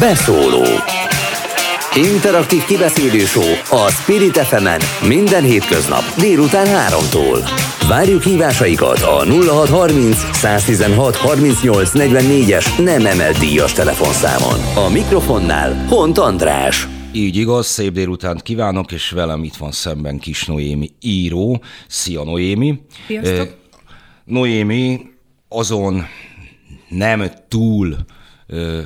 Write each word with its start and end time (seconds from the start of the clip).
Beszóló 0.00 0.64
Interaktív 1.94 2.64
kibeszélő 2.64 3.24
a 3.70 3.90
Spirit 3.90 4.36
fm 4.38 4.68
minden 5.06 5.42
hétköznap 5.42 6.02
délután 6.18 6.66
3-tól. 6.66 7.50
Várjuk 7.88 8.22
hívásaikat 8.22 9.00
a 9.02 9.24
0630 9.24 10.36
116 10.36 11.16
38 11.16 11.90
44-es 11.94 12.84
nem 12.84 13.06
emelt 13.06 13.38
díjas 13.38 13.72
telefonszámon. 13.72 14.86
A 14.86 14.90
mikrofonnál 14.92 15.86
Hont 15.88 16.18
András. 16.18 16.88
Így 17.12 17.36
igaz, 17.36 17.66
szép 17.66 17.92
délutánt 17.92 18.42
kívánok, 18.42 18.92
és 18.92 19.10
velem 19.10 19.44
itt 19.44 19.56
van 19.56 19.72
szemben 19.72 20.18
Kis 20.18 20.44
Noémi 20.44 20.90
író. 21.00 21.62
Szia 21.88 22.24
Noémi! 22.24 22.80
Sziasztok! 23.06 23.56
Noémi 24.24 25.00
azon 25.48 26.06
nem 26.88 27.30
túl 27.48 27.96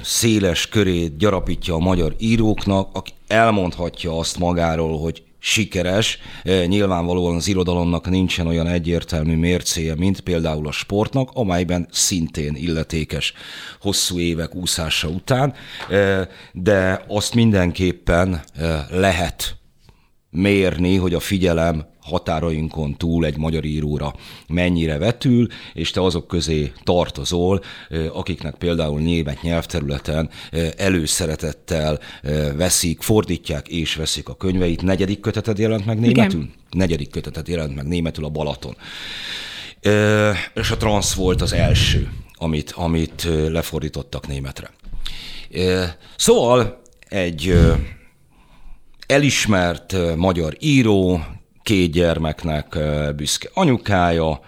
széles 0.02 0.68
körét 0.68 1.16
gyarapítja 1.16 1.74
a 1.74 1.78
magyar 1.78 2.14
íróknak, 2.18 2.88
aki 2.92 3.12
elmondhatja 3.26 4.18
azt 4.18 4.38
magáról, 4.38 4.98
hogy 4.98 5.22
sikeres. 5.38 6.18
Nyilvánvalóan 6.66 7.36
az 7.36 7.48
irodalomnak 7.48 8.10
nincsen 8.10 8.46
olyan 8.46 8.66
egyértelmű 8.66 9.36
mércéje, 9.36 9.94
mint 9.94 10.20
például 10.20 10.66
a 10.66 10.72
sportnak, 10.72 11.30
amelyben 11.32 11.88
szintén 11.90 12.54
illetékes 12.54 13.32
hosszú 13.80 14.18
évek 14.18 14.54
úszása 14.54 15.08
után, 15.08 15.54
de 16.52 17.04
azt 17.08 17.34
mindenképpen 17.34 18.44
lehet 18.90 19.56
mérni, 20.30 20.96
hogy 20.96 21.14
a 21.14 21.20
figyelem 21.20 21.86
határainkon 22.04 22.96
túl 22.96 23.24
egy 23.26 23.36
magyar 23.36 23.64
íróra 23.64 24.14
mennyire 24.48 24.98
vetül, 24.98 25.46
és 25.72 25.90
te 25.90 26.02
azok 26.02 26.26
közé 26.26 26.72
tartozol, 26.82 27.62
akiknek 28.12 28.54
például 28.54 29.00
német 29.00 29.42
nyelvterületen 29.42 30.30
előszeretettel 30.76 31.98
veszik, 32.56 33.02
fordítják 33.02 33.68
és 33.68 33.94
veszik 33.94 34.28
a 34.28 34.34
könyveit. 34.36 34.82
Negyedik 34.82 35.20
köteted 35.20 35.58
jelent 35.58 35.86
meg 35.86 36.00
németül? 36.00 36.40
Igen. 36.40 36.52
Negyedik 36.70 37.10
köteted 37.10 37.48
jelent 37.48 37.74
meg 37.74 37.86
németül 37.86 38.24
a 38.24 38.28
Balaton. 38.28 38.76
És 40.54 40.70
a 40.70 40.76
transz 40.78 41.14
volt 41.14 41.42
az 41.42 41.52
első, 41.52 42.12
amit, 42.32 42.70
amit 42.70 43.28
lefordítottak 43.48 44.26
németre. 44.26 44.70
Szóval 46.16 46.82
egy 47.08 47.54
elismert 49.06 50.16
magyar 50.16 50.56
író, 50.60 51.24
két 51.64 51.92
gyermeknek 51.92 52.78
büszke 53.16 53.48
anyukája, 53.54 54.40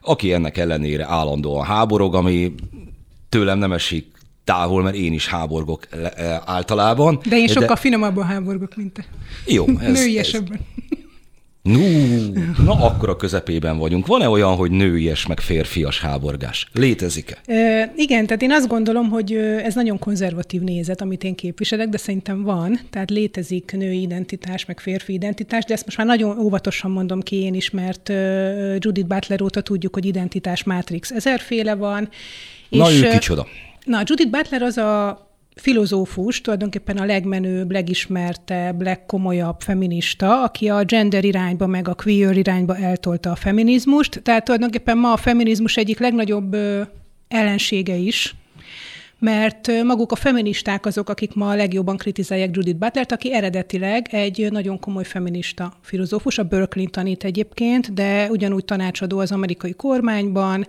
aki 0.00 0.32
ennek 0.32 0.56
ellenére 0.56 1.06
állandóan 1.08 1.64
háborog, 1.64 2.14
ami 2.14 2.54
tőlem 3.28 3.58
nem 3.58 3.72
esik 3.72 4.14
távol, 4.44 4.82
mert 4.82 4.96
én 4.96 5.12
is 5.12 5.28
háborgok 5.28 5.88
általában. 6.44 7.20
De 7.28 7.36
én 7.36 7.46
sokkal 7.46 7.66
de... 7.66 7.76
finomabban 7.76 8.24
háborgok, 8.24 8.76
mint 8.76 8.92
te. 8.92 9.04
Jó. 9.46 9.64
Ez, 9.78 9.92
Nőiesebben. 10.00 10.60
Ez, 10.90 10.93
Nú, 11.64 11.80
na 12.64 12.72
akkor 12.72 13.08
a 13.08 13.16
közepében 13.16 13.78
vagyunk. 13.78 14.06
Van-e 14.06 14.28
olyan, 14.28 14.54
hogy 14.54 14.70
nőies 14.70 15.26
meg 15.26 15.40
férfias 15.40 16.00
háborgás? 16.00 16.68
Létezik-e? 16.72 17.52
E, 17.52 17.92
igen, 17.96 18.26
tehát 18.26 18.42
én 18.42 18.52
azt 18.52 18.68
gondolom, 18.68 19.08
hogy 19.08 19.32
ez 19.62 19.74
nagyon 19.74 19.98
konzervatív 19.98 20.60
nézet, 20.60 21.00
amit 21.00 21.24
én 21.24 21.34
képviselek, 21.34 21.88
de 21.88 21.96
szerintem 21.96 22.42
van. 22.42 22.80
Tehát 22.90 23.10
létezik 23.10 23.72
női 23.72 24.00
identitás, 24.00 24.64
meg 24.64 24.80
férfi 24.80 25.12
identitás, 25.12 25.64
de 25.64 25.72
ezt 25.74 25.84
most 25.84 25.96
már 25.96 26.06
nagyon 26.06 26.38
óvatosan 26.38 26.90
mondom 26.90 27.20
ki 27.20 27.36
én 27.36 27.54
is, 27.54 27.70
mert 27.70 28.08
Judith 28.78 29.06
Butler 29.06 29.42
óta 29.42 29.60
tudjuk, 29.60 29.94
hogy 29.94 30.04
identitás 30.04 30.62
mátrix 30.62 31.10
ezerféle 31.10 31.74
van. 31.74 32.08
Na 32.68 32.90
és, 32.90 33.02
ő 33.02 33.08
kicsoda? 33.08 33.46
Na, 33.84 34.02
Judith 34.04 34.30
Butler 34.30 34.62
az 34.62 34.76
a 34.76 35.22
filozófus, 35.54 36.40
tulajdonképpen 36.40 36.96
a 36.96 37.04
legmenőbb, 37.04 37.70
legismertebb, 37.70 38.82
legkomolyabb 38.82 39.60
feminista, 39.60 40.42
aki 40.42 40.68
a 40.68 40.84
gender 40.84 41.24
irányba, 41.24 41.66
meg 41.66 41.88
a 41.88 41.94
queer 41.94 42.36
irányba 42.36 42.76
eltolta 42.76 43.30
a 43.30 43.36
feminizmust. 43.36 44.20
Tehát 44.22 44.44
tulajdonképpen 44.44 44.98
ma 44.98 45.12
a 45.12 45.16
feminizmus 45.16 45.76
egyik 45.76 45.98
legnagyobb 45.98 46.56
ellensége 47.28 47.94
is, 47.94 48.34
mert 49.24 49.82
maguk 49.82 50.12
a 50.12 50.16
feministák 50.16 50.86
azok, 50.86 51.08
akik 51.08 51.34
ma 51.34 51.48
a 51.48 51.54
legjobban 51.54 51.96
kritizálják 51.96 52.50
Judith 52.52 52.78
Butlert, 52.78 53.12
aki 53.12 53.34
eredetileg 53.34 54.06
egy 54.10 54.48
nagyon 54.50 54.78
komoly 54.78 55.04
feminista 55.04 55.72
filozófus, 55.82 56.38
a 56.38 56.42
Berkeley 56.42 56.86
tanít 56.86 57.24
egyébként, 57.24 57.94
de 57.94 58.28
ugyanúgy 58.30 58.64
tanácsadó 58.64 59.18
az 59.18 59.32
amerikai 59.32 59.72
kormányban. 59.72 60.66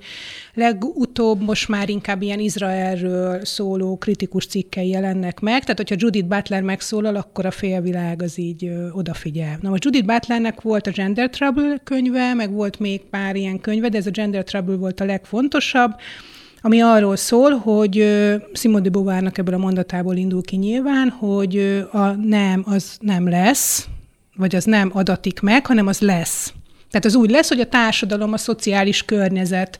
Legutóbb 0.54 1.42
most 1.42 1.68
már 1.68 1.90
inkább 1.90 2.22
ilyen 2.22 2.40
Izraelről 2.40 3.46
szóló 3.46 3.98
kritikus 3.98 4.46
cikkei 4.46 4.90
jelennek 4.90 5.40
meg, 5.40 5.62
tehát 5.62 5.78
hogyha 5.78 5.96
Judith 6.00 6.28
Butler 6.28 6.62
megszólal, 6.62 7.16
akkor 7.16 7.46
a 7.46 7.52
félvilág 7.52 8.22
az 8.22 8.40
így 8.40 8.72
odafigyel. 8.92 9.58
Na 9.62 9.70
most 9.70 9.84
Judith 9.84 10.06
Butlernek 10.06 10.62
volt 10.62 10.88
a 10.88 10.92
Gender 10.92 11.30
Trouble 11.30 11.78
könyve, 11.84 12.34
meg 12.34 12.52
volt 12.52 12.80
még 12.80 13.02
pár 13.02 13.36
ilyen 13.36 13.60
könyve, 13.60 13.90
de 13.90 13.98
ez 13.98 14.08
a 14.08 14.12
Gender 14.12 14.44
Trouble 14.44 14.76
volt 14.76 15.00
a 15.00 15.06
legfontosabb, 15.06 15.92
ami 16.66 16.82
arról 16.82 17.16
szól, 17.16 17.52
hogy 17.52 17.96
Simone 18.54 18.84
de 18.84 18.90
Beauvoirnak 18.90 19.38
ebből 19.38 19.54
a 19.54 19.58
mondatából 19.58 20.16
indul 20.16 20.42
ki 20.44 20.56
nyilván, 20.56 21.10
hogy 21.10 21.86
a 21.92 22.08
nem 22.08 22.64
az 22.68 22.98
nem 23.00 23.30
lesz, 23.30 23.88
vagy 24.36 24.56
az 24.56 24.64
nem 24.64 24.90
adatik 24.94 25.40
meg, 25.40 25.66
hanem 25.66 25.88
az 25.88 26.00
lesz. 26.00 26.54
Tehát 26.90 27.06
az 27.06 27.16
úgy 27.16 27.30
lesz, 27.30 27.48
hogy 27.48 27.60
a 27.60 27.68
társadalom, 27.68 28.34
a 28.34 28.38
szociális 28.38 29.04
környezet 29.04 29.80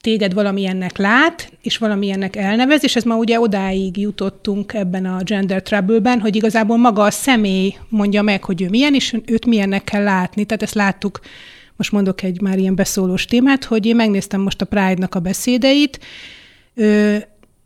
téged 0.00 0.34
valamilyennek 0.34 0.98
lát, 0.98 1.52
és 1.62 1.76
valamilyennek 1.76 2.36
elnevez, 2.36 2.84
és 2.84 2.96
ez 2.96 3.02
ma 3.02 3.16
ugye 3.16 3.40
odáig 3.40 3.96
jutottunk 3.96 4.74
ebben 4.74 5.06
a 5.06 5.22
gender 5.22 5.62
trouble-ben, 5.62 6.20
hogy 6.20 6.36
igazából 6.36 6.76
maga 6.76 7.02
a 7.02 7.10
személy 7.10 7.74
mondja 7.88 8.22
meg, 8.22 8.44
hogy 8.44 8.62
ő 8.62 8.68
milyen, 8.68 8.94
és 8.94 9.16
őt 9.26 9.46
milyennek 9.46 9.84
kell 9.84 10.02
látni. 10.02 10.44
Tehát 10.44 10.62
ezt 10.62 10.74
láttuk 10.74 11.20
most 11.80 11.92
mondok 11.92 12.22
egy 12.22 12.40
már 12.40 12.58
ilyen 12.58 12.74
beszólós 12.74 13.24
témát, 13.24 13.64
hogy 13.64 13.86
én 13.86 13.96
megnéztem 13.96 14.40
most 14.40 14.60
a 14.60 14.64
Pride-nak 14.64 15.14
a 15.14 15.20
beszédeit, 15.20 15.98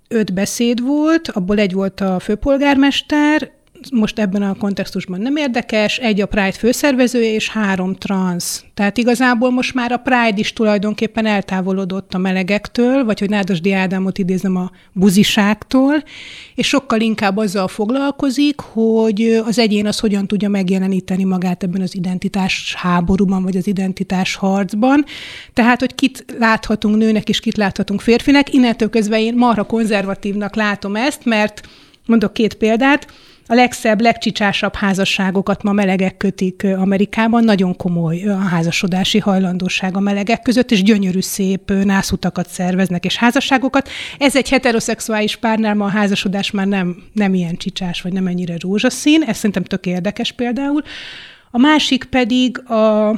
öt 0.08 0.34
beszéd 0.34 0.82
volt, 0.82 1.28
abból 1.28 1.58
egy 1.58 1.72
volt 1.72 2.00
a 2.00 2.18
főpolgármester, 2.18 3.50
most 3.92 4.18
ebben 4.18 4.42
a 4.42 4.54
kontextusban 4.54 5.20
nem 5.20 5.36
érdekes, 5.36 5.98
egy 5.98 6.20
a 6.20 6.26
Pride 6.26 6.52
főszervezője 6.52 7.32
és 7.32 7.48
három 7.48 7.94
trans. 7.94 8.64
Tehát 8.74 8.98
igazából 8.98 9.50
most 9.50 9.74
már 9.74 9.92
a 9.92 9.96
Pride 9.96 10.34
is 10.34 10.52
tulajdonképpen 10.52 11.26
eltávolodott 11.26 12.14
a 12.14 12.18
melegektől, 12.18 13.04
vagy 13.04 13.18
hogy 13.18 13.28
Nádasdi 13.28 13.72
Ádámot 13.72 14.18
idézem 14.18 14.56
a 14.56 14.70
buziságtól, 14.92 16.02
és 16.54 16.68
sokkal 16.68 17.00
inkább 17.00 17.36
azzal 17.36 17.68
foglalkozik, 17.68 18.60
hogy 18.60 19.42
az 19.46 19.58
egyén 19.58 19.86
az 19.86 19.98
hogyan 19.98 20.26
tudja 20.26 20.48
megjeleníteni 20.48 21.24
magát 21.24 21.62
ebben 21.62 21.80
az 21.80 21.94
identitás 21.94 22.74
háborúban, 22.78 23.42
vagy 23.42 23.56
az 23.56 23.66
identitás 23.66 24.34
harcban. 24.34 25.04
Tehát, 25.52 25.80
hogy 25.80 25.94
kit 25.94 26.24
láthatunk 26.38 26.96
nőnek, 26.96 27.28
és 27.28 27.40
kit 27.40 27.56
láthatunk 27.56 28.00
férfinek. 28.00 28.52
Innentől 28.52 28.90
közben 28.90 29.20
én 29.20 29.34
marha 29.34 29.64
konzervatívnak 29.64 30.54
látom 30.56 30.96
ezt, 30.96 31.24
mert 31.24 31.60
mondok 32.06 32.32
két 32.32 32.54
példát, 32.54 33.06
a 33.46 33.54
legszebb, 33.54 34.00
legcsicsásabb 34.00 34.74
házasságokat 34.74 35.62
ma 35.62 35.72
melegek 35.72 36.16
kötik 36.16 36.64
Amerikában, 36.64 37.44
nagyon 37.44 37.76
komoly 37.76 38.22
a 38.22 38.36
házasodási 38.36 39.18
hajlandóság 39.18 39.96
a 39.96 40.00
melegek 40.00 40.42
között, 40.42 40.70
és 40.70 40.82
gyönyörű 40.82 41.20
szép 41.20 41.70
nászutakat 41.70 42.48
szerveznek 42.48 43.04
és 43.04 43.16
házasságokat. 43.16 43.88
Ez 44.18 44.36
egy 44.36 44.48
heteroszexuális 44.48 45.36
párnál 45.36 45.74
ma 45.74 45.84
a 45.84 45.88
házasodás 45.88 46.50
már 46.50 46.66
nem, 46.66 47.02
nem 47.12 47.34
ilyen 47.34 47.56
csicsás, 47.56 48.02
vagy 48.02 48.12
nem 48.12 48.26
ennyire 48.26 48.54
rózsaszín, 48.58 49.22
ez 49.22 49.36
szerintem 49.36 49.64
tök 49.64 49.86
érdekes 49.86 50.32
például. 50.32 50.82
A 51.50 51.58
másik 51.58 52.04
pedig 52.04 52.70
a, 52.70 53.08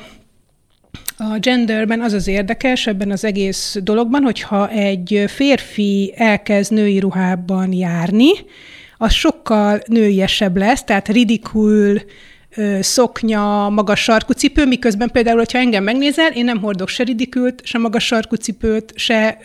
a 1.16 1.38
genderben 1.40 2.00
az 2.00 2.12
az 2.12 2.26
érdekes 2.26 2.86
ebben 2.86 3.10
az 3.10 3.24
egész 3.24 3.76
dologban, 3.82 4.22
hogyha 4.22 4.68
egy 4.68 5.24
férfi 5.26 6.14
elkezd 6.16 6.72
női 6.72 6.98
ruhában 6.98 7.72
járni, 7.72 8.30
az 8.98 9.12
sokkal 9.12 9.80
nőiesebb 9.86 10.56
lesz, 10.56 10.84
tehát 10.84 11.08
ridikül, 11.08 12.00
szoknya, 12.80 13.68
magas 13.68 14.02
sarkú 14.02 14.32
cipő, 14.32 14.66
miközben 14.66 15.10
például, 15.10 15.36
hogyha 15.36 15.58
engem 15.58 15.84
megnézel, 15.84 16.32
én 16.32 16.44
nem 16.44 16.60
hordok 16.60 16.88
se 16.88 17.02
ridikült, 17.04 17.60
se 17.64 17.78
magas 17.78 18.04
sarkú 18.04 18.34
cipőt, 18.34 18.92
se 18.94 19.38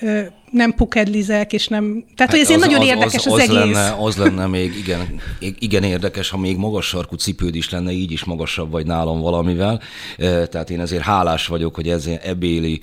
nem 0.52 0.74
pukedlizek, 0.74 1.54
és 1.54 1.68
nem... 1.68 1.84
Tehát, 2.16 2.32
hát 2.32 2.32
hogy 2.32 2.40
ez 2.40 2.50
az, 2.50 2.60
nagyon 2.60 2.80
az, 2.80 2.88
érdekes 2.88 3.26
az, 3.26 3.26
az, 3.26 3.34
az 3.34 3.40
egész. 3.40 3.76
Lenne, 3.76 3.96
az 4.00 4.16
lenne 4.16 4.48
még 4.48 4.78
igen, 4.78 5.22
igen 5.60 5.84
érdekes, 5.84 6.30
ha 6.30 6.38
még 6.38 6.58
magas 6.58 6.86
sarkú 6.86 7.16
cipőd 7.16 7.56
is 7.56 7.70
lenne, 7.70 7.92
így 7.92 8.12
is 8.12 8.24
magasabb 8.24 8.72
vagy 8.72 8.86
nálam 8.86 9.20
valamivel. 9.20 9.82
Tehát 10.18 10.70
én 10.70 10.80
ezért 10.80 11.04
hálás 11.04 11.48
vagyok, 11.48 11.76
hogy 11.76 11.88
ez 11.90 12.10
ebéli 12.24 12.82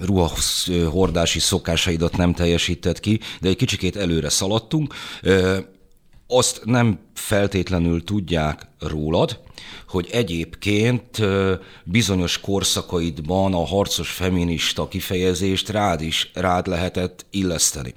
ruhahordási 0.00 1.38
szokásaidat 1.38 2.16
nem 2.16 2.32
teljesített 2.32 3.00
ki, 3.00 3.20
de 3.40 3.48
egy 3.48 3.56
kicsikét 3.56 3.96
előre 3.96 4.28
szaladtunk. 4.28 4.94
Azt 6.30 6.64
nem 6.64 6.98
feltétlenül 7.14 8.04
tudják 8.04 8.66
rólad, 8.78 9.40
hogy 9.88 10.08
egyébként 10.12 11.20
bizonyos 11.84 12.40
korszakaidban 12.40 13.54
a 13.54 13.66
harcos 13.66 14.10
feminista 14.10 14.88
kifejezést 14.88 15.68
rád 15.68 16.00
is 16.00 16.30
rád 16.34 16.66
lehetett 16.66 17.26
illeszteni. 17.30 17.92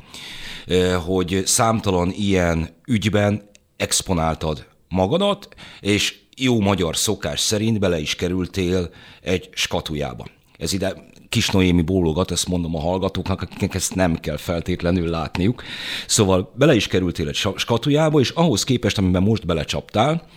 Hogy 1.05 1.41
számtalan 1.45 2.11
ilyen 2.11 2.69
ügyben 2.87 3.49
exponáltad 3.77 4.65
magadat, 4.89 5.47
és 5.79 6.21
jó 6.35 6.59
magyar 6.59 6.97
szokás 6.97 7.39
szerint 7.39 7.79
bele 7.79 7.99
is 7.99 8.15
kerültél 8.15 8.89
egy 9.21 9.49
skatujába. 9.53 10.27
Ez 10.57 10.73
ide 10.73 11.03
kis 11.33 11.49
Noémi 11.49 11.81
bólogat, 11.81 12.31
ezt 12.31 12.47
mondom 12.47 12.75
a 12.75 12.79
hallgatóknak, 12.79 13.41
akiknek 13.41 13.75
ezt 13.75 13.95
nem 13.95 14.15
kell 14.15 14.37
feltétlenül 14.37 15.09
látniuk. 15.09 15.63
Szóval 16.07 16.53
bele 16.55 16.75
is 16.75 16.87
kerültél 16.87 17.27
egy 17.27 17.47
skatujába, 17.55 18.19
és 18.19 18.29
ahhoz 18.29 18.63
képest, 18.63 18.97
amiben 18.97 19.23
most 19.23 19.45
belecsaptál, 19.45 20.27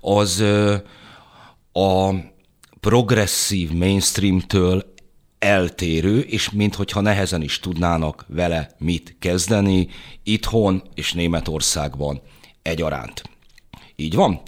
az 0.00 0.44
a 1.72 2.10
progresszív 2.80 3.72
mainstreamtől 3.72 4.94
eltérő, 5.38 6.20
és 6.20 6.50
minthogyha 6.50 7.00
nehezen 7.00 7.42
is 7.42 7.60
tudnának 7.60 8.24
vele 8.28 8.70
mit 8.78 9.16
kezdeni 9.18 9.88
itthon 10.22 10.82
és 10.94 11.12
Németországban 11.12 12.20
egyaránt. 12.62 13.22
Így 13.96 14.14
van? 14.14 14.40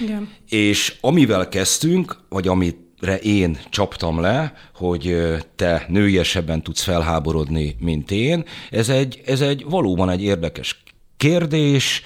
Igen. 0.00 0.28
És 0.48 0.96
amivel 1.00 1.48
kezdtünk, 1.48 2.20
vagy 2.28 2.48
amit 2.48 2.85
én 3.22 3.58
csaptam 3.70 4.20
le, 4.20 4.52
hogy 4.74 5.16
te 5.56 5.86
nőiesebben 5.88 6.62
tudsz 6.62 6.82
felháborodni, 6.82 7.76
mint 7.80 8.10
én. 8.10 8.44
Ez 8.70 8.88
egy, 8.88 9.22
ez 9.26 9.40
egy 9.40 9.64
valóban 9.68 10.10
egy 10.10 10.22
érdekes 10.22 10.82
kérdés, 11.16 12.02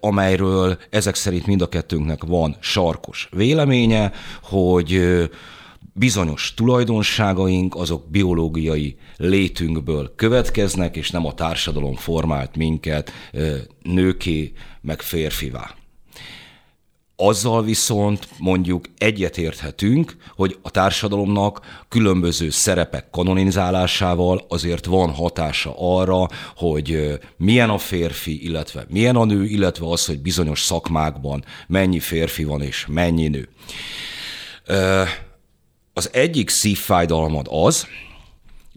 amelyről 0.00 0.78
ezek 0.90 1.14
szerint 1.14 1.46
mind 1.46 1.62
a 1.62 1.68
kettőnknek 1.68 2.24
van 2.24 2.56
sarkos 2.60 3.28
véleménye, 3.32 4.12
hogy 4.42 5.00
bizonyos 5.92 6.54
tulajdonságaink 6.54 7.74
azok 7.74 8.10
biológiai 8.10 8.96
létünkből 9.16 10.12
következnek, 10.16 10.96
és 10.96 11.10
nem 11.10 11.26
a 11.26 11.34
társadalom 11.34 11.94
formált 11.94 12.56
minket 12.56 13.12
nőké, 13.82 14.52
meg 14.80 15.02
férfivá. 15.02 15.74
Azzal 17.16 17.62
viszont 17.62 18.28
mondjuk 18.38 18.84
egyetérthetünk, 18.98 20.16
hogy 20.36 20.58
a 20.62 20.70
társadalomnak 20.70 21.84
különböző 21.88 22.50
szerepek 22.50 23.10
kanonizálásával 23.10 24.44
azért 24.48 24.84
van 24.84 25.10
hatása 25.10 25.74
arra, 25.78 26.28
hogy 26.56 27.18
milyen 27.36 27.70
a 27.70 27.78
férfi, 27.78 28.44
illetve 28.44 28.86
milyen 28.88 29.16
a 29.16 29.24
nő, 29.24 29.44
illetve 29.44 29.86
az, 29.88 30.06
hogy 30.06 30.18
bizonyos 30.18 30.60
szakmákban 30.60 31.44
mennyi 31.66 32.00
férfi 32.00 32.44
van 32.44 32.62
és 32.62 32.86
mennyi 32.88 33.28
nő. 33.28 33.48
Az 35.92 36.10
egyik 36.12 36.48
szívfájdalmad 36.48 37.46
az, 37.50 37.86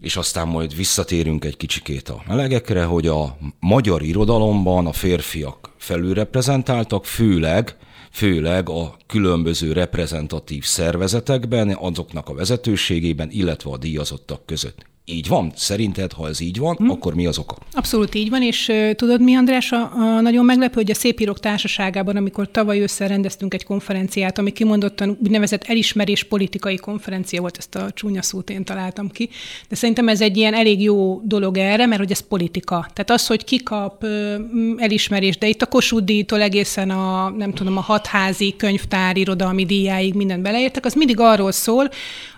és 0.00 0.16
aztán 0.16 0.48
majd 0.48 0.76
visszatérünk 0.76 1.44
egy 1.44 1.56
kicsikét 1.56 2.08
a 2.08 2.22
melegekre, 2.26 2.84
hogy 2.84 3.06
a 3.06 3.36
magyar 3.60 4.02
irodalomban 4.02 4.86
a 4.86 4.92
férfiak 4.92 5.74
felülreprezentáltak, 5.78 7.04
főleg 7.04 7.76
főleg 8.10 8.68
a 8.68 8.96
különböző 9.06 9.72
reprezentatív 9.72 10.64
szervezetekben, 10.64 11.70
azoknak 11.70 12.28
a 12.28 12.34
vezetőségében, 12.34 13.30
illetve 13.30 13.70
a 13.70 13.76
díjazottak 13.76 14.46
között. 14.46 14.86
Így 15.10 15.28
van? 15.28 15.52
Szerinted, 15.54 16.12
ha 16.12 16.28
ez 16.28 16.40
így 16.40 16.58
van, 16.58 16.74
hmm. 16.76 16.90
akkor 16.90 17.14
mi 17.14 17.26
az 17.26 17.38
oka? 17.38 17.56
Abszolút 17.72 18.14
így 18.14 18.30
van, 18.30 18.42
és 18.42 18.68
uh, 18.68 18.90
tudod 18.90 19.20
mi, 19.20 19.34
András, 19.34 19.72
a, 19.72 19.90
a 19.94 20.20
nagyon 20.20 20.44
meglepő, 20.44 20.74
hogy 20.74 20.90
a 20.90 20.94
Szépírók 20.94 21.40
Társaságában, 21.40 22.16
amikor 22.16 22.50
tavaly 22.50 22.80
össze 22.80 23.06
rendeztünk 23.06 23.54
egy 23.54 23.64
konferenciát, 23.64 24.38
ami 24.38 24.50
kimondottan 24.50 25.18
úgynevezett 25.22 25.64
elismerés 25.64 26.24
politikai 26.24 26.76
konferencia 26.76 27.40
volt, 27.40 27.56
ezt 27.56 27.74
a 27.74 27.90
csúnya 27.90 28.22
szót 28.22 28.50
én 28.50 28.64
találtam 28.64 29.10
ki, 29.10 29.28
de 29.68 29.76
szerintem 29.76 30.08
ez 30.08 30.20
egy 30.20 30.36
ilyen 30.36 30.54
elég 30.54 30.82
jó 30.82 31.20
dolog 31.24 31.56
erre, 31.56 31.86
mert 31.86 32.00
hogy 32.00 32.10
ez 32.10 32.20
politika. 32.20 32.86
Tehát 32.92 33.10
az, 33.10 33.26
hogy 33.26 33.44
kikap 33.44 34.04
uh, 34.04 34.34
elismerés, 34.76 35.38
de 35.38 35.48
itt 35.48 35.62
a 35.62 35.66
Kossuth 35.66 36.04
díjtól 36.04 36.40
egészen 36.40 36.90
a, 36.90 37.30
nem 37.30 37.52
tudom, 37.52 37.76
a 37.76 37.80
hatházi 37.80 38.54
könyvtár, 38.56 39.16
irodalmi 39.16 39.64
díjáig 39.64 40.14
mindent 40.14 40.42
beleértek, 40.42 40.84
az 40.84 40.94
mindig 40.94 41.20
arról 41.20 41.52
szól, 41.52 41.88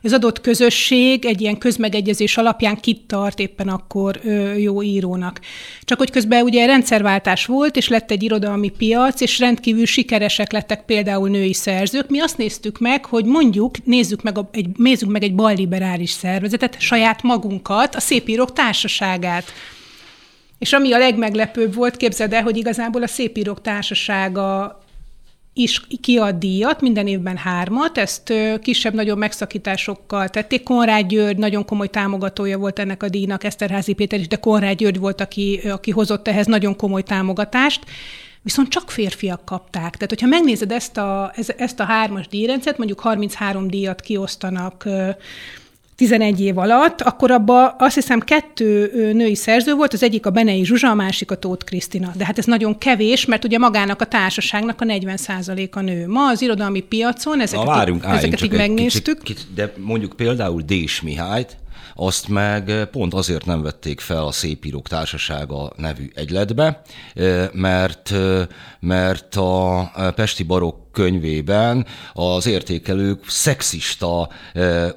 hogy 0.01 0.11
az 0.11 0.13
adott 0.13 0.41
közösség 0.41 1.25
egy 1.25 1.41
ilyen 1.41 1.59
közmegegyezés 1.59 2.37
alap 2.37 2.60
alapján 2.61 2.83
kit 2.83 3.07
tart 3.07 3.39
éppen 3.39 3.69
akkor 3.69 4.21
jó 4.57 4.83
írónak. 4.83 5.41
Csak 5.83 5.99
hogy 5.99 6.11
közben 6.11 6.43
ugye 6.43 6.67
rendszerváltás 6.67 7.47
volt, 7.47 7.77
és 7.77 7.89
lett 7.89 8.11
egy 8.11 8.23
irodalmi 8.23 8.69
piac, 8.69 9.21
és 9.21 9.39
rendkívül 9.39 9.87
sikeresek 9.87 10.53
lettek 10.53 10.85
például 10.85 11.29
női 11.29 11.55
szerzők. 11.55 12.09
Mi 12.09 12.21
azt 12.21 12.37
néztük 12.37 12.79
meg, 12.79 13.05
hogy 13.05 13.25
mondjuk 13.25 13.85
nézzük 13.85 14.23
meg, 14.23 14.39
a, 14.39 14.49
egy, 14.53 14.67
nézzük 14.77 15.11
meg 15.11 15.23
egy 15.23 15.35
balliberális 15.35 16.11
szervezetet, 16.11 16.81
saját 16.81 17.23
magunkat, 17.23 17.95
a 17.95 18.01
Szépírók 18.01 18.53
Társaságát. 18.53 19.45
És 20.59 20.73
ami 20.73 20.93
a 20.93 20.99
legmeglepőbb 20.99 21.75
volt, 21.75 21.97
képzeld 21.97 22.33
el, 22.33 22.43
hogy 22.43 22.57
igazából 22.57 23.03
a 23.03 23.07
Szépírók 23.07 23.61
Társasága 23.61 24.79
is 25.53 25.83
kiad 26.01 26.35
díjat, 26.35 26.81
minden 26.81 27.07
évben 27.07 27.37
hármat, 27.37 27.99
ezt 27.99 28.33
kisebb-nagyobb 28.63 29.19
megszakításokkal 29.19 30.29
tették. 30.29 30.63
Konrád 30.63 31.07
György 31.07 31.37
nagyon 31.37 31.65
komoly 31.65 31.89
támogatója 31.89 32.59
volt 32.59 32.79
ennek 32.79 33.03
a 33.03 33.09
díjnak, 33.09 33.45
Eszterházi 33.45 33.93
Péter 33.93 34.19
is, 34.19 34.29
de 34.29 34.37
Konrád 34.37 34.77
György 34.77 34.99
volt, 34.99 35.21
aki, 35.21 35.61
aki 35.71 35.91
hozott 35.91 36.29
ehhez 36.29 36.47
nagyon 36.47 36.77
komoly 36.77 37.03
támogatást 37.03 37.85
viszont 38.43 38.69
csak 38.69 38.91
férfiak 38.91 39.45
kapták. 39.45 39.95
Tehát, 39.95 40.09
hogyha 40.09 40.27
megnézed 40.27 40.73
ezt 40.73 40.97
a, 40.97 41.33
ezt 41.57 41.81
a 41.81 41.85
hármas 41.85 42.29
díjrendszert, 42.29 42.79
mondjuk 42.79 43.01
33 43.01 43.69
díjat 43.69 44.01
kiosztanak 44.01 44.89
11 46.01 46.41
év 46.41 46.59
alatt, 46.59 47.01
akkor 47.01 47.31
abban 47.31 47.75
azt 47.79 47.95
hiszem 47.95 48.21
kettő 48.21 48.91
női 49.13 49.35
szerző 49.35 49.75
volt, 49.75 49.93
az 49.93 50.03
egyik 50.03 50.27
a 50.27 50.31
Benei 50.31 50.65
Zsuzsa, 50.65 50.89
a 50.89 50.95
másik 50.95 51.31
a 51.31 51.37
Tóth 51.37 51.65
Krisztina. 51.65 52.13
De 52.17 52.25
hát 52.25 52.39
ez 52.39 52.45
nagyon 52.45 52.79
kevés, 52.79 53.25
mert 53.25 53.45
ugye 53.45 53.59
magának 53.59 54.01
a 54.01 54.05
társaságnak 54.05 54.81
a 54.81 54.85
40% 54.85 55.71
a 55.71 55.81
nő. 55.81 56.07
Ma 56.07 56.29
az 56.29 56.43
irodalmi 56.43 56.81
piacon 56.81 57.41
ezeket, 57.41 57.65
Na, 57.65 57.71
várjunk, 57.71 58.05
így, 58.07 58.15
ezeket 58.15 58.43
így 58.43 58.53
megnéztük. 58.53 59.19
Kicsit, 59.23 59.39
kicsit, 59.39 59.55
de 59.55 59.73
mondjuk 59.77 60.13
például 60.17 60.63
Dés 60.63 61.01
Mihályt, 61.01 61.57
azt 61.95 62.29
meg 62.29 62.89
pont 62.91 63.15
azért 63.15 63.47
nem 63.47 63.63
vették 63.63 64.01
fel 64.01 64.25
a 64.25 64.33
Szépírók 64.33 64.89
Társasága 64.89 65.73
nevű 65.77 66.11
egyletbe, 66.15 66.83
mert, 67.53 68.15
mert 68.81 69.37
a 69.37 69.91
Pesti 70.15 70.43
Barokk 70.43 70.90
könyvében 70.93 71.87
az 72.13 72.47
értékelők 72.47 73.29
szexista 73.29 74.29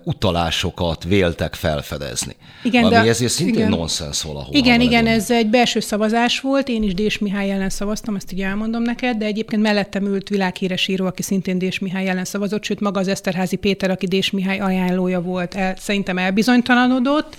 utalásokat 0.03 1.03
véltek 1.03 1.53
felfedezni. 1.53 2.35
Igen, 2.63 2.83
Ami 2.83 2.93
de, 2.93 2.99
ezért 2.99 3.31
szintén 3.31 3.55
igen. 3.55 3.69
nonsens 3.69 4.21
valahol. 4.21 4.55
Igen, 4.55 4.81
igen, 4.81 5.07
ez 5.07 5.31
egy 5.31 5.47
belső 5.47 5.79
szavazás 5.79 6.39
volt, 6.39 6.67
én 6.67 6.83
is 6.83 6.93
Dés 6.93 7.17
Mihály 7.17 7.51
ellen 7.51 7.69
szavaztam, 7.69 8.15
ezt 8.15 8.31
így 8.31 8.41
elmondom 8.41 8.81
neked, 8.81 9.17
de 9.17 9.25
egyébként 9.25 9.61
mellettem 9.61 10.05
ült 10.05 10.29
világhíres 10.29 10.87
író, 10.87 11.05
aki 11.05 11.21
szintén 11.21 11.57
Dés 11.57 11.79
Mihály 11.79 12.09
ellen 12.09 12.25
szavazott, 12.25 12.63
sőt 12.63 12.79
maga 12.79 12.99
az 12.99 13.07
Eszterházi 13.07 13.55
Péter, 13.55 13.89
aki 13.89 14.07
Dés 14.07 14.31
Mihály 14.31 14.59
ajánlója 14.59 15.21
volt, 15.21 15.55
el, 15.55 15.75
szerintem 15.77 16.17
elbizonytalanodott, 16.17 17.35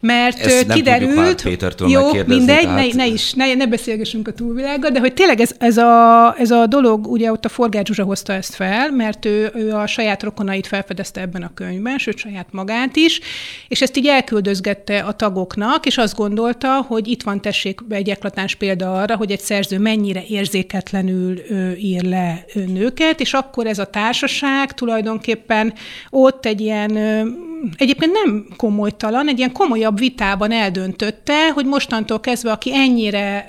mert 0.00 0.38
Ezt 0.38 0.72
kiderült, 0.72 1.14
nem 1.14 1.34
Pétertől 1.42 1.88
jó, 1.88 2.12
mindegy, 2.26 2.62
tehát... 2.62 2.92
ne, 2.92 3.04
ne, 3.04 3.06
is, 3.06 3.32
ne, 3.32 3.54
ne 3.54 3.66
beszélgessünk 3.66 4.28
a 4.28 4.32
túlvilággal, 4.32 4.90
de 4.90 5.00
hogy 5.00 5.14
tényleg 5.14 5.40
ez, 5.40 5.50
ez, 5.58 5.76
a, 5.76 6.34
ez 6.38 6.50
a 6.50 6.66
dolog, 6.66 7.06
ugye 7.06 7.32
ott 7.32 7.44
a 7.44 7.48
Forgács 7.48 7.86
Zsuzsa 7.86 8.04
hozta 8.04 8.32
ezt 8.32 8.54
fel, 8.54 8.90
mert 8.90 9.24
ő, 9.24 9.50
ő 9.54 9.72
a 9.72 9.86
saját 9.86 10.22
rokonait 10.22 10.66
felfedezte 10.66 11.20
ebben 11.20 11.42
a 11.42 11.50
könyvben, 11.54 11.98
sőt 11.98 12.16
saját 12.16 12.46
magát 12.50 12.96
is, 12.96 13.20
és 13.68 13.82
ezt 13.82 13.96
így 13.96 14.06
elküldözgette 14.06 14.98
a 14.98 15.12
tagoknak, 15.12 15.86
és 15.86 15.98
azt 15.98 16.16
gondolta, 16.16 16.84
hogy 16.88 17.08
itt 17.08 17.22
van 17.22 17.40
tessék 17.40 17.80
egy 17.88 18.08
eklatáns 18.08 18.54
példa 18.54 18.92
arra, 18.92 19.16
hogy 19.16 19.30
egy 19.30 19.40
szerző 19.40 19.78
mennyire 19.78 20.22
érzéketlenül 20.28 21.40
ő, 21.50 21.76
ír 21.76 22.02
le 22.02 22.44
nőket, 22.54 23.20
és 23.20 23.32
akkor 23.32 23.66
ez 23.66 23.78
a 23.78 23.84
társaság 23.84 24.72
tulajdonképpen 24.72 25.74
ott 26.10 26.46
egy 26.46 26.60
ilyen 26.60 26.98
egyébként 27.76 28.12
nem 28.12 28.46
komolytalan, 28.56 29.28
egy 29.28 29.38
ilyen 29.38 29.52
komolyabb 29.52 29.98
vitában 29.98 30.52
eldöntötte, 30.52 31.50
hogy 31.50 31.66
mostantól 31.66 32.20
kezdve, 32.20 32.50
aki 32.50 32.74
ennyire 32.74 33.48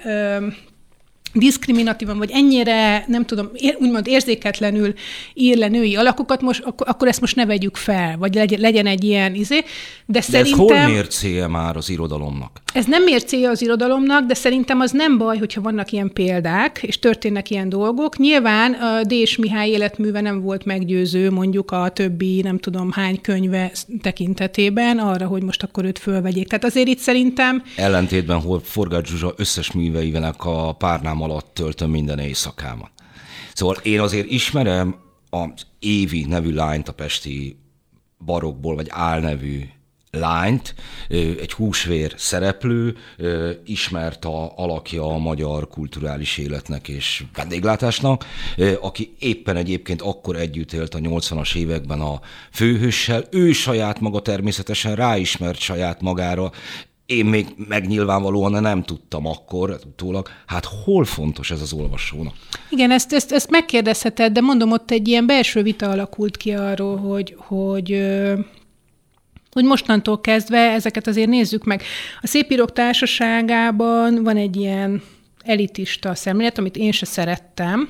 diszkriminatívan, 1.34 2.18
vagy 2.18 2.30
ennyire, 2.34 3.06
nem 3.08 3.26
tudom, 3.26 3.50
ér, 3.54 3.78
úgymond 3.80 4.08
érzéketlenül 4.08 4.94
ír 5.34 5.58
le 5.58 5.68
női 5.68 5.96
alakokat, 5.96 6.42
most, 6.42 6.64
akkor, 6.64 6.88
akkor 6.90 7.08
ezt 7.08 7.22
most 7.22 7.36
ne 7.36 7.46
vegyük 7.46 7.76
fel, 7.76 8.18
vagy 8.18 8.34
legyen, 8.34 8.60
legyen 8.60 8.86
egy 8.86 9.04
ilyen 9.04 9.34
izé. 9.34 9.60
De, 9.60 9.66
de 10.06 10.22
szerintem... 10.22 10.76
ez 10.76 10.82
hol 10.82 10.94
mércéje 10.94 11.48
már 11.48 11.76
az 11.78 11.90
irodalomnak? 11.90 12.62
Ez 12.74 12.86
nem 12.86 13.04
mércéje 13.04 13.50
az 13.50 13.62
irodalomnak, 13.62 14.26
de 14.26 14.34
szerintem 14.34 14.80
az 14.80 14.92
nem 14.92 15.18
baj, 15.18 15.38
hogyha 15.38 15.62
vannak 15.62 15.92
ilyen 15.92 16.12
példák, 16.14 16.80
és 16.84 17.00
történnek 17.00 17.50
ilyen 17.50 17.70
dolgok. 17.70 18.18
Nyilván 18.18 18.74
a 18.74 19.04
Dés 19.04 19.38
Mihály 19.38 19.70
életműve 19.70 20.22
nem 20.22 20.42
volt 20.42 20.66
meggyőző 20.66 21.32
mondjuk 21.32 21.72
a 21.72 21.90
többi, 21.90 22.42
nem 22.42 22.60
tudom 22.60 22.92
hány 22.92 23.22
könyve 23.22 23.72
tekintetében 24.02 25.00
arra, 25.00 25.28
hogy 25.28 25.44
most 25.44 25.64
akkor 25.64 25.86
őt 25.86 26.00
fölvegyék. 26.00 26.48
Tehát 26.48 26.66
azért 26.66 26.88
itt 26.88 27.00
szerintem... 27.00 27.64
Ellentétben, 27.76 28.40
hol 28.40 28.62
Forgács 28.64 29.10
Zsuzsa 29.10 29.34
összes 29.38 29.72
műveivel 29.72 30.36
a 30.38 30.72
párnám 30.72 31.21
ágyam 31.22 31.30
alatt 31.30 31.54
töltöm 31.54 31.90
minden 31.90 32.20
éjszakámat. 32.20 32.92
Szóval 33.54 33.76
én 33.84 34.00
azért 34.00 34.30
ismerem 34.30 34.96
az 35.30 35.66
Évi 35.80 36.26
nevű 36.26 36.54
lányt 36.54 36.88
a 36.88 36.94
Pesti 36.94 37.58
barokból, 38.26 38.76
vagy 38.76 38.88
álnevű 38.90 39.64
lányt, 40.12 40.76
egy 41.10 41.52
húsvér 41.52 42.14
szereplő, 42.18 42.96
ismert 43.66 44.26
a 44.26 44.58
alakja 44.58 45.06
a 45.06 45.18
magyar 45.18 45.68
kulturális 45.68 46.38
életnek 46.38 46.88
és 46.88 47.24
vendéglátásnak, 47.34 48.26
aki 48.82 49.16
éppen 49.20 49.56
egyébként 49.56 50.02
akkor 50.02 50.36
együtt 50.36 50.74
élt 50.74 50.94
a 50.94 51.00
80-as 51.00 51.56
években 51.56 52.02
a 52.02 52.20
főhőssel. 52.52 53.24
Ő 53.32 53.52
saját 53.52 54.00
maga 54.00 54.22
természetesen 54.22 54.96
ráismert 54.96 55.60
saját 55.60 56.02
magára, 56.02 56.52
én 57.12 57.26
még 57.26 57.48
megnyilvánvalóan 57.68 58.62
nem 58.62 58.84
tudtam 58.84 59.26
akkor, 59.28 59.80
utólag, 59.86 60.30
hát 60.46 60.66
hol 60.66 61.06
fontos 61.06 61.52
ez 61.52 61.62
az 61.62 61.74
olvasónak? 61.74 62.34
Igen, 62.70 62.92
ezt, 62.92 63.14
ezt, 63.14 63.32
ezt 63.32 63.50
megkérdezheted, 63.50 64.32
de 64.32 64.42
mondom, 64.42 64.72
ott 64.72 64.92
egy 64.92 65.08
ilyen 65.08 65.26
belső 65.26 65.62
vita 65.62 65.90
alakult 65.90 66.38
ki 66.38 66.52
arról, 66.52 66.98
hogy, 66.98 67.36
hogy 67.38 68.06
hogy 69.52 69.64
mostantól 69.64 70.22
kezdve 70.22 70.58
ezeket 70.58 71.08
azért 71.08 71.30
nézzük 71.30 71.64
meg. 71.64 71.84
A 72.22 72.28
Szépírók 72.28 72.74
Társaságában 72.74 74.24
van 74.24 74.38
egy 74.38 74.56
ilyen 74.56 75.02
elitista 75.44 76.16
szemlélet, 76.16 76.58
amit 76.58 76.76
én 76.78 76.92
se 76.92 77.06
szerettem, 77.06 77.90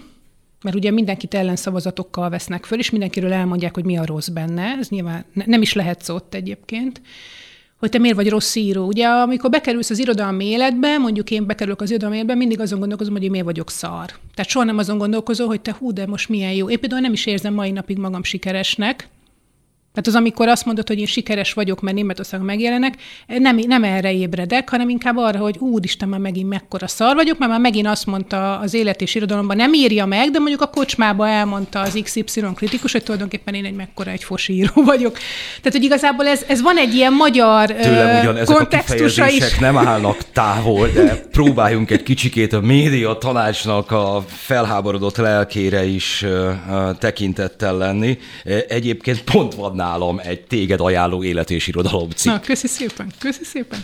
mert 0.61 0.75
ugye 0.75 0.91
mindenkit 0.91 1.33
ellenszavazatokkal 1.33 2.29
vesznek 2.29 2.65
föl, 2.65 2.79
és 2.79 2.89
mindenkiről 2.89 3.33
elmondják, 3.33 3.73
hogy 3.73 3.85
mi 3.85 3.97
a 3.97 4.05
rossz 4.05 4.27
benne. 4.27 4.75
Ez 4.79 4.89
nyilván 4.89 5.25
nem 5.33 5.61
is 5.61 5.73
lehet 5.73 6.09
ott 6.09 6.33
egyébként 6.33 7.01
hogy 7.81 7.89
te 7.89 7.97
miért 7.97 8.15
vagy 8.15 8.29
rossz 8.29 8.55
író. 8.55 8.85
Ugye, 8.85 9.07
amikor 9.07 9.49
bekerülsz 9.49 9.89
az 9.89 9.99
irodalmi 9.99 10.45
életbe, 10.45 10.97
mondjuk 10.97 11.31
én 11.31 11.45
bekerülök 11.45 11.81
az 11.81 11.89
irodalmi 11.89 12.15
életbe, 12.15 12.35
mindig 12.35 12.59
azon 12.59 12.79
gondolkozom, 12.79 13.13
hogy 13.13 13.23
én 13.23 13.29
miért 13.29 13.45
vagyok 13.45 13.69
szar. 13.69 14.05
Tehát 14.35 14.51
soha 14.51 14.65
nem 14.65 14.77
azon 14.77 14.97
gondolkozom, 14.97 15.47
hogy 15.47 15.61
te 15.61 15.75
hú, 15.79 15.93
de 15.93 16.07
most 16.07 16.29
milyen 16.29 16.51
jó. 16.51 16.69
Én 16.69 16.79
például 16.79 17.01
nem 17.01 17.13
is 17.13 17.25
érzem 17.25 17.53
mai 17.53 17.71
napig 17.71 17.97
magam 17.97 18.23
sikeresnek, 18.23 19.09
tehát 19.93 20.07
az, 20.07 20.15
amikor 20.15 20.47
azt 20.47 20.65
mondod, 20.65 20.87
hogy 20.87 20.99
én 20.99 21.05
sikeres 21.05 21.53
vagyok, 21.53 21.81
mert 21.81 21.95
Németországon 21.95 22.45
megjelenek, 22.45 22.93
nem, 23.27 23.55
nem 23.67 23.83
erre 23.83 24.13
ébredek, 24.13 24.69
hanem 24.69 24.89
inkább 24.89 25.17
arra, 25.17 25.39
hogy 25.39 25.57
úristen, 25.59 26.09
már 26.09 26.19
megint 26.19 26.49
mekkora 26.49 26.87
szar 26.87 27.15
vagyok, 27.15 27.37
mert 27.37 27.51
már 27.51 27.59
megint 27.59 27.87
azt 27.87 28.05
mondta 28.05 28.59
az 28.59 28.73
élet 28.73 29.01
és 29.01 29.15
irodalomban, 29.15 29.55
nem 29.55 29.73
írja 29.73 30.05
meg, 30.05 30.29
de 30.29 30.39
mondjuk 30.39 30.61
a 30.61 30.67
kocsmába 30.67 31.27
elmondta 31.27 31.79
az 31.79 31.99
XY 32.03 32.23
kritikus, 32.55 32.91
hogy 32.91 33.03
tulajdonképpen 33.03 33.53
én 33.53 33.65
egy 33.65 33.75
mekkora 33.75 34.11
egy 34.11 34.23
fosíró 34.23 34.83
vagyok. 34.83 35.17
Tehát, 35.61 35.71
hogy 35.71 35.83
igazából 35.83 36.27
ez, 36.27 36.43
ez 36.47 36.61
van 36.61 36.77
egy 36.77 36.93
ilyen 36.93 37.13
magyar 37.13 37.71
Tőlem 37.71 38.19
ugyan 38.19 38.37
ezek 38.37 38.55
kontextusa 38.55 39.23
a 39.23 39.27
is. 39.27 39.57
nem 39.57 39.77
állnak 39.77 40.17
távol, 40.33 40.87
de 40.87 41.15
próbáljunk 41.31 41.91
egy 41.91 42.03
kicsikét 42.03 42.53
a 42.53 42.61
média 42.61 43.17
tanácsnak 43.17 43.91
a 43.91 44.23
felháborodott 44.27 45.17
lelkére 45.17 45.85
is 45.85 46.25
tekintettel 46.99 47.77
lenni. 47.77 48.17
Egyébként 48.67 49.23
pont 49.23 49.53
van 49.53 49.79
nálam 49.81 50.19
egy 50.19 50.41
téged 50.41 50.79
ajánló 50.79 51.23
élet 51.23 51.49
és 51.49 51.67
irodalom 51.67 52.09
cikk. 52.09 52.31
Na, 52.31 52.39
köszi 52.39 52.67
szépen, 52.67 53.11
köszi 53.19 53.43
szépen. 53.43 53.79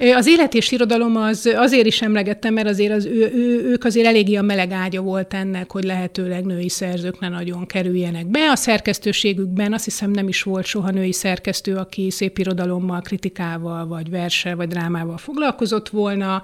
Az 0.00 0.26
élet 0.26 0.54
és 0.54 0.72
irodalom 0.72 1.16
az 1.16 1.50
azért 1.56 1.86
is 1.86 2.02
emlegettem, 2.02 2.54
mert 2.54 2.68
azért 2.68 2.92
az, 2.92 3.04
ő, 3.04 3.30
ő, 3.34 3.64
ők 3.70 3.84
azért 3.84 4.06
eléggé 4.06 4.34
a 4.34 4.42
meleg 4.42 4.70
ágya 4.70 5.00
volt 5.00 5.34
ennek, 5.34 5.72
hogy 5.72 5.84
lehetőleg 5.84 6.44
női 6.44 6.68
szerzők 6.68 7.20
ne 7.20 7.28
nagyon 7.28 7.66
kerüljenek 7.66 8.26
be. 8.26 8.50
A 8.50 8.56
szerkesztőségükben 8.56 9.72
azt 9.72 9.84
hiszem 9.84 10.10
nem 10.10 10.28
is 10.28 10.42
volt 10.42 10.64
soha 10.66 10.90
női 10.90 11.12
szerkesztő, 11.12 11.76
aki 11.76 12.10
szép 12.10 12.38
irodalommal, 12.38 13.00
kritikával, 13.00 13.86
vagy 13.86 14.10
verse, 14.10 14.54
vagy 14.54 14.68
drámával 14.68 15.16
foglalkozott 15.18 15.88
volna. 15.88 16.42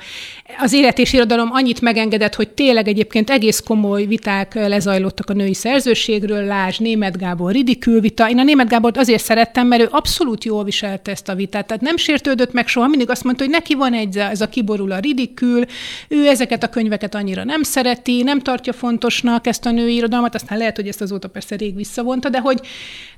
Az 0.58 0.72
élet 0.72 0.98
és 0.98 1.12
irodalom 1.12 1.48
annyit 1.52 1.80
megengedett, 1.80 2.34
hogy 2.34 2.48
tényleg 2.48 2.88
egyébként 2.88 3.30
egész 3.30 3.60
komoly 3.60 4.04
viták 4.04 4.54
lezajlottak 4.54 5.30
a 5.30 5.34
női 5.34 5.54
szerzőségről, 5.54 6.44
Lázs, 6.44 6.78
Német 6.78 7.18
Gábor 7.18 7.52
ridikül 7.52 8.00
vita. 8.00 8.30
Én 8.30 8.38
a 8.38 8.44
Német 8.44 8.68
Gábort 8.68 8.96
azért 8.96 9.22
szerettem, 9.22 9.66
mert 9.66 9.82
ő 9.82 9.88
abszolút 9.90 10.44
jól 10.44 10.64
viselte 10.64 11.10
ezt 11.10 11.28
a 11.28 11.34
vitát. 11.34 11.66
Tehát 11.66 11.82
nem 11.82 11.96
sértődött 11.96 12.52
meg 12.52 12.68
soha, 12.68 12.86
mindig 12.86 13.10
azt 13.10 13.24
mondta, 13.24 13.44
hogy 13.46 13.54
neki 13.54 13.74
van 13.74 13.92
egy, 13.92 14.18
ez 14.18 14.40
a 14.40 14.48
kiborul 14.48 14.92
a 14.92 14.98
ridikül, 14.98 15.64
ő 16.08 16.26
ezeket 16.26 16.62
a 16.62 16.68
könyveket 16.68 17.14
annyira 17.14 17.44
nem 17.44 17.62
szereti, 17.62 18.22
nem 18.22 18.40
tartja 18.40 18.72
fontosnak 18.72 19.46
ezt 19.46 19.66
a 19.66 19.70
női 19.70 19.94
irodalmat, 19.94 20.34
aztán 20.34 20.58
lehet, 20.58 20.76
hogy 20.76 20.88
ezt 20.88 21.00
azóta 21.00 21.28
persze 21.28 21.56
rég 21.56 21.74
visszavonta, 21.74 22.28
de 22.28 22.40
hogy 22.40 22.60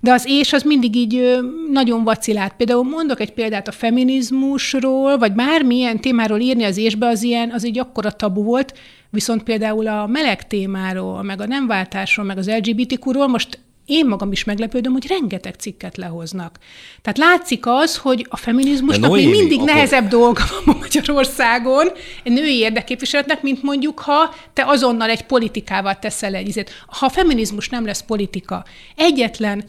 de 0.00 0.12
az 0.12 0.24
és 0.26 0.52
az 0.52 0.62
mindig 0.62 0.96
így 0.96 1.38
nagyon 1.70 2.04
vacilált. 2.04 2.52
Például 2.56 2.84
mondok 2.84 3.20
egy 3.20 3.32
példát 3.32 3.68
a 3.68 3.72
feminizmusról, 3.72 5.18
vagy 5.18 5.32
bármilyen 5.32 6.00
témáról 6.00 6.40
írni 6.40 6.64
az 6.64 6.76
ésbe, 6.76 7.06
az 7.06 7.22
ilyen, 7.22 7.50
az 7.50 7.66
így 7.66 7.78
akkora 7.78 8.10
tabu 8.10 8.42
volt, 8.42 8.74
Viszont 9.10 9.42
például 9.42 9.86
a 9.86 10.06
meleg 10.06 10.46
témáról, 10.46 11.22
meg 11.22 11.40
a 11.40 11.46
nemváltásról, 11.46 12.26
meg 12.26 12.38
az 12.38 12.50
LGBTQ-ról 12.50 13.26
most 13.26 13.58
én 13.88 14.06
magam 14.06 14.32
is 14.32 14.44
meglepődöm, 14.44 14.92
hogy 14.92 15.06
rengeteg 15.06 15.54
cikket 15.54 15.96
lehoznak. 15.96 16.58
Tehát 17.02 17.18
látszik 17.18 17.66
az, 17.66 17.96
hogy 17.96 18.26
a 18.28 18.36
feminizmusnak 18.36 19.12
még 19.12 19.28
mindig 19.28 19.60
akkor... 19.60 19.72
nehezebb 19.72 20.08
dolga 20.08 20.42
van 20.64 20.76
Magyarországon, 20.76 21.88
egy 22.22 22.32
női 22.32 22.58
érdekképviseletnek, 22.58 23.42
mint 23.42 23.62
mondjuk, 23.62 23.98
ha 23.98 24.34
te 24.52 24.64
azonnal 24.66 25.10
egy 25.10 25.22
politikával 25.22 25.98
teszel 25.98 26.34
egy 26.34 26.48
izét. 26.48 26.84
Ha 26.86 27.06
a 27.06 27.10
feminizmus 27.10 27.68
nem 27.68 27.84
lesz 27.84 28.02
politika, 28.02 28.64
egyetlen 28.96 29.64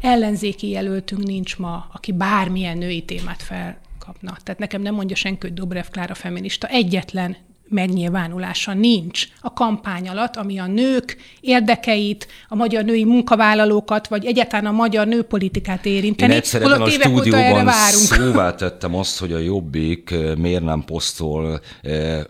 ellenzéki 0.00 0.68
jelöltünk 0.68 1.22
nincs 1.22 1.56
ma, 1.56 1.86
aki 1.92 2.12
bármilyen 2.12 2.78
női 2.78 3.02
témát 3.02 3.42
felkapna. 3.42 4.36
Tehát 4.42 4.60
nekem 4.60 4.82
nem 4.82 4.94
mondja 4.94 5.16
senki, 5.16 5.46
hogy 5.46 5.54
Dobrev 5.54 5.86
Klára 5.90 6.14
feminista. 6.14 6.66
Egyetlen 6.66 7.36
megnyilvánulása 7.74 8.74
nincs 8.74 9.26
a 9.40 9.52
kampány 9.52 10.08
alatt, 10.08 10.36
ami 10.36 10.58
a 10.58 10.66
nők 10.66 11.16
érdekeit, 11.40 12.26
a 12.48 12.54
magyar 12.54 12.84
női 12.84 13.04
munkavállalókat, 13.04 14.08
vagy 14.08 14.24
egyáltalán 14.24 14.66
a 14.66 14.72
magyar 14.72 15.06
nőpolitikát 15.06 15.86
érinteni. 15.86 16.32
Én 16.32 16.38
egyszer 16.38 16.62
ebben 16.62 16.82
a 16.82 16.90
stúdióban 16.90 17.68
szóvá 17.70 18.54
tettem 18.54 18.94
azt, 18.94 19.18
hogy 19.18 19.32
a 19.32 19.38
Jobbik 19.38 20.10
eh, 20.10 20.34
miért 20.36 20.62
nem 20.62 20.84
posztol 20.84 21.60
eh, 21.82 22.20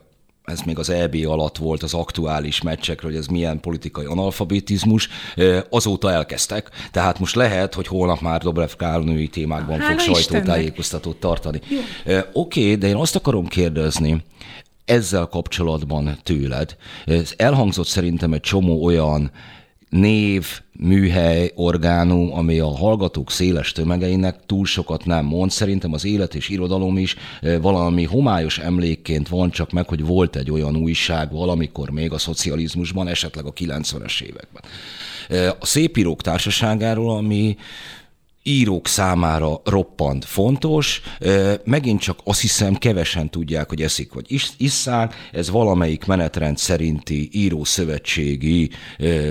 ez 0.44 0.60
még 0.60 0.78
az 0.78 0.90
EB 0.90 1.16
alatt 1.26 1.56
volt 1.56 1.82
az 1.82 1.94
aktuális 1.94 2.62
meccsekről, 2.62 3.10
hogy 3.10 3.20
ez 3.20 3.26
milyen 3.26 3.60
politikai 3.60 4.04
analfabetizmus, 4.04 5.08
eh, 5.36 5.62
azóta 5.70 6.10
elkezdtek, 6.10 6.70
tehát 6.90 7.18
most 7.18 7.34
lehet, 7.34 7.74
hogy 7.74 7.86
holnap 7.86 8.20
már 8.20 8.42
Dobrev 8.42 8.70
Kárnői 8.76 9.28
témákban 9.28 9.80
Hála 9.80 9.98
fog 9.98 10.14
sajtótájékoztatót 10.14 11.16
tartani. 11.16 11.60
Oké, 12.04 12.24
okay, 12.32 12.74
de 12.74 12.86
én 12.86 12.96
azt 12.96 13.16
akarom 13.16 13.46
kérdezni, 13.46 14.24
ezzel 14.84 15.26
kapcsolatban 15.26 16.18
tőled. 16.22 16.76
Ez 17.06 17.32
elhangzott 17.36 17.86
szerintem 17.86 18.32
egy 18.32 18.40
csomó 18.40 18.84
olyan 18.84 19.30
név, 19.88 20.46
műhely, 20.72 21.52
orgánum, 21.54 22.32
ami 22.32 22.58
a 22.58 22.68
hallgatók 22.68 23.30
széles 23.30 23.72
tömegeinek 23.72 24.46
túl 24.46 24.66
sokat 24.66 25.04
nem 25.04 25.24
mond. 25.24 25.50
Szerintem 25.50 25.92
az 25.92 26.04
élet 26.04 26.34
és 26.34 26.48
irodalom 26.48 26.98
is 26.98 27.16
valami 27.60 28.04
homályos 28.04 28.58
emlékként 28.58 29.28
van 29.28 29.50
csak 29.50 29.70
meg, 29.70 29.88
hogy 29.88 30.04
volt 30.04 30.36
egy 30.36 30.50
olyan 30.50 30.76
újság 30.76 31.32
valamikor 31.32 31.90
még 31.90 32.12
a 32.12 32.18
szocializmusban, 32.18 33.08
esetleg 33.08 33.44
a 33.44 33.52
90-es 33.52 34.22
években. 34.22 34.62
A 35.60 35.66
Szépírók 35.66 36.22
Társaságáról, 36.22 37.16
ami 37.16 37.56
írók 38.46 38.88
számára 38.88 39.60
roppant 39.64 40.24
fontos. 40.24 41.02
Megint 41.64 42.00
csak 42.00 42.18
azt 42.24 42.40
hiszem, 42.40 42.74
kevesen 42.74 43.30
tudják, 43.30 43.68
hogy 43.68 43.82
eszik 43.82 44.12
vagy 44.12 44.40
isszák. 44.56 45.14
Ez 45.32 45.50
valamelyik 45.50 46.04
menetrend 46.04 46.58
szerinti 46.58 47.28
írószövetségi 47.32 48.70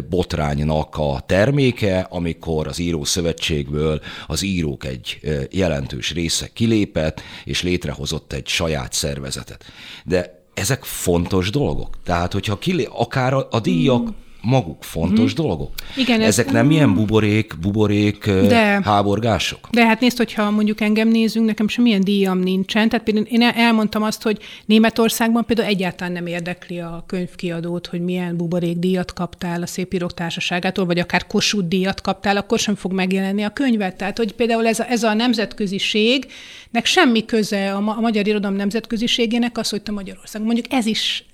botránynak 0.09 0.97
a 0.97 1.23
terméke, 1.25 2.07
amikor 2.09 2.67
az 2.67 2.79
írószövetségből 2.79 4.01
az 4.27 4.41
írók 4.41 4.85
egy 4.85 5.19
jelentős 5.51 6.13
része 6.13 6.49
kilépett, 6.53 7.21
és 7.43 7.61
létrehozott 7.63 8.33
egy 8.33 8.47
saját 8.47 8.93
szervezetet. 8.93 9.63
De 10.05 10.41
ezek 10.53 10.83
fontos 10.83 11.49
dolgok. 11.49 11.97
Tehát, 12.03 12.33
hogyha 12.33 12.57
kilé, 12.57 12.87
akár 12.91 13.33
a, 13.33 13.47
a 13.51 13.59
díjak, 13.59 14.01
mm 14.01 14.21
maguk 14.43 14.83
fontos 14.83 15.33
hmm. 15.33 15.45
dolgok. 15.45 15.71
Igen, 15.97 16.21
Ezek 16.21 16.45
ez, 16.45 16.51
nem 16.51 16.71
ilyen 16.71 16.93
buborék, 16.93 17.53
buborék 17.61 18.25
de, 18.25 18.81
háborgások? 18.83 19.67
De 19.71 19.85
hát 19.85 19.99
nézd, 19.99 20.17
hogyha 20.17 20.51
mondjuk 20.51 20.81
engem 20.81 21.07
nézünk, 21.07 21.45
nekem 21.45 21.67
semmilyen 21.67 22.01
díjam 22.01 22.39
nincsen. 22.39 22.89
Tehát 22.89 23.05
például 23.05 23.25
én 23.25 23.41
elmondtam 23.41 24.03
azt, 24.03 24.21
hogy 24.21 24.37
Németországban 24.65 25.45
például 25.45 25.67
egyáltalán 25.67 26.13
nem 26.13 26.25
érdekli 26.25 26.79
a 26.79 27.03
könyvkiadót, 27.07 27.87
hogy 27.87 28.01
milyen 28.01 28.37
buborék 28.37 28.77
díjat 28.77 29.13
kaptál 29.13 29.61
a 29.61 29.67
Szépírók 29.67 30.13
Társaságától, 30.13 30.85
vagy 30.85 30.99
akár 30.99 31.27
Kossuth 31.27 31.67
díjat 31.67 32.01
kaptál, 32.01 32.37
akkor 32.37 32.59
sem 32.59 32.75
fog 32.75 32.91
megjelenni 32.91 33.43
a 33.43 33.49
könyvet. 33.49 33.95
Tehát, 33.95 34.17
hogy 34.17 34.33
például 34.33 34.67
ez 34.67 34.79
a, 34.79 34.89
ez 34.89 35.03
a 35.03 35.13
nemzetköziségnek 35.13 36.85
semmi 36.85 37.25
köze 37.25 37.73
a, 37.73 37.79
ma, 37.79 37.95
a 37.95 37.99
magyar 37.99 38.27
irodalom 38.27 38.57
nemzetköziségének 38.57 39.57
az, 39.57 39.69
hogy 39.69 39.81
te 39.81 39.91
Magyarország. 39.91 40.41
Mondjuk 40.41 40.65
ez 40.69 40.85
is 40.85 41.25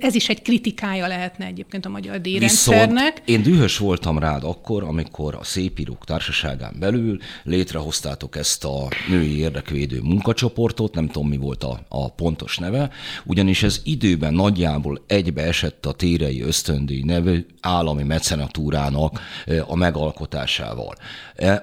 ez 0.00 0.14
is 0.14 0.28
egy 0.28 0.42
kritikája 0.42 1.06
lehetne 1.06 1.46
egyébként 1.46 1.86
a 1.86 1.88
magyar 1.88 2.20
díjrendszernek. 2.20 3.22
én 3.24 3.42
dühös 3.42 3.78
voltam 3.78 4.18
rád 4.18 4.44
akkor, 4.44 4.82
amikor 4.82 5.34
a 5.34 5.44
Szépírók 5.44 6.04
Társaságán 6.04 6.76
belül 6.78 7.18
létrehoztátok 7.42 8.36
ezt 8.36 8.64
a 8.64 8.88
női 9.08 9.38
érdekvédő 9.38 10.00
munkacsoportot, 10.02 10.94
nem 10.94 11.06
tudom 11.06 11.28
mi 11.28 11.36
volt 11.36 11.64
a, 11.64 11.80
a 11.88 12.10
pontos 12.10 12.58
neve, 12.58 12.90
ugyanis 13.24 13.62
ez 13.62 13.80
időben 13.84 14.34
nagyjából 14.34 15.04
egybe 15.06 15.42
esett 15.42 15.86
a 15.86 15.92
Térei 15.92 16.42
Ösztöndíj 16.42 17.02
nevű 17.02 17.46
állami 17.60 18.02
mecenatúrának 18.02 19.20
a 19.66 19.76
megalkotásával. 19.76 20.94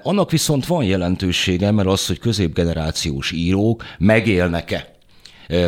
Annak 0.02 0.30
viszont 0.30 0.66
van 0.66 0.84
jelentősége, 0.84 1.70
mert 1.70 1.88
az, 1.88 2.06
hogy 2.06 2.18
középgenerációs 2.18 3.32
írók 3.32 3.84
megélnek-e 3.98 4.93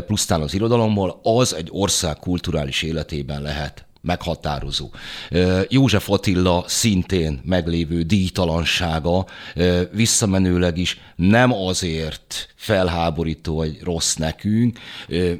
pusztán 0.06 0.40
az 0.40 0.54
irodalomból, 0.54 1.20
az 1.22 1.54
egy 1.54 1.68
ország 1.70 2.16
kulturális 2.18 2.82
életében 2.82 3.42
lehet 3.42 3.86
meghatározó. 4.06 4.90
József 5.68 6.10
Attila 6.10 6.64
szintén 6.66 7.40
meglévő 7.44 8.02
díjtalansága 8.02 9.26
visszamenőleg 9.92 10.78
is 10.78 11.00
nem 11.16 11.52
azért 11.52 12.54
felháborító 12.56 13.54
vagy 13.54 13.78
rossz 13.82 14.14
nekünk, 14.14 14.78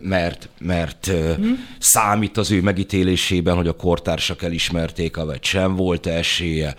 mert, 0.00 0.48
mert 0.58 1.06
hmm. 1.06 1.66
számít 1.78 2.36
az 2.36 2.50
ő 2.50 2.60
megítélésében, 2.62 3.56
hogy 3.56 3.68
a 3.68 3.72
kortársak 3.72 4.42
elismerték, 4.42 5.16
vagy 5.16 5.44
sem 5.44 5.76
volt 5.76 6.06
esélye 6.06 6.74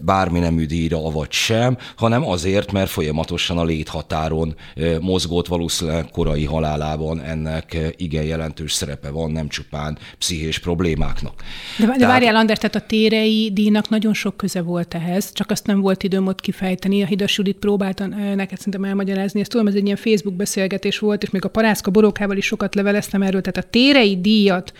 bármi 0.00 0.38
nemű 0.38 0.66
díjra, 0.66 1.00
vagy 1.00 1.32
sem, 1.32 1.76
hanem 1.96 2.28
azért, 2.28 2.72
mert 2.72 2.90
folyamatosan 2.90 3.58
a 3.58 3.64
léthatáron 3.64 4.54
mozgott 5.00 5.46
valószínűleg 5.46 6.08
korai 6.10 6.44
halálában 6.44 7.20
ennek 7.20 7.76
igen 7.96 8.24
jelentős 8.24 8.72
szerepe 8.72 9.10
van, 9.10 9.30
nem 9.30 9.48
csupán 9.48 9.98
pszichés 10.18 10.58
problémáknak. 10.58 11.42
De, 11.78 11.86
de 11.86 11.92
tehát, 11.92 12.12
várjál, 12.12 12.36
Ander, 12.36 12.58
tehát 12.58 12.74
a 12.74 12.86
térei 12.86 13.50
díjnak 13.52 13.88
nagyon 13.88 14.14
sok 14.14 14.36
köze 14.36 14.62
volt 14.62 14.94
ehhez, 14.94 15.32
csak 15.32 15.50
azt 15.50 15.66
nem 15.66 15.80
volt 15.80 16.02
időm 16.02 16.26
ott 16.26 16.40
kifejteni. 16.40 17.02
A 17.02 17.06
Hidas 17.06 17.36
Judit 17.38 17.56
próbáltan 17.56 18.08
neked 18.36 18.58
szerintem 18.58 18.84
elmagyarázni, 18.84 19.40
ezt 19.40 19.54
tudom, 19.62 19.76
ez 19.76 19.80
egy 19.80 19.84
ilyen 19.84 20.14
Facebook 20.14 20.36
beszélgetés 20.36 20.98
volt, 20.98 21.22
és 21.22 21.30
még 21.30 21.44
a 21.44 21.48
Parászka 21.48 21.90
Borókával 21.90 22.36
is 22.36 22.46
sokat 22.46 22.74
leveleztem 22.74 23.22
erről, 23.22 23.40
tehát 23.40 23.66
a 23.66 23.70
térei 23.70 24.20
díjat, 24.20 24.72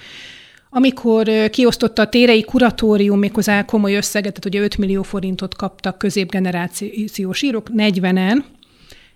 amikor 0.70 1.50
kiosztotta 1.50 2.02
a 2.02 2.08
térei 2.08 2.42
kuratórium 2.44 3.18
méghozzá 3.18 3.64
komoly 3.64 3.94
összeget, 3.94 4.32
tehát 4.32 4.44
ugye 4.44 4.60
5 4.60 4.78
millió 4.78 5.02
forintot 5.02 5.56
kaptak 5.56 5.98
középgenerációs 5.98 7.42
írók, 7.42 7.66
40-en, 7.76 8.44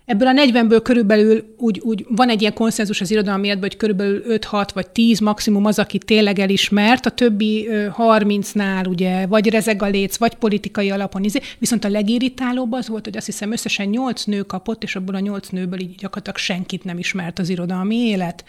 Ebből 0.07 0.27
a 0.27 0.31
40-ből 0.31 0.79
körülbelül 0.83 1.55
úgy, 1.57 1.79
úgy 1.79 2.05
van 2.09 2.29
egy 2.29 2.41
ilyen 2.41 2.53
konszenzus 2.53 3.01
az 3.01 3.11
irodalmi 3.11 3.47
életben, 3.47 3.69
hogy 3.69 3.77
körülbelül 3.77 4.23
5-6 4.27 4.67
vagy 4.73 4.89
10 4.89 5.19
maximum 5.19 5.65
az, 5.65 5.79
aki 5.79 5.97
tényleg 5.97 6.39
elismert, 6.39 7.05
a 7.05 7.09
többi 7.09 7.67
30-nál 7.97 8.87
ugye 8.87 9.25
vagy 9.25 9.49
rezeg 9.49 9.81
a 9.81 9.85
léc, 9.85 10.17
vagy 10.17 10.35
politikai 10.35 10.89
alapon 10.89 11.23
izé. 11.23 11.39
Viszont 11.59 11.85
a 11.85 11.89
legirritálóbb 11.89 12.71
az 12.71 12.87
volt, 12.87 13.05
hogy 13.05 13.17
azt 13.17 13.25
hiszem 13.25 13.51
összesen 13.51 13.87
8 13.87 14.23
nő 14.23 14.41
kapott, 14.41 14.83
és 14.83 14.95
abból 14.95 15.15
a 15.15 15.19
8 15.19 15.47
nőből 15.47 15.79
így 15.79 15.95
gyakorlatilag 15.95 16.37
senkit 16.37 16.83
nem 16.83 16.97
ismert 16.97 17.39
az 17.39 17.49
irodalmi 17.49 17.95
élet. 17.95 18.43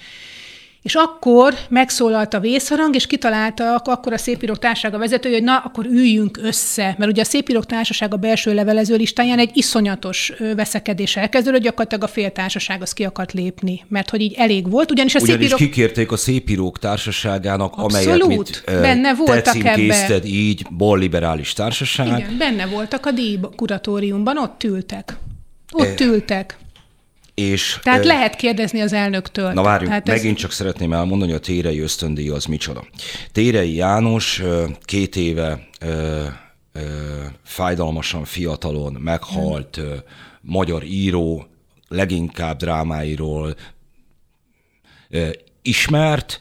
És 0.82 0.94
akkor 0.94 1.54
megszólalt 1.68 2.34
a 2.34 2.40
vészharang, 2.40 2.94
és 2.94 3.06
kitaláltak 3.06 3.88
akkor 3.88 4.12
a 4.12 4.18
Szépírók 4.18 4.58
Társasága 4.58 4.98
vezetője, 4.98 5.34
hogy 5.34 5.44
na, 5.44 5.56
akkor 5.56 5.86
üljünk 5.86 6.38
össze. 6.42 6.94
Mert 6.98 7.10
ugye 7.10 7.20
a 7.20 7.24
Szépírók 7.24 7.66
Társaság 7.66 8.14
a 8.14 8.16
belső 8.16 8.54
levelező 8.54 8.96
listáján 8.96 9.38
egy 9.38 9.50
iszonyatos 9.52 10.32
veszekedés 10.56 11.16
elkezdődött, 11.16 11.62
gyakorlatilag 11.62 12.04
a 12.04 12.06
fél 12.06 12.30
társaság 12.30 12.82
az 12.82 12.92
ki 12.92 13.04
akart 13.04 13.32
lépni, 13.32 13.84
mert 13.88 14.10
hogy 14.10 14.20
így 14.20 14.34
elég 14.36 14.70
volt. 14.70 14.90
Ugyanis 14.90 15.14
a 15.14 15.18
ugyanis 15.20 15.48
szépírók... 15.48 15.70
kikérték 15.70 16.12
a 16.12 16.16
Szépírók 16.16 16.78
Társaságának, 16.78 17.76
Abszolút. 17.76 18.24
amelyet 18.24 18.26
mit, 18.26 18.62
benne 18.64 19.14
voltak 19.14 19.64
ebbe. 19.64 20.20
így, 20.24 20.66
balliberális 20.76 21.52
társaság. 21.52 22.06
Igen, 22.06 22.36
benne 22.38 22.66
voltak 22.66 23.06
a 23.06 23.10
díj 23.10 23.38
kuratóriumban, 23.56 24.38
ott 24.38 24.64
ültek. 24.64 25.16
Ott 25.72 26.00
e... 26.00 26.04
ültek. 26.04 26.58
És, 27.38 27.78
Tehát 27.82 28.04
lehet 28.04 28.36
kérdezni 28.36 28.80
az 28.80 28.92
elnöktől. 28.92 29.52
Na 29.52 29.62
várjunk, 29.62 29.88
Tehát 29.88 30.06
megint 30.06 30.34
ez... 30.34 30.40
csak 30.40 30.52
szeretném 30.52 30.92
elmondani, 30.92 31.30
hogy 31.30 31.40
a 31.40 31.44
Térei 31.44 31.80
ösztöndíj 31.80 32.28
az 32.28 32.44
micsoda. 32.44 32.84
Térei 33.32 33.74
János 33.74 34.42
két 34.84 35.16
éve 35.16 35.68
fájdalmasan 37.44 38.24
fiatalon 38.24 38.92
meghalt 38.92 39.80
magyar 40.40 40.82
író, 40.82 41.46
leginkább 41.88 42.58
drámáiról 42.58 43.54
ismert, 45.62 46.38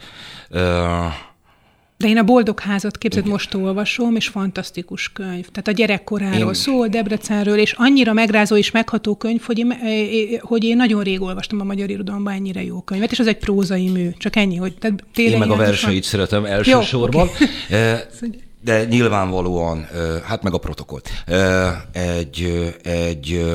de 1.97 2.07
én 2.07 2.17
a 2.17 2.23
Boldog 2.23 2.59
házat 2.59 2.97
képzett 2.97 3.25
most 3.25 3.53
olvasom, 3.53 4.15
és 4.15 4.27
fantasztikus 4.27 5.11
könyv. 5.13 5.47
Tehát 5.47 5.67
a 5.67 5.71
gyerekkoráról 5.71 6.47
én... 6.47 6.53
szól, 6.53 6.87
Debrecenről, 6.87 7.57
és 7.57 7.71
annyira 7.77 8.13
megrázó 8.13 8.55
és 8.55 8.71
megható 8.71 9.15
könyv, 9.15 9.41
hogy 9.41 9.57
én, 9.57 9.73
hogy 10.41 10.63
én 10.63 10.75
nagyon 10.75 11.03
rég 11.03 11.21
olvastam 11.21 11.59
a 11.59 11.63
magyar 11.63 11.89
irodalomban 11.89 12.33
ennyire 12.33 12.63
jó 12.63 12.81
könyvet, 12.81 13.11
és 13.11 13.19
az 13.19 13.27
egy 13.27 13.37
prózai 13.37 13.89
mű. 13.89 14.09
Csak 14.17 14.35
ennyi, 14.35 14.55
hogy 14.55 14.77
tehát 14.77 15.03
Én 15.15 15.37
meg 15.37 15.49
a 15.49 15.55
verseit 15.55 15.93
van... 15.93 16.01
szeretem 16.01 16.45
elsősorban. 16.45 17.29
Jó, 17.69 17.77
okay. 17.77 18.29
De 18.63 18.85
nyilvánvalóan, 18.85 19.87
hát 20.23 20.43
meg 20.43 20.53
a 20.53 20.57
protokollt. 20.57 21.09
Egy, 21.91 22.73
egy 22.83 23.45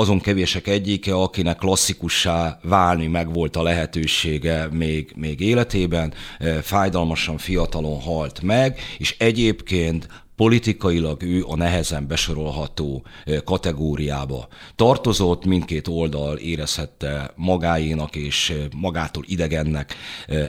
azon 0.00 0.20
kevések 0.20 0.66
egyike, 0.66 1.14
akinek 1.14 1.58
klasszikussá 1.58 2.58
válni 2.62 3.06
meg 3.06 3.32
volt 3.32 3.56
a 3.56 3.62
lehetősége 3.62 4.68
még, 4.72 5.12
még 5.16 5.40
életében, 5.40 6.14
fájdalmasan 6.62 7.38
fiatalon 7.38 8.00
halt 8.00 8.40
meg, 8.42 8.78
és 8.98 9.14
egyébként 9.18 10.08
politikailag 10.36 11.22
ő 11.22 11.44
a 11.48 11.56
nehezen 11.56 12.06
besorolható 12.06 13.04
kategóriába 13.44 14.48
tartozott, 14.76 15.44
mindkét 15.44 15.88
oldal 15.88 16.36
érezhette 16.36 17.32
magáénak 17.36 18.16
és 18.16 18.54
magától 18.76 19.24
idegennek 19.26 19.94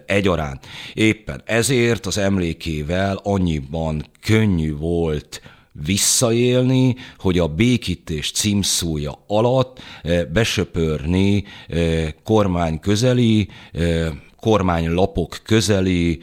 egyaránt. 0.05 0.65
Éppen 0.93 1.41
ezért 1.45 2.05
az 2.05 2.17
emlékével 2.17 3.19
annyiban 3.23 4.05
könnyű 4.21 4.75
volt 4.75 5.41
visszaélni, 5.71 6.95
hogy 7.17 7.39
a 7.39 7.47
békítés 7.47 8.31
címszója 8.31 9.23
alatt 9.27 9.79
eh, 10.03 10.25
besöpörni 10.25 11.43
eh, 11.67 12.09
kormány 12.23 12.79
közeli, 12.79 13.47
eh, 13.71 14.09
kormánylapok 14.39 15.39
közeli, 15.43 16.19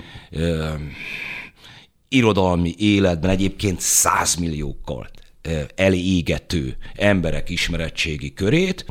irodalmi 2.09 2.75
életben 2.79 3.31
egyébként 3.31 3.81
százmilliókkal 3.81 5.11
elégető 5.75 6.77
emberek 6.95 7.51
ismeretségi 7.51 8.33
körét, 8.33 8.87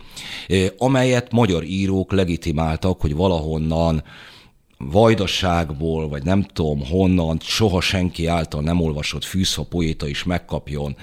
amelyet 0.77 1.31
magyar 1.31 1.63
írók 1.63 2.11
legitimáltak, 2.11 3.01
hogy 3.01 3.15
valahonnan 3.15 4.03
vajdaságból, 4.77 6.09
vagy 6.09 6.23
nem 6.23 6.43
tudom 6.43 6.85
honnan, 6.85 7.39
soha 7.41 7.81
senki 7.81 8.25
által 8.25 8.61
nem 8.61 8.81
olvasott 8.81 9.23
fűszfa 9.23 9.63
poéta 9.63 10.07
is 10.07 10.23
megkapjon 10.23 10.95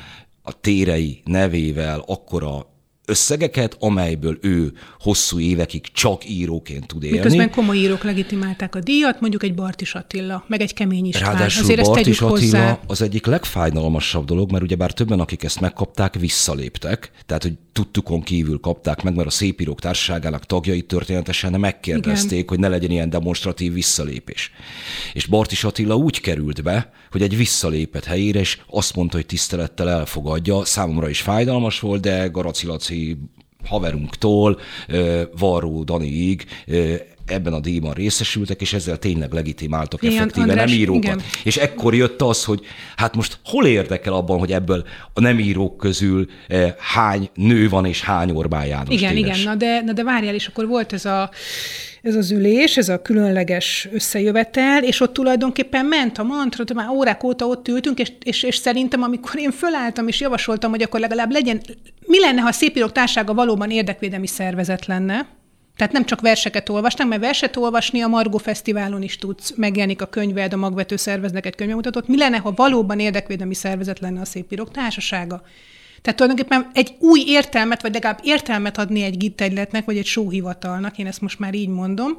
a 0.43 0.61
térei 0.61 1.23
nevével 1.25 2.05
akkora 2.07 2.67
összegeket, 3.07 3.77
amelyből 3.81 4.39
ő 4.41 4.73
hosszú 5.01 5.41
évekig 5.41 5.93
csak 5.93 6.29
íróként 6.29 6.87
tud 6.87 7.03
élni. 7.03 7.17
Miközben 7.17 7.51
komoly 7.51 7.77
írók 7.77 8.03
legitimálták 8.03 8.75
a 8.75 8.81
díjat, 8.81 9.21
mondjuk 9.21 9.43
egy 9.43 9.55
Bartis 9.55 9.95
Attila, 9.95 10.45
meg 10.49 10.61
egy 10.61 10.75
Kemény 10.75 11.07
István. 11.07 11.33
Ráadásul 11.33 11.63
Azért 11.63 11.87
Bartis 11.87 12.21
Attila 12.21 12.31
hozzá. 12.31 12.79
az 12.87 13.03
egyik 13.03 13.27
legfájdalmasabb 13.27 14.25
dolog, 14.25 14.51
mert 14.51 14.65
ugyebár 14.65 14.93
többen, 14.93 15.21
akik 15.21 15.43
ezt 15.43 15.61
megkapták, 15.61 16.15
visszaléptek, 16.15 17.11
tehát 17.27 17.43
hogy 17.43 17.53
tudtukon 17.73 18.23
kívül 18.23 18.61
kapták 18.61 19.03
meg, 19.03 19.15
mert 19.15 19.29
a 19.29 19.31
Szépírók 19.31 19.81
Társaságának 19.81 20.47
tagjai 20.47 20.83
történetesen 20.83 21.61
megkérdezték, 21.61 22.33
Igen. 22.33 22.49
hogy 22.49 22.59
ne 22.59 22.69
legyen 22.69 22.91
ilyen 22.91 23.11
demonstratív 23.11 23.73
visszalépés. 23.73 24.51
És 25.13 25.27
Bartis 25.27 25.65
Attila 25.65 25.97
úgy 25.97 26.21
került 26.21 26.63
be, 26.63 26.93
hogy 27.11 27.23
egy 27.23 27.37
visszalépett 27.37 28.05
helyére, 28.05 28.39
és 28.41 28.59
azt 28.67 28.97
mondta, 28.97 29.17
hogy 29.17 29.27
tisztelettel 29.27 29.91
elfogadja. 29.91 30.65
Számomra 30.65 31.09
is 31.09 31.21
fájdalmas 31.21 31.81
volt, 31.81 32.01
de 32.01 32.27
Garaci 32.27 32.67
Laci 32.67 32.94
haverunktól 33.65 34.59
Varró 35.39 35.83
Daniig 35.83 36.47
ebben 37.27 37.53
a 37.53 37.61
díjban 37.61 37.93
részesültek, 37.93 38.61
és 38.61 38.73
ezzel 38.73 38.99
tényleg 38.99 39.33
legitimáltak 39.33 40.03
igen, 40.03 40.17
effektíve 40.17 40.47
András, 40.47 40.71
nem 40.71 40.79
írókat. 40.79 41.05
Igen. 41.05 41.21
És 41.45 41.57
ekkor 41.57 41.95
jött 41.95 42.23
az, 42.23 42.45
hogy 42.45 42.61
hát 42.97 43.15
most 43.15 43.39
hol 43.45 43.67
érdekel 43.67 44.13
abban, 44.13 44.39
hogy 44.39 44.53
ebből 44.53 44.85
a 45.13 45.21
nem 45.21 45.39
írók 45.39 45.77
közül 45.77 46.27
eh, 46.49 46.75
hány 46.79 47.31
nő 47.35 47.69
van, 47.69 47.87
és 47.87 48.03
hány 48.03 48.31
Orbán 48.31 48.67
János 48.67 48.95
Igen, 48.95 49.15
téves. 49.15 49.39
igen, 49.39 49.51
na 49.51 49.57
de, 49.57 49.81
na 49.81 49.93
de 49.93 50.05
várjál, 50.05 50.35
és 50.35 50.47
akkor 50.47 50.67
volt 50.67 50.93
ez 50.93 51.05
a 51.05 51.31
ez 52.05 52.15
az 52.15 52.31
ülés, 52.31 52.77
ez 52.77 52.89
a 52.89 53.03
különleges 53.03 53.89
összejövetel, 53.93 54.85
és 54.85 55.01
ott 55.01 55.13
tulajdonképpen 55.13 55.87
ment 55.87 56.19
a 56.19 56.23
mantra, 56.23 56.65
már 56.75 56.89
órák 56.89 57.25
óta 57.25 57.47
ott 57.47 57.69
ültünk, 57.69 57.99
és, 57.99 58.13
és, 58.25 58.43
és 58.43 58.57
szerintem, 58.57 59.03
amikor 59.03 59.41
én 59.41 59.51
fölálltam 59.51 60.09
és 60.09 60.21
javasoltam, 60.21 60.71
hogy 60.71 60.83
akkor 60.83 61.01
legalább 61.01 61.31
legyen, 61.31 61.61
mi 62.07 62.21
lenne, 62.21 62.41
ha 62.41 62.49
a 62.49 62.53
Szépírók 62.53 62.93
Társága 62.93 63.35
valóban 63.35 63.71
érdekvédelmi 63.71 64.27
szervezet 64.27 64.87
lenne, 64.87 65.27
Tehát 65.77 65.93
nem 65.93 66.05
csak 66.05 66.21
verseket 66.21 66.69
olvastam, 66.69 67.09
mert 67.09 67.21
verset 67.21 67.57
olvasni 67.57 68.01
a 68.01 68.07
Margó 68.07 68.39
Fesztiválon 68.39 69.03
is 69.03 69.19
tudsz, 69.19 69.53
megjelenik 69.57 70.03
a 70.03 70.07
könyved, 70.07 70.53
a 70.53 70.57
magvető 70.57 70.97
szerveznek 70.97 71.47
egy 71.47 71.55
könyvemutatót. 71.55 72.09
Mi 72.09 72.17
lenne, 72.17 72.37
ha 72.37 72.53
valóban 72.57 72.99
érdekvédelmi 72.99 73.55
szervezet 73.55 73.99
lenne 73.99 74.21
a 74.21 74.25
Szépírók 74.25 74.71
Társasága? 74.71 75.43
Tehát 76.03 76.19
tulajdonképpen 76.19 76.71
egy 76.75 76.95
új 76.99 77.23
értelmet, 77.27 77.83
vagy 77.83 77.93
legalább 77.93 78.21
értelmet 78.23 78.79
adni 78.79 79.03
egy 79.03 79.17
gittegyletnek, 79.17 79.85
vagy 79.85 79.97
egy 79.97 80.07
sóhivatalnak, 80.07 80.99
én 80.99 81.07
ezt 81.07 81.21
most 81.21 81.39
már 81.39 81.55
így 81.55 81.69
mondom. 81.69 82.17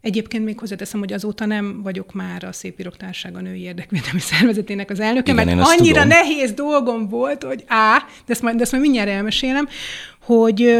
Egyébként 0.00 0.44
még 0.44 0.58
hozzáteszem, 0.58 1.00
hogy 1.00 1.12
azóta 1.12 1.46
nem 1.46 1.82
vagyok 1.82 2.12
már 2.12 2.44
a 2.44 2.52
Szépírók 2.52 2.96
Társasága 2.96 3.40
női 3.40 3.60
érdekvédelmi 3.60 4.20
szervezetének 4.20 4.90
az 4.90 5.00
elnöke, 5.00 5.32
Igen, 5.32 5.46
mert 5.46 5.68
annyira 5.68 6.02
tudom. 6.02 6.08
nehéz 6.08 6.52
dolgom 6.52 7.08
volt, 7.08 7.42
hogy 7.42 7.64
á, 7.66 7.98
de 7.98 8.32
ezt 8.32 8.42
majd, 8.42 8.56
de 8.56 8.62
ezt 8.62 8.70
majd 8.70 8.84
mindjárt 8.84 9.08
elmesélem, 9.08 9.68
hogy 10.20 10.76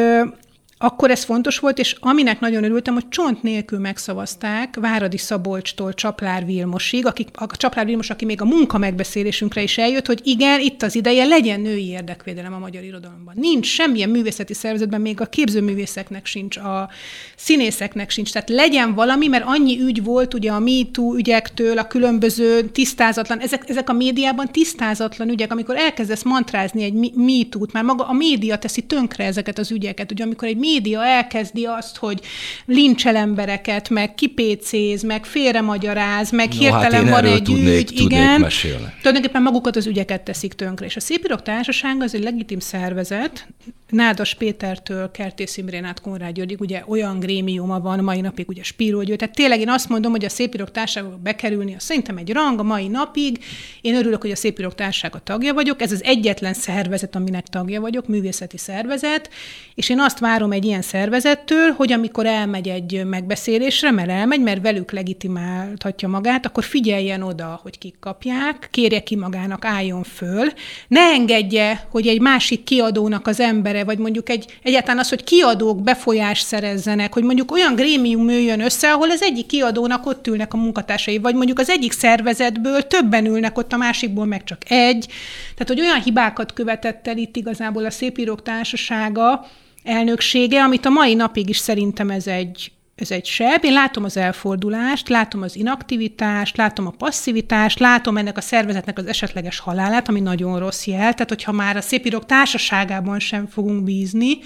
akkor 0.79 1.11
ez 1.11 1.25
fontos 1.25 1.59
volt, 1.59 1.79
és 1.79 1.97
aminek 2.01 2.41
nagyon 2.41 2.65
örültem, 2.65 2.95
hogy 2.95 3.09
csont 3.09 3.43
nélkül 3.43 3.79
megszavazták 3.79 4.77
Váradi 4.81 5.17
Szabolcstól 5.17 5.95
Csaplár 5.95 6.45
Vilmosig, 6.45 7.07
aki, 7.07 7.27
a 7.33 7.57
Csaplár 7.57 7.87
Vilmos, 7.87 8.11
aki 8.11 8.25
még 8.25 8.41
a 8.41 8.45
munka 8.45 8.79
megbeszélésünkre 8.79 9.63
is 9.63 9.79
eljött, 9.79 10.07
hogy 10.07 10.21
igen, 10.25 10.61
itt 10.61 10.83
az 10.83 10.95
ideje, 10.95 11.25
legyen 11.25 11.61
női 11.61 11.89
érdekvédelem 11.89 12.53
a 12.53 12.59
magyar 12.59 12.83
irodalomban. 12.83 13.35
Nincs 13.37 13.67
semmilyen 13.67 14.11
művészeti 14.11 14.55
szervezetben, 14.55 15.01
még 15.01 15.21
a 15.21 15.27
képzőművészeknek 15.27 16.27
sincs, 16.27 16.57
a 16.57 16.89
színészeknek 17.37 18.11
sincs. 18.11 18.33
Tehát 18.33 18.49
legyen 18.49 18.95
valami, 18.95 19.27
mert 19.27 19.45
annyi 19.47 19.81
ügy 19.81 20.05
volt 20.05 20.35
ugye 20.35 20.51
a 20.51 20.59
MeToo 20.59 21.15
ügyektől, 21.17 21.79
a 21.79 21.87
különböző 21.87 22.63
tisztázatlan, 22.63 23.39
ezek, 23.39 23.69
ezek 23.69 23.91
a 23.91 23.93
médiában 23.93 24.53
tisztázatlan 24.53 25.29
ügyek, 25.29 25.53
amikor 25.53 25.77
elkezdesz 25.77 26.23
mantrázni 26.23 26.83
egy 26.83 27.13
MeToo-t, 27.15 27.73
már 27.73 27.85
maga 27.85 28.05
a 28.05 28.13
média 28.13 28.59
teszi 28.59 28.81
tönkre 28.81 29.25
ezeket 29.25 29.59
az 29.59 29.71
ügyeket. 29.71 30.13
Ugye 30.13 30.25
amikor 30.25 30.49
egy 30.49 30.57
média 30.73 31.05
elkezdi 31.05 31.65
azt, 31.65 31.97
hogy 31.97 32.21
lincsel 32.67 33.17
embereket, 33.17 33.89
meg 33.89 34.15
kipécéz, 34.15 35.03
meg 35.03 35.25
félremagyaráz, 35.25 36.31
meg 36.31 36.49
no, 36.49 36.55
hát 36.55 36.63
hirtelen 36.63 37.07
hát 37.07 37.23
van 37.23 37.33
egy 37.33 37.43
tudnék, 37.43 37.91
ügy, 37.91 38.01
igen. 38.01 38.41
Mesélni. 38.41 38.87
Tulajdonképpen 38.99 39.43
magukat 39.43 39.77
az 39.77 39.87
ügyeket 39.87 40.23
teszik 40.23 40.53
tönkre. 40.53 40.87
És 40.87 40.97
a 40.97 41.01
Szépírok 41.01 41.43
Társaság 41.43 42.03
az 42.03 42.15
egy 42.15 42.23
legitim 42.23 42.59
szervezet, 42.59 43.47
Nádas 43.89 44.35
Pétertől 44.35 45.11
Kertész 45.11 45.57
Imrén 45.57 45.85
át 45.85 46.01
Konrád 46.01 46.35
Györgyig, 46.35 46.61
ugye 46.61 46.83
olyan 46.87 47.19
grémiuma 47.19 47.81
van, 47.81 48.05
mai 48.05 48.21
napig 48.21 48.49
ugye 48.49 48.63
Spíró 48.63 49.03
György. 49.03 49.19
Tehát 49.19 49.35
tényleg 49.35 49.61
én 49.61 49.69
azt 49.69 49.89
mondom, 49.89 50.11
hogy 50.11 50.25
a 50.25 50.29
Szépírok 50.29 50.71
Társaságba 50.71 51.17
bekerülni, 51.23 51.75
az 51.75 51.83
szerintem 51.83 52.17
egy 52.17 52.33
rang 52.33 52.61
a 52.61 52.63
mai 52.63 52.89
napig. 52.89 53.45
Én 53.81 53.95
örülök, 53.95 54.21
hogy 54.21 54.31
a 54.31 54.37
Szépírok 54.37 54.75
Társasága 54.75 55.19
tagja 55.19 55.55
vagyok. 55.55 55.83
Ez 55.83 55.93
az 55.93 56.03
egyetlen 56.05 56.55
szervezet, 56.55 57.17
aminek 57.17 57.47
tagja 57.47 57.81
vagyok, 57.81 58.09
művészeti 58.09 58.59
szervezet, 58.59 59.31
és 59.75 59.89
én 59.89 60.01
azt 60.01 60.19
várom 60.19 60.53
egy 60.53 60.58
ilyen 60.65 60.83
szervezettől, 60.83 61.71
hogy 61.71 61.93
amikor 61.93 62.27
elmegy 62.27 62.69
egy 62.69 63.05
megbeszélésre, 63.05 63.91
mert 63.91 64.09
elmegy, 64.09 64.41
mert 64.41 64.63
velük 64.63 64.93
legitimálhatja 64.93 66.09
magát, 66.09 66.47
akkor 66.47 66.65
figyeljen 66.65 67.23
oda, 67.23 67.61
hogy 67.63 67.79
kik 67.79 67.95
kapják, 68.01 68.69
kérje 68.71 69.03
ki 69.03 69.17
magának, 69.17 69.65
álljon 69.65 70.03
föl, 70.03 70.53
ne 70.89 71.01
engedje, 71.01 71.87
hogy 71.91 72.07
egy 72.07 72.21
másik 72.21 72.65
kiadónak 72.65 73.27
az 73.27 73.41
embere, 73.41 73.85
vagy 73.85 73.99
mondjuk 73.99 74.29
egy, 74.29 74.59
egyáltalán 74.63 74.99
az, 74.99 75.09
hogy 75.09 75.25
kiadók 75.25 75.83
befolyás 75.83 76.41
szerezzenek, 76.41 77.13
hogy 77.13 77.23
mondjuk 77.23 77.53
olyan 77.53 77.75
grémium 77.75 78.31
jöjjön 78.31 78.61
össze, 78.61 78.93
ahol 78.93 79.11
az 79.11 79.23
egyik 79.23 79.47
kiadónak 79.47 80.07
ott 80.07 80.27
ülnek 80.27 80.55
a 80.55 80.57
munkatársai, 80.57 81.19
vagy 81.19 81.35
mondjuk 81.35 81.59
az 81.59 81.71
egyik 81.71 81.93
szervezetből 81.93 82.87
többen 82.87 83.27
ülnek 83.27 83.59
ott, 83.59 83.73
a 83.73 83.77
másikból 83.77 84.25
meg 84.25 84.45
csak 84.45 84.71
egy. 84.71 85.07
Tehát, 85.55 85.69
hogy 85.69 85.81
olyan 85.81 86.03
hibákat 86.03 86.53
követett 86.53 87.09
el 87.09 87.17
itt 87.17 87.37
igazából 87.37 87.85
a 87.85 87.91
Szépírók 87.91 88.43
Társasága, 88.43 89.47
elnöksége, 89.89 90.63
amit 90.63 90.87
a 90.87 90.91
mai 90.91 91.15
napig 91.15 91.49
is 91.49 91.59
szerintem 91.59 92.11
ez 92.11 92.27
egy, 92.27 92.73
ez 92.95 93.11
egy 93.11 93.27
seb. 93.27 93.65
Én 93.65 93.73
látom 93.73 94.05
az 94.05 94.17
elfordulást, 94.17 95.09
látom 95.09 95.43
az 95.43 95.57
inaktivitást, 95.57 96.57
látom 96.57 96.87
a 96.87 96.91
passzivitást, 96.91 97.79
látom 97.79 98.17
ennek 98.17 98.37
a 98.37 98.41
szervezetnek 98.41 98.99
az 98.99 99.07
esetleges 99.07 99.59
halálát, 99.59 100.09
ami 100.09 100.21
nagyon 100.21 100.59
rossz 100.59 100.87
jel. 100.87 101.13
Tehát, 101.13 101.29
hogyha 101.29 101.53
már 101.53 101.77
a 101.77 101.81
szépírók 101.81 102.27
társaságában 102.27 103.19
sem 103.19 103.47
fogunk 103.47 103.85
bízni, 103.85 104.39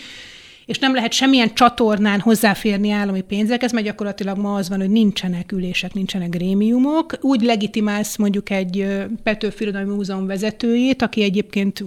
és 0.66 0.78
nem 0.78 0.94
lehet 0.94 1.12
semmilyen 1.12 1.54
csatornán 1.54 2.20
hozzáférni 2.20 2.90
állami 2.90 3.20
pénzekhez, 3.20 3.72
mert 3.72 3.84
gyakorlatilag 3.84 4.38
ma 4.38 4.54
az 4.54 4.68
van, 4.68 4.80
hogy 4.80 4.90
nincsenek 4.90 5.52
ülések, 5.52 5.94
nincsenek 5.94 6.28
grémiumok. 6.28 7.18
Úgy 7.20 7.42
legitimálsz 7.42 8.16
mondjuk 8.16 8.50
egy 8.50 8.86
Petőfi 9.22 9.62
Irodalmi 9.62 9.94
Múzeum 9.94 10.26
vezetőjét, 10.26 11.02
aki 11.02 11.22
egyébként 11.22 11.84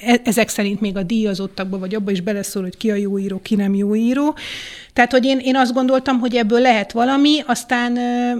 e-, 0.00 0.20
ezek 0.24 0.48
szerint 0.48 0.80
még 0.80 0.96
a 0.96 1.02
díjazottakba, 1.02 1.78
vagy 1.78 1.94
abba 1.94 2.10
is 2.10 2.20
beleszól, 2.20 2.62
hogy 2.62 2.76
ki 2.76 2.90
a 2.90 2.94
jó 2.94 3.18
író, 3.18 3.40
ki 3.42 3.54
nem 3.54 3.74
jó 3.74 3.94
író. 3.94 4.34
Tehát, 4.98 5.12
hogy 5.12 5.24
én, 5.24 5.38
én 5.38 5.56
azt 5.56 5.72
gondoltam, 5.72 6.18
hogy 6.18 6.36
ebből 6.36 6.60
lehet 6.60 6.92
valami, 6.92 7.42
aztán 7.46 7.98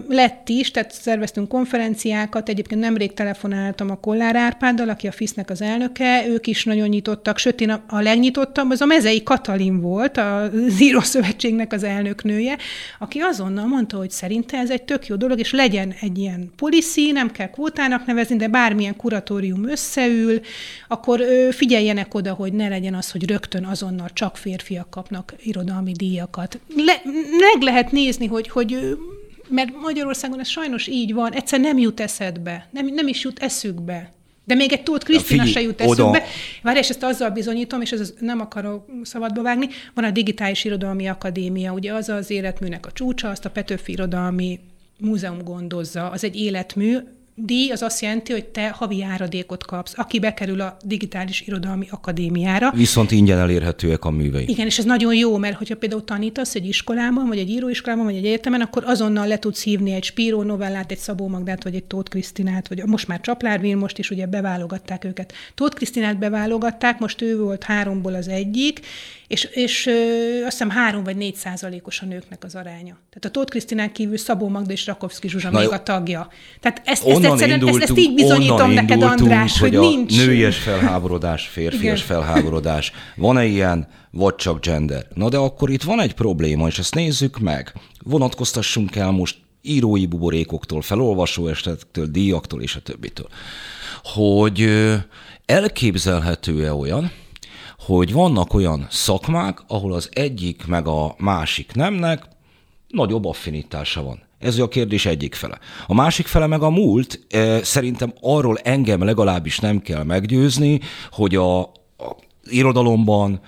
lett 0.09 0.49
is, 0.49 0.71
tehát 0.71 0.93
szerveztünk 0.93 1.49
konferenciákat, 1.49 2.49
egyébként 2.49 2.81
nemrég 2.81 3.15
telefonáltam 3.15 3.91
a 3.91 4.01
Kollár 4.01 4.37
Árpáddal, 4.37 4.89
aki 4.89 5.07
a 5.07 5.13
FISZ-nek 5.13 5.51
az 5.51 5.63
elnöke, 5.63 6.25
ők 6.29 6.47
is 6.47 6.65
nagyon 6.65 6.89
nyitottak, 6.89 7.39
sőt, 7.39 7.61
én 7.61 7.71
a, 7.71 7.83
a 7.89 8.01
legnyitottabb 8.01 8.71
az 8.71 8.81
a 8.81 8.87
Mezei 8.87 9.23
Katalin 9.23 9.81
volt, 9.81 10.17
a 10.17 10.51
Zero 10.69 11.01
Szövetségnek 11.01 11.73
az 11.73 11.83
elnöknője, 11.83 12.57
aki 12.99 13.19
azonnal 13.19 13.67
mondta, 13.67 13.97
hogy 13.97 14.11
szerinte 14.11 14.57
ez 14.57 14.71
egy 14.71 14.83
tök 14.83 15.07
jó 15.07 15.17
dolog, 15.17 15.39
és 15.39 15.53
legyen 15.53 15.95
egy 16.01 16.19
ilyen 16.19 16.51
policy, 16.57 17.11
nem 17.13 17.31
kell 17.31 17.51
kvótának 17.51 18.07
nevezni, 18.07 18.37
de 18.37 18.49
bármilyen 18.49 18.97
kuratórium 18.97 19.69
összeül, 19.69 20.41
akkor 20.89 21.21
figyeljenek 21.51 22.15
oda, 22.15 22.33
hogy 22.33 22.53
ne 22.53 22.69
legyen 22.69 22.95
az, 22.95 23.11
hogy 23.11 23.29
rögtön 23.29 23.65
azonnal 23.65 24.09
csak 24.13 24.37
férfiak 24.37 24.91
kapnak 24.91 25.35
irodalmi 25.43 25.93
díjakat 25.93 26.47
dolgokat. 26.49 26.61
Le, 26.87 27.03
meg 27.39 27.63
lehet 27.63 27.93
nézni, 27.93 28.27
hogy, 28.27 28.49
hogy 28.49 28.99
mert 29.49 29.71
Magyarországon 29.81 30.41
ez 30.41 30.49
sajnos 30.49 30.87
így 30.87 31.15
van, 31.15 31.33
egyszer 31.33 31.61
nem 31.61 31.79
jut 31.79 32.01
eszedbe, 32.01 32.69
nem, 32.71 32.87
nem 32.87 33.09
is 33.09 33.23
jut 33.25 33.39
eszükbe. 33.39 34.13
De 34.45 34.55
még 34.55 34.73
egy 34.73 34.83
Tóth 34.83 35.05
Krisztina 35.05 35.45
se 35.45 35.61
jut 35.61 35.81
eszükbe. 35.81 36.25
Várj, 36.63 36.79
és 36.79 36.89
ezt 36.89 37.03
azzal 37.03 37.31
bizonyítom, 37.31 37.81
és 37.81 37.93
ez 37.93 38.15
nem 38.21 38.41
akarok 38.41 38.91
szabadba 39.03 39.43
vágni, 39.43 39.69
van 39.95 40.05
a 40.05 40.11
Digitális 40.11 40.65
Irodalmi 40.65 41.07
Akadémia, 41.07 41.73
ugye 41.73 41.93
az 41.93 42.09
az 42.09 42.31
életműnek 42.31 42.87
a 42.87 42.93
csúcsa, 42.93 43.29
azt 43.29 43.45
a 43.45 43.51
Petőfi 43.51 43.93
Irodalmi 43.93 44.61
Múzeum 44.99 45.43
gondozza, 45.43 46.11
az 46.11 46.25
egy 46.25 46.37
életmű, 46.37 46.97
díj 47.45 47.71
az 47.71 47.83
azt 47.83 48.03
jelenti, 48.03 48.33
hogy 48.33 48.45
te 48.45 48.69
havi 48.69 48.97
járadékot 48.97 49.65
kapsz, 49.65 49.93
aki 49.97 50.19
bekerül 50.19 50.61
a 50.61 50.77
Digitális 50.85 51.41
Irodalmi 51.41 51.87
Akadémiára. 51.91 52.71
Viszont 52.71 53.11
ingyen 53.11 53.39
elérhetőek 53.39 54.05
a 54.05 54.11
művei. 54.11 54.49
Igen, 54.49 54.67
és 54.67 54.79
ez 54.79 54.85
nagyon 54.85 55.15
jó, 55.15 55.37
mert 55.37 55.57
hogyha 55.57 55.77
például 55.77 56.05
tanítasz 56.05 56.55
egy 56.55 56.69
iskolában, 56.69 57.29
vagy 57.29 57.39
egy 57.39 57.51
íróiskolában, 57.51 58.05
vagy 58.05 58.17
egy 58.17 58.27
egyetemen, 58.27 58.61
akkor 58.61 58.83
azonnal 58.87 59.27
le 59.27 59.39
tudsz 59.39 59.63
hívni 59.63 59.93
egy 59.93 60.05
Spíró 60.05 60.43
novellát, 60.43 60.91
egy 60.91 60.99
Szabó 60.99 61.29
Magdát, 61.29 61.63
vagy 61.63 61.75
egy 61.75 61.85
Tóth 61.85 62.11
Krisztinát, 62.11 62.69
vagy 62.69 62.83
most 62.87 63.09
már 63.09 63.21
Csaplár 63.21 63.61
most 63.61 63.99
is 63.99 64.11
ugye 64.11 64.27
beválogatták 64.27 65.05
őket. 65.05 65.33
Tóth 65.55 65.77
Krisztinát 65.77 66.19
beválogatták, 66.19 66.99
most 66.99 67.23
ő 67.23 67.39
volt 67.39 67.65
háromból 67.65 68.15
az 68.15 68.29
egyik, 68.29 68.81
és, 69.29 69.45
és 69.45 69.87
ö, 69.87 69.93
azt 70.45 70.51
hiszem 70.51 70.71
három 70.71 71.05
vagy 71.05 71.17
négy 71.17 71.35
százalékos 71.35 72.01
a 72.01 72.07
nőknek 72.07 72.45
az 72.45 72.55
aránya. 72.55 72.99
Tehát 73.11 73.25
a 73.25 73.31
Tóth 73.31 73.51
Krisztinán 73.51 73.93
kívül 73.93 74.17
Szabó 74.17 74.49
Magda 74.49 74.73
és 74.73 74.87
Rakovszki 74.87 75.29
Zsuzsa 75.29 75.51
Na 75.51 75.59
még 75.59 75.67
jó. 75.67 75.73
a 75.73 75.83
tagja. 75.83 76.29
Tehát 76.61 76.83
ezt, 76.85 77.07
ezt 77.07 77.21
egyszerűen 77.33 77.69
ezt, 77.69 77.81
ezt 77.81 77.99
így 77.99 78.15
bizonyítom 78.15 78.71
neked, 78.71 79.03
András, 79.03 79.59
hogy, 79.59 79.75
hogy 79.75 79.89
nincs. 79.89 80.17
nőies 80.17 80.57
felháborodás, 80.57 81.47
férfias 81.47 82.03
felháborodás. 82.03 82.93
Van-e 83.17 83.45
ilyen, 83.45 83.89
vagy 84.11 84.35
csak 84.35 84.65
gender? 84.65 85.07
Na 85.15 85.29
de 85.29 85.37
akkor 85.37 85.71
itt 85.71 85.83
van 85.83 86.01
egy 86.01 86.15
probléma, 86.15 86.67
és 86.67 86.79
ezt 86.79 86.95
nézzük 86.95 87.39
meg. 87.39 87.73
Vonatkoztassunk 88.05 88.97
el 88.97 89.11
most 89.11 89.37
írói 89.63 90.07
buborékoktól, 90.07 90.83
felolvasó 90.83 91.47
estektől, 91.47 92.07
díjaktól 92.07 92.63
és 92.63 92.77
a 92.77 92.81
többitől. 92.81 93.29
Hogy 94.03 94.71
elképzelhető-e 95.47 96.73
olyan, 96.73 97.11
hogy 97.79 98.13
vannak 98.13 98.55
olyan 98.55 98.87
szakmák, 98.91 99.59
ahol 99.67 99.93
az 99.93 100.09
egyik 100.13 100.67
meg 100.67 100.87
a 100.87 101.15
másik 101.19 101.73
nemnek 101.75 102.25
nagyobb 102.89 103.25
affinitása 103.25 104.03
van. 104.03 104.28
Ez 104.39 104.59
a 104.59 104.69
kérdés 104.69 105.07
egyik 105.07 105.35
fele. 105.35 105.59
A 105.87 105.95
másik 105.95 106.27
fele 106.27 106.47
meg 106.47 106.63
a 106.63 106.71
múlt. 106.71 107.21
E, 107.29 107.65
szerintem 107.65 108.13
arról 108.21 108.59
engem 108.59 109.03
legalábbis 109.03 109.59
nem 109.59 109.81
kell 109.81 110.03
meggyőzni, 110.03 110.81
hogy 111.11 111.35
a, 111.35 111.61
a 111.61 111.71
irodalomban 112.45 113.41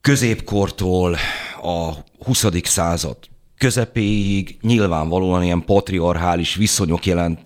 középkortól 0.00 1.16
a 1.62 1.92
20. 2.24 2.46
század 2.62 3.16
közepéig 3.58 4.58
nyilvánvalóan 4.60 5.42
ilyen 5.42 5.64
patriarchális 5.64 6.54
viszonyok 6.54 7.06
jelent, 7.06 7.40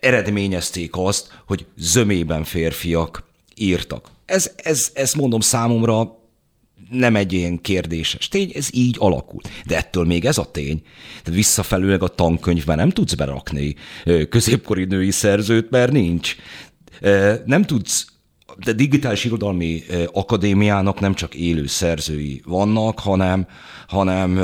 eredményezték 0.00 0.96
azt, 0.96 1.42
hogy 1.46 1.66
zömében 1.76 2.44
férfiak 2.44 3.24
írtak. 3.54 4.08
Ez, 4.24 4.52
ez, 4.56 4.90
ezt 4.94 5.16
mondom 5.16 5.40
számomra 5.40 6.18
nem 6.90 7.16
egy 7.16 7.32
ilyen 7.32 7.60
kérdéses 7.60 8.28
tény, 8.28 8.50
ez 8.54 8.68
így 8.72 8.96
alakul. 8.98 9.40
De 9.66 9.76
ettől 9.76 10.04
még 10.04 10.24
ez 10.24 10.38
a 10.38 10.50
tény. 10.50 10.82
Tehát 11.22 11.38
visszafelőleg 11.38 12.02
a 12.02 12.08
tankönyvben 12.08 12.76
nem 12.76 12.90
tudsz 12.90 13.14
berakni 13.14 13.74
középkori 14.28 14.84
női 14.84 15.10
szerzőt, 15.10 15.70
mert 15.70 15.92
nincs. 15.92 16.36
Nem 17.44 17.64
tudsz 17.64 18.06
de 18.64 18.72
digitális 18.72 19.24
irodalmi 19.24 19.82
akadémiának 20.12 21.00
nem 21.00 21.14
csak 21.14 21.34
élő 21.34 21.66
szerzői 21.66 22.42
vannak, 22.44 22.98
hanem, 22.98 23.46
hanem 23.86 24.40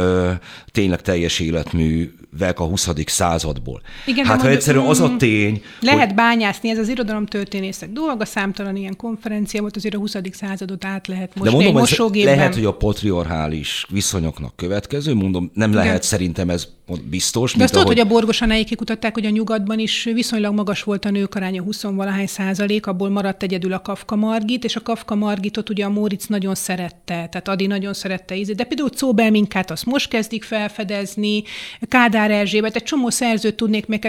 tényleg 0.73 1.03
teljes 1.03 1.39
életmű 1.39 2.13
vek 2.39 2.61
a 2.61 2.65
20. 2.65 2.89
századból. 3.07 3.83
Igen, 4.07 4.25
hát 4.25 4.41
ha 4.41 4.49
egyszerűen 4.49 4.87
az 4.87 5.01
a 5.01 5.09
mm, 5.09 5.17
tény... 5.17 5.63
Lehet 5.81 6.07
hogy... 6.07 6.15
bányászni, 6.15 6.71
ez 6.71 6.79
az 6.79 6.89
irodalomtörténészek 6.89 7.91
dolga, 7.91 8.25
számtalan 8.25 8.77
ilyen 8.77 8.97
konferencia 8.97 9.61
volt, 9.61 9.77
azért 9.77 9.95
a 9.95 9.99
20. 9.99 10.17
századot 10.33 10.85
át 10.85 11.07
lehet 11.07 11.35
most 11.35 11.51
De 11.51 11.57
mondom, 11.57 11.75
egy 11.75 11.81
mosógépben. 11.81 12.37
lehet, 12.37 12.55
hogy 12.55 12.65
a 12.65 12.77
patriarchális 12.77 13.87
viszonyoknak 13.89 14.57
következő, 14.57 15.15
mondom, 15.15 15.51
nem 15.55 15.73
lehet 15.73 15.89
Igen. 15.89 16.01
szerintem 16.01 16.51
ez 16.51 16.69
biztos. 17.11 17.53
De 17.53 17.65
azt 17.65 17.73
tudod, 17.73 17.87
hogy 17.87 17.99
a 17.99 18.05
Borgosanáik 18.05 18.67
kikutatták, 18.67 19.15
hogy 19.15 19.27
a 19.27 19.31
nyugatban 19.31 19.79
is 19.79 20.05
viszonylag 20.05 20.55
magas 20.55 20.83
volt 20.83 21.05
a 21.05 21.11
nők 21.11 21.35
aránya 21.35 21.63
20 21.63 21.83
valahány 21.83 22.27
százalék, 22.27 22.87
abból 22.87 23.09
maradt 23.09 23.43
egyedül 23.43 23.73
a 23.73 23.81
Kafka 23.81 24.17
Margit, 24.17 24.65
és 24.65 24.77
a 24.77 24.81
Kafka 24.81 25.15
Margitot 25.15 25.71
ugye 25.71 25.85
a 25.85 25.89
Móricz 25.89 26.27
nagyon 26.27 26.55
szerette, 26.55 27.29
tehát 27.31 27.49
Adi 27.49 27.67
nagyon 27.67 27.95
szerette 27.95 28.37
ízni. 28.37 28.55
De 28.55 28.65
például 28.65 28.91
Czóbel 28.91 29.31
Minkát 29.31 29.71
azt 29.71 29.87
most 29.87 30.09
kezdik 30.09 30.45
felfedezni, 30.45 31.43
Kádár 31.89 32.31
Erzsébet, 32.31 32.77
egy 32.77 32.83
csomó 32.83 33.11
szerzőt 33.11 33.55
tudnék 33.55 33.87
meg, 33.87 34.09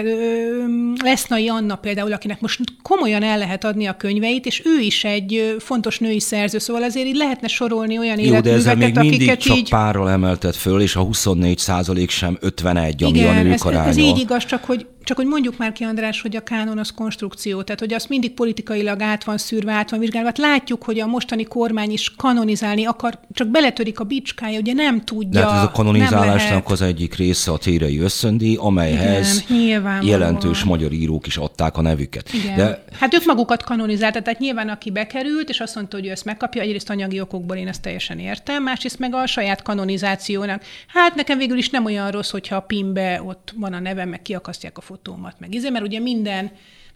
Lesznai 1.02 1.48
Anna 1.48 1.76
például, 1.76 2.12
akinek 2.12 2.40
most 2.40 2.60
komolyan 2.82 3.22
el 3.22 3.38
lehet 3.38 3.64
adni 3.64 3.86
a 3.86 3.96
könyveit, 3.96 4.46
és 4.46 4.62
ő 4.64 4.80
is 4.80 5.04
egy 5.04 5.56
fontos 5.58 5.98
női 5.98 6.20
szerző, 6.20 6.58
szóval 6.58 6.82
azért 6.82 7.06
így 7.06 7.16
lehetne 7.16 7.48
sorolni 7.48 7.98
olyan 7.98 8.18
Jó, 8.18 8.40
de 8.40 8.52
ezzel 8.52 8.76
még 8.76 8.98
mindig 8.98 9.36
csak 9.36 9.56
így... 9.56 9.68
párral 9.68 10.10
emeltet 10.10 10.56
föl, 10.56 10.80
és 10.80 10.96
a 10.96 11.00
24 11.00 11.58
százalék 11.58 12.10
sem 12.10 12.38
51, 12.70 13.02
ami 13.02 13.18
Igen, 13.18 13.36
a 13.36 13.42
nők 13.42 13.52
ez, 13.52 13.62
aránya. 13.62 13.88
ez 13.88 13.96
így 13.96 14.18
igaz, 14.18 14.44
csak 14.44 14.64
hogy 14.64 14.86
csak 15.04 15.16
hogy 15.16 15.26
mondjuk 15.26 15.56
már 15.56 15.72
ki, 15.72 15.84
András, 15.84 16.20
hogy 16.20 16.36
a 16.36 16.40
kánon 16.40 16.78
az 16.78 16.92
konstrukció, 16.94 17.62
tehát 17.62 17.80
hogy 17.80 17.92
az 17.92 18.06
mindig 18.06 18.34
politikailag 18.34 19.02
át 19.02 19.24
van 19.24 19.38
szűrve, 19.38 19.72
át 19.72 19.90
van 19.90 20.00
vizsgálva. 20.00 20.26
Hát 20.26 20.38
látjuk, 20.38 20.82
hogy 20.82 21.00
a 21.00 21.06
mostani 21.06 21.44
kormány 21.44 21.90
is 21.90 22.14
kanonizálni 22.16 22.86
akar, 22.86 23.18
csak 23.32 23.48
beletörik 23.48 24.00
a 24.00 24.04
bicskája, 24.04 24.58
ugye 24.58 24.72
nem 24.72 25.04
tudja. 25.04 25.40
De 25.40 25.46
hát 25.46 25.56
ez 25.56 25.62
a 25.62 25.70
kanonizálásnak 25.70 26.70
az 26.70 26.82
egyik 26.82 27.14
része 27.14 27.50
a 27.50 27.58
térei 27.58 27.98
összöndi, 27.98 28.56
amelyhez 28.60 29.44
Igen, 29.48 30.02
jelentős 30.02 30.64
magyar 30.64 30.92
írók 30.92 31.26
is 31.26 31.36
adták 31.36 31.76
a 31.76 31.82
nevüket. 31.82 32.32
Igen. 32.32 32.56
De... 32.56 32.84
Hát 32.98 33.14
ők 33.14 33.24
magukat 33.24 33.62
kanonizálták, 33.62 34.22
tehát 34.22 34.38
nyilván 34.38 34.68
aki 34.68 34.90
bekerült, 34.90 35.48
és 35.48 35.60
azt 35.60 35.74
mondta, 35.74 35.96
hogy 35.96 36.06
ő 36.06 36.10
ezt 36.10 36.24
megkapja, 36.24 36.62
egyrészt 36.62 36.90
anyagi 36.90 37.20
okokból 37.20 37.56
én 37.56 37.68
ezt 37.68 37.82
teljesen 37.82 38.18
értem, 38.18 38.62
másrészt 38.62 38.98
meg 38.98 39.14
a 39.14 39.26
saját 39.26 39.62
kanonizációnak. 39.62 40.62
Hát 40.86 41.14
nekem 41.14 41.38
végül 41.38 41.58
is 41.58 41.70
nem 41.70 41.84
olyan 41.84 42.10
rossz, 42.10 42.30
hogyha 42.30 42.59
a 42.60 42.66
PIM-be 42.66 43.22
ott 43.22 43.54
van 43.56 43.72
a 43.72 43.78
nevem, 43.78 44.08
meg 44.08 44.22
kiakasztják 44.22 44.78
a 44.78 44.80
fotómat, 44.80 45.40
meg 45.40 45.54
izé, 45.54 45.68
mert 45.68 45.84
ugye 45.84 45.98
minden, 45.98 46.50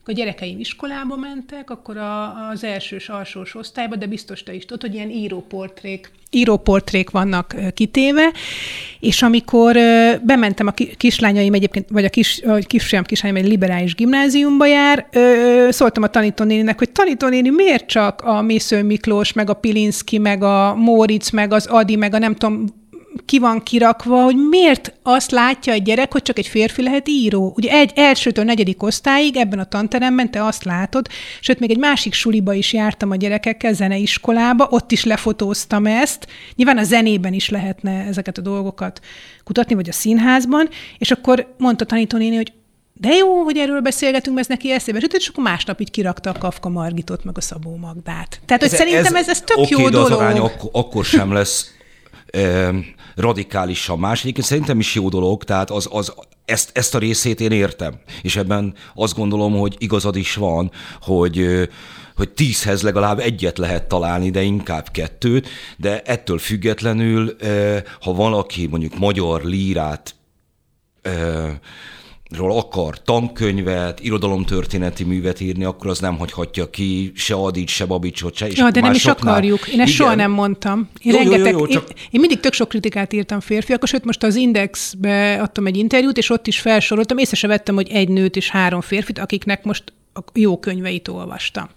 a 0.06 0.12
gyerekeim 0.12 0.60
iskolába 0.60 1.16
mentek, 1.16 1.70
akkor 1.70 1.96
a, 1.96 2.48
az 2.48 2.64
elsős, 2.64 3.08
alsós 3.08 3.54
osztályba, 3.54 3.96
de 3.96 4.06
biztos 4.06 4.42
te 4.42 4.54
is 4.54 4.64
tudod, 4.64 4.82
hogy 4.82 4.94
ilyen 4.94 5.10
íróportrék, 5.10 6.10
íróportrék 6.30 7.10
vannak 7.10 7.54
kitéve, 7.74 8.32
és 9.00 9.22
amikor 9.22 9.76
bementem 10.22 10.66
a 10.66 10.74
kislányaim 10.96 11.54
egyébként, 11.54 11.88
vagy 11.88 12.04
a 12.04 12.08
kis, 12.08 12.40
vagy 12.44 12.66
kisfiam 12.66 13.04
kislányom 13.04 13.36
egy 13.36 13.48
liberális 13.48 13.94
gimnáziumba 13.94 14.66
jár, 14.66 15.06
szóltam 15.68 16.02
a 16.02 16.08
tanítónéninek, 16.08 16.78
hogy 16.78 16.90
tanítónéni 16.90 17.48
miért 17.48 17.86
csak 17.86 18.20
a 18.20 18.42
Mésző 18.42 18.82
Miklós, 18.82 19.32
meg 19.32 19.50
a 19.50 19.54
Pilinszki, 19.54 20.18
meg 20.18 20.42
a 20.42 20.74
Móricz, 20.74 21.30
meg 21.30 21.52
az 21.52 21.66
Adi, 21.66 21.96
meg 21.96 22.14
a 22.14 22.18
nem 22.18 22.34
tudom, 22.34 22.66
ki 23.24 23.38
van 23.38 23.62
kirakva, 23.62 24.22
hogy 24.22 24.36
miért 24.48 24.92
azt 25.02 25.30
látja 25.30 25.72
egy 25.72 25.82
gyerek, 25.82 26.12
hogy 26.12 26.22
csak 26.22 26.38
egy 26.38 26.46
férfi 26.46 26.82
lehet 26.82 27.08
író. 27.08 27.52
Ugye 27.56 27.70
egy 27.70 27.92
elsőtől 27.94 28.44
negyedik 28.44 28.82
osztályig 28.82 29.36
ebben 29.36 29.58
a 29.58 29.64
tanteremben 29.64 30.30
te 30.30 30.44
azt 30.44 30.64
látod, 30.64 31.06
sőt, 31.40 31.60
még 31.60 31.70
egy 31.70 31.78
másik 31.78 32.12
suliba 32.12 32.52
is 32.52 32.72
jártam 32.72 33.10
a 33.10 33.16
gyerekekkel, 33.16 33.72
zeneiskolába, 33.72 34.66
ott 34.70 34.92
is 34.92 35.04
lefotóztam 35.04 35.86
ezt. 35.86 36.26
Nyilván 36.54 36.78
a 36.78 36.82
zenében 36.82 37.32
is 37.32 37.48
lehetne 37.48 38.04
ezeket 38.08 38.38
a 38.38 38.42
dolgokat 38.42 39.00
kutatni, 39.44 39.74
vagy 39.74 39.88
a 39.88 39.92
színházban, 39.92 40.68
és 40.98 41.10
akkor 41.10 41.54
mondta 41.58 41.84
tanítónéni, 41.84 42.36
hogy 42.36 42.52
de 43.00 43.14
jó, 43.14 43.42
hogy 43.42 43.56
erről 43.58 43.80
beszélgetünk, 43.80 44.36
mert 44.36 44.50
ez 44.50 44.56
neki 44.56 44.72
eszébe 44.72 44.98
jutott, 45.00 45.20
és 45.20 45.28
akkor 45.28 45.44
másnap 45.44 45.80
így 45.80 45.90
kirakta 45.90 46.30
a 46.30 46.38
Kafka 46.38 46.68
Margitot, 46.68 47.24
meg 47.24 47.36
a 47.36 47.40
Szabó 47.40 47.76
Magdát. 47.76 48.40
Tehát, 48.46 48.62
hogy 48.62 48.72
ez, 48.72 48.78
szerintem 48.78 49.16
ez, 49.16 49.28
ez 49.28 49.40
tök 49.40 49.56
okay, 49.56 49.82
jó 49.82 49.88
dolog. 49.88 50.10
Az 50.10 50.16
arány 50.16 50.38
ak- 50.38 50.68
akkor 50.72 51.04
sem 51.04 51.32
lesz 51.32 51.74
radikálisan 53.14 53.98
más. 53.98 54.20
Egyébként 54.22 54.46
szerintem 54.46 54.78
is 54.78 54.94
jó 54.94 55.08
dolog, 55.08 55.44
tehát 55.44 55.70
az, 55.70 55.88
az, 55.90 56.14
ezt, 56.44 56.70
ezt 56.74 56.94
a 56.94 56.98
részét 56.98 57.40
én 57.40 57.52
értem. 57.52 57.94
És 58.22 58.36
ebben 58.36 58.74
azt 58.94 59.14
gondolom, 59.14 59.58
hogy 59.58 59.76
igazad 59.78 60.16
is 60.16 60.34
van, 60.34 60.70
hogy 61.00 61.68
hogy 62.16 62.30
tízhez 62.30 62.82
legalább 62.82 63.18
egyet 63.18 63.58
lehet 63.58 63.88
találni, 63.88 64.30
de 64.30 64.42
inkább 64.42 64.90
kettőt, 64.90 65.48
de 65.76 66.02
ettől 66.02 66.38
függetlenül, 66.38 67.36
ha 68.00 68.12
valaki 68.12 68.66
mondjuk 68.66 68.98
magyar 68.98 69.42
lírát 69.42 70.14
ról 72.30 72.56
akar 72.56 73.02
tankönyvet, 73.02 74.00
irodalomtörténeti 74.00 75.04
művet 75.04 75.40
írni, 75.40 75.64
akkor 75.64 75.90
az 75.90 75.98
nem 75.98 76.18
hagyhatja 76.18 76.70
ki 76.70 77.12
se 77.14 77.34
Adit, 77.34 77.68
se 77.68 77.84
Babicsot, 77.84 78.34
se. 78.34 78.46
És 78.46 78.56
ja, 78.56 78.70
de 78.70 78.80
nem 78.80 78.92
is 78.92 79.06
akarjuk. 79.06 79.58
Én 79.58 79.66
ezt 79.66 79.74
igen. 79.74 79.86
soha 79.86 80.14
nem 80.14 80.30
mondtam. 80.30 80.88
Én, 81.02 81.12
jó, 81.12 81.18
rengeteg, 81.18 81.52
jó, 81.52 81.58
jó, 81.58 81.66
csak... 81.66 81.88
én, 81.88 81.96
én 82.10 82.20
mindig 82.20 82.40
tök 82.40 82.52
sok 82.52 82.68
kritikát 82.68 83.12
írtam 83.12 83.40
férfiak, 83.40 83.86
sőt 83.86 84.04
most 84.04 84.22
az 84.22 84.34
Indexbe 84.34 85.40
adtam 85.42 85.66
egy 85.66 85.76
interjút, 85.76 86.16
és 86.16 86.30
ott 86.30 86.46
is 86.46 86.60
felsoroltam, 86.60 87.18
észre 87.18 87.36
se 87.36 87.46
vettem, 87.46 87.74
hogy 87.74 87.88
egy 87.88 88.08
nőt 88.08 88.36
és 88.36 88.50
három 88.50 88.80
férfit, 88.80 89.18
akiknek 89.18 89.64
most 89.64 89.92
a 90.14 90.20
jó 90.32 90.58
könyveit 90.58 91.08
olvastam. 91.08 91.68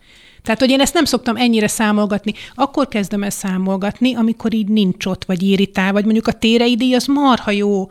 Tehát, 0.43 0.59
hogy 0.59 0.69
én 0.69 0.79
ezt 0.79 0.93
nem 0.93 1.05
szoktam 1.05 1.35
ennyire 1.35 1.67
számolgatni. 1.67 2.33
Akkor 2.55 2.87
kezdem 2.87 3.23
el 3.23 3.29
számolgatni, 3.29 4.15
amikor 4.15 4.53
így 4.53 4.67
nincs 4.67 5.05
ott, 5.05 5.25
vagy 5.25 5.43
irritál, 5.43 5.91
vagy 5.91 6.03
mondjuk 6.03 6.27
a 6.27 6.31
térei 6.31 6.75
díj 6.75 6.95
az 6.95 7.05
marha 7.05 7.51
jó 7.51 7.87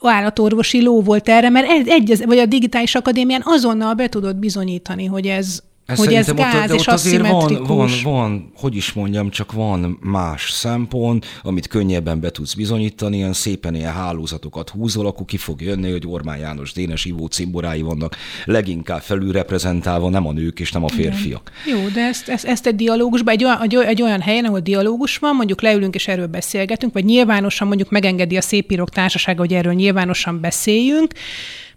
állatorvosi 0.00 0.82
ló 0.82 1.02
volt 1.02 1.28
erre, 1.28 1.48
mert 1.48 1.88
egy, 1.88 2.22
vagy 2.26 2.38
a 2.38 2.46
digitális 2.46 2.94
akadémián 2.94 3.42
azonnal 3.44 3.94
be 3.94 4.08
tudod 4.08 4.36
bizonyítani, 4.36 5.04
hogy 5.04 5.26
ez, 5.26 5.62
ez 5.86 5.98
hogy 5.98 6.14
ez 6.14 6.32
gáz 6.34 6.70
ott, 6.70 6.78
és 6.78 6.86
ott 6.86 6.94
azért 6.94 7.28
van, 7.28 7.64
van, 7.66 7.90
van, 8.02 8.50
hogy 8.54 8.76
is 8.76 8.92
mondjam, 8.92 9.30
csak 9.30 9.52
van 9.52 9.98
más 10.02 10.50
szempont, 10.50 11.26
amit 11.42 11.66
könnyebben 11.66 12.20
be 12.20 12.30
tudsz 12.30 12.54
bizonyítani, 12.54 13.16
ilyen 13.16 13.32
szépen 13.32 13.74
ilyen 13.74 13.92
hálózatokat 13.92 14.70
húzol, 14.70 15.06
akkor 15.06 15.26
ki 15.26 15.36
fog 15.36 15.60
jönni, 15.60 15.90
hogy 15.90 16.06
Ormán 16.06 16.38
János 16.38 16.72
Dénes 16.72 17.04
Ivó 17.04 17.26
cimborái 17.26 17.82
vannak 17.82 18.16
leginkább 18.44 19.00
felülreprezentálva, 19.00 20.08
nem 20.08 20.26
a 20.26 20.32
nők 20.32 20.60
és 20.60 20.72
nem 20.72 20.84
a 20.84 20.88
férfiak. 20.88 21.50
Igen. 21.66 21.78
Jó, 21.78 21.88
de 21.88 22.00
ezt, 22.00 22.28
ezt, 22.28 22.44
ezt 22.44 22.66
egy 22.66 22.76
dialógusban, 22.76 23.34
egy 23.34 23.44
olyan, 23.44 23.62
egy, 23.62 23.74
egy 23.74 24.02
olyan 24.02 24.20
helyen, 24.20 24.44
ahol 24.44 24.60
dialógus 24.60 25.16
van, 25.16 25.34
mondjuk 25.34 25.62
leülünk 25.62 25.94
és 25.94 26.08
erről 26.08 26.26
beszélgetünk, 26.26 26.92
vagy 26.92 27.04
nyilvánosan 27.04 27.66
mondjuk 27.66 27.90
megengedi 27.90 28.36
a 28.36 28.40
szépírók 28.40 28.90
társasága, 28.90 29.40
hogy 29.40 29.52
erről 29.52 29.72
nyilvánosan 29.72 30.40
beszéljünk, 30.40 31.12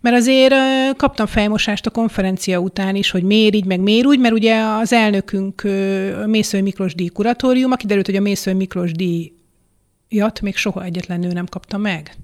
mert 0.01 0.15
azért 0.15 0.53
kaptam 0.95 1.25
fejmosást 1.25 1.85
a 1.85 1.89
konferencia 1.89 2.59
után 2.59 2.95
is, 2.95 3.11
hogy 3.11 3.23
miért 3.23 3.55
így, 3.55 3.65
meg 3.65 3.79
miért 3.79 4.05
úgy, 4.05 4.19
mert 4.19 4.33
ugye 4.33 4.61
az 4.61 4.93
elnökünk 4.93 5.61
Mészői 6.25 6.61
Miklós 6.61 6.95
díj 6.95 7.07
kuratórium, 7.07 7.71
aki 7.71 7.85
derült, 7.85 8.05
hogy 8.05 8.15
a 8.15 8.21
Mészői 8.21 8.53
Miklós 8.53 8.91
díjat 8.91 10.41
még 10.41 10.55
soha 10.55 10.83
egyetlen 10.83 11.19
nő 11.19 11.31
nem 11.31 11.45
kapta 11.45 11.77
meg. 11.77 12.15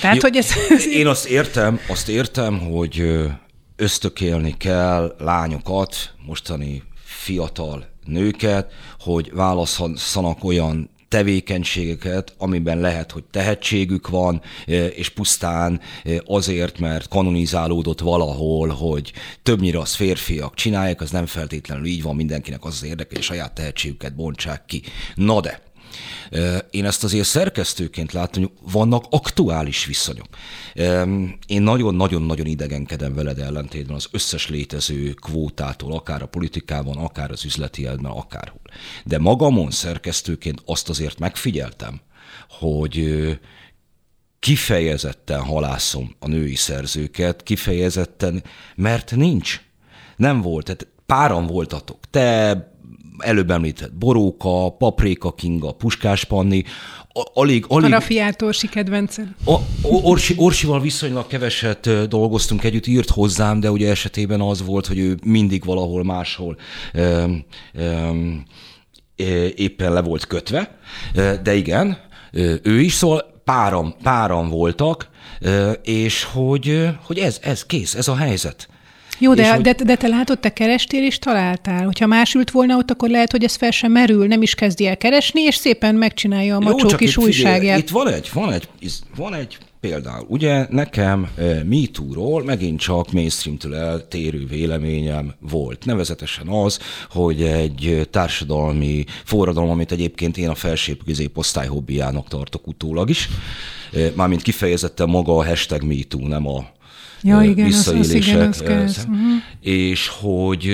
Tehát, 0.00 0.16
Jó, 0.16 0.22
hogy 0.22 0.36
ez... 0.36 0.50
Én 1.00 1.06
azt 1.06 1.26
értem, 1.26 1.80
azt 1.88 2.08
értem, 2.08 2.58
hogy 2.58 3.02
ösztökélni 3.76 4.54
kell 4.58 5.14
lányokat, 5.18 5.96
mostani 6.26 6.82
fiatal 7.04 7.86
nőket, 8.04 8.72
hogy 9.00 9.30
válasszanak 9.32 10.44
olyan 10.44 10.90
tevékenységeket, 11.16 12.34
amiben 12.38 12.80
lehet, 12.80 13.10
hogy 13.10 13.24
tehetségük 13.24 14.08
van, 14.08 14.42
e, 14.66 14.86
és 14.86 15.08
pusztán 15.08 15.80
e, 16.04 16.10
azért, 16.24 16.78
mert 16.78 17.08
kanonizálódott 17.08 18.00
valahol, 18.00 18.68
hogy 18.68 19.12
többnyire 19.42 19.78
az 19.78 19.94
férfiak 19.94 20.54
csinálják, 20.54 21.00
az 21.00 21.10
nem 21.10 21.26
feltétlenül 21.26 21.86
így 21.86 22.02
van, 22.02 22.16
mindenkinek 22.16 22.64
az 22.64 22.74
az 22.74 22.84
érdeke, 22.84 23.14
hogy 23.14 23.22
saját 23.22 23.54
tehetségüket 23.54 24.14
bontsák 24.14 24.64
ki. 24.66 24.82
Na 25.14 25.40
de, 25.40 25.65
én 26.70 26.84
ezt 26.84 27.04
azért 27.04 27.26
szerkesztőként 27.26 28.12
látom, 28.12 28.42
hogy 28.42 28.72
vannak 28.72 29.04
aktuális 29.10 29.84
viszonyok. 29.84 30.28
Én 31.46 31.62
nagyon-nagyon-nagyon 31.62 32.46
idegenkedem 32.46 33.14
veled 33.14 33.38
ellentétben 33.38 33.96
az 33.96 34.08
összes 34.10 34.48
létező 34.48 35.12
kvótától, 35.12 35.92
akár 35.92 36.22
a 36.22 36.26
politikában, 36.26 36.96
akár 36.96 37.30
az 37.30 37.44
üzleti 37.44 37.82
életben, 37.82 38.10
akárhol. 38.10 38.60
De 39.04 39.18
magamon 39.18 39.70
szerkesztőként 39.70 40.62
azt 40.64 40.88
azért 40.88 41.18
megfigyeltem, 41.18 42.00
hogy 42.48 43.14
kifejezetten 44.38 45.42
halászom 45.42 46.14
a 46.18 46.28
női 46.28 46.54
szerzőket, 46.54 47.42
kifejezetten, 47.42 48.42
mert 48.76 49.16
nincs. 49.16 49.60
Nem 50.16 50.40
volt. 50.40 50.64
Tehát 50.64 50.86
páran 51.06 51.46
voltatok. 51.46 51.98
Te 52.10 52.75
előbb 53.18 53.50
említett 53.50 53.94
Boróka, 53.94 54.68
Paprika 54.78 55.32
Kinga, 55.32 55.72
Puskás 55.72 56.24
Panni, 56.24 56.64
alig... 57.34 57.64
alig 57.68 57.90
Parafiát 57.90 58.42
Orsi 58.42 58.68
kedvencem. 58.68 59.34
A, 59.44 59.56
Orsi, 59.82 60.34
Orsival 60.36 60.80
viszonylag 60.80 61.26
keveset 61.26 62.08
dolgoztunk 62.08 62.64
együtt, 62.64 62.86
írt 62.86 63.10
hozzám, 63.10 63.60
de 63.60 63.70
ugye 63.70 63.90
esetében 63.90 64.40
az 64.40 64.64
volt, 64.64 64.86
hogy 64.86 64.98
ő 64.98 65.18
mindig 65.24 65.64
valahol 65.64 66.04
máshol 66.04 66.56
um, 66.94 67.44
um, 67.74 68.44
éppen 69.54 69.92
le 69.92 70.02
volt 70.02 70.26
kötve, 70.26 70.78
de 71.42 71.54
igen, 71.54 71.98
ő 72.62 72.80
is, 72.80 72.92
szóval 72.92 73.40
páram, 73.44 73.94
páram 74.02 74.48
voltak, 74.48 75.08
és 75.82 76.24
hogy, 76.24 76.88
hogy 77.02 77.18
ez, 77.18 77.38
ez 77.42 77.66
kész, 77.66 77.94
ez 77.94 78.08
a 78.08 78.16
helyzet. 78.16 78.68
Jó, 79.18 79.34
de, 79.34 79.54
hogy... 79.54 79.62
de, 79.62 79.72
de 79.72 79.96
te 79.96 80.08
látod, 80.08 80.38
te 80.38 80.52
kerestél 80.52 81.04
és 81.04 81.18
találtál. 81.18 81.84
Hogyha 81.84 82.06
más 82.06 82.34
ült 82.34 82.50
volna 82.50 82.76
ott, 82.76 82.90
akkor 82.90 83.08
lehet, 83.08 83.30
hogy 83.30 83.44
ez 83.44 83.54
fel 83.54 83.70
sem 83.70 83.92
merül, 83.92 84.26
nem 84.26 84.42
is 84.42 84.54
kezdi 84.54 84.86
el 84.86 84.96
keresni, 84.96 85.40
és 85.40 85.54
szépen 85.54 85.94
megcsinálja 85.94 86.56
a 86.56 86.60
macsó 86.60 86.88
Jó, 86.90 86.96
kis 86.96 87.16
újságját. 87.16 87.78
Itt 87.78 87.88
van 87.88 88.08
egy, 88.08 88.30
van 88.32 88.52
egy, 88.52 88.68
van 89.16 89.34
egy 89.34 89.58
például, 89.80 90.26
ugye 90.28 90.66
nekem 90.70 91.28
uh, 91.38 91.62
MeToo-ról 91.64 92.44
megint 92.44 92.80
csak 92.80 93.12
mainstream-től 93.12 93.74
eltérő 93.74 94.46
véleményem 94.46 95.34
volt. 95.40 95.84
Nevezetesen 95.84 96.48
az, 96.48 96.78
hogy 97.10 97.42
egy 97.42 98.08
társadalmi 98.10 99.04
forradalom, 99.24 99.70
amit 99.70 99.92
egyébként 99.92 100.36
én 100.36 100.48
a 100.48 100.54
felsőbb 100.54 101.00
középosztály 101.04 101.66
hobbiának 101.66 102.28
tartok 102.28 102.66
utólag 102.66 103.10
is, 103.10 103.28
mármint 104.14 104.42
kifejezetten 104.42 105.08
maga 105.08 105.36
a 105.36 105.46
hashtag 105.46 105.82
MeToo, 105.82 106.26
nem 106.26 106.46
a 106.46 106.74
ja, 107.22 107.42
igen, 107.42 107.66
visszaélések. 107.66 108.48
Az, 108.48 108.48
az 108.48 108.60
igen, 108.60 108.82
az 108.82 109.06
uh-huh. 109.08 109.42
És 109.60 110.08
hogy, 110.08 110.70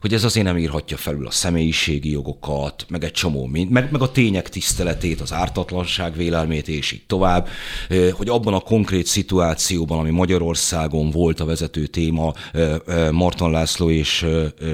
hogy 0.00 0.12
ez 0.12 0.24
azért 0.24 0.46
nem 0.46 0.58
írhatja 0.58 0.96
felül 0.96 1.26
a 1.26 1.30
személyiségi 1.30 2.10
jogokat, 2.10 2.86
meg 2.88 3.04
egy 3.04 3.10
csomó, 3.10 3.46
mind, 3.46 3.70
meg, 3.70 3.88
meg 3.90 4.02
a 4.02 4.12
tények 4.12 4.48
tiszteletét, 4.48 5.20
az 5.20 5.32
ártatlanság 5.32 6.16
vélelmét, 6.16 6.68
és 6.68 6.92
így 6.92 7.02
tovább, 7.06 7.48
hogy 8.12 8.28
abban 8.28 8.54
a 8.54 8.60
konkrét 8.60 9.06
szituációban, 9.06 9.98
ami 9.98 10.10
Magyarországon 10.10 11.10
volt 11.10 11.40
a 11.40 11.44
vezető 11.44 11.86
téma, 11.86 12.32
Marton 13.10 13.50
László 13.50 13.90
és 13.90 14.26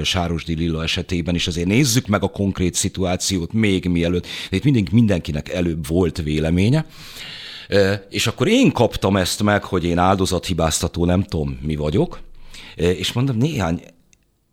Sárosdi 0.03 0.55
Lilla 0.55 0.83
esetében 0.83 1.35
is, 1.35 1.47
azért 1.47 1.67
nézzük 1.67 2.07
meg 2.07 2.23
a 2.23 2.27
konkrét 2.27 2.73
szituációt 2.73 3.53
még 3.53 3.85
mielőtt. 3.85 4.27
Itt 4.49 4.63
mindig 4.63 4.87
mindenkinek 4.91 5.49
előbb 5.49 5.87
volt 5.87 6.21
véleménye, 6.23 6.85
és 8.09 8.27
akkor 8.27 8.47
én 8.47 8.71
kaptam 8.71 9.17
ezt 9.17 9.43
meg, 9.43 9.63
hogy 9.63 9.83
én 9.83 9.97
áldozathibáztató 9.97 11.05
nem 11.05 11.23
tudom 11.23 11.59
mi 11.61 11.75
vagyok, 11.75 12.19
és 12.75 13.13
mondom, 13.13 13.37
néhány 13.37 13.81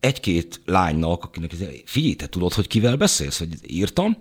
egy-két 0.00 0.60
lánynak, 0.64 1.24
akinek 1.24 1.52
figyelj, 1.84 2.14
te 2.14 2.26
tudod, 2.26 2.52
hogy 2.52 2.66
kivel 2.66 2.96
beszélsz, 2.96 3.38
hogy 3.38 3.48
írtam, 3.66 4.16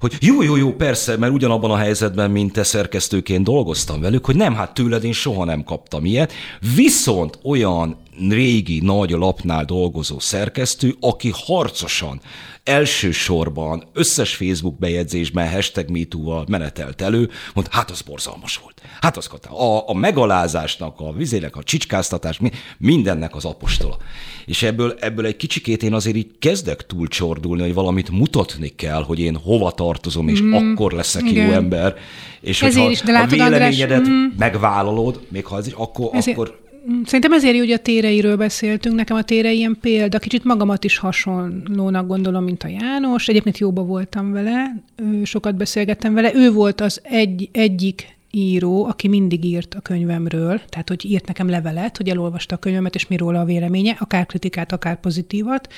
hogy 0.00 0.16
jó, 0.20 0.42
jó, 0.42 0.56
jó, 0.56 0.72
persze, 0.72 1.16
mert 1.16 1.32
ugyanabban 1.32 1.70
a 1.70 1.76
helyzetben, 1.76 2.30
mint 2.30 2.52
te 2.52 2.62
szerkesztőként 2.62 3.44
dolgoztam 3.44 4.00
velük, 4.00 4.24
hogy 4.24 4.36
nem, 4.36 4.54
hát 4.54 4.74
tőled 4.74 5.04
én 5.04 5.12
soha 5.12 5.44
nem 5.44 5.64
kaptam 5.64 6.04
ilyet, 6.04 6.32
viszont 6.74 7.38
olyan 7.42 7.96
régi 8.28 8.80
nagy 8.80 9.10
lapnál 9.10 9.64
dolgozó 9.64 10.18
szerkesztő, 10.18 10.96
aki 11.00 11.30
harcosan 11.34 12.20
elsősorban 12.68 13.84
összes 13.92 14.34
Facebook 14.34 14.78
bejegyzésben 14.78 15.50
hashtag 15.50 15.90
MeToo-val 15.90 16.44
menetelt 16.48 17.02
elő, 17.02 17.30
mondta, 17.54 17.76
hát 17.76 17.90
az 17.90 18.00
borzalmas 18.00 18.56
volt. 18.56 18.82
Hát 19.00 19.16
az 19.16 19.30
a, 19.48 19.88
a 19.88 19.94
megalázásnak, 19.94 21.00
a 21.00 21.12
vizének, 21.12 21.56
a 21.56 21.62
csicskáztatás, 21.62 22.40
mindennek 22.78 23.34
az 23.34 23.44
apostola. 23.44 23.96
És 24.46 24.62
ebből, 24.62 24.96
ebből 25.00 25.26
egy 25.26 25.36
kicsikét 25.36 25.82
én 25.82 25.94
azért 25.94 26.16
így 26.16 26.30
kezdek 26.38 26.86
túlcsordulni, 26.86 27.62
hogy 27.62 27.74
valamit 27.74 28.10
mutatni 28.10 28.68
kell, 28.68 29.02
hogy 29.02 29.18
én 29.18 29.36
hova 29.36 29.70
tartozom, 29.70 30.28
és 30.28 30.42
mm, 30.42 30.52
akkor 30.52 30.92
leszek 30.92 31.30
igen. 31.30 31.46
jó 31.46 31.52
ember. 31.52 31.94
És 32.40 32.62
Ezért 32.62 32.74
hogyha 32.74 32.90
is, 32.90 33.00
de 33.00 33.12
látod, 33.12 33.40
a 33.40 33.48
véleményedet 33.48 33.98
András, 33.98 34.14
mm. 34.14 34.38
megvállalod, 34.38 35.20
még 35.28 35.46
ha 35.46 35.58
ez 35.58 35.66
is, 35.66 35.72
akkor, 35.72 36.10
Ezért, 36.12 36.36
akkor 36.36 36.67
Szerintem 37.04 37.32
ezért 37.32 37.58
hogy 37.58 37.70
a 37.70 37.78
téreiről 37.78 38.36
beszéltünk. 38.36 38.94
Nekem 38.94 39.16
a 39.16 39.22
tére 39.22 39.52
ilyen 39.52 39.78
példa. 39.80 40.18
Kicsit 40.18 40.44
magamat 40.44 40.84
is 40.84 40.98
hasonlónak 40.98 42.06
gondolom, 42.06 42.44
mint 42.44 42.62
a 42.62 42.68
János. 42.68 43.28
Egyébként 43.28 43.58
jóba 43.58 43.82
voltam 43.82 44.32
vele, 44.32 44.82
sokat 45.22 45.56
beszélgettem 45.56 46.14
vele. 46.14 46.34
Ő 46.34 46.52
volt 46.52 46.80
az 46.80 47.00
egy, 47.02 47.48
egyik 47.52 48.16
író, 48.30 48.84
aki 48.84 49.08
mindig 49.08 49.44
írt 49.44 49.74
a 49.74 49.80
könyvemről, 49.80 50.60
tehát 50.68 50.88
hogy 50.88 51.04
írt 51.04 51.26
nekem 51.26 51.48
levelet, 51.48 51.96
hogy 51.96 52.08
elolvasta 52.08 52.54
a 52.54 52.58
könyvemet, 52.58 52.94
és 52.94 53.06
mi 53.06 53.16
róla 53.16 53.40
a 53.40 53.44
véleménye, 53.44 53.96
akár 53.98 54.26
kritikát, 54.26 54.72
akár 54.72 55.00
pozitívat, 55.00 55.72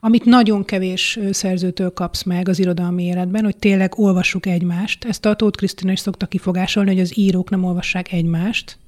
amit 0.00 0.24
nagyon 0.24 0.64
kevés 0.64 1.18
szerzőtől 1.30 1.92
kapsz 1.92 2.22
meg 2.22 2.48
az 2.48 2.58
irodalmi 2.58 3.04
életben, 3.04 3.44
hogy 3.44 3.56
tényleg 3.56 3.98
olvassuk 3.98 4.46
egymást. 4.46 5.04
Ezt 5.04 5.26
a 5.26 5.36
Tóth 5.36 5.56
Krisztina 5.56 5.92
is 5.92 6.00
szokta 6.00 6.26
kifogásolni, 6.26 6.90
hogy 6.90 7.00
az 7.00 7.18
írók 7.18 7.50
nem 7.50 7.64
olvassák 7.64 8.12
egymást, 8.12 8.78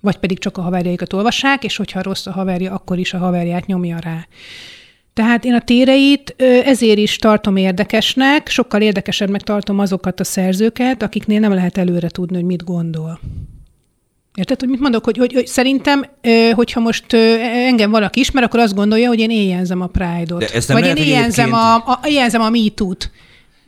vagy 0.00 0.16
pedig 0.16 0.38
csak 0.38 0.56
a 0.56 0.62
haverjaikat 0.62 1.12
olvassák, 1.12 1.64
és 1.64 1.76
hogyha 1.76 2.02
rossz 2.02 2.26
a 2.26 2.32
haverja, 2.32 2.72
akkor 2.72 2.98
is 2.98 3.14
a 3.14 3.18
haverját 3.18 3.66
nyomja 3.66 3.98
rá. 4.00 4.26
Tehát 5.12 5.44
én 5.44 5.54
a 5.54 5.60
téreit 5.60 6.34
ezért 6.64 6.98
is 6.98 7.16
tartom 7.16 7.56
érdekesnek, 7.56 8.48
sokkal 8.48 8.80
érdekesebbnek 8.80 9.40
tartom 9.40 9.78
azokat 9.78 10.20
a 10.20 10.24
szerzőket, 10.24 11.02
akiknél 11.02 11.40
nem 11.40 11.52
lehet 11.52 11.78
előre 11.78 12.08
tudni, 12.08 12.36
hogy 12.36 12.44
mit 12.44 12.64
gondol. 12.64 13.20
Érted, 14.34 14.60
hogy 14.60 14.68
mit 14.68 14.80
mondok? 14.80 15.04
Hogy, 15.04 15.16
hogy, 15.16 15.32
hogy 15.32 15.46
szerintem, 15.46 16.06
hogyha 16.52 16.80
most 16.80 17.12
engem 17.12 17.90
valaki 17.90 18.20
ismer, 18.20 18.42
akkor 18.42 18.60
azt 18.60 18.74
gondolja, 18.74 19.08
hogy 19.08 19.18
én 19.18 19.30
éjjelzem 19.30 19.80
a 19.80 19.86
Pride-ot. 19.86 20.66
Vagy 20.66 20.86
én 20.86 20.96
éjjelzem 20.96 21.52
a, 21.52 21.74
a, 21.74 22.00
éjjelzem 22.04 22.40
a 22.40 22.50
MeToo-t. 22.50 23.10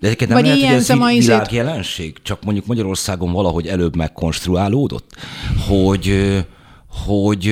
De 0.00 0.06
egyébként 0.06 0.30
nem 0.30 0.42
Vagy 0.42 0.58
lehet, 0.58 0.86
hogy 0.86 1.00
ez 1.00 1.18
világjelenség, 1.18 2.16
csak 2.22 2.44
mondjuk 2.44 2.66
Magyarországon 2.66 3.32
valahogy 3.32 3.66
előbb 3.66 3.96
megkonstruálódott, 3.96 5.16
hogy, 5.68 6.36
hogy 7.04 7.44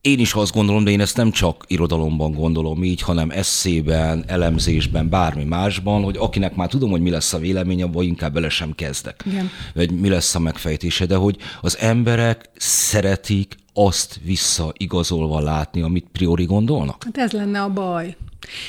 én 0.00 0.18
is 0.18 0.34
azt 0.34 0.52
gondolom, 0.52 0.84
de 0.84 0.90
én 0.90 1.00
ezt 1.00 1.16
nem 1.16 1.30
csak 1.30 1.64
irodalomban 1.66 2.32
gondolom 2.32 2.84
így, 2.84 3.00
hanem 3.00 3.30
eszében, 3.30 4.24
elemzésben, 4.26 5.08
bármi 5.08 5.44
másban, 5.44 6.02
hogy 6.02 6.16
akinek 6.16 6.54
már 6.54 6.68
tudom, 6.68 6.90
hogy 6.90 7.00
mi 7.00 7.10
lesz 7.10 7.32
a 7.32 7.38
véleménye, 7.38 7.86
vagy 7.86 8.06
inkább 8.06 8.32
bele 8.32 8.48
sem 8.48 8.74
kezdek. 8.74 9.22
Igen. 9.26 9.50
Vagy 9.74 9.90
mi 9.90 10.08
lesz 10.08 10.34
a 10.34 10.38
megfejtése, 10.38 11.06
de 11.06 11.16
hogy 11.16 11.36
az 11.60 11.78
emberek 11.78 12.50
szeretik 12.56 13.56
azt 13.74 14.20
visszaigazolva 14.24 15.40
látni, 15.40 15.82
amit 15.82 16.06
priori 16.12 16.44
gondolnak? 16.44 17.04
Hát 17.04 17.18
ez 17.18 17.32
lenne 17.32 17.62
a 17.62 17.68
baj. 17.68 18.16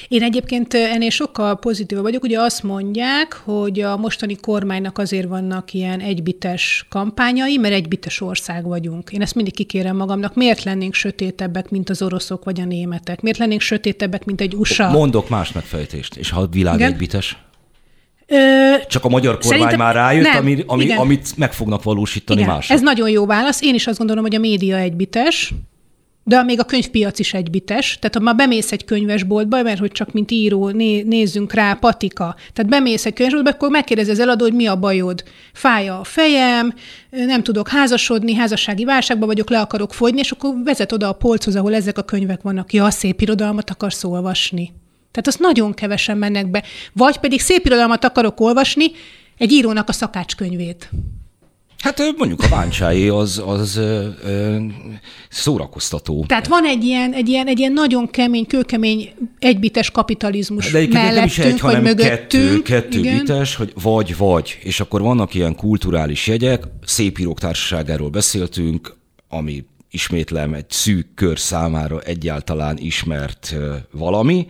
Én 0.07 0.23
egyébként 0.23 0.73
ennél 0.73 1.09
sokkal 1.09 1.59
pozitívabb 1.59 2.03
vagyok. 2.03 2.23
Ugye 2.23 2.39
azt 2.39 2.63
mondják, 2.63 3.41
hogy 3.43 3.79
a 3.79 3.97
mostani 3.97 4.35
kormánynak 4.35 4.97
azért 4.97 5.27
vannak 5.27 5.73
ilyen 5.73 5.99
egybites 5.99 6.85
kampányai, 6.89 7.57
mert 7.57 7.73
egybites 7.73 8.21
ország 8.21 8.65
vagyunk. 8.65 9.09
Én 9.11 9.21
ezt 9.21 9.35
mindig 9.35 9.53
kikérem 9.53 9.95
magamnak. 9.95 10.35
Miért 10.35 10.63
lennénk 10.63 10.93
sötétebbek, 10.93 11.69
mint 11.69 11.89
az 11.89 12.01
oroszok 12.01 12.43
vagy 12.43 12.61
a 12.61 12.65
németek? 12.65 13.21
Miért 13.21 13.37
lennénk 13.37 13.61
sötétebbek, 13.61 14.25
mint 14.25 14.41
egy 14.41 14.55
USA? 14.55 14.89
Mondok 14.89 15.29
más 15.29 15.51
megfejtést. 15.51 16.15
És 16.15 16.29
ha 16.29 16.41
a 16.41 16.47
világ 16.47 16.75
Igen? 16.75 16.91
egybites? 16.91 17.37
Ö, 18.27 18.73
Csak 18.87 19.05
a 19.05 19.09
magyar 19.09 19.37
kormány 19.37 19.59
Szerintem, 19.59 19.85
már 19.85 19.95
rájött, 19.95 20.23
nem, 20.23 20.37
ami, 20.37 20.63
ami, 20.67 20.91
amit 20.91 21.37
meg 21.37 21.53
fognak 21.53 21.83
valósítani 21.83 22.39
igen, 22.41 22.53
mások. 22.53 22.75
Ez 22.75 22.81
nagyon 22.81 23.09
jó 23.09 23.25
válasz. 23.25 23.61
Én 23.61 23.73
is 23.73 23.87
azt 23.87 23.97
gondolom, 23.97 24.23
hogy 24.23 24.35
a 24.35 24.39
média 24.39 24.77
egybites, 24.77 25.53
de 26.23 26.43
még 26.43 26.59
a 26.59 26.63
könyvpiac 26.63 27.19
is 27.19 27.33
egybites. 27.33 27.97
Tehát 27.99 28.15
ha 28.15 28.21
már 28.21 28.35
bemész 28.35 28.71
egy 28.71 28.85
könyvesboltba, 28.85 29.61
mert 29.61 29.79
hogy 29.79 29.91
csak 29.91 30.11
mint 30.11 30.31
író 30.31 30.69
né- 30.69 31.05
nézzünk 31.05 31.53
rá, 31.53 31.73
patika. 31.73 32.35
Tehát 32.53 32.71
bemész 32.71 33.05
egy 33.05 33.13
könyvesboltba, 33.13 33.51
akkor 33.51 33.69
megkérdezi 33.69 34.11
az 34.11 34.19
eladó, 34.19 34.43
hogy 34.43 34.53
mi 34.53 34.67
a 34.67 34.79
bajod. 34.79 35.23
Fáj 35.53 35.89
a 35.89 36.03
fejem, 36.03 36.73
nem 37.09 37.43
tudok 37.43 37.67
házasodni, 37.67 38.33
házassági 38.33 38.85
válságban 38.85 39.27
vagyok, 39.27 39.49
le 39.49 39.59
akarok 39.59 39.93
fogyni, 39.93 40.19
és 40.19 40.31
akkor 40.31 40.53
vezet 40.63 40.91
oda 40.91 41.07
a 41.07 41.13
polchoz, 41.13 41.55
ahol 41.55 41.75
ezek 41.75 41.97
a 41.97 42.03
könyvek 42.03 42.41
vannak. 42.41 42.73
Ja, 42.73 42.89
szép 42.89 43.21
irodalmat 43.21 43.69
akarsz 43.69 44.03
olvasni. 44.03 44.73
Tehát 45.11 45.27
azt 45.27 45.39
nagyon 45.39 45.73
kevesen 45.73 46.17
mennek 46.17 46.51
be. 46.51 46.63
Vagy 46.93 47.17
pedig 47.17 47.39
szép 47.39 47.65
irodalmat 47.65 48.03
akarok 48.03 48.39
olvasni, 48.39 48.85
egy 49.37 49.51
írónak 49.51 49.89
a 49.89 49.91
szakácskönyvét. 49.91 50.89
Hát 51.81 52.13
mondjuk 52.17 52.41
a 52.43 52.47
báncsái 52.49 53.07
az, 53.07 53.41
az 53.45 53.75
ö, 53.75 54.07
ö, 54.23 54.57
szórakoztató. 55.29 56.25
Tehát 56.27 56.47
van 56.47 56.65
egy 56.65 56.83
ilyen, 56.83 57.13
egy, 57.13 57.29
ilyen, 57.29 57.47
egy 57.47 57.59
ilyen 57.59 57.73
nagyon 57.73 58.09
kemény, 58.09 58.45
kőkemény 58.45 59.13
egybites 59.39 59.91
kapitalizmus 59.91 60.71
De 60.71 60.87
mellettünk, 60.91 61.15
nem 61.15 61.25
is 61.25 61.37
egy, 61.37 61.59
hanem 61.59 61.95
kettő, 61.95 62.61
kettő 62.61 62.99
igen. 62.99 63.17
bites, 63.17 63.55
hogy 63.55 63.73
vagy-vagy. 63.81 64.57
És 64.63 64.79
akkor 64.79 65.01
vannak 65.01 65.33
ilyen 65.33 65.55
kulturális 65.55 66.27
jegyek, 66.27 66.63
szép 66.85 67.19
írók 67.19 67.39
társaságáról 67.39 68.09
beszéltünk, 68.09 68.95
ami 69.29 69.65
ismétlem, 69.91 70.53
egy 70.53 70.69
szűk 70.69 71.13
kör 71.15 71.39
számára 71.39 71.99
egyáltalán 71.99 72.77
ismert 72.77 73.55
valami, 73.91 74.47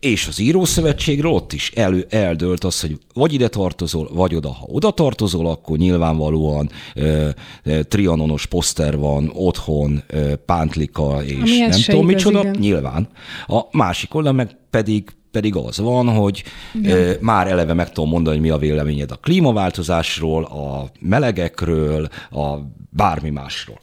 és 0.00 0.26
az 0.26 0.38
Írószövetségről 0.38 1.32
ott 1.32 1.52
is 1.52 1.70
elő, 1.74 2.06
eldőlt 2.10 2.64
az, 2.64 2.80
hogy 2.80 2.98
vagy 3.14 3.32
ide 3.32 3.48
tartozol, 3.48 4.10
vagy 4.12 4.34
oda. 4.34 4.48
Ha 4.48 4.66
oda 4.66 4.90
tartozol, 4.90 5.46
akkor 5.46 5.78
nyilvánvalóan 5.78 6.70
trianonos 7.88 8.46
poszter 8.46 8.98
van 8.98 9.30
otthon, 9.34 10.02
pántlika 10.46 11.24
és 11.24 11.40
Ami 11.40 11.58
nem 11.58 11.80
tudom 11.86 12.08
igaz, 12.08 12.14
micsoda, 12.14 12.40
igen. 12.40 12.56
nyilván. 12.58 13.08
A 13.46 13.60
másik 13.70 14.14
oldal 14.14 14.32
meg 14.32 14.56
pedig 14.70 15.04
pedig 15.30 15.56
az 15.56 15.78
van, 15.78 16.08
hogy 16.08 16.44
e, 16.84 17.16
már 17.20 17.46
eleve 17.46 17.72
meg 17.72 17.92
tudom 17.92 18.10
mondani, 18.10 18.36
hogy 18.36 18.46
mi 18.46 18.52
a 18.52 18.58
véleményed 18.58 19.10
a 19.10 19.16
klímaváltozásról, 19.16 20.44
a 20.44 20.90
melegekről, 21.00 22.08
a 22.30 22.56
bármi 22.90 23.30
másról. 23.30 23.80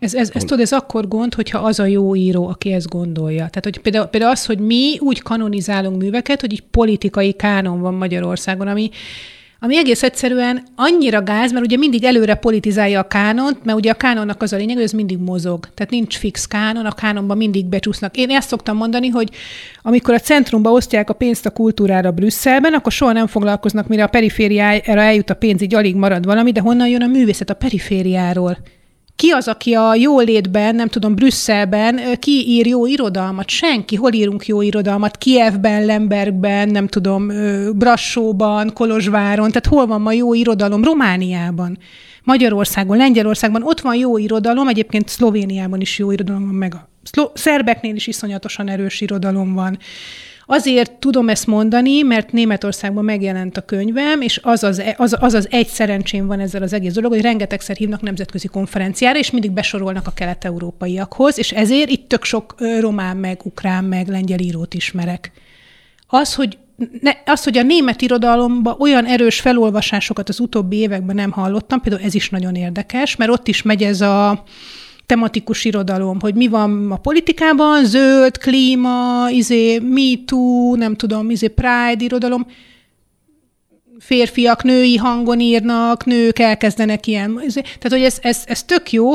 Ez, 0.00 0.14
ez, 0.14 0.30
ez 0.34 0.42
tudod, 0.42 0.60
ez 0.60 0.72
akkor 0.72 1.08
gond, 1.08 1.34
hogyha 1.34 1.58
az 1.58 1.78
a 1.78 1.84
jó 1.84 2.14
író, 2.14 2.48
aki 2.48 2.72
ezt 2.72 2.88
gondolja. 2.88 3.36
Tehát, 3.36 3.64
hogy 3.64 3.78
például, 3.78 4.06
például 4.06 4.32
az, 4.32 4.46
hogy 4.46 4.58
mi 4.58 4.98
úgy 4.98 5.22
kanonizálunk 5.22 6.02
műveket, 6.02 6.40
hogy 6.40 6.52
egy 6.52 6.62
politikai 6.70 7.32
kánon 7.32 7.80
van 7.80 7.94
Magyarországon, 7.94 8.68
ami 8.68 8.90
ami 9.62 9.76
egész 9.76 10.02
egyszerűen 10.02 10.62
annyira 10.76 11.22
gáz, 11.22 11.52
mert 11.52 11.64
ugye 11.64 11.76
mindig 11.76 12.04
előre 12.04 12.34
politizálja 12.34 13.00
a 13.00 13.06
kánont, 13.06 13.64
mert 13.64 13.78
ugye 13.78 13.90
a 13.90 13.94
kánonnak 13.94 14.42
az 14.42 14.52
a 14.52 14.56
lényeg, 14.56 14.74
hogy 14.74 14.84
ez 14.84 14.92
mindig 14.92 15.18
mozog. 15.18 15.68
Tehát 15.74 15.92
nincs 15.92 16.16
fix 16.16 16.46
kánon, 16.46 16.86
a 16.86 16.92
kánonban 16.92 17.36
mindig 17.36 17.66
becsúsznak. 17.66 18.16
Én 18.16 18.30
ezt 18.30 18.48
szoktam 18.48 18.76
mondani, 18.76 19.08
hogy 19.08 19.30
amikor 19.82 20.14
a 20.14 20.18
centrumba 20.18 20.70
osztják 20.70 21.10
a 21.10 21.14
pénzt 21.14 21.46
a 21.46 21.50
kultúrára 21.50 22.10
Brüsszelben, 22.10 22.72
akkor 22.72 22.92
soha 22.92 23.12
nem 23.12 23.26
foglalkoznak, 23.26 23.88
mire 23.88 24.02
a 24.02 24.08
perifériára 24.08 25.00
eljut 25.00 25.30
a 25.30 25.34
pénz, 25.34 25.62
így 25.62 25.74
alig 25.74 25.94
marad 25.94 26.24
valami, 26.24 26.52
de 26.52 26.60
honnan 26.60 26.88
jön 26.88 27.02
a 27.02 27.06
művészet 27.06 27.50
a 27.50 27.54
perifériáról? 27.54 28.58
Ki 29.20 29.30
az, 29.30 29.48
aki 29.48 29.74
a 29.74 29.94
jólétben, 29.94 30.74
nem 30.74 30.88
tudom, 30.88 31.14
Brüsszelben 31.14 32.00
ki 32.18 32.44
ír 32.48 32.66
jó 32.66 32.86
irodalmat? 32.86 33.48
Senki. 33.48 33.96
Hol 33.96 34.12
írunk 34.12 34.46
jó 34.46 34.62
irodalmat? 34.62 35.16
Kievben, 35.16 35.84
Lembergben, 35.84 36.68
nem 36.68 36.86
tudom, 36.86 37.30
Brassóban, 37.74 38.72
Kolozsváron. 38.72 39.48
Tehát 39.48 39.66
hol 39.66 39.86
van 39.86 40.00
ma 40.00 40.12
jó 40.12 40.34
irodalom? 40.34 40.84
Romániában. 40.84 41.78
Magyarországon, 42.24 42.96
Lengyelországban 42.96 43.62
ott 43.62 43.80
van 43.80 43.94
jó 43.94 44.18
irodalom, 44.18 44.68
egyébként 44.68 45.08
Szlovéniában 45.08 45.80
is 45.80 45.98
jó 45.98 46.10
irodalom 46.10 46.44
van, 46.44 46.54
meg 46.54 46.74
a 46.74 46.88
szerbeknél 47.34 47.94
is 47.94 48.06
iszonyatosan 48.06 48.68
erős 48.68 49.00
irodalom 49.00 49.54
van. 49.54 49.78
Azért 50.52 50.92
tudom 50.92 51.28
ezt 51.28 51.46
mondani, 51.46 52.02
mert 52.02 52.32
Németországban 52.32 53.04
megjelent 53.04 53.56
a 53.56 53.60
könyvem, 53.60 54.20
és 54.20 54.40
az 54.42 54.62
az, 54.62 54.82
az, 54.96 55.16
az, 55.20 55.34
az 55.34 55.48
egy 55.50 55.66
szerencsém 55.66 56.26
van 56.26 56.40
ezzel 56.40 56.62
az 56.62 56.72
egész 56.72 56.92
dolog, 56.92 57.12
hogy 57.12 57.20
rengetegszer 57.20 57.76
hívnak 57.76 58.00
nemzetközi 58.00 58.48
konferenciára, 58.48 59.18
és 59.18 59.30
mindig 59.30 59.50
besorolnak 59.50 60.06
a 60.06 60.12
kelet-európaiakhoz, 60.14 61.38
és 61.38 61.50
ezért 61.50 61.90
itt 61.90 62.08
tök 62.08 62.24
sok 62.24 62.54
román, 62.80 63.16
meg 63.16 63.40
ukrán, 63.44 63.84
meg 63.84 64.08
lengyel 64.08 64.38
írót 64.38 64.74
ismerek. 64.74 65.32
Az, 66.06 66.34
hogy 66.34 66.58
ne, 67.00 67.10
az, 67.24 67.44
hogy 67.44 67.58
a 67.58 67.62
német 67.62 68.02
irodalomban 68.02 68.76
olyan 68.78 69.06
erős 69.06 69.40
felolvasásokat 69.40 70.28
az 70.28 70.40
utóbbi 70.40 70.76
években 70.76 71.16
nem 71.16 71.30
hallottam, 71.30 71.80
például 71.80 72.04
ez 72.04 72.14
is 72.14 72.30
nagyon 72.30 72.54
érdekes, 72.54 73.16
mert 73.16 73.30
ott 73.30 73.48
is 73.48 73.62
megy 73.62 73.82
ez 73.82 74.00
a 74.00 74.44
tematikus 75.10 75.64
irodalom, 75.64 76.20
hogy 76.20 76.34
mi 76.34 76.48
van 76.48 76.92
a 76.92 76.96
politikában, 76.96 77.84
zöld, 77.84 78.38
klíma, 78.38 79.26
izé, 79.30 79.78
me 79.78 80.24
too, 80.24 80.76
nem 80.76 80.94
tudom, 80.94 81.30
izé, 81.30 81.48
pride 81.48 82.04
irodalom, 82.04 82.46
férfiak 83.98 84.62
női 84.62 84.96
hangon 84.96 85.40
írnak, 85.40 86.04
nők 86.04 86.38
elkezdenek 86.38 87.06
ilyen. 87.06 87.40
Izé, 87.46 87.60
tehát, 87.60 87.90
hogy 87.90 88.02
ez, 88.02 88.18
ez, 88.22 88.42
ez 88.46 88.62
tök 88.62 88.92
jó, 88.92 89.10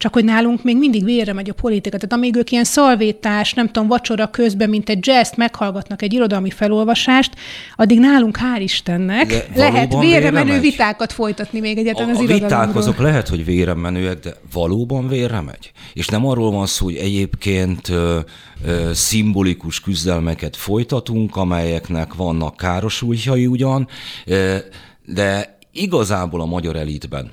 csak 0.00 0.12
hogy 0.12 0.24
nálunk 0.24 0.62
még 0.62 0.78
mindig 0.78 1.04
vére 1.04 1.32
megy 1.32 1.50
a 1.50 1.52
politika. 1.52 1.96
Tehát 1.96 2.12
amíg 2.12 2.36
ők 2.36 2.50
ilyen 2.50 2.64
szalvétás, 2.64 3.52
nem 3.52 3.66
tudom, 3.66 3.88
vacsora 3.88 4.30
közben, 4.30 4.68
mint 4.68 4.88
egy 4.88 5.06
jazz 5.06 5.30
meghallgatnak 5.36 6.02
egy 6.02 6.12
irodalmi 6.12 6.50
felolvasást, 6.50 7.34
addig 7.76 7.98
nálunk 7.98 8.38
hál' 8.38 8.60
Istennek 8.60 9.26
de 9.26 9.48
lehet 9.54 9.98
vére 9.98 10.30
menő 10.30 10.52
megy? 10.52 10.60
vitákat 10.60 11.12
folytatni 11.12 11.60
még 11.60 11.78
egyetlen 11.78 12.08
az 12.08 12.20
irodalomról. 12.20 12.46
A 12.46 12.60
viták 12.60 12.76
azok 12.76 12.98
lehet, 12.98 13.28
hogy 13.28 13.44
vére 13.44 13.74
menőek, 13.74 14.18
de 14.18 14.34
valóban 14.52 15.08
vére 15.08 15.40
megy. 15.40 15.72
És 15.92 16.06
nem 16.06 16.26
arról 16.26 16.50
van 16.50 16.66
szó, 16.66 16.84
hogy 16.84 16.96
egyébként 16.96 17.88
ö, 17.88 18.18
ö, 18.66 18.90
szimbolikus 18.94 19.80
küzdelmeket 19.80 20.56
folytatunk, 20.56 21.36
amelyeknek 21.36 22.14
vannak 22.14 22.56
károsultjai 22.56 23.46
ugyan, 23.46 23.88
ö, 24.26 24.56
de 25.04 25.58
igazából 25.72 26.40
a 26.40 26.46
magyar 26.46 26.76
elitben 26.76 27.30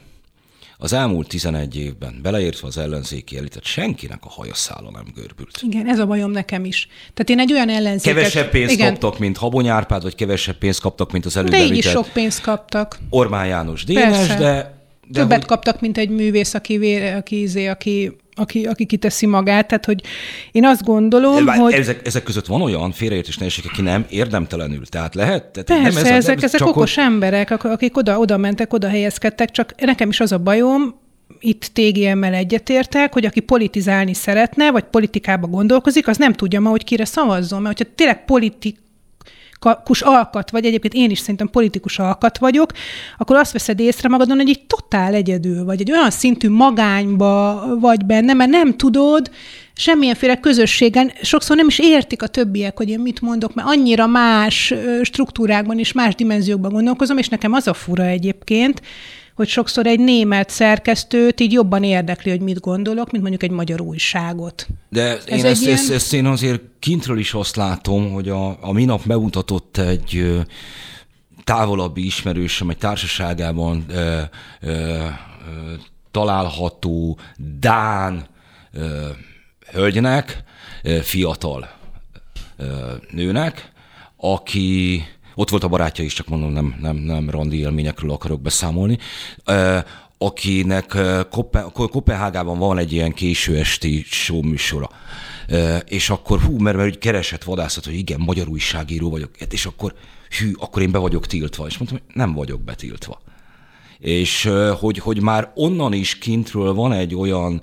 az 0.77 0.93
elmúlt 0.93 1.27
11 1.27 1.77
évben, 1.77 2.19
beleértve 2.21 2.67
az 2.67 2.77
ellenzéki 2.77 3.37
elitet, 3.37 3.63
senkinek 3.63 4.19
a 4.21 4.29
hajaszála 4.29 4.91
nem 4.91 5.05
görbült. 5.15 5.59
Igen, 5.61 5.89
ez 5.89 5.99
a 5.99 6.05
bajom 6.05 6.31
nekem 6.31 6.65
is. 6.65 6.87
Tehát 7.13 7.29
én 7.29 7.39
egy 7.39 7.53
olyan 7.53 7.69
ellenzéket... 7.69 8.17
Kevesebb 8.17 8.49
pénzt 8.49 8.73
igen. 8.73 8.89
kaptak, 8.89 9.19
mint 9.19 9.37
Habony 9.37 9.67
Árpád, 9.67 10.03
vagy 10.03 10.15
kevesebb 10.15 10.57
pénzt 10.57 10.81
kaptak, 10.81 11.11
mint 11.11 11.25
az 11.25 11.37
előbb 11.37 11.49
De 11.49 11.63
így 11.63 11.77
is 11.77 11.89
sok 11.89 12.07
pénzt 12.07 12.41
kaptak. 12.41 12.97
Orbán 13.09 13.47
János 13.47 13.83
Dénes, 13.83 14.27
de 14.27 14.75
de 15.09 15.19
Többet 15.19 15.37
hogy... 15.37 15.47
kaptak, 15.47 15.81
mint 15.81 15.97
egy 15.97 16.09
művész, 16.09 16.53
aki, 16.53 16.77
vér, 16.77 17.13
aki, 17.13 17.41
izé, 17.41 17.67
aki, 17.67 18.17
aki, 18.37 18.65
aki 18.65 18.85
kiteszi 18.85 19.25
magát. 19.25 19.67
Tehát, 19.67 19.85
hogy 19.85 20.03
én 20.51 20.65
azt 20.65 20.83
gondolom, 20.83 21.45
Bár 21.45 21.57
hogy... 21.57 21.73
Ezek, 21.73 22.07
ezek 22.07 22.23
között 22.23 22.45
van 22.45 22.61
olyan 22.61 22.91
félreértés 22.91 23.37
nehézség, 23.37 23.65
aki 23.71 23.81
nem 23.81 24.05
érdemtelenül. 24.09 24.85
Tehát 24.85 25.15
lehet? 25.15 25.43
Tehát 25.43 25.83
Persze, 25.83 26.01
nem 26.01 26.13
ez 26.13 26.23
ezek, 26.23 26.43
ezek 26.43 26.65
okos 26.65 26.95
hogy... 26.95 27.03
emberek, 27.03 27.63
akik 27.63 27.97
oda, 27.97 28.19
oda 28.19 28.37
mentek, 28.37 28.73
oda 28.73 28.87
helyezkedtek, 28.87 29.51
csak 29.51 29.73
nekem 29.77 30.09
is 30.09 30.19
az 30.19 30.31
a 30.31 30.37
bajom, 30.37 30.95
itt 31.39 31.69
TGM-mel 31.73 32.33
egyetértek, 32.33 33.13
hogy 33.13 33.25
aki 33.25 33.39
politizálni 33.39 34.13
szeretne, 34.13 34.71
vagy 34.71 34.83
politikába 34.83 35.47
gondolkozik, 35.47 36.07
az 36.07 36.17
nem 36.17 36.33
tudja 36.33 36.59
ma, 36.59 36.69
hogy 36.69 36.83
kire 36.83 37.05
szavazzon. 37.05 37.61
Mert 37.61 37.77
hogyha 37.77 37.93
tényleg 37.95 38.25
politik, 38.25 38.77
politikus 39.59 40.01
alkat 40.01 40.51
vagy, 40.51 40.65
egyébként 40.65 40.93
én 40.93 41.09
is 41.09 41.19
szerintem 41.19 41.49
politikus 41.49 41.99
alkat 41.99 42.37
vagyok, 42.37 42.71
akkor 43.17 43.35
azt 43.35 43.51
veszed 43.51 43.79
észre 43.79 44.09
magadon, 44.09 44.37
hogy 44.37 44.49
egy 44.49 44.65
totál 44.67 45.13
egyedül 45.13 45.65
vagy, 45.65 45.81
egy 45.81 45.91
olyan 45.91 46.11
szintű 46.11 46.49
magányba 46.49 47.63
vagy 47.79 48.05
benne, 48.05 48.33
mert 48.33 48.49
nem 48.49 48.77
tudod, 48.77 49.31
semmilyenféle 49.73 50.39
közösségen, 50.39 51.11
sokszor 51.21 51.55
nem 51.55 51.67
is 51.67 51.79
értik 51.79 52.21
a 52.21 52.27
többiek, 52.27 52.77
hogy 52.77 52.89
én 52.89 52.99
mit 52.99 53.21
mondok, 53.21 53.53
mert 53.53 53.67
annyira 53.67 54.07
más 54.07 54.73
struktúrákban 55.01 55.79
és 55.79 55.91
más 55.91 56.15
dimenziókban 56.15 56.71
gondolkozom, 56.71 57.17
és 57.17 57.27
nekem 57.27 57.53
az 57.53 57.67
a 57.67 57.73
fura 57.73 58.05
egyébként, 58.05 58.81
hogy 59.37 59.47
sokszor 59.47 59.87
egy 59.87 59.99
német 59.99 60.49
szerkesztőt 60.49 61.39
így 61.39 61.51
jobban 61.51 61.83
érdekli, 61.83 62.31
hogy 62.31 62.39
mit 62.39 62.59
gondolok, 62.59 63.11
mint 63.11 63.23
mondjuk 63.23 63.43
egy 63.43 63.55
magyar 63.55 63.81
újságot. 63.81 64.67
De 64.89 65.01
Ez 65.01 65.25
én 65.27 65.45
ezt, 65.45 65.61
ilyen... 65.61 65.73
ezt, 65.73 65.91
ezt 65.91 66.13
én 66.13 66.25
azért 66.25 66.61
kintről 66.79 67.19
is 67.19 67.33
azt 67.33 67.55
látom, 67.55 68.11
hogy 68.11 68.29
a, 68.29 68.57
a 68.61 68.71
minap 68.71 69.05
bemutatott 69.05 69.77
egy 69.77 70.41
távolabbi 71.43 72.05
ismerősöm 72.05 72.69
egy 72.69 72.77
társaságában 72.77 73.85
ö, 73.89 74.21
ö, 74.61 74.69
ö, 74.71 75.05
található 76.11 77.19
Dán 77.59 78.27
ö, 78.71 79.07
hölgynek, 79.71 80.43
ö, 80.83 80.99
fiatal 81.01 81.69
ö, 82.57 82.93
nőnek, 83.11 83.71
aki 84.15 85.03
ott 85.37 85.49
volt 85.49 85.63
a 85.63 85.67
barátja 85.67 86.03
is, 86.03 86.13
csak 86.13 86.27
mondom, 86.27 86.51
nem, 86.51 86.75
nem, 86.81 86.95
nem 86.95 87.29
randi 87.29 87.59
élményekről 87.59 88.11
akarok 88.11 88.41
beszámolni, 88.41 88.97
akinek 90.17 90.97
Kopenhágában 91.73 92.59
van 92.59 92.77
egy 92.77 92.93
ilyen 92.93 93.13
késő 93.13 93.57
esti 93.57 94.03
show 94.07 94.41
műsora. 94.41 94.89
És 95.85 96.09
akkor 96.09 96.39
hú, 96.39 96.57
mert, 96.57 96.77
mert 96.77 96.97
keresett 96.97 97.43
vadászat, 97.43 97.85
hogy 97.85 97.93
igen, 97.93 98.19
magyar 98.19 98.47
újságíró 98.47 99.09
vagyok, 99.09 99.31
és 99.49 99.65
akkor 99.65 99.93
hű, 100.39 100.51
akkor 100.59 100.81
én 100.81 100.91
be 100.91 100.97
vagyok 100.97 101.27
tiltva. 101.27 101.67
És 101.67 101.77
mondtam, 101.77 101.99
hogy 102.05 102.15
nem 102.15 102.33
vagyok 102.33 102.61
betiltva. 102.61 103.21
És 103.99 104.49
hogy, 104.79 104.97
hogy 104.97 105.21
már 105.21 105.51
onnan 105.55 105.93
is 105.93 106.17
kintről 106.17 106.73
van 106.73 106.91
egy 106.91 107.15
olyan 107.15 107.61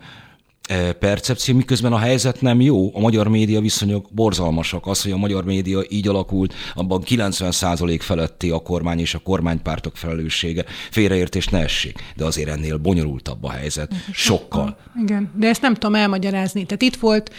percepció, 0.98 1.54
miközben 1.54 1.92
a 1.92 1.98
helyzet 1.98 2.40
nem 2.40 2.60
jó, 2.60 2.90
a 2.94 3.00
magyar 3.00 3.28
média 3.28 3.60
viszonyok 3.60 4.06
borzalmasak. 4.10 4.86
Az, 4.86 5.02
hogy 5.02 5.12
a 5.12 5.16
magyar 5.16 5.44
média 5.44 5.82
így 5.88 6.08
alakult, 6.08 6.54
abban 6.74 7.02
90% 7.06 7.98
feletti 8.00 8.50
a 8.50 8.58
kormány 8.58 8.98
és 8.98 9.14
a 9.14 9.18
kormánypártok 9.18 9.96
felelőssége. 9.96 10.64
Félreértés 10.90 11.46
ne 11.46 11.58
essék, 11.58 11.98
de 12.16 12.24
azért 12.24 12.48
ennél 12.48 12.76
bonyolultabb 12.76 13.44
a 13.44 13.50
helyzet. 13.50 13.94
Sokkal. 14.12 14.76
Igen, 15.02 15.32
de 15.36 15.48
ezt 15.48 15.62
nem 15.62 15.74
tudom 15.74 15.94
elmagyarázni. 15.94 16.64
Tehát 16.64 16.82
itt 16.82 16.96
volt 16.96 17.30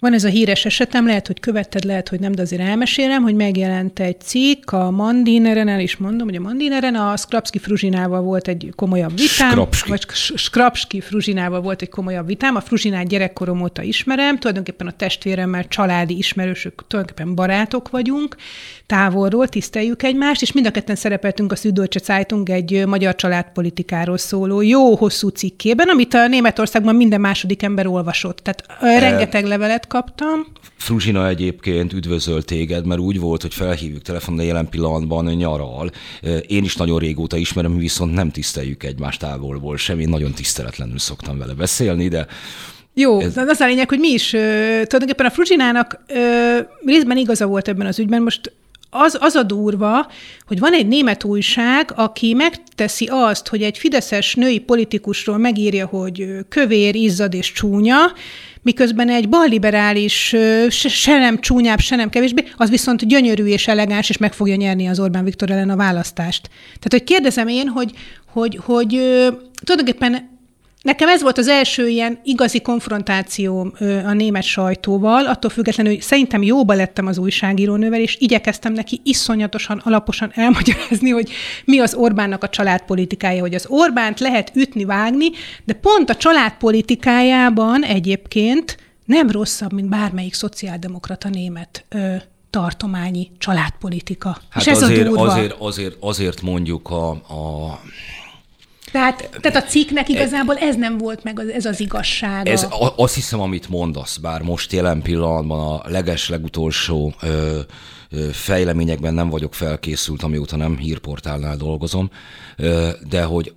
Van 0.00 0.14
ez 0.14 0.24
a 0.24 0.28
híres 0.28 0.64
esetem, 0.64 1.06
lehet, 1.06 1.26
hogy 1.26 1.40
követted, 1.40 1.84
lehet, 1.84 2.08
hogy 2.08 2.20
nem, 2.20 2.32
de 2.32 2.42
azért 2.42 2.62
elmesélem, 2.62 3.22
hogy 3.22 3.34
megjelent 3.34 4.00
egy 4.00 4.20
cikk 4.20 4.72
a 4.72 4.90
Mandineren, 4.90 5.68
el 5.68 5.80
is 5.80 5.96
mondom, 5.96 6.26
hogy 6.26 6.36
a 6.36 6.40
Mandineren 6.40 6.94
a 6.94 7.16
Skrapski 7.16 7.58
Fruzsinával 7.58 8.20
volt 8.20 8.48
egy 8.48 8.72
komolyabb 8.76 9.10
vitám. 9.10 9.50
Skrapski. 9.50 9.88
Vagy 9.88 10.06
Skrapski 10.34 11.00
Fruzsinával 11.00 11.60
volt 11.60 11.82
egy 11.82 11.88
komolyabb 11.88 12.26
vitám. 12.26 12.56
A 12.56 12.60
Fruzsinát 12.60 13.08
gyerekkorom 13.08 13.62
óta 13.62 13.82
ismerem, 13.82 14.38
tulajdonképpen 14.38 14.86
a 14.86 14.92
testvéremmel 14.96 15.68
családi 15.68 16.16
ismerősök, 16.16 16.84
tulajdonképpen 16.86 17.34
barátok 17.34 17.90
vagyunk, 17.90 18.36
távolról 18.86 19.48
tiszteljük 19.48 20.02
egymást, 20.02 20.42
és 20.42 20.52
mind 20.52 20.66
a 20.66 20.70
ketten 20.70 20.96
szerepeltünk 20.96 21.52
a 21.52 21.56
Süddeutsche 21.56 22.00
Zeitung 22.04 22.50
egy 22.50 22.86
magyar 22.86 23.14
családpolitikáról 23.14 24.18
szóló 24.18 24.60
jó 24.60 24.96
hosszú 24.96 25.28
cikkében, 25.28 25.88
amit 25.88 26.14
a 26.14 26.26
Németországban 26.26 26.94
minden 26.94 27.20
második 27.20 27.62
ember 27.62 27.86
olvasott. 27.86 28.38
Tehát 28.38 28.64
rengeteg 29.00 29.44
levelet 29.44 29.86
kaptam. 29.90 30.46
Fruzsina 30.76 31.28
egyébként 31.28 31.92
üdvözöl 31.92 32.42
téged, 32.42 32.86
mert 32.86 33.00
úgy 33.00 33.20
volt, 33.20 33.42
hogy 33.42 33.54
felhívjuk 33.54 34.02
telefon, 34.02 34.36
de 34.36 34.42
jelen 34.42 34.68
pillanatban 34.68 35.24
nyaral. 35.24 35.90
Én 36.46 36.64
is 36.64 36.76
nagyon 36.76 36.98
régóta 36.98 37.36
ismerem, 37.36 37.76
viszont 37.76 38.14
nem 38.14 38.30
tiszteljük 38.30 38.82
egymást 38.82 39.20
távolból 39.20 39.76
sem. 39.76 40.00
Én 40.00 40.08
nagyon 40.08 40.32
tiszteletlenül 40.32 40.98
szoktam 40.98 41.38
vele 41.38 41.54
beszélni, 41.54 42.08
de 42.08 42.26
jó, 42.94 43.20
ez... 43.20 43.36
az 43.36 43.60
a 43.60 43.66
lényeg, 43.66 43.88
hogy 43.88 43.98
mi 43.98 44.08
is 44.08 44.28
tulajdonképpen 44.30 45.26
a 45.26 45.30
Fruzsinának 45.30 46.04
részben 46.84 47.16
igaza 47.16 47.46
volt 47.46 47.68
ebben 47.68 47.86
az 47.86 47.98
ügyben. 47.98 48.22
Most 48.22 48.52
az, 48.90 49.18
az 49.20 49.34
a 49.34 49.42
durva, 49.42 50.10
hogy 50.46 50.58
van 50.58 50.72
egy 50.72 50.86
német 50.86 51.24
újság, 51.24 51.92
aki 51.96 52.34
megteszi 52.34 53.08
azt, 53.10 53.48
hogy 53.48 53.62
egy 53.62 53.78
fideszes 53.78 54.34
női 54.34 54.58
politikusról 54.58 55.38
megírja, 55.38 55.86
hogy 55.86 56.26
kövér, 56.48 56.94
izzad 56.94 57.34
és 57.34 57.52
csúnya, 57.52 57.98
miközben 58.62 59.08
egy 59.08 59.28
balliberális, 59.28 60.36
se, 60.68 61.18
nem 61.18 61.40
csúnyább, 61.40 61.78
se 61.78 61.96
nem 61.96 62.08
kevésbé, 62.08 62.44
az 62.56 62.70
viszont 62.70 63.06
gyönyörű 63.06 63.44
és 63.44 63.68
elegáns, 63.68 64.10
és 64.10 64.16
meg 64.16 64.32
fogja 64.32 64.56
nyerni 64.56 64.88
az 64.88 65.00
Orbán 65.00 65.24
Viktor 65.24 65.50
ellen 65.50 65.70
a 65.70 65.76
választást. 65.76 66.48
Tehát, 66.64 66.90
hogy 66.90 67.04
kérdezem 67.04 67.48
én, 67.48 67.68
hogy, 67.68 67.92
hogy, 68.26 68.58
hogy 68.62 68.88
tulajdonképpen 69.64 70.29
Nekem 70.82 71.08
ez 71.08 71.22
volt 71.22 71.38
az 71.38 71.48
első 71.48 71.88
ilyen 71.88 72.20
igazi 72.24 72.60
konfrontáció 72.60 73.72
a 74.04 74.12
német 74.12 74.42
sajtóval, 74.42 75.26
attól 75.26 75.50
függetlenül, 75.50 75.92
hogy 75.92 76.02
szerintem 76.02 76.42
jóba 76.42 76.74
lettem 76.74 77.06
az 77.06 77.18
újságírónővel, 77.18 78.00
és 78.00 78.16
igyekeztem 78.20 78.72
neki 78.72 79.00
iszonyatosan, 79.04 79.82
alaposan 79.84 80.32
elmagyarázni, 80.34 81.10
hogy 81.10 81.30
mi 81.64 81.78
az 81.78 81.94
Orbánnak 81.94 82.42
a 82.42 82.48
családpolitikája, 82.48 83.40
hogy 83.40 83.54
az 83.54 83.66
Orbánt 83.68 84.20
lehet 84.20 84.52
ütni, 84.54 84.84
vágni, 84.84 85.30
de 85.64 85.72
pont 85.72 86.10
a 86.10 86.16
családpolitikájában 86.16 87.84
egyébként 87.84 88.76
nem 89.04 89.30
rosszabb, 89.30 89.72
mint 89.72 89.88
bármelyik 89.88 90.34
szociáldemokrata 90.34 91.28
német 91.28 91.84
ö, 91.88 92.14
tartományi 92.50 93.30
családpolitika. 93.38 94.36
Hát 94.48 94.62
és 94.62 94.68
ez 94.68 94.82
azért, 94.82 95.00
a 95.00 95.08
durva. 95.08 95.22
azért, 95.22 95.56
azért, 95.58 95.96
azért 96.00 96.42
mondjuk 96.42 96.90
a, 96.90 97.10
a 97.10 97.80
tehát, 98.92 99.30
tehát 99.40 99.64
a 99.64 99.68
cikknek 99.68 100.08
igazából 100.08 100.56
ez 100.56 100.76
nem 100.76 100.98
volt 100.98 101.24
meg, 101.24 101.40
ez 101.54 101.64
az 101.64 101.80
igazsága. 101.80 102.50
Ez 102.50 102.66
azt 102.96 103.14
hiszem, 103.14 103.40
amit 103.40 103.68
mondasz, 103.68 104.16
bár 104.16 104.42
most 104.42 104.72
jelen 104.72 105.02
pillanatban 105.02 105.60
a 105.60 105.90
leges 105.90 106.28
legutolsó 106.28 107.14
ö, 107.22 107.60
fejleményekben 108.32 109.14
nem 109.14 109.28
vagyok 109.28 109.54
felkészült, 109.54 110.22
amióta 110.22 110.56
nem 110.56 110.76
hírportálnál 110.76 111.56
dolgozom, 111.56 112.10
de 113.08 113.22
hogy 113.22 113.54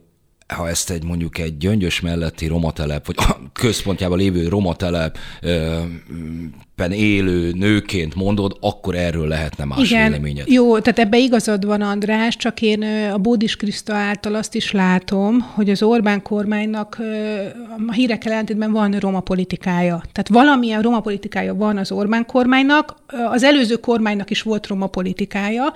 ha 0.54 0.70
ezt 0.70 0.90
egy 0.90 1.04
mondjuk 1.04 1.38
egy 1.38 1.58
gyöngyös 1.58 2.00
melletti 2.00 2.48
romatelep, 2.48 3.06
vagy 3.06 3.16
a 3.18 3.38
központjában 3.54 4.18
lévő 4.18 4.48
romatelepben 4.48 6.92
élő 6.92 7.52
nőként 7.52 8.16
mondod, 8.16 8.58
akkor 8.60 8.96
erről 8.96 9.28
lehetne 9.28 9.66
más 9.66 9.90
Igen, 9.90 10.08
véleményed. 10.08 10.48
Jó, 10.48 10.80
tehát 10.80 11.00
ebbe 11.00 11.18
igazad 11.18 11.66
van, 11.66 11.82
András, 11.82 12.36
csak 12.36 12.62
én 12.62 12.84
a 13.14 13.18
Bódis 13.18 13.56
Kriszta 13.56 13.94
által 13.94 14.36
azt 14.36 14.56
is 14.56 14.72
látom, 14.72 15.40
hogy 15.40 15.70
az 15.70 15.84
Orbán 15.84 16.22
kormánynak 16.22 17.02
a 17.88 17.92
hírekkel 17.92 18.32
ellentétben 18.32 18.72
van 18.72 18.92
roma 18.92 19.20
politikája. 19.20 20.04
Tehát 20.12 20.30
valamilyen 20.30 20.82
roma 20.82 21.00
politikája 21.00 21.56
van 21.56 21.78
az 21.78 21.92
Orbán 21.92 22.26
kormánynak, 22.26 22.96
az 23.32 23.44
előző 23.44 23.76
kormánynak 23.76 24.30
is 24.30 24.42
volt 24.42 24.68
roma 24.68 24.88
politikája, 24.88 25.74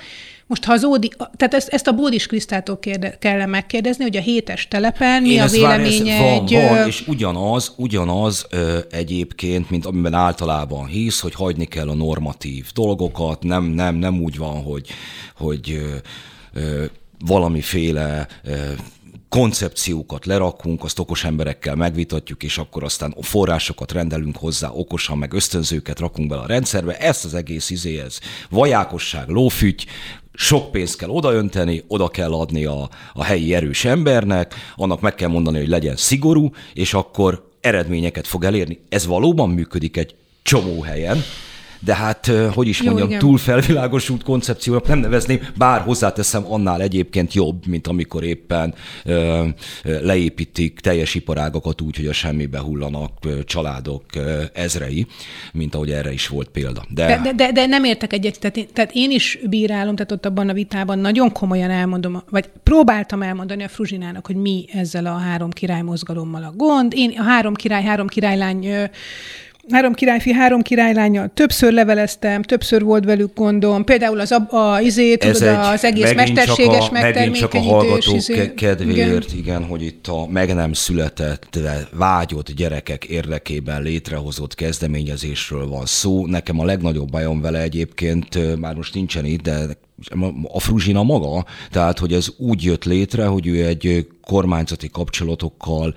most 0.48 0.64
ha 0.64 0.74
az 0.74 0.84
Ódi, 0.84 1.12
tehát 1.38 1.54
ezt, 1.54 1.68
ezt 1.68 1.88
a 1.88 1.92
Bódis 1.92 2.28
Krisztától 2.28 2.80
kérde, 2.80 3.18
kellene 3.18 3.46
megkérdezni, 3.46 4.04
hogy 4.04 4.18
a 4.18 4.22
hétes 4.22 4.68
telepen 4.68 5.22
mi 5.22 5.30
Én 5.30 5.42
a 5.42 5.48
véleménye 5.48 6.20
van, 6.20 6.34
egy... 6.34 6.52
Van, 6.52 6.88
és 6.88 7.08
ugyanaz, 7.08 7.74
ugyanaz 7.76 8.46
ö, 8.50 8.78
egyébként, 8.92 9.70
mint 9.70 9.86
amiben 9.86 10.14
általában 10.14 10.86
hisz, 10.86 11.20
hogy 11.20 11.34
hagyni 11.34 11.66
kell 11.66 11.90
a 11.90 11.94
normatív 11.94 12.66
dolgokat, 12.74 13.44
nem, 13.44 13.64
nem, 13.64 13.96
nem 13.96 14.22
úgy 14.22 14.38
van, 14.38 14.64
hogy, 14.64 14.88
hogy 15.36 15.72
ö, 15.72 15.96
ö, 16.60 16.86
valamiféle 17.26 18.28
ö, 18.44 18.56
koncepciókat 19.30 20.26
lerakunk, 20.26 20.84
azt 20.84 21.00
okos 21.00 21.24
emberekkel 21.24 21.76
megvitatjuk, 21.76 22.44
és 22.44 22.58
akkor 22.58 22.84
aztán 22.84 23.16
forrásokat 23.22 23.92
rendelünk 23.92 24.38
hozzá, 24.38 24.70
okosan, 24.70 25.18
meg 25.18 25.34
ösztönzőket 25.34 26.00
rakunk 26.00 26.30
bele 26.30 26.42
a 26.42 26.48
rendszerbe. 26.48 26.98
Ezt 26.98 27.26
az 27.26 27.34
egész 27.34 27.70
izéhez 27.70 28.20
vajákosság, 28.50 29.28
lófüty, 29.28 29.86
sok 30.40 30.72
pénzt 30.72 30.98
kell 30.98 31.10
odaönteni, 31.10 31.84
oda 31.88 32.08
kell 32.08 32.34
adni 32.34 32.66
a, 32.66 32.90
a 33.14 33.24
helyi 33.24 33.54
erős 33.54 33.86
embernek, 33.86 34.56
annak 34.76 35.02
meg 35.02 35.16
kell 35.16 35.30
mondani, 35.30 35.58
hogy 35.58 35.68
legyen 35.68 35.96
szigorú, 35.96 36.52
és 36.74 36.94
akkor 36.94 37.50
eredményeket 37.62 38.28
fog 38.28 38.44
elérni. 38.44 38.80
Ez 38.90 39.06
valóban 39.06 39.50
működik 39.50 39.98
egy 39.98 40.16
csomó 40.42 40.82
helyen, 40.82 41.24
de 41.80 41.96
hát, 41.96 42.32
hogy 42.54 42.68
is 42.68 42.82
mondjam, 42.82 43.10
Jó, 43.10 43.18
túl 43.18 43.38
felvilágosult 43.38 44.24
koncepciónak 44.24 44.88
nem 44.88 45.00
nevezném, 45.00 45.40
bár 45.58 45.82
hozzáteszem, 45.82 46.46
annál 46.52 46.82
egyébként 46.82 47.34
jobb, 47.34 47.68
mint 47.68 47.88
amikor 47.88 48.24
éppen 48.24 48.74
ö, 49.06 49.46
leépítik 49.84 50.80
teljes 50.80 51.16
iparágakat 51.16 51.82
úgy, 51.82 51.96
hogy 51.96 52.08
a 52.08 52.14
semmibe 52.14 52.60
hullanak 52.60 53.12
családok 53.46 54.04
ezrei, 54.54 55.08
mint 55.54 55.76
ahogy 55.76 55.92
erre 55.92 56.14
is 56.14 56.28
volt 56.28 56.50
példa. 56.50 56.86
De, 56.90 57.20
de, 57.24 57.34
de, 57.34 57.52
de, 57.52 57.66
nem 57.66 57.84
értek 57.84 58.14
egyet, 58.14 58.40
tehát 58.40 58.58
én, 58.58 58.68
tehát 58.74 58.92
én 58.94 59.12
is 59.12 59.40
bírálom, 59.50 59.96
tehát 59.96 60.12
ott 60.12 60.26
abban 60.26 60.50
a 60.50 60.54
vitában 60.54 61.00
nagyon 61.00 61.32
komolyan 61.32 61.70
elmondom, 61.70 62.24
vagy 62.30 62.50
próbáltam 62.64 63.22
elmondani 63.22 63.64
a 63.64 63.68
Fruzsinának, 63.68 64.26
hogy 64.26 64.36
mi 64.36 64.66
ezzel 64.74 65.06
a 65.06 65.18
három 65.18 65.50
király 65.50 65.82
mozgalommal 65.82 66.44
a 66.44 66.54
gond. 66.56 66.94
Én 66.96 67.14
a 67.18 67.24
három 67.24 67.54
király, 67.54 67.84
három 67.84 68.08
királylány 68.08 68.90
három 69.70 69.94
királyfi, 69.94 70.34
három 70.34 70.62
királylánya, 70.62 71.28
többször 71.28 71.74
leveleztem, 71.74 72.42
többször 72.42 72.84
volt 72.84 73.06
velük 73.06 73.34
gondom, 73.36 73.84
például 73.84 74.20
az, 74.20 74.32
a, 74.32 74.74
a 74.74 74.82
izé, 74.82 75.16
tudod, 75.16 75.42
egy, 75.42 75.56
az 75.56 75.84
egész 75.84 76.14
mesterséges 76.14 76.90
megtermékenyítés. 76.90 77.40
csak 77.40 77.54
a 77.54 77.60
hallgatók 77.60 78.16
izé, 78.16 78.54
kedvéért, 78.54 79.32
igen. 79.32 79.38
igen, 79.38 79.64
hogy 79.64 79.84
itt 79.84 80.08
a 80.08 80.28
meg 80.30 80.54
nem 80.54 80.74
született, 80.74 81.60
vágyott 81.92 82.52
gyerekek 82.52 83.04
érdekében 83.04 83.82
létrehozott 83.82 84.56
kezdeményezésről 84.56 85.68
van 85.68 85.86
szó. 85.86 86.26
Nekem 86.26 86.60
a 86.60 86.66
legnagyobb 86.66 87.12
bajom 87.12 87.42
vele 87.42 87.62
egyébként, 87.62 88.58
már 88.60 88.76
most 88.76 88.94
nincsen 88.94 89.26
itt, 89.26 89.42
de 89.42 89.78
a 90.44 90.60
Fruzsina 90.60 91.04
maga, 91.04 91.46
tehát 91.72 92.00
hogy 92.00 92.14
ez 92.14 92.28
úgy 92.38 92.64
jött 92.64 92.84
létre, 92.84 93.26
hogy 93.26 93.48
ő 93.48 93.66
egy 93.66 94.08
kormányzati 94.28 94.90
kapcsolatokkal 94.90 95.96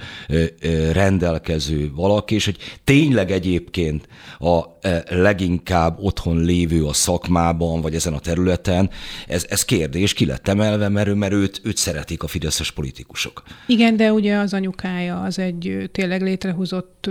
rendelkező 0.93 1.91
valaki, 1.95 2.35
és 2.35 2.45
hogy 2.45 2.57
tényleg 2.85 3.31
egyébként 3.31 4.09
a 4.39 4.65
leginkább 5.09 5.99
otthon 5.99 6.41
lévő 6.41 6.85
a 6.85 6.93
szakmában, 6.93 7.81
vagy 7.81 7.95
ezen 7.95 8.13
a 8.13 8.19
területen, 8.19 8.91
ez, 9.27 9.47
ez 9.49 9.65
kérdés, 9.65 10.13
ki 10.13 10.27
lett 10.27 10.49
emelve, 10.49 10.89
mert, 10.89 11.15
mert 11.15 11.33
őt, 11.33 11.61
őt 11.65 11.77
szeretik 11.77 12.23
a 12.23 12.27
fideszes 12.27 12.71
politikusok. 12.71 13.43
Igen, 13.67 13.97
de 13.97 14.13
ugye 14.13 14.37
az 14.37 14.55
anyukája 14.55 15.21
az 15.21 15.39
egy 15.39 15.91
tényleg 15.93 16.23
létrehozott, 16.23 17.11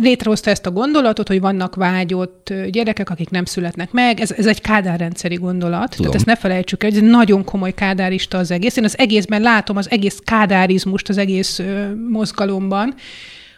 létrehozta 0.00 0.50
ezt 0.50 0.66
a 0.66 0.70
gondolatot, 0.70 1.28
hogy 1.28 1.40
vannak 1.40 1.74
vágyott 1.74 2.52
gyerekek, 2.70 3.10
akik 3.10 3.30
nem 3.30 3.44
születnek 3.44 3.92
meg. 3.92 4.20
Ez, 4.20 4.32
ez 4.32 4.46
egy 4.46 4.60
kádárrendszeri 4.60 5.36
gondolat, 5.36 5.90
Tudom. 5.90 5.96
tehát 5.96 6.14
ezt 6.14 6.26
ne 6.26 6.36
felejtsük 6.36 6.84
el, 6.84 6.90
ez 6.90 7.00
nagyon 7.00 7.44
komoly 7.44 7.74
kádárista 7.74 8.38
az 8.38 8.50
egész. 8.50 8.76
Én 8.76 8.84
az 8.84 8.98
egészben 8.98 9.42
látom 9.42 9.76
az 9.76 9.90
egész 9.90 10.18
kádárizmust 10.50 11.08
az 11.08 11.18
egész 11.18 11.60
mozgalomban, 12.08 12.94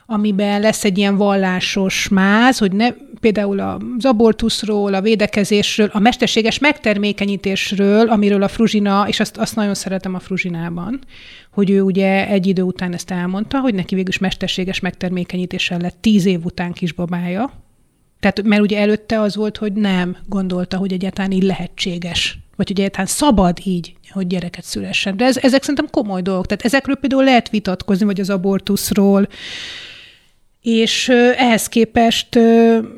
amiben 0.06 0.60
lesz 0.60 0.84
egy 0.84 0.98
ilyen 0.98 1.16
vallásos 1.16 2.08
máz, 2.08 2.58
hogy 2.58 2.72
ne, 2.72 2.90
például 3.20 3.60
az 3.60 4.04
abortuszról, 4.04 4.94
a 4.94 5.00
védekezésről, 5.00 5.90
a 5.92 5.98
mesterséges 5.98 6.58
megtermékenyítésről, 6.58 8.08
amiről 8.08 8.42
a 8.42 8.48
Fruzsina, 8.48 9.04
és 9.08 9.20
azt, 9.20 9.36
azt 9.36 9.56
nagyon 9.56 9.74
szeretem 9.74 10.14
a 10.14 10.18
Fruzsinában, 10.18 11.00
hogy 11.50 11.70
ő 11.70 11.80
ugye 11.80 12.28
egy 12.28 12.46
idő 12.46 12.62
után 12.62 12.92
ezt 12.92 13.10
elmondta, 13.10 13.60
hogy 13.60 13.74
neki 13.74 13.94
végül 13.94 14.10
is 14.10 14.18
mesterséges 14.18 14.80
megtermékenyítéssel 14.80 15.78
lett 15.78 15.96
tíz 16.00 16.26
év 16.26 16.44
után 16.44 16.72
kisbabája. 16.72 17.50
Tehát, 18.22 18.42
mert 18.42 18.62
ugye 18.62 18.78
előtte 18.78 19.20
az 19.20 19.36
volt, 19.36 19.56
hogy 19.56 19.72
nem 19.72 20.16
gondolta, 20.26 20.76
hogy 20.76 20.92
egyáltalán 20.92 21.30
így 21.30 21.42
lehetséges 21.42 22.38
vagy 22.56 22.66
hogy 22.68 22.78
egyáltalán 22.78 23.06
szabad 23.06 23.58
így, 23.64 23.94
hogy 24.10 24.26
gyereket 24.26 24.64
szülessen. 24.64 25.16
De 25.16 25.24
ez, 25.24 25.36
ezek 25.36 25.60
szerintem 25.60 25.88
komoly 25.90 26.22
dolgok. 26.22 26.46
Tehát 26.46 26.64
ezekről 26.64 26.96
például 26.96 27.24
lehet 27.24 27.50
vitatkozni, 27.50 28.04
vagy 28.04 28.20
az 28.20 28.30
abortuszról. 28.30 29.28
És 30.62 31.08
ehhez 31.36 31.66
képest 31.66 32.36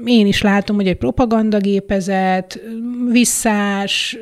én 0.04 0.26
is 0.26 0.42
látom, 0.42 0.76
hogy 0.76 0.86
egy 0.86 0.96
propagandagépezet, 0.96 2.60
visszás, 3.10 4.16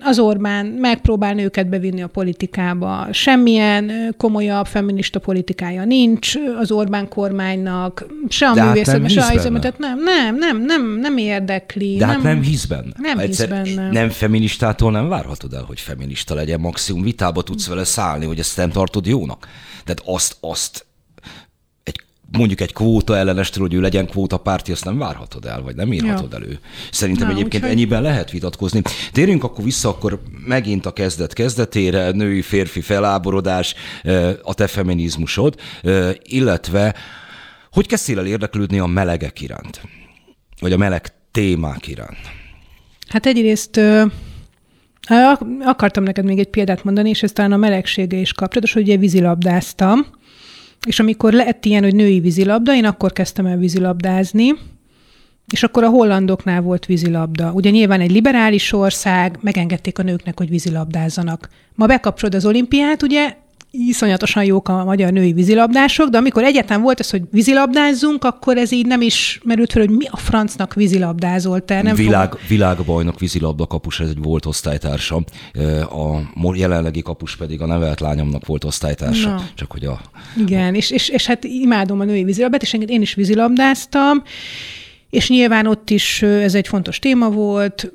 az 0.00 0.18
Orbán 0.18 0.66
megpróbál 0.66 1.38
őket 1.38 1.68
bevinni 1.68 2.02
a 2.02 2.06
politikába. 2.06 3.06
Semmilyen 3.12 4.14
komolyabb 4.16 4.66
feminista 4.66 5.18
politikája 5.18 5.84
nincs 5.84 6.34
az 6.60 6.70
Orbán 6.70 7.08
kormánynak, 7.08 8.06
se 8.28 8.46
a 8.46 8.58
hát 8.58 8.66
művészetben, 8.66 9.08
se 9.08 9.22
a 9.22 9.58
tehát 9.58 9.78
nem, 9.78 10.02
nem, 10.02 10.36
nem, 10.36 10.64
nem, 10.64 10.98
nem 11.00 11.16
érdekli. 11.16 11.96
De 11.96 12.06
hát 12.06 12.22
nem, 12.22 12.34
nem 12.34 12.42
hisz 12.42 12.64
benne. 12.64 12.92
Nem 12.98 13.18
Egyszer, 13.18 13.62
hisz 13.62 13.74
benne. 13.74 13.90
Nem 13.90 14.08
feministától 14.08 14.90
nem 14.90 15.08
várhatod 15.08 15.52
el, 15.52 15.62
hogy 15.62 15.80
feminista 15.80 16.34
legyen, 16.34 16.60
maximum 16.60 17.02
vitába 17.02 17.42
tudsz 17.42 17.68
vele 17.68 17.84
szállni, 17.84 18.24
hogy 18.24 18.38
ezt 18.38 18.56
nem 18.56 18.70
tartod 18.70 19.06
jónak. 19.06 19.48
Tehát 19.84 20.02
azt, 20.04 20.36
azt 20.40 20.86
mondjuk 22.32 22.60
egy 22.60 22.72
kvóta 22.72 23.16
ellenestől, 23.16 23.62
hogy 23.62 23.74
ő 23.74 23.80
legyen 23.80 24.06
kvóta 24.06 24.36
párti, 24.36 24.72
azt 24.72 24.84
nem 24.84 24.98
várhatod 24.98 25.44
el, 25.44 25.62
vagy 25.62 25.74
nem 25.74 25.92
írhatod 25.92 26.32
ja. 26.32 26.36
elő. 26.36 26.58
Szerintem 26.90 27.26
Na, 27.26 27.32
egyébként 27.32 27.62
úgyhogy... 27.62 27.70
ennyiben 27.70 28.02
lehet 28.02 28.30
vitatkozni. 28.30 28.82
Térjünk 29.12 29.44
akkor 29.44 29.64
vissza 29.64 29.88
akkor 29.88 30.22
megint 30.46 30.86
a 30.86 30.92
kezdet 30.92 31.32
kezdetére, 31.32 32.10
női 32.10 32.42
férfi 32.42 32.80
feláborodás, 32.80 33.74
a 34.42 34.54
te 34.54 34.66
feminizmusod, 34.66 35.54
illetve 36.22 36.94
hogy 37.70 37.86
kezdtél 37.86 38.18
el 38.18 38.26
érdeklődni 38.26 38.78
a 38.78 38.86
melegek 38.86 39.40
iránt? 39.40 39.80
Vagy 40.60 40.72
a 40.72 40.76
meleg 40.76 41.12
témák 41.30 41.86
iránt? 41.86 42.18
Hát 43.08 43.26
egyrészt 43.26 43.80
akartam 45.60 46.02
neked 46.02 46.24
még 46.24 46.38
egy 46.38 46.50
példát 46.50 46.84
mondani, 46.84 47.08
és 47.08 47.22
ez 47.22 47.32
talán 47.32 47.52
a 47.52 47.56
melegsége 47.56 48.16
is 48.16 48.32
kapcsolatos, 48.32 48.72
hogy 48.72 48.82
ugye 48.82 48.96
vízilabdáztam, 48.96 50.06
és 50.86 51.00
amikor 51.00 51.32
lett 51.32 51.64
ilyen, 51.64 51.82
hogy 51.82 51.94
női 51.94 52.20
vízilabda, 52.20 52.74
én 52.74 52.84
akkor 52.84 53.12
kezdtem 53.12 53.46
el 53.46 53.56
vízilabdázni, 53.56 54.52
és 55.52 55.62
akkor 55.62 55.84
a 55.84 55.88
hollandoknál 55.88 56.60
volt 56.60 56.86
vízilabda. 56.86 57.52
Ugye 57.52 57.70
nyilván 57.70 58.00
egy 58.00 58.10
liberális 58.10 58.72
ország, 58.72 59.38
megengedték 59.40 59.98
a 59.98 60.02
nőknek, 60.02 60.38
hogy 60.38 60.48
vízilabdázzanak. 60.48 61.48
Ma 61.74 61.86
bekapcsolod 61.86 62.34
az 62.34 62.46
olimpiát, 62.46 63.02
ugye 63.02 63.36
iszonyatosan 63.70 64.44
jók 64.44 64.68
a 64.68 64.84
magyar 64.84 65.12
női 65.12 65.32
vízilabdások, 65.32 66.08
de 66.08 66.18
amikor 66.18 66.44
egyetem 66.44 66.82
volt 66.82 67.00
ez, 67.00 67.10
hogy 67.10 67.22
vízilabdázzunk, 67.30 68.24
akkor 68.24 68.56
ez 68.56 68.72
így 68.72 68.86
nem 68.86 69.00
is 69.00 69.40
merült 69.44 69.72
fel, 69.72 69.82
hogy 69.86 69.96
mi 69.96 70.04
a 70.10 70.16
francnak 70.16 70.74
vízilabdázol 70.74 71.64
te. 71.64 71.82
Nem 71.82 71.94
Világ, 71.94 72.30
fog... 72.30 72.40
Világbajnok 72.48 73.18
vízilabda 73.18 73.66
kapus, 73.66 74.00
ez 74.00 74.08
egy 74.08 74.22
volt 74.22 74.46
osztálytársam. 74.46 75.24
A 76.40 76.54
jelenlegi 76.54 77.02
kapus 77.02 77.36
pedig 77.36 77.60
a 77.60 77.66
nevelt 77.66 78.00
lányomnak 78.00 78.46
volt 78.46 78.64
osztálytársa. 78.64 79.28
Na. 79.28 79.48
Csak 79.54 79.72
hogy 79.72 79.84
a... 79.84 80.00
Igen, 80.36 80.74
és, 80.74 80.90
és, 80.90 81.08
és 81.08 81.26
hát 81.26 81.44
imádom 81.44 82.00
a 82.00 82.04
női 82.04 82.24
vízilabdát, 82.24 82.62
és 82.62 82.72
én 82.72 83.00
is 83.00 83.14
vízilabdáztam, 83.14 84.22
és 85.16 85.28
nyilván 85.28 85.66
ott 85.66 85.90
is 85.90 86.22
ez 86.22 86.54
egy 86.54 86.68
fontos 86.68 86.98
téma 86.98 87.30
volt, 87.30 87.92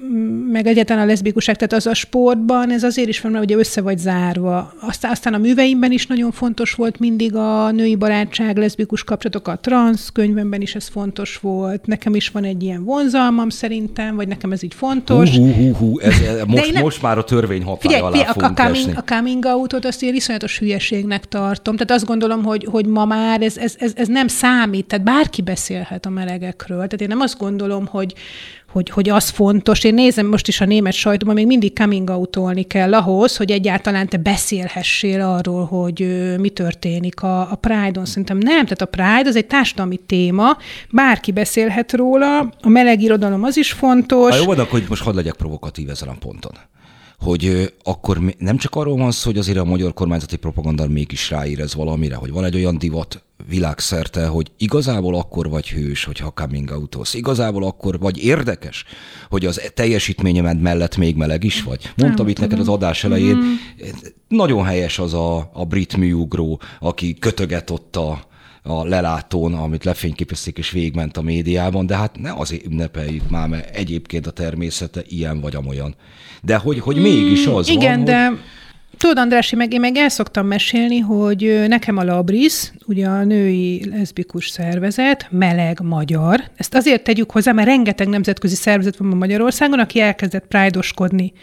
meg 0.52 0.68
egyáltalán 0.68 1.04
a 1.04 1.06
leszbikuság, 1.06 1.56
tehát 1.56 1.74
az 1.74 1.86
a 1.86 1.94
sportban 1.94 2.72
ez 2.72 2.84
azért 2.84 3.08
is 3.08 3.22
van, 3.22 3.32
mert 3.32 3.44
ugye 3.44 3.56
össze 3.56 3.82
vagy 3.82 3.98
zárva. 3.98 4.74
Aztán, 4.80 5.12
aztán 5.12 5.34
a 5.34 5.38
műveimben 5.38 5.92
is 5.92 6.08
nagyon 6.08 6.32
fontos 6.32 6.74
volt 6.74 7.00
mindig 7.00 7.36
a 7.36 7.72
női 7.72 7.96
barátság, 7.96 8.58
leszbikus 8.58 9.04
kapcsolatok, 9.04 9.48
a 9.48 9.60
transz 9.62 10.10
könyvemben 10.14 10.62
is 10.62 10.76
ez 10.76 10.88
fontos 10.88 11.38
volt. 11.38 11.86
Nekem 11.86 12.16
is 12.16 12.30
van 12.30 12.44
egy 12.44 12.64
ilyen 12.64 12.84
vonzalmam 12.84 13.50
szerintem, 13.50 14.16
vagy 14.16 14.28
nekem 14.28 14.52
ez 14.52 14.64
így 14.64 14.74
fontos. 14.74 15.38
Hú, 15.38 15.52
hú, 15.54 15.74
hú, 15.74 16.00
ez, 16.00 16.14
most, 16.48 16.74
ne, 16.74 16.82
most 16.82 17.02
már 17.02 17.18
a 17.18 17.24
törvény 17.24 17.64
hatája 17.64 18.06
alá 18.06 18.20
a, 18.20 18.46
a, 18.46 18.54
coming, 18.54 18.92
a 18.96 19.04
coming 19.14 19.46
out-ot 19.46 19.86
azt 19.86 20.04
én 20.04 20.16
iszonyatos 20.16 20.60
hülyeségnek 20.60 21.26
tartom. 21.26 21.76
Tehát 21.76 21.92
azt 21.92 22.06
gondolom, 22.06 22.44
hogy, 22.44 22.68
hogy 22.72 22.86
ma 22.86 23.06
már 23.06 23.42
ez, 23.42 23.58
ez, 23.58 23.76
ez, 23.80 23.92
ez 23.96 24.08
nem 24.08 24.28
számít, 24.28 24.86
tehát 24.86 25.06
bárki 25.06 25.42
beszélhet 25.42 26.06
a 26.06 26.10
melegekről. 26.10 26.78
Tehát 26.88 27.02
én 27.02 27.11
nem 27.12 27.20
azt 27.20 27.38
gondolom, 27.38 27.86
hogy, 27.86 28.14
hogy, 28.72 28.90
hogy 28.90 29.10
az 29.10 29.30
fontos. 29.30 29.84
Én 29.84 29.94
nézem 29.94 30.28
most 30.28 30.48
is 30.48 30.62
a 30.62 30.66
német 30.66 30.94
sajtóban, 30.94 31.36
még 31.36 31.46
mindig 31.46 31.78
coming 31.78 32.10
out 32.10 32.68
kell 32.68 32.94
ahhoz, 32.94 33.38
hogy 33.38 33.52
egyáltalán 33.52 34.08
te 34.08 34.18
beszélhessél 34.18 35.22
arról, 35.22 35.66
hogy 35.66 36.36
mi 36.40 36.50
történik 36.50 37.22
a, 37.22 37.52
a 37.52 37.56
Pride-on. 37.56 38.06
Szerintem 38.06 38.38
nem, 38.38 38.64
tehát 38.64 38.82
a 38.82 38.86
Pride 38.86 39.30
az 39.30 39.36
egy 39.36 39.48
társadalmi 39.48 39.98
téma, 39.98 40.58
bárki 40.92 41.32
beszélhet 41.32 41.94
róla, 41.94 42.40
a 42.62 42.70
meleg 42.70 43.02
irodalom 43.02 43.44
az 43.44 43.58
is 43.58 43.72
fontos. 43.72 44.30
Ha 44.30 44.44
jó, 44.44 44.52
akkor 44.52 44.84
most 44.90 45.04
hadd 45.04 45.16
legyek 45.16 45.34
provokatív 45.34 45.90
ezen 45.90 46.08
a 46.08 46.16
ponton 46.20 46.52
hogy 47.20 47.74
akkor 47.84 48.20
nem 48.38 48.58
csak 48.58 48.76
arról 48.76 48.98
van 48.98 49.12
szó, 49.12 49.30
hogy 49.30 49.40
azért 49.40 49.58
a 49.58 49.64
magyar 49.64 49.94
kormányzati 49.94 50.36
propaganda 50.36 50.88
mégis 50.88 51.30
ráérez 51.30 51.76
valamire, 51.76 52.16
hogy 52.16 52.32
van 52.32 52.44
egy 52.44 52.56
olyan 52.56 52.78
divat 52.78 53.24
világszerte, 53.50 54.28
hogy 54.28 54.52
igazából 54.58 55.16
akkor 55.16 55.50
vagy 55.50 55.70
hős, 55.70 56.04
hogyha 56.04 56.30
coming 56.30 56.72
out 56.72 56.98
Igazából 57.14 57.64
akkor 57.64 58.00
vagy 58.00 58.24
érdekes, 58.24 58.86
hogy 59.30 59.46
az 59.46 59.62
teljesítményemed 59.74 60.62
mellett 60.62 60.98
még 60.98 61.16
meleg 61.16 61.44
is 61.44 61.64
vagy. 61.64 61.92
Mondtam 61.96 62.28
itt 62.28 62.40
neked 62.40 62.60
az 62.60 62.68
adás 62.68 63.04
elején, 63.04 63.36
mm. 63.36 63.54
nagyon 64.28 64.64
helyes 64.64 65.00
az 65.00 65.14
a, 65.14 65.50
a 65.54 65.66
brit 65.66 65.98
műugró, 65.98 66.62
aki 66.80 67.14
kötöget 67.20 67.70
ott 67.70 67.96
a, 67.96 68.30
a 68.64 68.86
lelátón, 68.86 69.54
amit 69.54 69.84
lefényképezték 69.84 70.58
és 70.58 70.72
végment 70.72 71.18
a 71.18 71.22
médiában, 71.22 71.86
de 71.86 71.96
hát 71.96 72.20
ne 72.20 72.32
azért 72.34 72.66
ünnepeljük 72.66 73.30
már, 73.30 73.48
mert 73.48 73.76
egyébként 73.76 74.28
a 74.28 74.32
természete 74.32 75.02
ilyen 75.08 75.40
vagy 75.40 75.56
amolyan. 75.56 75.96
De 76.42 76.56
hogy, 76.56 76.80
hogy 76.80 76.98
mm, 76.98 77.02
mégis 77.02 77.46
az 77.46 77.70
Igen, 77.70 77.96
van, 77.96 78.06
de 78.06 78.28
hogy... 78.28 78.38
Tudod, 79.02 79.18
Andrási, 79.18 79.56
meg 79.56 79.74
én 79.74 79.80
meg 79.80 79.98
el 79.98 80.10
szoktam 80.10 80.48
mesélni, 80.48 81.00
hogy 81.00 81.64
nekem 81.68 81.98
a 81.98 82.04
Labris, 82.04 82.72
ugye 82.86 83.08
a 83.08 83.24
női 83.24 83.90
leszbikus 83.90 84.50
szervezet, 84.50 85.28
meleg 85.30 85.80
magyar. 85.84 86.44
Ezt 86.56 86.76
azért 86.76 87.04
tegyük 87.04 87.32
hozzá, 87.32 87.52
mert 87.52 87.68
rengeteg 87.68 88.08
nemzetközi 88.08 88.56
szervezet 88.56 88.98
van 88.98 89.18
Magyarországon, 89.18 89.80
aki 89.80 90.00
elkezdett 90.00 90.46
prájdoskodni 90.48 91.34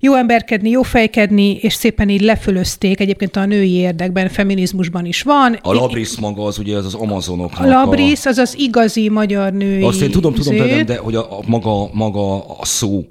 jó 0.00 0.14
emberkedni, 0.14 0.70
jó 0.70 0.82
fejkedni, 0.82 1.56
és 1.56 1.74
szépen 1.74 2.08
így 2.08 2.20
lefölözték. 2.20 3.00
Egyébként 3.00 3.36
a 3.36 3.44
női 3.44 3.72
érdekben, 3.72 4.28
feminizmusban 4.28 5.04
is 5.04 5.22
van. 5.22 5.58
A 5.62 5.72
Labris 5.72 6.18
maga 6.18 6.44
az 6.44 6.58
ugye 6.58 6.76
az, 6.76 6.84
az 6.84 6.94
Amazonoknak. 6.94 7.66
A 7.66 7.68
Labris 7.68 8.26
az 8.26 8.38
az 8.38 8.58
igazi 8.58 9.08
magyar 9.08 9.52
női 9.52 9.82
Azt 9.82 10.00
én 10.00 10.10
tudom, 10.10 10.34
tudom, 10.34 10.56
de, 10.56 10.84
de 10.84 10.96
hogy 10.96 11.14
a, 11.14 11.38
a, 11.38 11.42
maga, 11.46 11.88
maga 11.92 12.44
a 12.58 12.64
szó, 12.64 13.04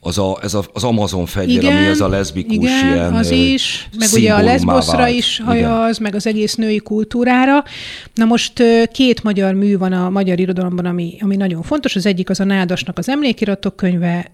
az, 0.00 0.18
a, 0.18 0.38
ez 0.42 0.54
a, 0.54 0.64
az 0.72 0.84
Amazon 0.84 1.26
fegyver, 1.26 1.62
igen, 1.62 1.76
ami 1.76 1.86
az 1.86 2.00
a 2.00 2.08
leszbikus 2.08 2.54
igen, 2.54 2.94
ilyen 2.94 3.14
az 3.14 3.30
is, 3.30 3.88
meg 3.98 4.08
ugye 4.12 4.32
a 4.32 4.42
leszboszra 4.42 4.96
vált. 4.96 5.14
is 5.14 5.40
hajaz, 5.44 5.98
meg 5.98 6.14
az 6.14 6.26
egész 6.26 6.54
női 6.54 6.78
kultúrára. 6.78 7.64
Na 8.14 8.24
most 8.24 8.62
két 8.92 9.22
magyar 9.22 9.54
mű 9.54 9.78
van 9.78 9.92
a 9.92 10.10
magyar 10.10 10.40
irodalomban, 10.40 10.84
ami, 10.84 11.16
ami 11.20 11.36
nagyon 11.36 11.62
fontos. 11.62 11.96
Az 11.96 12.06
egyik 12.06 12.30
az 12.30 12.40
a 12.40 12.44
Nádasnak 12.44 12.98
az 12.98 13.08
emlékiratok 13.08 13.76
könyve, 13.76 14.30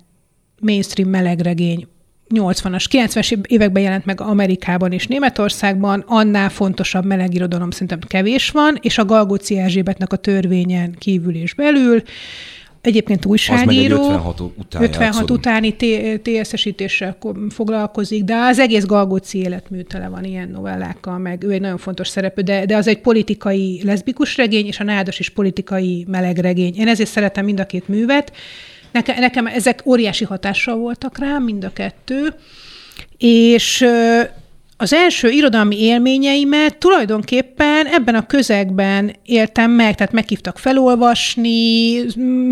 mainstream 0.60 1.10
melegregény, 1.10 1.86
80-as, 2.34 2.84
90-es 2.90 3.46
években 3.46 3.82
jelent 3.82 4.04
meg 4.04 4.20
Amerikában 4.20 4.92
és 4.92 5.06
Németországban, 5.06 6.04
annál 6.06 6.48
fontosabb 6.48 7.04
melegirodalom 7.04 7.70
szerintem 7.70 7.98
kevés 8.06 8.50
van, 8.50 8.78
és 8.80 8.98
a 8.98 9.04
Galgóci 9.04 9.58
Erzsébetnek 9.58 10.12
a 10.12 10.16
törvényen 10.16 10.94
kívül 10.98 11.34
és 11.34 11.54
belül, 11.54 12.02
Egyébként 12.86 13.24
újságíró. 13.24 13.96
Az 13.96 14.06
56, 14.06 14.40
után 14.40 14.82
56 14.82 15.30
utáni 15.30 15.76
TSZ-esítéssel 16.22 17.16
foglalkozik, 17.48 18.24
de 18.24 18.34
az 18.34 18.58
egész 18.58 18.84
Galgóci 18.84 19.38
életmű 19.38 19.80
tele 19.80 20.08
van 20.08 20.24
ilyen 20.24 20.48
novellákkal, 20.48 21.18
meg 21.18 21.42
ő 21.42 21.50
egy 21.50 21.60
nagyon 21.60 21.78
fontos 21.78 22.08
szereplő, 22.08 22.42
de, 22.42 22.64
de 22.64 22.76
az 22.76 22.86
egy 22.86 23.00
politikai 23.00 23.80
leszbikus 23.84 24.36
regény, 24.36 24.66
és 24.66 24.80
a 24.80 24.84
Nádas 24.84 25.18
is 25.18 25.28
politikai 25.28 26.04
meleg 26.08 26.38
regény. 26.38 26.74
Én 26.76 26.88
ezért 26.88 27.08
szeretem 27.08 27.44
mind 27.44 27.60
a 27.60 27.66
két 27.66 27.88
művet. 27.88 28.32
Nekem, 28.92 29.18
nekem 29.18 29.46
ezek 29.46 29.82
óriási 29.86 30.24
hatással 30.24 30.76
voltak 30.76 31.18
rám, 31.18 31.42
mind 31.42 31.64
a 31.64 31.72
kettő. 31.72 32.34
És 33.18 33.86
az 34.76 34.92
első 34.92 35.28
irodalmi 35.28 35.82
élményeimet 35.82 36.78
tulajdonképpen 36.78 37.86
ebben 37.86 38.14
a 38.14 38.26
közegben 38.26 39.16
éltem 39.24 39.70
meg, 39.70 39.94
tehát 39.94 40.12
meghívtak 40.12 40.58
felolvasni, 40.58 42.02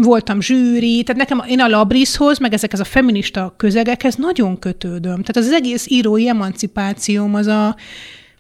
voltam 0.01 0.41
zsűri, 0.41 1.03
tehát 1.03 1.21
nekem 1.21 1.49
én 1.49 1.61
a 1.61 1.69
Labrishoz, 1.69 2.39
meg 2.39 2.53
ezek 2.53 2.73
az 2.73 2.81
a 2.81 2.85
feminista 2.85 3.55
közegekhez 3.57 4.15
nagyon 4.15 4.59
kötődöm. 4.59 5.23
Tehát 5.23 5.37
az 5.37 5.53
egész 5.53 5.87
írói 5.89 6.29
emancipációm 6.29 7.35
az 7.35 7.47
a 7.47 7.77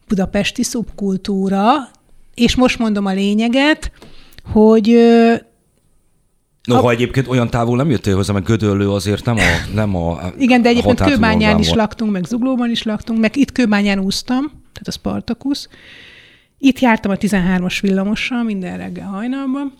budapesti 0.08 0.62
szubkultúra, 0.62 1.90
és 2.34 2.56
most 2.56 2.78
mondom 2.78 3.06
a 3.06 3.12
lényeget, 3.12 3.92
hogy 4.52 4.98
Noha 6.64 6.86
a... 6.86 6.90
egyébként 6.90 7.28
olyan 7.28 7.50
távol 7.50 7.76
nem 7.76 7.90
jöttél 7.90 8.14
hozzá, 8.14 8.32
mert 8.32 8.44
Gödöllő 8.44 8.90
azért 8.90 9.24
nem 9.24 9.36
a 9.36 9.72
nem 9.74 9.96
a 9.96 10.20
Igen, 10.38 10.62
de 10.62 10.68
egyébként 10.68 11.00
Kőbányán 11.00 11.58
is 11.58 11.72
laktunk, 11.72 12.12
meg 12.12 12.24
Zuglóban 12.24 12.70
is 12.70 12.82
laktunk, 12.82 13.20
meg 13.20 13.36
itt 13.36 13.52
Kőbányán 13.52 13.98
úsztam, 13.98 14.44
tehát 14.46 14.86
a 14.86 14.90
Spartakusz. 14.90 15.68
Itt 16.58 16.78
jártam 16.78 17.10
a 17.10 17.16
13-as 17.16 17.78
villamossal 17.80 18.42
minden 18.42 18.76
reggel 18.76 19.06
hajnalban, 19.06 19.72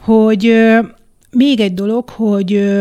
hogy 0.00 0.54
még 1.30 1.60
egy 1.60 1.74
dolog, 1.74 2.08
hogy 2.08 2.72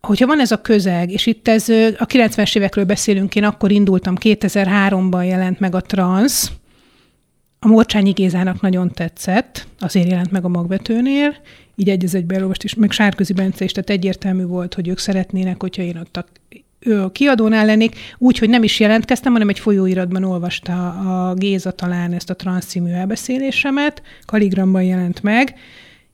hogyha 0.00 0.26
van 0.26 0.40
ez 0.40 0.50
a 0.50 0.60
közeg, 0.60 1.10
és 1.10 1.26
itt 1.26 1.48
ez 1.48 1.68
a 1.98 2.06
90-es 2.06 2.56
évekről 2.56 2.84
beszélünk, 2.84 3.34
én 3.34 3.44
akkor 3.44 3.70
indultam, 3.70 4.14
2003-ban 4.20 5.26
jelent 5.26 5.60
meg 5.60 5.74
a 5.74 5.80
transz, 5.80 6.50
a 7.58 7.66
Morcsányi 7.66 8.10
Gézának 8.10 8.60
nagyon 8.60 8.90
tetszett, 8.90 9.66
azért 9.78 10.08
jelent 10.08 10.30
meg 10.30 10.44
a 10.44 10.48
magvetőnél, 10.48 11.36
így 11.76 11.88
egy 11.88 12.04
az 12.04 12.14
egyben 12.14 12.36
elolvast, 12.36 12.64
és 12.64 12.74
meg 12.74 12.90
Sárközi 12.90 13.32
Bence 13.32 13.64
is, 13.64 13.72
tehát 13.72 13.90
egyértelmű 13.90 14.44
volt, 14.44 14.74
hogy 14.74 14.88
ők 14.88 14.98
szeretnének, 14.98 15.60
hogyha 15.60 15.82
én 15.82 15.96
ott 15.96 16.16
a 16.16 16.24
a 16.86 17.12
kiadónál 17.12 17.66
lennék, 17.66 17.96
úgy, 18.18 18.38
hogy 18.38 18.48
nem 18.48 18.62
is 18.62 18.80
jelentkeztem, 18.80 19.32
hanem 19.32 19.48
egy 19.48 19.58
folyóiratban 19.58 20.24
olvasta 20.24 20.88
a 20.88 21.34
Géza 21.34 21.70
talán 21.70 22.12
ezt 22.12 22.30
a 22.30 22.36
transzszínű 22.36 22.92
elbeszélésemet, 22.92 24.02
Kaligramban 24.26 24.82
jelent 24.82 25.22
meg, 25.22 25.54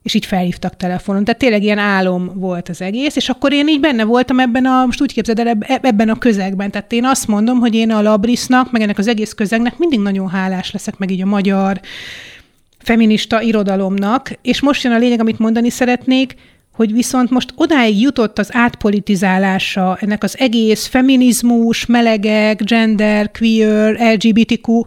és 0.02 0.14
így 0.14 0.26
felhívtak 0.26 0.76
telefonon. 0.76 1.24
Tehát 1.24 1.40
tényleg 1.40 1.62
ilyen 1.62 1.78
álom 1.78 2.32
volt 2.34 2.68
az 2.68 2.82
egész, 2.82 3.16
és 3.16 3.28
akkor 3.28 3.52
én 3.52 3.68
így 3.68 3.80
benne 3.80 4.04
voltam 4.04 4.40
ebben 4.40 4.64
a, 4.64 4.84
most 4.86 5.02
úgy 5.02 5.12
képzeld 5.12 5.38
el, 5.38 5.58
ebben 5.82 6.08
a 6.08 6.18
közegben. 6.18 6.70
Tehát 6.70 6.92
én 6.92 7.04
azt 7.04 7.26
mondom, 7.26 7.58
hogy 7.58 7.74
én 7.74 7.90
a 7.90 8.02
Labrisznak, 8.02 8.72
meg 8.72 8.82
ennek 8.82 8.98
az 8.98 9.08
egész 9.08 9.32
közegnek 9.32 9.78
mindig 9.78 10.00
nagyon 10.00 10.28
hálás 10.28 10.70
leszek, 10.70 10.98
meg 10.98 11.10
így 11.10 11.22
a 11.22 11.26
magyar 11.26 11.80
feminista 12.82 13.42
irodalomnak, 13.42 14.38
és 14.42 14.60
most 14.60 14.82
jön 14.82 14.92
a 14.92 14.98
lényeg, 14.98 15.20
amit 15.20 15.38
mondani 15.38 15.70
szeretnék, 15.70 16.34
hogy 16.72 16.92
viszont 16.92 17.30
most 17.30 17.52
odáig 17.56 18.00
jutott 18.00 18.38
az 18.38 18.48
átpolitizálása 18.52 19.98
ennek 20.00 20.22
az 20.22 20.38
egész 20.38 20.86
feminizmus, 20.86 21.86
melegek, 21.86 22.64
gender, 22.64 23.30
queer, 23.30 24.14
LGBTQ 24.14 24.82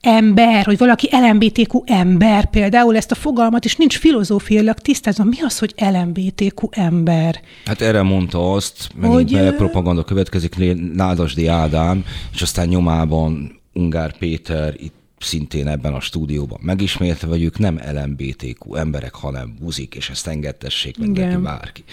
ember, 0.00 0.64
hogy 0.64 0.78
valaki 0.78 1.08
LMBTQ 1.10 1.82
ember 1.84 2.50
például, 2.50 2.96
ezt 2.96 3.10
a 3.10 3.14
fogalmat, 3.14 3.64
és 3.64 3.76
nincs 3.76 3.98
filozófiailag 3.98 4.78
tisztázva, 4.78 5.24
mi 5.24 5.40
az, 5.40 5.58
hogy 5.58 5.74
LMBTQ 5.76 6.68
ember? 6.70 7.40
Hát 7.64 7.80
erre 7.80 8.02
mondta 8.02 8.52
azt, 8.52 8.88
hogy 9.02 9.54
propaganda 9.56 10.04
következik, 10.04 10.54
Nádasdi 10.94 11.46
Ádám, 11.46 12.04
és 12.32 12.42
aztán 12.42 12.68
nyomában 12.68 13.60
Ungár 13.72 14.18
Péter 14.18 14.74
itt 14.76 15.03
szintén 15.24 15.68
ebben 15.68 15.94
a 15.94 16.00
stúdióban 16.00 16.58
megismételve, 16.62 17.34
hogy 17.34 17.44
ők 17.44 17.58
nem 17.58 17.80
LMBTQ 17.92 18.74
emberek, 18.74 19.14
hanem 19.14 19.56
buzik, 19.60 19.94
és 19.94 20.10
ezt 20.10 20.26
engedtessék 20.26 20.98
meg 20.98 21.10
neki 21.10 21.36
bárki. 21.36 21.84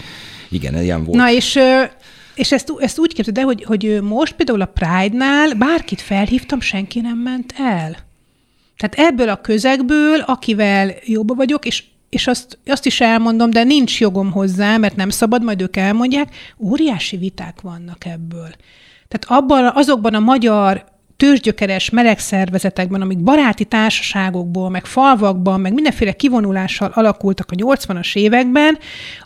Igen, 0.50 0.82
ilyen 0.82 1.04
volt. 1.04 1.18
Na 1.18 1.30
és 1.30 1.58
és 2.34 2.52
ezt, 2.52 2.72
ezt 2.78 2.98
úgy 2.98 3.14
képzeld 3.14 3.38
el, 3.38 3.44
hogy, 3.44 3.64
hogy 3.64 4.02
most 4.02 4.32
például 4.32 4.60
a 4.60 4.66
Pride-nál 4.74 5.54
bárkit 5.54 6.00
felhívtam, 6.00 6.60
senki 6.60 7.00
nem 7.00 7.18
ment 7.18 7.54
el. 7.56 7.96
Tehát 8.76 9.10
ebből 9.10 9.28
a 9.28 9.40
közegből, 9.40 10.20
akivel 10.20 10.94
jobban 11.04 11.36
vagyok, 11.36 11.66
és, 11.66 11.84
és 12.08 12.26
azt, 12.26 12.58
azt 12.66 12.86
is 12.86 13.00
elmondom, 13.00 13.50
de 13.50 13.62
nincs 13.62 14.00
jogom 14.00 14.30
hozzá, 14.30 14.76
mert 14.76 14.96
nem 14.96 15.10
szabad, 15.10 15.42
majd 15.42 15.60
ők 15.60 15.76
elmondják, 15.76 16.34
óriási 16.58 17.16
viták 17.16 17.60
vannak 17.60 18.04
ebből. 18.04 18.48
Tehát 19.08 19.42
abban, 19.42 19.70
azokban 19.74 20.14
a 20.14 20.20
magyar 20.20 20.84
tőzsgyökeres 21.22 21.90
meleg 21.90 22.18
szervezetekben, 22.18 23.00
amik 23.00 23.18
baráti 23.18 23.64
társaságokból, 23.64 24.70
meg 24.70 24.86
falvakban, 24.86 25.60
meg 25.60 25.72
mindenféle 25.72 26.12
kivonulással 26.12 26.90
alakultak 26.94 27.50
a 27.50 27.54
80-as 27.54 28.16
években, 28.16 28.78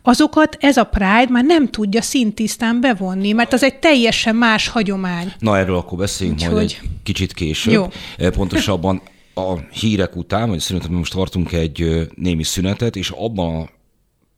azokat 0.03 0.57
ez 0.61 0.77
a 0.77 0.85
Pride 0.85 1.27
már 1.31 1.45
nem 1.45 1.69
tudja 1.69 2.03
szintisztán 2.03 2.81
bevonni, 2.81 3.33
mert 3.33 3.53
az 3.53 3.63
egy 3.63 3.79
teljesen 3.79 4.37
más 4.37 4.69
hagyomány. 4.69 5.33
Na 5.39 5.59
erről 5.59 5.77
akkor 5.77 5.99
beszéljünk 5.99 6.41
Úgy, 6.41 6.47
majd 6.47 6.57
hogy... 6.57 6.79
egy 6.83 6.89
kicsit 7.03 7.33
később. 7.33 7.75
Jó. 7.75 7.87
Eh, 8.19 8.31
pontosabban 8.31 9.03
a 9.35 9.55
hírek 9.71 10.17
után, 10.17 10.49
vagy 10.49 10.61
szerintem 10.61 10.93
most 10.93 11.13
tartunk 11.13 11.53
egy 11.53 12.09
némi 12.15 12.43
szünetet, 12.43 12.97
és 12.97 13.11
abban 13.11 13.63
a 13.63 13.69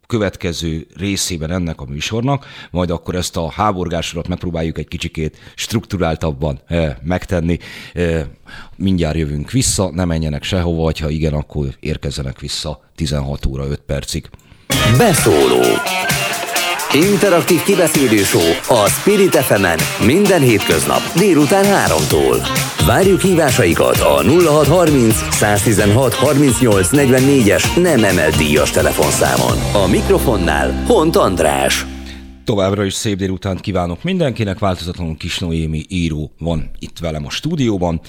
következő 0.09 0.87
részében 0.97 1.51
ennek 1.51 1.81
a 1.81 1.85
műsornak, 1.85 2.47
majd 2.71 2.91
akkor 2.91 3.15
ezt 3.15 3.37
a 3.37 3.51
háborgásodat 3.51 4.29
megpróbáljuk 4.29 4.79
egy 4.79 4.89
kicsikét 4.89 5.37
strukturáltabban 5.55 6.61
eh, 6.67 6.97
megtenni. 7.03 7.59
Eh, 7.93 8.25
mindjárt 8.77 9.17
jövünk 9.17 9.51
vissza, 9.51 9.91
ne 9.91 10.05
menjenek 10.05 10.43
sehova, 10.43 10.83
vagy 10.83 10.99
ha 10.99 11.09
igen, 11.09 11.33
akkor 11.33 11.67
érkezzenek 11.81 12.41
vissza 12.41 12.81
16 12.95 13.47
óra 13.47 13.67
5 13.67 13.81
percig. 13.87 14.31
Beszóló 14.99 15.63
Interaktív 16.93 17.63
kibeszélő 17.63 18.23
a 18.69 18.89
Spirit 18.89 19.37
fm 19.37 19.67
minden 20.05 20.41
hétköznap 20.41 21.01
délután 21.19 21.65
3-tól. 21.65 22.49
Várjuk 22.87 23.21
hívásaikat 23.21 24.01
a 24.01 24.23
0630 24.23 25.35
116 25.35 26.15
38 26.15 26.89
44-es 26.93 27.83
nem 27.83 28.05
emelt 28.05 28.37
díjas 28.37 28.71
telefonszámon. 28.71 29.85
A 29.85 29.87
mikrofonnál 29.87 30.85
Hont 30.87 31.17
András. 31.17 31.87
Továbbra 32.45 32.85
is 32.85 32.95
szép 32.95 33.17
délutánt 33.19 33.61
kívánok 33.61 34.03
mindenkinek, 34.03 34.59
változatlanul 34.59 35.17
Kis 35.17 35.39
Noémi 35.39 35.85
író 35.89 36.33
van 36.39 36.71
itt 36.79 36.99
velem 36.99 37.27
a 37.27 37.31
stúdióban. 37.31 38.01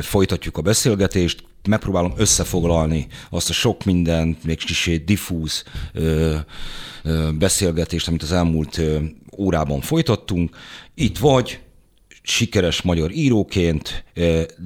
Folytatjuk 0.00 0.56
a 0.56 0.62
beszélgetést, 0.62 1.42
megpróbálom 1.68 2.12
összefoglalni 2.16 3.06
azt 3.30 3.50
a 3.50 3.52
sok 3.52 3.84
mindent, 3.84 4.44
még 4.44 4.58
kicsit 4.58 5.04
diffúz 5.04 5.64
beszélgetést, 7.38 8.08
amit 8.08 8.22
az 8.22 8.32
elmúlt 8.32 8.80
órában 9.36 9.80
folytattunk. 9.80 10.56
Itt 10.94 11.18
vagy, 11.18 11.60
sikeres 12.22 12.82
magyar 12.82 13.10
íróként, 13.10 14.04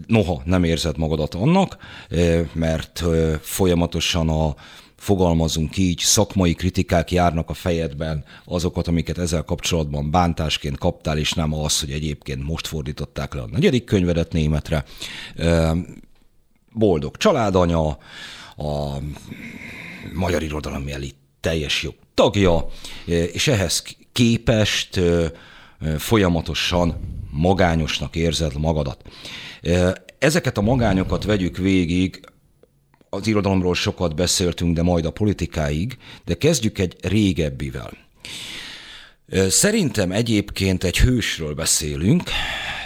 noha 0.06 0.42
nem 0.44 0.64
érzed 0.64 0.98
magadat 0.98 1.34
annak, 1.34 1.76
mert 2.52 3.04
folyamatosan 3.40 4.28
a 4.28 4.54
fogalmazunk 4.96 5.76
így, 5.76 5.98
szakmai 5.98 6.54
kritikák 6.54 7.10
járnak 7.10 7.50
a 7.50 7.54
fejedben, 7.54 8.24
azokat, 8.44 8.88
amiket 8.88 9.18
ezzel 9.18 9.42
kapcsolatban 9.42 10.10
bántásként 10.10 10.78
kaptál, 10.78 11.18
és 11.18 11.32
nem 11.32 11.54
az, 11.54 11.80
hogy 11.80 11.90
egyébként 11.90 12.42
most 12.42 12.66
fordították 12.66 13.34
le 13.34 13.40
a 13.40 13.48
negyedik 13.50 13.84
könyvedet 13.84 14.32
németre. 14.32 14.84
Boldog 16.72 17.16
családanya, 17.16 17.86
a 18.56 18.98
magyar 20.14 20.42
irodalom 20.42 20.86
elit 20.88 21.16
teljes 21.40 21.82
jog 21.82 21.94
tagja, 22.14 22.66
és 23.04 23.48
ehhez 23.48 23.82
képest 24.12 25.00
folyamatosan 25.98 26.96
magányosnak 27.30 28.16
érzed 28.16 28.58
magadat. 28.58 29.02
Ezeket 30.18 30.58
a 30.58 30.60
magányokat 30.60 31.24
vegyük 31.24 31.56
végig, 31.56 32.20
az 33.10 33.26
irodalomról 33.26 33.74
sokat 33.74 34.14
beszéltünk, 34.14 34.74
de 34.74 34.82
majd 34.82 35.04
a 35.04 35.10
politikáig, 35.10 35.98
de 36.24 36.34
kezdjük 36.34 36.78
egy 36.78 36.96
régebbivel. 37.00 37.92
Szerintem 39.48 40.12
egyébként 40.12 40.84
egy 40.84 40.98
hősről 40.98 41.54
beszélünk, 41.54 42.30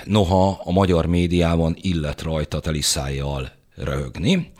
noha 0.05 0.61
a 0.65 0.71
magyar 0.71 1.07
médiában 1.07 1.77
illet 1.81 2.23
rajta 2.23 2.61
teliszájjal 2.61 3.53
röhögni. 3.75 4.53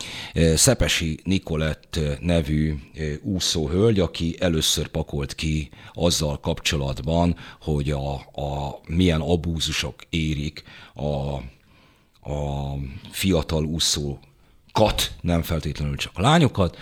Szepesi 0.55 1.19
Nikolett 1.25 2.01
nevű 2.21 2.75
úszóhölgy, 3.23 4.01
aki 4.01 4.37
először 4.41 4.89
pakolt 4.89 5.35
ki 5.35 5.71
azzal 5.93 6.41
kapcsolatban, 6.41 7.37
hogy 7.61 7.91
a, 7.91 8.15
a 8.15 8.81
milyen 8.87 9.21
abúzusok 9.21 9.95
érik 10.11 10.63
a, 10.95 11.35
a 12.31 12.75
fiatal 13.11 13.65
úszó 13.65 14.19
kat, 14.73 15.13
nem 15.21 15.43
feltétlenül 15.43 15.97
csak 15.97 16.13
a 16.15 16.21
lányokat, 16.21 16.77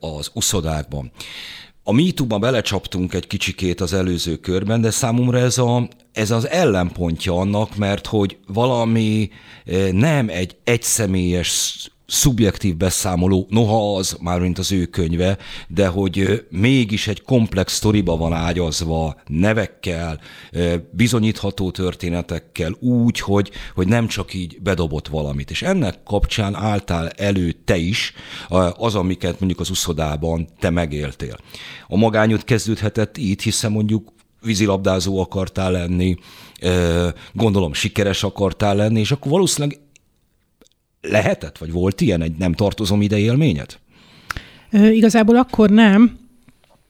az 0.00 0.30
uszodákban. 0.34 1.12
A 1.84 1.92
MeToo-ban 1.92 2.40
belecsaptunk 2.40 3.14
egy 3.14 3.26
kicsikét 3.26 3.80
az 3.80 3.92
előző 3.92 4.36
körben, 4.36 4.80
de 4.80 4.90
számomra 4.90 5.38
ez, 5.38 5.58
a, 5.58 5.88
ez 6.12 6.30
az 6.30 6.48
ellenpontja 6.48 7.34
annak, 7.34 7.76
mert 7.76 8.06
hogy 8.06 8.38
valami 8.46 9.30
nem 9.90 10.28
egy 10.28 10.56
egyszemélyes 10.64 11.90
szubjektív 12.12 12.76
beszámoló, 12.76 13.46
noha 13.50 13.96
az 13.96 14.16
már 14.20 14.40
mint 14.40 14.58
az 14.58 14.72
ő 14.72 14.84
könyve, 14.84 15.38
de 15.68 15.86
hogy 15.86 16.46
mégis 16.50 17.08
egy 17.08 17.22
komplex 17.22 17.74
sztoriba 17.74 18.16
van 18.16 18.32
ágyazva, 18.32 19.16
nevekkel, 19.26 20.20
bizonyítható 20.90 21.70
történetekkel, 21.70 22.76
úgy, 22.80 23.20
hogy, 23.20 23.50
hogy 23.74 23.88
nem 23.88 24.06
csak 24.06 24.34
így 24.34 24.58
bedobott 24.62 25.08
valamit. 25.08 25.50
És 25.50 25.62
ennek 25.62 26.02
kapcsán 26.02 26.54
álltál 26.54 27.08
elő 27.08 27.52
te 27.64 27.76
is 27.76 28.12
az, 28.76 28.94
amiket 28.94 29.38
mondjuk 29.38 29.60
az 29.60 29.70
uszodában 29.70 30.48
te 30.58 30.70
megéltél. 30.70 31.36
A 31.88 31.96
magányod 31.96 32.44
kezdődhetett 32.44 33.18
így, 33.18 33.42
hiszen 33.42 33.72
mondjuk 33.72 34.12
vízilabdázó 34.40 35.20
akartál 35.20 35.70
lenni, 35.70 36.16
gondolom 37.32 37.72
sikeres 37.72 38.22
akartál 38.22 38.76
lenni, 38.76 39.00
és 39.00 39.10
akkor 39.10 39.30
valószínűleg 39.30 39.80
lehetett, 41.02 41.58
vagy 41.58 41.72
volt 41.72 42.00
ilyen 42.00 42.22
egy 42.22 42.36
nem 42.38 42.52
tartozom 42.52 43.02
ide 43.02 43.18
élményed? 43.18 43.78
Igazából 44.70 45.36
akkor 45.36 45.70
nem. 45.70 46.20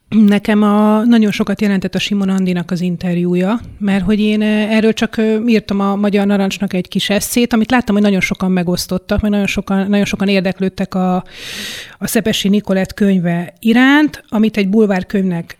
Nekem 0.09 0.63
a, 0.63 1.05
nagyon 1.05 1.31
sokat 1.31 1.61
jelentett 1.61 1.95
a 1.95 1.99
Simon 1.99 2.29
Andinak 2.29 2.71
az 2.71 2.81
interjúja, 2.81 3.61
mert 3.79 4.05
hogy 4.05 4.21
én 4.21 4.43
erről 4.43 4.93
csak 4.93 5.21
írtam 5.47 5.81
a 5.81 5.97
Magyar 5.97 6.27
Narancsnak 6.27 6.73
egy 6.73 6.89
kis 6.89 7.11
eszét, 7.11 7.53
amit 7.53 7.71
láttam, 7.71 7.95
hogy 7.95 8.05
nagyon 8.05 8.21
sokan 8.21 8.51
megosztottak, 8.51 9.21
mert 9.21 9.33
nagyon 9.33 9.49
sokan, 9.49 9.89
nagyon 9.89 10.05
sokan 10.05 10.29
érdeklődtek 10.29 10.95
a, 10.95 11.15
a 11.99 12.07
Szepesi 12.07 12.49
Nikolett 12.49 12.95
könyve 12.95 13.55
iránt, 13.61 14.25
amit 14.29 14.57
egy 14.57 14.69
bulvárkönyvnek 14.69 15.57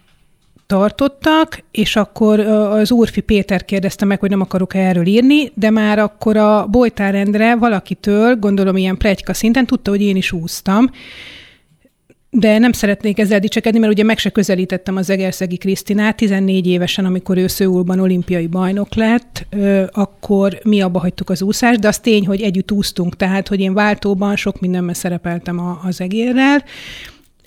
tartottak, 0.67 1.63
és 1.71 1.97
akkor 1.97 2.41
az 2.41 2.91
Úrfi 2.91 3.21
Péter 3.21 3.65
kérdezte 3.65 4.05
meg, 4.05 4.21
hogy 4.21 4.31
nem 4.31 4.41
akarok 4.41 4.75
erről 4.75 5.07
írni, 5.07 5.51
de 5.55 5.71
már 5.71 5.99
akkor 5.99 6.37
a 6.37 6.67
Bojtárendre 6.67 7.57
valakitől, 7.57 8.37
gondolom 8.37 8.77
ilyen 8.77 8.97
plegyka 8.97 9.35
szinten, 9.35 9.67
tudta, 9.67 9.91
hogy 9.91 10.03
én 10.03 10.17
is 10.17 10.33
úsztam, 10.33 10.91
de 12.35 12.59
nem 12.59 12.73
szeretnék 12.73 13.19
ezzel 13.19 13.39
dicsekedni, 13.39 13.79
mert 13.79 13.93
ugye 13.93 14.03
meg 14.03 14.19
se 14.19 14.31
közelítettem 14.31 14.97
az 14.97 15.11
Egerszegi 15.11 15.57
Krisztinát, 15.57 16.17
14 16.17 16.67
évesen, 16.67 17.05
amikor 17.05 17.37
ő 17.37 17.47
Szőulban 17.47 18.01
olimpiai 18.01 18.47
bajnok 18.47 18.95
lett, 18.95 19.47
akkor 19.91 20.59
mi 20.63 20.81
abba 20.81 20.99
hagytuk 20.99 21.31
az 21.31 21.43
úszást, 21.43 21.81
de 21.81 21.89
az 21.89 21.99
tény, 21.99 22.27
hogy 22.27 22.41
együtt 22.41 22.73
úsztunk, 22.73 23.17
tehát, 23.17 23.49
hogy 23.49 23.61
én 23.61 23.75
váltóban 23.75 24.37
sok 24.37 24.61
mindenben 24.61 24.95
szerepeltem 24.95 25.79
az 25.85 26.01
egérrel, 26.01 26.65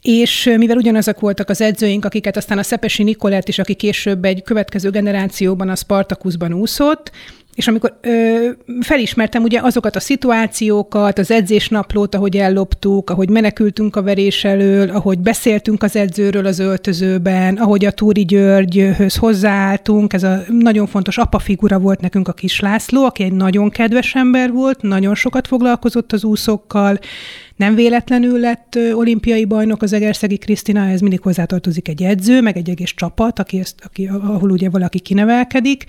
és 0.05 0.53
mivel 0.57 0.77
ugyanazok 0.77 1.19
voltak 1.19 1.49
az 1.49 1.61
edzőink, 1.61 2.05
akiket 2.05 2.37
aztán 2.37 2.57
a 2.57 2.63
Szepesi 2.63 3.03
Nikolát 3.03 3.47
is, 3.47 3.59
aki 3.59 3.73
később 3.73 4.25
egy 4.25 4.43
következő 4.43 4.89
generációban 4.89 5.69
a 5.69 5.75
Spartakuszban 5.75 6.53
úszott, 6.53 7.11
és 7.55 7.67
amikor 7.67 7.97
ö, 8.01 8.49
felismertem 8.81 9.43
ugye 9.43 9.59
azokat 9.61 9.95
a 9.95 9.99
szituációkat, 9.99 11.19
az 11.19 11.31
edzésnaplót, 11.31 12.15
ahogy 12.15 12.37
elloptuk, 12.37 13.09
ahogy 13.09 13.29
menekültünk 13.29 13.95
a 13.95 14.01
verés 14.01 14.43
elől, 14.43 14.89
ahogy 14.89 15.19
beszéltünk 15.19 15.83
az 15.83 15.95
edzőről 15.95 16.45
az 16.45 16.59
öltözőben, 16.59 17.55
ahogy 17.55 17.85
a 17.85 17.91
Túri 17.91 18.25
Györgyhöz 18.25 19.15
hozzáálltunk, 19.15 20.13
ez 20.13 20.23
a 20.23 20.41
nagyon 20.49 20.87
fontos 20.87 21.17
apa 21.17 21.39
figura 21.39 21.79
volt 21.79 22.01
nekünk 22.01 22.27
a 22.27 22.33
kis 22.33 22.59
László, 22.59 23.05
aki 23.05 23.23
egy 23.23 23.33
nagyon 23.33 23.69
kedves 23.69 24.15
ember 24.15 24.51
volt, 24.51 24.81
nagyon 24.81 25.15
sokat 25.15 25.47
foglalkozott 25.47 26.11
az 26.11 26.23
úszokkal, 26.23 26.99
nem 27.55 27.75
véletlenül 27.75 28.39
lett 28.39 28.77
olimpiai 28.93 29.45
bajnok 29.45 29.81
az 29.81 29.93
Egerszegi 29.93 30.37
Krisztina, 30.37 30.87
ez 30.87 30.99
mindig 30.99 31.21
hozzátartozik 31.21 31.87
egy 31.87 32.03
edző, 32.03 32.41
meg 32.41 32.57
egy 32.57 32.69
egész 32.69 32.93
csapat, 32.95 33.39
aki 33.39 33.59
ezt, 33.59 33.75
aki, 33.83 34.07
ahol 34.07 34.51
ugye 34.51 34.69
valaki 34.69 34.99
kinevelkedik, 34.99 35.85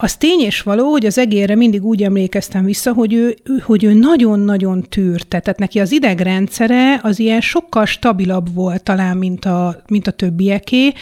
az 0.00 0.16
tény 0.16 0.40
és 0.40 0.62
való, 0.62 0.90
hogy 0.90 1.06
az 1.06 1.18
egérre 1.18 1.54
mindig 1.54 1.84
úgy 1.84 2.02
emlékeztem 2.02 2.64
vissza, 2.64 2.92
hogy 2.92 3.12
ő, 3.12 3.36
hogy 3.62 3.84
ő 3.84 3.92
nagyon-nagyon 3.92 4.82
tűrte. 4.82 5.40
Tehát 5.40 5.58
neki 5.58 5.80
az 5.80 5.92
idegrendszere 5.92 7.00
az 7.02 7.18
ilyen 7.18 7.40
sokkal 7.40 7.86
stabilabb 7.86 8.54
volt 8.54 8.82
talán, 8.82 9.16
mint 9.16 9.44
a, 9.44 9.82
mint 9.88 10.06
a 10.06 10.10
többieké, 10.10 10.92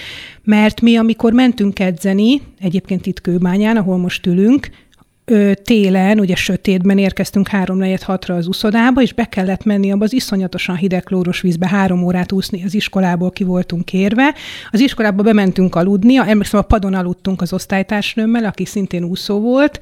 mert 0.45 0.81
mi, 0.81 0.97
amikor 0.97 1.33
mentünk 1.33 1.79
edzeni, 1.79 2.43
egyébként 2.61 3.07
itt 3.07 3.21
Kőbányán, 3.21 3.77
ahol 3.77 3.97
most 3.97 4.27
ülünk, 4.27 4.71
ö, 5.27 5.53
télen, 5.55 6.21
ugye 6.21 6.37
sötétben 6.37 6.99
érkeztünk 6.99 7.49
három 7.49 7.77
negyed 7.77 8.03
hatra 8.03 8.35
az 8.35 8.47
uszodába, 8.47 9.03
és 9.03 9.13
be 9.13 9.25
kellett 9.25 9.65
menni 9.65 9.93
abba 9.93 10.05
az 10.05 10.13
iszonyatosan 10.13 10.77
hideg 10.77 11.03
klóros 11.03 11.41
vízbe 11.41 11.69
három 11.69 12.03
órát 12.03 12.33
úszni 12.33 12.65
az 12.65 12.75
iskolából, 12.75 13.31
ki 13.31 13.45
voltunk 13.45 13.85
kérve. 13.85 14.35
Az 14.71 14.81
iskolába 14.81 15.23
bementünk 15.23 15.75
aludni, 15.75 16.17
emlékszem, 16.17 16.61
a 16.61 16.63
padon 16.63 16.95
aludtunk 16.95 17.41
az 17.41 17.53
osztálytársnőmmel, 17.53 18.45
aki 18.45 18.65
szintén 18.65 19.05
úszó 19.05 19.41
volt, 19.41 19.81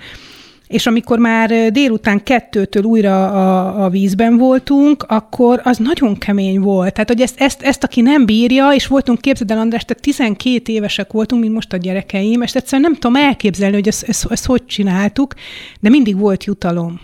és 0.68 0.86
amikor 0.86 1.18
már 1.18 1.72
délután 1.72 2.22
kettőtől 2.22 2.82
újra 2.82 3.30
a, 3.30 3.84
a 3.84 3.88
vízben 3.88 4.36
voltunk, 4.36 5.04
akkor 5.08 5.60
az 5.64 5.78
nagyon 5.78 6.18
kemény 6.18 6.60
volt. 6.60 6.92
Tehát, 6.92 7.08
hogy 7.08 7.20
ezt, 7.20 7.40
ezt, 7.40 7.62
ezt 7.62 7.84
aki 7.84 8.00
nem 8.00 8.26
bírja, 8.26 8.70
és 8.72 8.86
voltunk, 8.86 9.20
képzeld 9.20 9.50
el 9.50 9.58
András, 9.58 9.84
tehát 9.84 10.02
12 10.02 10.72
évesek 10.72 11.12
voltunk, 11.12 11.42
mint 11.42 11.54
most 11.54 11.72
a 11.72 11.76
gyerekeim, 11.76 12.42
és 12.42 12.54
egyszerűen 12.54 12.90
nem 12.90 13.00
tudom 13.00 13.16
elképzelni, 13.16 13.74
hogy 13.74 13.88
ezt, 13.88 14.02
ezt, 14.02 14.26
ezt 14.30 14.46
hogy 14.46 14.66
csináltuk, 14.66 15.34
de 15.80 15.88
mindig 15.88 16.18
volt 16.18 16.44
jutalom. 16.44 17.00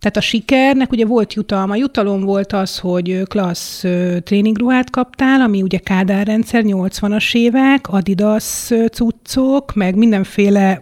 Tehát 0.00 0.16
a 0.16 0.20
sikernek 0.20 0.92
ugye 0.92 1.06
volt 1.06 1.34
jutalma. 1.34 1.76
Jutalom 1.76 2.20
volt 2.20 2.52
az, 2.52 2.78
hogy 2.78 3.22
klassz 3.28 3.84
tréningruhát 4.24 4.90
kaptál, 4.90 5.40
ami 5.40 5.62
ugye 5.62 5.78
Kádár 5.78 6.26
rendszer, 6.26 6.62
80-as 6.66 7.34
évek, 7.34 7.88
Adidas 7.88 8.70
cuccok, 8.92 9.74
meg 9.74 9.96
mindenféle 9.96 10.80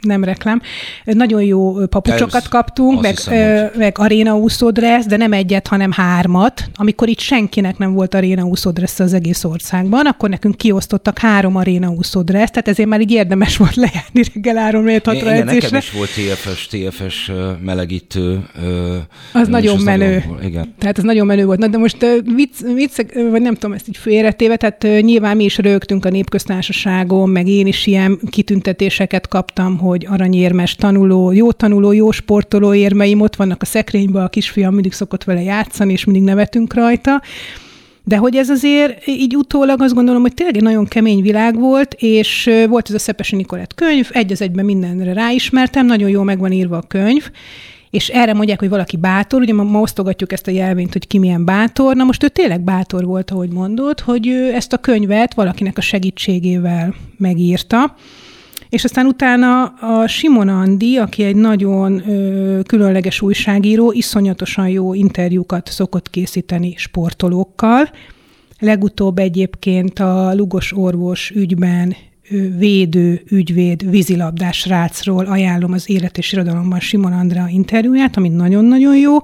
nem 0.00 0.24
reklám. 0.24 0.60
Nagyon 1.04 1.42
jó 1.42 1.72
papucsokat 1.72 2.34
Ez, 2.34 2.48
kaptunk, 2.48 3.00
meg, 3.00 3.16
hiszem, 3.16 3.68
hogy... 3.68 3.78
meg 3.78 3.98
aréna 3.98 4.36
úszódressz, 4.36 5.06
de 5.06 5.16
nem 5.16 5.32
egyet, 5.32 5.66
hanem 5.66 5.92
hármat. 5.92 6.70
Amikor 6.74 7.08
itt 7.08 7.18
senkinek 7.18 7.78
nem 7.78 7.92
volt 7.92 8.14
aréna 8.14 8.42
úszódressz 8.42 9.00
az 9.00 9.12
egész 9.12 9.44
országban, 9.44 10.06
akkor 10.06 10.28
nekünk 10.28 10.56
kiosztottak 10.56 11.18
három 11.18 11.56
aréna 11.56 11.88
úszódressz, 11.88 12.50
tehát 12.50 12.68
ezért 12.68 12.88
már 12.88 13.00
így 13.00 13.10
érdemes 13.10 13.56
volt 13.56 13.74
lejárni 13.74 14.22
reggel 14.34 14.56
három 14.62 14.84
4 14.84 15.00
6 15.04 15.14
Igen, 15.14 15.44
nekem 15.44 15.76
is 15.78 15.90
volt 15.90 16.08
TFS, 16.08 16.66
TFS 16.66 17.30
melegítő. 17.60 18.46
Az 19.32 19.48
nagyon 19.48 19.80
menő. 19.80 20.24
Nagyon, 20.26 20.42
igen. 20.44 20.74
Tehát 20.78 20.98
ez 20.98 21.04
nagyon 21.04 21.26
menő 21.26 21.44
volt. 21.44 21.58
Na, 21.58 21.66
de 21.66 21.78
most 21.78 22.06
vicc, 22.34 22.60
vicc, 22.74 22.96
vagy 23.30 23.42
nem 23.42 23.54
tudom, 23.54 23.72
ezt 23.72 23.88
így 23.88 23.96
félretéve, 23.96 24.56
tehát 24.56 25.02
nyilván 25.02 25.36
mi 25.36 25.44
is 25.44 25.58
rögtünk 25.58 26.04
a 26.04 26.08
népköztársaságon, 26.08 27.28
meg 27.28 27.48
én 27.48 27.66
is 27.66 27.86
ilyen 27.86 28.20
kitüntetéseket 28.30 29.28
kaptam, 29.28 29.78
hogy 29.88 30.06
aranyérmes 30.08 30.74
tanuló, 30.74 31.32
jó 31.32 31.52
tanuló, 31.52 31.92
jó 31.92 32.10
sportoló 32.10 32.74
érmeim 32.74 33.20
ott 33.20 33.36
vannak 33.36 33.62
a 33.62 33.66
szekrényben, 33.66 34.24
a 34.24 34.28
kisfiam 34.28 34.74
mindig 34.74 34.92
szokott 34.92 35.24
vele 35.24 35.42
játszani, 35.42 35.92
és 35.92 36.04
mindig 36.04 36.22
nevetünk 36.22 36.74
rajta. 36.74 37.22
De 38.04 38.16
hogy 38.16 38.36
ez 38.36 38.48
azért 38.48 39.06
így 39.06 39.36
utólag 39.36 39.82
azt 39.82 39.94
gondolom, 39.94 40.22
hogy 40.22 40.34
tényleg 40.34 40.56
egy 40.56 40.62
nagyon 40.62 40.86
kemény 40.86 41.22
világ 41.22 41.58
volt, 41.58 41.94
és 41.98 42.50
volt 42.68 42.88
ez 42.88 42.94
a 42.94 42.98
Szepesi 42.98 43.36
Nikolett 43.36 43.74
könyv, 43.74 44.08
egy 44.12 44.32
az 44.32 44.42
egyben 44.42 44.64
mindenre 44.64 45.12
ráismertem, 45.12 45.86
nagyon 45.86 46.08
jó 46.08 46.22
meg 46.22 46.38
van 46.38 46.52
írva 46.52 46.76
a 46.76 46.82
könyv, 46.88 47.30
és 47.90 48.08
erre 48.08 48.32
mondják, 48.34 48.58
hogy 48.58 48.68
valaki 48.68 48.96
bátor, 48.96 49.40
ugye 49.40 49.54
ma, 49.54 49.62
ma 49.62 49.80
osztogatjuk 49.80 50.32
ezt 50.32 50.46
a 50.46 50.50
jelvényt, 50.50 50.92
hogy 50.92 51.06
ki 51.06 51.18
milyen 51.18 51.44
bátor, 51.44 51.96
na 51.96 52.04
most 52.04 52.24
ő 52.24 52.28
tényleg 52.28 52.60
bátor 52.60 53.04
volt, 53.04 53.30
ahogy 53.30 53.50
mondod, 53.50 54.00
hogy 54.00 54.26
ő 54.26 54.54
ezt 54.54 54.72
a 54.72 54.76
könyvet 54.76 55.34
valakinek 55.34 55.78
a 55.78 55.80
segítségével 55.80 56.94
megírta, 57.16 57.94
és 58.68 58.84
aztán 58.84 59.06
utána 59.06 59.64
a 59.64 60.06
Simon 60.06 60.48
Andi, 60.48 60.96
aki 60.96 61.22
egy 61.22 61.36
nagyon 61.36 62.08
ö, 62.08 62.60
különleges 62.62 63.20
újságíró, 63.20 63.92
iszonyatosan 63.92 64.68
jó 64.68 64.94
interjúkat 64.94 65.68
szokott 65.68 66.10
készíteni 66.10 66.74
sportolókkal. 66.76 67.90
Legutóbb 68.58 69.18
egyébként 69.18 69.98
a 69.98 70.34
Lugos 70.34 70.72
orvos 70.76 71.30
ügyben 71.30 71.96
védő, 72.58 73.22
ügyvéd, 73.30 73.90
vízilabdás 73.90 74.66
rácról 74.66 75.24
ajánlom 75.24 75.72
az 75.72 75.90
Élet 75.90 76.18
és 76.18 76.32
Irodalomban 76.32 76.80
Simon 76.80 77.12
Andrea 77.12 77.48
interjúját, 77.48 78.16
ami 78.16 78.28
nagyon-nagyon 78.28 78.96
jó, 78.96 79.16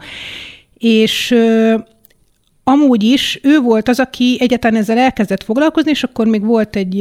és 0.74 1.30
ö, 1.30 1.74
amúgy 2.64 3.03
is 3.03 3.40
ő 3.42 3.61
volt 3.61 3.88
az, 3.88 4.01
aki 4.01 4.36
egyáltalán 4.40 4.80
ezzel 4.80 4.99
elkezdett 4.99 5.42
foglalkozni, 5.42 5.90
és 5.90 6.03
akkor 6.03 6.26
még 6.26 6.45
volt 6.45 6.76
egy 6.76 7.01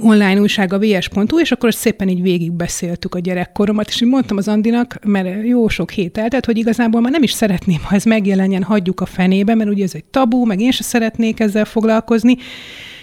online 0.00 0.40
újság 0.40 0.72
a 0.72 0.78
vs.hu, 0.78 1.40
és 1.40 1.52
akkor 1.52 1.74
szépen 1.74 2.08
így 2.08 2.22
végigbeszéltük 2.22 3.14
a 3.14 3.18
gyerekkoromat, 3.18 3.88
és 3.88 4.00
így 4.00 4.08
mondtam 4.08 4.36
az 4.36 4.48
Andinak, 4.48 4.98
mert 5.04 5.46
jó 5.46 5.68
sok 5.68 5.90
hét 5.90 6.18
eltelt, 6.18 6.46
hogy 6.46 6.58
igazából 6.58 7.00
már 7.00 7.12
nem 7.12 7.22
is 7.22 7.32
szeretném, 7.32 7.80
ha 7.82 7.94
ez 7.94 8.04
megjelenjen, 8.04 8.62
hagyjuk 8.62 9.00
a 9.00 9.06
fenébe, 9.06 9.54
mert 9.54 9.70
ugye 9.70 9.84
ez 9.84 9.94
egy 9.94 10.04
tabu, 10.04 10.44
meg 10.44 10.60
én 10.60 10.70
se 10.70 10.82
szeretnék 10.82 11.40
ezzel 11.40 11.64
foglalkozni. 11.64 12.36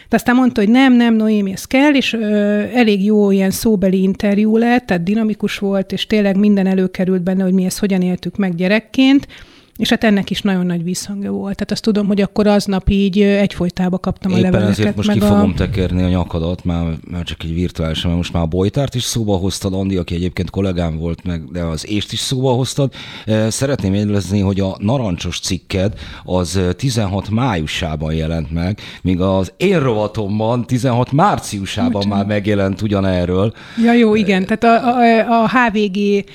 De 0.09 0.19
aztán 0.19 0.35
mondta, 0.35 0.61
hogy 0.61 0.69
nem, 0.69 0.93
nem, 0.93 1.15
Noémi, 1.15 1.51
ez 1.51 1.65
kell, 1.65 1.93
és 1.93 2.13
ö, 2.13 2.59
elég 2.73 3.05
jó 3.05 3.31
ilyen 3.31 3.51
szóbeli 3.51 4.01
interjú 4.01 4.57
lett, 4.57 4.85
tehát 4.85 5.03
dinamikus 5.03 5.57
volt, 5.57 5.91
és 5.91 6.07
tényleg 6.07 6.37
minden 6.37 6.67
előkerült 6.67 7.23
benne, 7.23 7.43
hogy 7.43 7.53
mi 7.53 7.65
ezt 7.65 7.79
hogyan 7.79 8.01
éltük 8.01 8.37
meg 8.37 8.55
gyerekként. 8.55 9.27
És 9.77 9.89
hát 9.89 10.03
ennek 10.03 10.29
is 10.29 10.41
nagyon 10.41 10.65
nagy 10.65 10.83
visszhangja 10.83 11.31
volt. 11.31 11.53
Tehát 11.53 11.71
azt 11.71 11.81
tudom, 11.81 12.07
hogy 12.07 12.21
akkor 12.21 12.47
aznap 12.47 12.89
így 12.89 13.21
egyfolytába 13.21 13.97
kaptam 13.99 14.31
Éppen 14.31 14.43
a 14.43 14.45
leveleket. 14.45 14.79
ezért 14.79 14.95
most 14.95 15.11
ki 15.11 15.19
a... 15.19 15.25
fogom 15.25 15.55
tekerni 15.55 16.03
a 16.03 16.07
nyakadat, 16.07 16.63
már, 16.63 16.85
már 17.11 17.23
csak 17.23 17.43
egy 17.43 17.53
virtuálisan, 17.53 18.05
mert 18.05 18.17
most 18.17 18.33
már 18.33 18.43
a 18.43 18.45
Bojtárt 18.45 18.95
is 18.95 19.03
szóba 19.03 19.35
hoztad, 19.35 19.73
Andi, 19.73 19.97
aki 19.97 20.15
egyébként 20.15 20.49
kollégám 20.49 20.97
volt, 20.97 21.23
meg, 21.23 21.51
de 21.51 21.61
az 21.61 21.87
ést 21.87 22.11
is 22.11 22.19
szóba 22.19 22.51
hoztad. 22.51 22.93
Szeretném 23.47 23.93
jegyezni, 23.93 24.39
hogy 24.39 24.59
a 24.59 24.75
narancsos 24.79 25.39
cikked 25.39 25.93
az 26.23 26.59
16 26.77 27.29
májusában 27.29 28.13
jelent 28.13 28.51
meg, 28.51 28.79
míg 29.01 29.21
az 29.21 29.53
én 29.57 29.79
rovatomban 29.79 30.65
16 30.65 31.11
márciusában 31.11 31.91
Bocsánat. 31.91 32.17
már 32.17 32.25
megjelent 32.25 32.81
ugyanerről. 32.81 33.53
Ja, 33.83 33.93
jó, 33.93 34.15
igen. 34.15 34.45
Tehát 34.45 34.63
a, 34.63 34.87
a, 34.87 35.43
a 35.43 35.49
HVG 35.49 36.25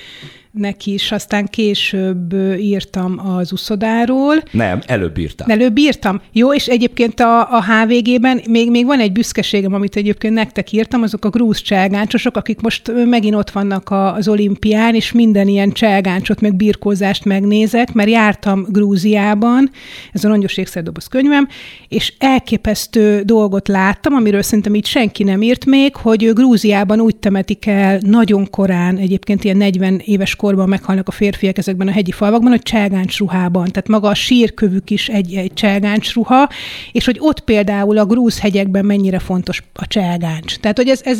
neki 0.53 0.92
is, 0.92 1.12
aztán 1.12 1.46
később 1.46 2.34
írtam 2.59 3.20
az 3.36 3.53
uszodáról. 3.53 4.42
Nem, 4.51 4.80
előbb 4.86 5.18
írtam. 5.18 5.51
Előbb 5.51 5.78
írtam. 5.78 6.20
Jó, 6.32 6.55
és 6.55 6.66
egyébként 6.66 7.20
a, 7.20 7.40
a 7.40 7.64
HVG-ben 7.64 8.40
még, 8.49 8.70
még 8.70 8.86
van 8.86 9.01
egy 9.01 9.12
büszkeségem, 9.12 9.74
amit 9.74 9.96
egyébként 9.96 10.34
nektek 10.34 10.72
írtam, 10.72 11.03
azok 11.03 11.24
a 11.24 11.30
grúz 11.30 11.59
cselgáncsosok, 11.59 12.36
akik 12.36 12.61
most 12.61 12.92
megint 13.05 13.34
ott 13.34 13.51
vannak 13.51 13.90
az 13.90 14.28
olimpián, 14.28 14.94
és 14.94 15.12
minden 15.12 15.49
ilyen 15.49 15.72
cselgáncsot, 15.72 16.40
meg 16.40 16.57
birkózást 16.57 17.24
megnézek, 17.24 17.92
mert 17.92 18.11
jártam 18.11 18.66
Grúziában, 18.68 19.70
ez 20.12 20.24
a 20.24 20.28
rongyos 20.28 20.57
ékszerdoboz 20.57 21.07
könyvem, 21.07 21.49
és 21.88 22.12
elképesztő 22.18 23.22
dolgot 23.22 23.68
láttam, 23.68 24.14
amiről 24.14 24.42
szerintem 24.42 24.74
így 24.74 24.86
senki 24.86 25.22
nem 25.22 25.42
írt 25.42 25.64
még, 25.64 25.96
hogy 25.96 26.32
Grúziában 26.32 27.01
úgy 27.01 27.16
temetik 27.16 27.66
el 27.66 27.99
nagyon 28.03 28.51
korán, 28.51 28.96
egyébként 28.96 29.44
ilyen 29.44 29.57
40 29.57 30.01
éves 30.05 30.36
korban 30.39 30.68
meghalnak 30.68 31.09
a 31.09 31.11
férfiak 31.11 31.59
ezekben 31.59 31.89
a 31.89 31.91
hegyi 31.91 32.11
falvakban, 32.11 32.51
hogy 32.51 32.62
cselgáncs 32.62 33.18
ruhában. 33.18 33.64
Tehát 33.64 33.89
maga 33.89 34.09
a 34.09 34.14
sírkövük 34.14 34.91
is 34.91 35.09
egy, 35.09 35.34
egy 35.34 35.53
cselgáncs 35.55 36.14
ruha, 36.14 36.49
és 36.93 37.05
hogy 37.05 37.16
ott 37.20 37.41
például 37.41 37.99
a 37.99 38.07
grúz 38.07 38.41
hegyekben 38.41 38.84
mennyire 38.84 39.18
fontos 39.18 39.62
a 39.74 39.86
cselgáncs. 39.86 40.57
Tehát, 40.57 40.76
hogy 40.76 40.89
ez, 40.89 41.01
ez 41.05 41.18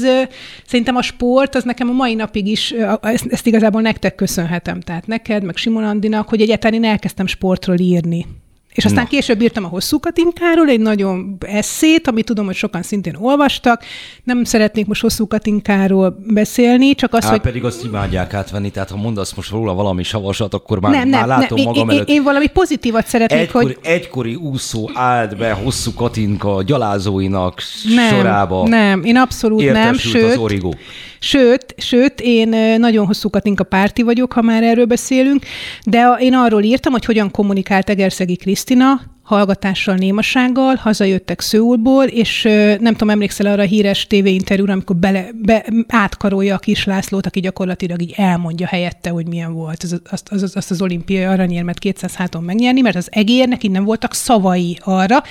szerintem 0.66 0.97
a 0.97 1.03
sport, 1.03 1.55
az 1.55 1.64
nekem 1.64 1.89
a 1.89 1.93
mai 1.93 2.14
napig 2.14 2.47
is, 2.47 2.75
ezt, 3.03 3.27
ezt 3.29 3.47
igazából 3.47 3.81
nektek 3.81 4.14
köszönhetem. 4.14 4.81
Tehát 4.81 5.07
neked, 5.07 5.45
meg 5.45 5.57
Simon 5.57 5.85
Andinak, 5.85 6.29
hogy 6.29 6.41
egyáltalán 6.41 6.83
én 6.83 6.91
elkezdtem 6.91 7.27
sportról 7.27 7.79
írni. 7.79 8.27
És 8.75 8.85
aztán 8.85 9.03
Na. 9.03 9.09
később 9.09 9.43
írtam 9.43 9.64
a 9.64 9.69
hosszú 9.69 10.01
Katinkáról 10.01 10.69
egy 10.69 10.81
nagyon 10.81 11.37
eszét, 11.47 12.09
amit 12.09 12.25
tudom, 12.25 12.47
hogy 12.47 12.55
sokan 12.55 12.83
szintén 12.83 13.16
olvastak. 13.21 13.85
Nem 14.25 14.45
szeretnék 14.45 14.87
most 14.87 15.01
hosszú 15.01 15.27
Katinkáról 15.27 16.19
beszélni, 16.27 16.95
csak 16.95 17.14
az, 17.14 17.25
Á, 17.25 17.31
hogy... 17.31 17.41
pedig 17.41 17.64
azt 17.64 17.85
imádják 17.85 18.35
átvenni, 18.35 18.71
tehát 18.71 18.91
ha 18.91 18.97
mondasz 18.97 19.35
most 19.35 19.51
róla 19.51 19.75
valami 19.75 20.03
savasat, 20.03 20.55
akkor 20.55 20.81
már, 20.81 20.93
nem, 20.93 21.09
már 21.09 21.27
nem, 21.27 21.39
látom 21.39 21.57
nem. 21.57 21.66
magam 21.66 21.89
én, 21.89 21.97
előtt. 21.97 22.09
Én 22.09 22.23
valami 22.23 22.47
pozitívat 22.47 23.07
szeretnék, 23.07 23.41
egykori, 23.41 23.64
hogy... 23.64 23.79
Egykori 23.83 24.35
úszó 24.35 24.91
állt 24.95 25.37
be 25.37 25.53
hosszú 25.53 25.93
Katinka 25.93 26.62
gyalázóinak 26.62 27.62
nem, 27.95 28.14
sorába. 28.14 28.69
Nem, 28.69 29.05
én 29.05 29.16
abszolút 29.16 29.73
nem, 29.73 29.95
sőt... 29.95 30.25
az 30.25 30.37
origó. 30.37 30.75
Sőt, 31.21 31.75
sőt, 31.77 32.21
én 32.21 32.49
nagyon 32.79 33.07
hosszú 33.07 33.31
Katinka 33.31 33.64
párti 33.64 34.03
vagyok, 34.03 34.33
ha 34.33 34.43
már 34.43 34.62
erről 34.62 34.85
beszélünk, 34.85 35.45
de 35.85 36.16
én 36.21 36.35
arról 36.35 36.62
írtam, 36.62 36.93
hogy 36.93 37.05
hogyan 37.05 37.31
kommunikált 37.31 37.91
Egerszegi 37.91 38.37
Krisztina, 38.59 38.99
hallgatással, 39.29 39.95
némasággal, 39.95 40.74
hazajöttek 40.74 41.41
Szőulból, 41.41 42.05
és 42.05 42.43
nem 42.81 42.93
tudom, 42.93 43.11
emlékszel 43.11 43.47
arra 43.47 43.62
a 43.62 43.66
híres 43.66 44.07
tévéinterjúra, 44.07 44.72
amikor 44.72 44.97
bele, 44.97 45.29
be, 45.43 45.64
átkarolja 45.87 46.55
a 46.55 46.59
kis 46.59 46.85
Lászlót, 46.85 47.26
aki 47.26 47.41
gyakorlatilag 47.41 48.03
így 48.03 48.14
elmondja 48.16 48.66
helyette, 48.66 49.11
hogy 49.11 49.26
milyen 49.26 49.53
volt 49.53 49.83
az, 49.83 50.01
azt, 50.11 50.29
az, 50.29 50.53
azt 50.55 50.70
az 50.70 50.83
olimpiai 50.83 51.24
aranyérmet 51.24 51.79
200 51.79 52.14
háton 52.14 52.43
megnyerni, 52.43 52.81
mert 52.81 52.97
az 52.97 53.09
egérnek 53.11 53.62
nem 53.62 53.85
voltak 53.85 54.14
szavai 54.14 54.79
arra, 54.85 55.22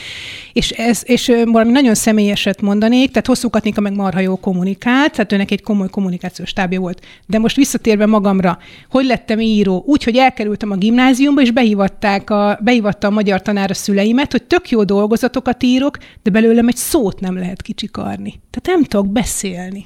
és, 0.53 0.69
ez, 0.69 1.01
és 1.03 1.31
valami 1.45 1.71
nagyon 1.71 1.95
személyeset 1.95 2.61
mondanék, 2.61 3.09
tehát 3.09 3.27
hosszú 3.27 3.49
Katnika 3.49 3.81
meg 3.81 3.95
marha 3.95 4.19
jó 4.19 4.35
kommunikált, 4.35 5.11
tehát 5.11 5.31
őnek 5.31 5.51
egy 5.51 5.61
komoly 5.61 5.89
kommunikációs 5.89 6.53
tábja 6.53 6.79
volt. 6.79 7.05
De 7.25 7.39
most 7.39 7.55
visszatérve 7.55 8.05
magamra, 8.05 8.57
hogy 8.89 9.05
lettem 9.05 9.39
író? 9.39 9.83
Úgy, 9.87 10.03
hogy 10.03 10.15
elkerültem 10.15 10.71
a 10.71 10.75
gimnáziumba, 10.75 11.41
és 11.41 11.51
behívatták 11.51 12.29
a, 12.29 12.59
behívatta 12.61 13.07
a 13.07 13.11
magyar 13.11 13.41
tanár 13.41 13.69
a 13.69 13.73
szüleimet, 13.87 14.31
hogy 14.31 14.43
tök 14.43 14.69
jó 14.69 14.83
dolgozatokat 14.83 15.63
írok, 15.63 15.97
de 16.23 16.29
belőlem 16.29 16.67
egy 16.67 16.75
szót 16.75 17.19
nem 17.19 17.35
lehet 17.35 17.61
kicsikarni. 17.61 18.39
Tehát 18.49 18.79
nem 18.79 18.83
tudok 18.83 19.11
beszélni. 19.11 19.85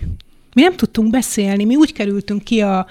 Mi 0.53 0.61
nem 0.61 0.75
tudtunk 0.75 1.09
beszélni, 1.09 1.65
mi 1.65 1.75
úgy 1.75 1.93
kerültünk 1.93 2.43
ki 2.43 2.61
a, 2.61 2.87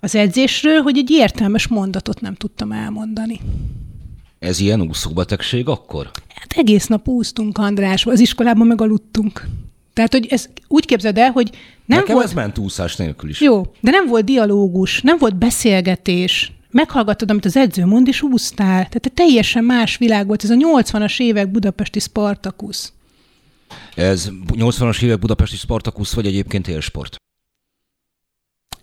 az 0.00 0.14
edzésről, 0.14 0.80
hogy 0.80 0.98
egy 0.98 1.10
értelmes 1.10 1.66
mondatot 1.66 2.20
nem 2.20 2.34
tudtam 2.34 2.72
elmondani. 2.72 3.40
Ez 4.38 4.60
ilyen 4.60 4.80
úszóbetegség 4.80 5.68
akkor? 5.68 6.10
Hát 6.34 6.52
egész 6.56 6.86
nap 6.86 7.08
úsztunk, 7.08 7.58
András, 7.58 8.06
az 8.06 8.20
iskolában 8.20 8.66
meg 8.66 8.80
aludtunk. 8.80 9.48
Tehát, 9.92 10.12
hogy 10.12 10.26
ez 10.30 10.48
úgy 10.68 10.84
képzeld 10.84 11.18
el, 11.18 11.30
hogy 11.30 11.50
nem 11.84 11.98
Nekem 11.98 12.14
volt... 12.14 12.26
ez 12.26 12.32
ment 12.32 12.58
úszás 12.58 12.96
nélkül 12.96 13.30
is. 13.30 13.40
Jó, 13.40 13.72
de 13.80 13.90
nem 13.90 14.06
volt 14.06 14.24
dialógus, 14.24 15.00
nem 15.00 15.18
volt 15.18 15.36
beszélgetés, 15.36 16.52
meghallgattad, 16.72 17.30
amit 17.30 17.44
az 17.44 17.56
edző 17.56 17.84
mond, 17.84 18.08
és 18.08 18.22
úsztál. 18.22 18.68
Tehát 18.68 19.06
egy 19.06 19.12
teljesen 19.12 19.64
más 19.64 19.96
világ 19.96 20.26
volt. 20.26 20.44
Ez 20.44 20.50
a 20.50 20.54
80-as 20.54 21.20
évek 21.20 21.50
budapesti 21.50 22.00
Spartakusz. 22.00 22.92
Ez 23.94 24.28
80-as 24.52 25.02
évek 25.02 25.18
budapesti 25.18 25.56
Spartakusz, 25.56 26.14
vagy 26.14 26.26
egyébként 26.26 26.68
élsport? 26.68 27.16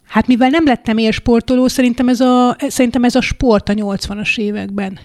Hát 0.03 0.27
mivel 0.27 0.49
nem 0.49 0.65
lettem 0.65 0.97
élsportoló, 0.97 1.67
szerintem 1.67 2.09
ez 2.09 2.19
a, 2.19 2.57
szerintem 2.67 3.03
ez 3.03 3.15
a 3.15 3.21
sport 3.21 3.69
a 3.69 3.73
80-as 3.73 4.37
években. 4.37 4.99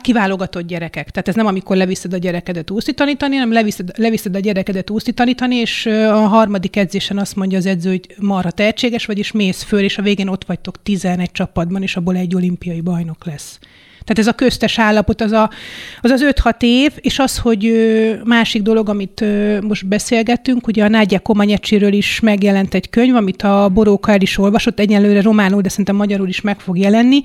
Kiválogatott 0.00 0.66
gyerekek. 0.66 1.10
Tehát 1.10 1.28
ez 1.28 1.34
nem 1.34 1.46
amikor 1.46 1.76
leviszed 1.76 2.12
a 2.12 2.16
gyerekedet 2.16 2.70
úszni 2.70 2.92
tanítani, 2.92 3.34
hanem 3.34 3.52
leviszed, 3.52 3.90
leviszed 3.98 4.36
a 4.36 4.38
gyerekedet 4.38 4.90
tanítani, 5.14 5.56
és 5.56 5.86
a 5.86 6.26
harmadik 6.26 6.76
edzésen 6.76 7.18
azt 7.18 7.36
mondja 7.36 7.58
az 7.58 7.66
edző, 7.66 7.90
hogy 7.90 8.06
marha 8.18 8.50
tehetséges 8.50 9.06
vagy, 9.06 9.18
és 9.18 9.32
mész 9.32 9.62
föl, 9.62 9.80
és 9.80 9.98
a 9.98 10.02
végén 10.02 10.28
ott 10.28 10.44
vagytok 10.44 10.82
11 10.82 11.32
csapatban, 11.32 11.82
és 11.82 11.96
abból 11.96 12.16
egy 12.16 12.34
olimpiai 12.34 12.80
bajnok 12.80 13.24
lesz. 13.24 13.58
Tehát 14.06 14.18
ez 14.18 14.26
a 14.26 14.32
köztes 14.32 14.78
állapot, 14.78 15.20
az 15.20 15.32
a, 15.32 15.50
az, 16.00 16.10
az 16.10 16.26
5-6 16.42 16.54
év, 16.58 16.92
és 16.96 17.18
az, 17.18 17.38
hogy 17.38 17.72
másik 18.24 18.62
dolog, 18.62 18.88
amit 18.88 19.24
most 19.60 19.86
beszélgettünk, 19.86 20.66
ugye 20.66 20.84
a 20.84 20.88
Nádja 20.88 21.18
Komanyecsiről 21.18 21.92
is 21.92 22.20
megjelent 22.20 22.74
egy 22.74 22.90
könyv, 22.90 23.14
amit 23.14 23.42
a 23.42 23.70
Boróka 23.74 24.12
el 24.12 24.20
is 24.20 24.38
olvasott, 24.38 24.80
egyelőre 24.80 25.20
románul, 25.22 25.60
de 25.60 25.68
szerintem 25.68 25.96
magyarul 25.96 26.28
is 26.28 26.40
meg 26.40 26.60
fog 26.60 26.78
jelenni, 26.78 27.22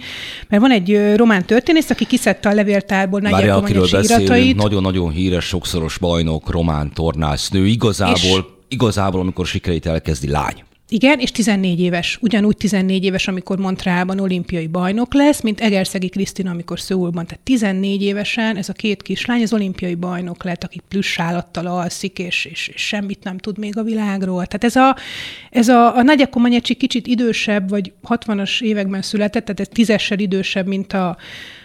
mert 0.48 0.62
van 0.62 0.72
egy 0.72 1.16
román 1.16 1.46
történész, 1.46 1.90
aki 1.90 2.06
kiszedte 2.06 2.50
a 2.50 2.54
levéltárból 2.54 3.20
Nádja 3.20 3.54
Komanyecsi 3.54 3.98
iratait. 4.04 4.56
Nagyon-nagyon 4.56 5.12
híres, 5.12 5.46
sokszoros 5.46 5.98
bajnok, 5.98 6.50
román 6.50 6.92
tornásznő, 6.94 7.66
igazából, 7.66 8.16
és 8.16 8.40
igazából, 8.68 9.20
amikor 9.20 9.46
sikerét 9.46 9.86
elkezdi 9.86 10.28
lány. 10.28 10.64
Igen, 10.94 11.20
és 11.20 11.32
14 11.32 11.80
éves, 11.80 12.18
ugyanúgy 12.22 12.58
14 12.58 13.04
éves, 13.04 13.28
amikor 13.28 13.58
Montrealban 13.58 14.20
olimpiai 14.20 14.68
bajnok 14.68 15.14
lesz, 15.14 15.42
mint 15.42 15.62
Egerszegi 15.62 16.10
Krisztina, 16.10 16.52
amikor 16.52 16.80
Szőulban. 16.80 17.26
Tehát 17.26 17.44
14 17.44 18.02
évesen 18.02 18.58
ez 18.58 18.70
a 18.70 18.74
két 18.74 19.02
kislány 19.02 19.42
az 19.42 19.54
olimpiai 19.54 19.96
bajnok 19.96 20.44
lett, 20.44 20.64
aki 20.64 20.82
plusz 20.88 21.20
állattal 21.20 21.66
alszik, 21.66 22.20
és, 22.20 22.46
és, 22.46 22.68
és 22.68 22.82
semmit 22.82 23.24
nem 23.24 23.38
tud 23.38 23.58
még 23.58 23.78
a 23.78 23.84
világról. 23.84 24.46
Tehát 24.46 24.64
ez 24.64 24.76
a, 24.76 24.96
ez 25.50 25.68
a, 25.68 25.96
a 25.96 26.28
Komanyecsi 26.30 26.74
kicsit 26.74 27.08
idősebb, 27.08 27.70
vagy 27.70 27.94
60-as 28.08 28.62
években 28.62 29.02
született, 29.02 29.44
tehát 29.44 29.60
ez 29.60 29.68
tízessel 29.68 30.20
idősebb, 30.20 30.68
mint 30.68 30.94
a, 30.94 31.18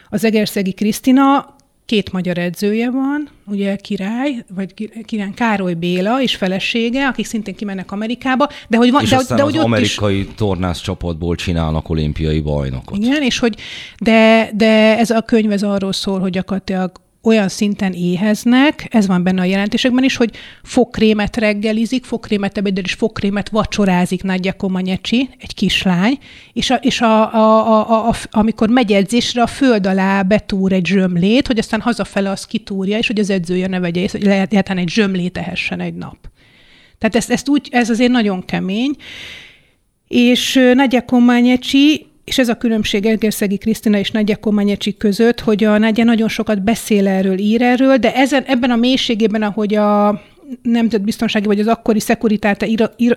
az 0.09 0.25
Egerszegi 0.25 0.73
Krisztina, 0.73 1.56
két 1.87 2.13
magyar 2.13 2.39
edzője 2.39 2.91
van, 2.91 3.29
ugye 3.47 3.77
király, 3.77 4.45
vagy 4.55 4.91
király 5.05 5.31
Károly 5.35 5.75
Béla 5.75 6.23
és 6.23 6.37
felesége, 6.37 7.07
akik 7.07 7.27
szintén 7.27 7.55
kimennek 7.55 7.93
Amerikába, 7.93 8.49
de 8.69 8.77
hogy 8.77 8.91
van, 8.91 9.03
és 9.03 9.09
de, 9.09 9.17
aztán 9.17 9.37
de, 9.37 9.43
az 9.45 9.51
hogy 9.51 9.61
amerikai 9.61 10.19
is... 10.19 10.27
tornász 10.37 10.81
csapatból 10.81 11.35
csinálnak 11.35 11.89
olimpiai 11.89 12.41
bajnokot. 12.41 12.99
Igen, 12.99 13.23
és 13.23 13.39
hogy 13.39 13.55
de, 13.99 14.51
de 14.55 14.99
ez 14.99 15.11
a 15.11 15.21
könyv 15.21 15.53
ez 15.53 15.63
arról 15.63 15.93
szól, 15.93 16.21
hogy 16.21 16.31
gyakorlatilag 16.31 16.93
olyan 17.27 17.49
szinten 17.49 17.93
éheznek, 17.93 18.87
ez 18.91 19.07
van 19.07 19.23
benne 19.23 19.41
a 19.41 19.45
jelentésekben 19.45 20.05
is, 20.05 20.17
hogy 20.17 20.37
fogkrémet 20.63 21.37
reggelizik, 21.37 22.05
fogkrémet 22.05 22.59
ebédel 22.59 22.85
és 22.85 22.93
fogkrémet 22.93 23.49
vacsorázik 23.49 24.23
Nagyja 24.23 24.53
Komanyecsi, 24.53 25.29
egy 25.39 25.55
kislány, 25.55 26.19
és, 26.53 26.71
a, 26.71 26.75
és 26.75 27.01
a, 27.01 27.35
a, 27.35 27.79
a, 27.81 28.09
a, 28.09 28.15
amikor 28.31 28.69
megy 28.69 28.93
edzésre, 28.93 29.43
a 29.43 29.47
föld 29.47 29.87
alá 29.87 30.23
betúr 30.23 30.73
egy 30.73 30.87
zsömlét, 30.87 31.47
hogy 31.47 31.59
aztán 31.59 31.81
hazafele 31.81 32.31
az 32.31 32.47
kitúrja, 32.47 32.99
és 32.99 33.07
hogy 33.07 33.19
az 33.19 33.31
edzője 33.31 33.67
ne 33.67 33.81
vegye 33.81 34.09
hogy 34.11 34.23
lehet, 34.23 34.53
lehet 34.53 34.71
egy 34.71 34.89
zsömlét 34.89 35.39
ehessen 35.39 35.81
egy 35.81 35.95
nap. 35.95 36.17
Tehát 36.99 37.17
ezt, 37.17 37.31
ezt 37.31 37.49
úgy, 37.49 37.69
ez 37.71 37.91
azért 37.91 38.11
nagyon 38.11 38.45
kemény. 38.45 38.95
És 40.09 40.71
Nagyja 40.75 41.05
Kományecsi 41.05 42.07
és 42.27 42.39
ez 42.39 42.49
a 42.49 42.57
különbség 42.57 43.07
Egerszegi 43.07 43.57
Krisztina 43.57 43.99
és 43.99 44.11
Nagyja 44.11 44.37
Komanyecsi 44.37 44.97
között, 44.97 45.41
hogy 45.41 45.65
a 45.65 45.79
Nagyja 45.79 46.05
nagyon 46.05 46.29
sokat 46.29 46.63
beszél 46.63 47.09
erről, 47.09 47.39
ír 47.39 47.63
erről, 47.63 47.97
de 47.97 48.15
ezen, 48.15 48.43
ebben 48.43 48.71
a 48.71 48.77
mélységében, 48.77 49.43
ahogy 49.43 49.75
a 49.75 50.23
nemzetbiztonsági 50.63 51.47
vagy 51.47 51.61
az 51.61 51.67
akkori 51.67 52.01
szekuritáta 52.01 52.67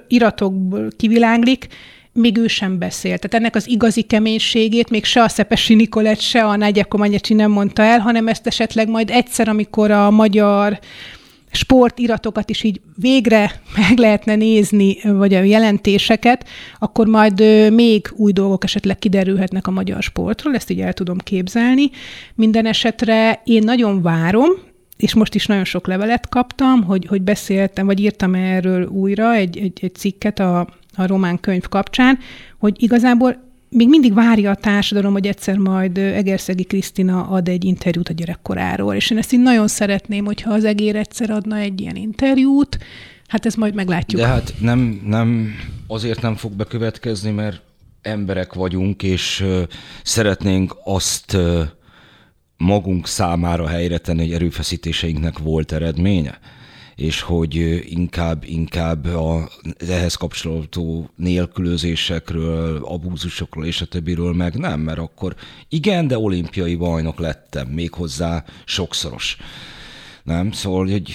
iratokból 0.08 0.88
kiviláglik, 0.98 1.68
még 2.14 2.38
ő 2.38 2.48
sem 2.48 2.78
beszél. 2.78 3.18
Tehát 3.18 3.34
ennek 3.34 3.56
az 3.56 3.70
igazi 3.70 4.02
keménységét 4.02 4.90
még 4.90 5.06
se 5.06 5.22
a 5.22 5.28
Szepesi 5.28 5.76
Nikolett, 5.76 6.20
se 6.20 6.44
a 6.44 6.56
Nagyja 6.56 6.86
Komanyecsi 6.86 7.34
nem 7.34 7.52
mondta 7.52 7.82
el, 7.82 8.00
hanem 8.00 8.28
ezt 8.28 8.48
esetleg 8.48 8.90
majd 8.90 9.10
egyszer, 9.10 9.48
amikor 9.48 9.92
a 9.92 10.12
magyar 10.12 10.80
sportiratokat 11.52 12.50
is 12.50 12.64
így 12.64 12.82
végre 12.96 13.52
meg 13.78 13.98
lehetne 13.98 14.36
nézni, 14.36 14.98
vagy 15.04 15.34
a 15.34 15.42
jelentéseket, 15.42 16.48
akkor 16.80 17.08
majd 17.08 17.44
még 17.74 18.12
új 18.16 18.32
dolgok 18.32 18.64
esetleg 18.64 19.00
kiderülhetnek 19.00 19.68
a 19.68 19.72
magyar 19.72 20.04
sportról, 20.04 20.56
ezt 20.56 20.70
így 20.70 20.82
el 20.82 20.94
tudom 20.94 21.18
képzelni. 21.18 21.90
Minden 22.36 22.66
esetre 22.66 23.42
én 23.44 23.64
nagyon 23.64 24.02
várom, 24.02 24.50
és 24.98 25.14
most 25.14 25.36
is 25.36 25.46
nagyon 25.46 25.64
sok 25.66 25.88
levelet 25.88 26.30
kaptam, 26.30 26.84
hogy, 26.84 27.06
hogy 27.06 27.22
beszéltem, 27.22 27.86
vagy 27.86 28.00
írtam 28.00 28.36
erről 28.36 28.88
újra 28.88 29.34
egy, 29.34 29.58
egy, 29.58 29.80
egy 29.82 29.96
cikket 29.96 30.40
a, 30.40 30.60
a 30.96 31.08
román 31.08 31.40
könyv 31.40 31.64
kapcsán, 31.64 32.20
hogy 32.58 32.84
igazából 32.84 33.49
még 33.70 33.90
mindig 33.90 34.14
várja 34.14 34.52
a 34.52 34.56
társadalom, 34.56 35.14
hogy 35.14 35.28
egyszer 35.28 35.58
majd 35.58 35.98
Egerszegi 35.98 36.64
Krisztina 36.64 37.28
ad 37.28 37.48
egy 37.48 37.64
interjút 37.64 38.10
a 38.10 38.14
gyerekkoráról, 38.14 38.96
és 38.96 39.10
én 39.10 39.18
ezt 39.18 39.34
így 39.34 39.40
nagyon 39.40 39.68
szeretném, 39.68 40.26
hogyha 40.26 40.54
az 40.54 40.66
egér 40.66 40.96
egyszer 40.96 41.30
adna 41.30 41.58
egy 41.58 41.82
ilyen 41.82 41.96
interjút, 41.96 42.78
hát 43.28 43.46
ezt 43.46 43.58
majd 43.58 43.74
meglátjuk. 43.74 44.22
De 44.22 44.28
hát 44.28 44.54
nem, 44.60 45.02
nem 45.06 45.56
azért 45.88 46.22
nem 46.22 46.36
fog 46.36 46.52
bekövetkezni, 46.52 47.32
mert 47.32 47.62
emberek 48.02 48.54
vagyunk, 48.54 49.04
és 49.04 49.46
szeretnénk 50.04 50.76
azt 50.84 51.38
magunk 52.58 53.08
számára 53.08 53.68
helyre 53.68 53.98
tenni, 53.98 54.20
hogy 54.20 54.34
erőfeszítéseinknek 54.34 55.38
volt 55.38 55.72
eredménye. 55.72 56.40
És 57.00 57.22
hogy 57.22 57.56
inkább, 57.90 58.44
inkább 58.46 59.06
a 59.06 59.50
ehhez 59.90 60.16
kapcsolódó 60.16 61.10
nélkülözésekről, 61.16 62.84
abúzusokról 62.84 63.66
és 63.66 63.82
a 63.82 63.86
többiről 63.86 64.34
meg 64.34 64.58
nem, 64.58 64.80
mert 64.80 65.00
akkor 65.00 65.36
igen, 65.70 66.08
de 66.08 66.18
olimpiai 66.18 66.76
bajnok 66.76 67.20
lettem, 67.20 67.68
méghozzá 67.68 68.44
sokszoros. 68.66 69.38
Nem? 70.24 70.52
Szóval, 70.52 70.88
hogy 70.88 71.12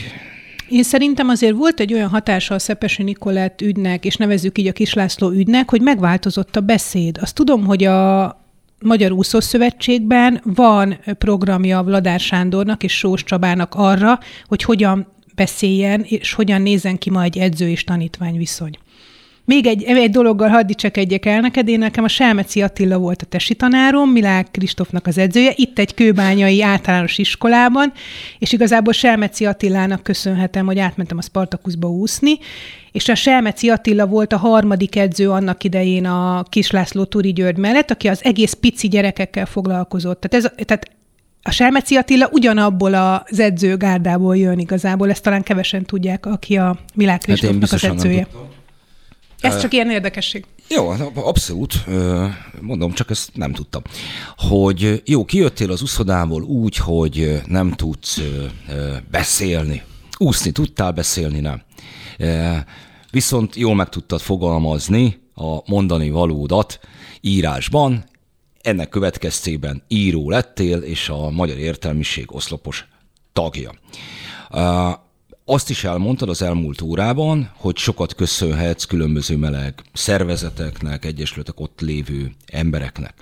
én 0.69 0.83
szerintem 0.83 1.29
azért 1.29 1.57
volt 1.57 1.81
egy 1.81 1.93
olyan 1.93 2.09
hatása 2.09 2.55
a 2.55 2.59
Szepesi 2.59 3.03
Nikolett 3.03 3.61
ügynek, 3.61 4.05
és 4.05 4.17
nevezzük 4.17 4.59
így 4.59 4.67
a 4.67 4.73
Kislászló 4.73 5.31
ügynek, 5.31 5.71
hogy 5.71 5.81
megváltozott 5.81 6.57
a 6.57 6.61
beszéd. 6.61 7.19
Azt 7.21 7.35
tudom, 7.35 7.65
hogy 7.65 7.85
a 7.85 8.43
Magyar 8.81 9.13
Úszószövetségben 9.13 10.41
van 10.45 10.99
programja 11.19 11.83
Vladár 11.83 12.21
Sándornak 12.21 12.83
és 12.83 12.99
Sós 12.99 13.25
Csabának 13.25 13.75
arra, 13.75 14.19
hogy 14.47 14.63
hogyan 14.63 15.13
beszéljen, 15.35 16.05
és 16.09 16.33
hogyan 16.33 16.63
nézen 16.63 16.99
ki 16.99 17.11
ma 17.11 17.23
egy 17.23 17.39
edző 17.39 17.69
és 17.69 17.85
tanítvány 17.85 18.37
viszony. 18.37 18.79
Még 19.47 19.67
egy, 19.67 19.83
egy 19.83 20.11
dologgal 20.11 20.49
hadd 20.49 20.71
egyek 20.93 21.27
el 21.27 21.41
neked, 21.41 21.69
én 21.69 21.79
nekem 21.79 22.05
a 22.05 22.09
Selmeci 22.09 22.63
Attila 22.63 22.99
volt 22.99 23.23
a 23.23 23.27
tesi 23.27 23.55
tanárom, 23.55 24.11
Milák 24.11 24.51
Kristófnak 24.51 25.07
az 25.07 25.19
edzője, 25.19 25.53
itt 25.55 25.79
egy 25.79 25.95
kőbányai 25.95 26.63
általános 26.63 27.19
iskolában, 27.19 27.93
és 28.39 28.53
igazából 28.53 28.93
Selmeci 28.93 29.47
Attilának 29.47 30.03
köszönhetem, 30.03 30.67
hogy 30.67 30.79
átmentem 30.79 31.19
a 31.19 31.23
Spartakuszba 31.23 31.89
úszni, 31.89 32.39
és 32.93 33.09
a 33.09 33.15
Selmeci 33.15 33.69
Attila 33.69 34.07
volt 34.07 34.33
a 34.33 34.37
harmadik 34.37 34.97
edző 34.97 35.31
annak 35.31 35.65
idején 35.65 36.07
a 36.07 36.45
Kislászló 36.49 37.05
Turi 37.05 37.33
György 37.33 37.57
mellett, 37.57 37.91
aki 37.91 38.09
az 38.09 38.25
egész 38.25 38.53
pici 38.53 38.89
gyerekekkel 38.89 39.47
foglalkozott. 39.47 40.21
Tehát, 40.21 40.45
ez, 40.45 40.67
tehát 40.67 40.91
a 41.47 41.51
Selmeci 41.51 41.97
Attila 41.97 42.29
ugyanabból 42.33 42.95
az 42.95 43.41
edzőgárdából 43.41 44.37
jön 44.37 44.59
igazából, 44.59 45.11
ezt 45.11 45.23
talán 45.23 45.43
kevesen 45.43 45.85
tudják, 45.85 46.27
aki 46.27 46.57
a 46.57 46.79
Milák 46.95 47.21
Kristófnak 47.21 47.71
hát 47.71 47.73
az 47.73 47.85
edzője. 47.85 48.27
Ez 49.41 49.61
csak 49.61 49.73
ilyen 49.73 49.91
érdekesség. 49.91 50.45
Jó, 50.69 50.89
abszolút. 51.15 51.85
Mondom, 52.61 52.93
csak 52.93 53.11
ezt 53.11 53.31
nem 53.35 53.53
tudtam. 53.53 53.83
Hogy 54.37 55.03
jó, 55.05 55.25
kijöttél 55.25 55.71
az 55.71 55.83
úszodából 55.83 56.43
úgy, 56.43 56.77
hogy 56.77 57.41
nem 57.47 57.73
tudsz 57.73 58.21
beszélni. 59.11 59.83
Úszni 60.19 60.51
tudtál, 60.51 60.93
beszélni 60.93 61.41
nem. 61.41 61.63
Viszont 63.11 63.57
jól 63.57 63.75
meg 63.75 63.89
tudtad 63.89 64.21
fogalmazni 64.21 65.21
a 65.35 65.71
mondani 65.71 66.11
valódat 66.11 66.81
írásban, 67.21 68.05
ennek 68.65 68.89
következtében 68.89 69.83
író 69.89 70.31
lettél, 70.31 70.79
és 70.79 71.09
a 71.09 71.31
magyar 71.31 71.59
értelmiség 71.59 72.35
oszlopos 72.35 72.87
tagja. 73.33 73.73
Azt 75.45 75.71
is 75.71 75.85
elmondtad 75.85 76.29
az 76.29 76.43
elmúlt 76.43 76.81
órában, 76.81 77.51
hogy 77.57 77.77
sokat 77.77 78.15
köszönhetsz 78.15 78.85
különböző 78.85 79.37
meleg 79.37 79.83
szervezeteknek, 79.93 81.05
egyesületek 81.05 81.61
ott 81.61 81.81
lévő 81.81 82.33
embereknek. 82.47 83.15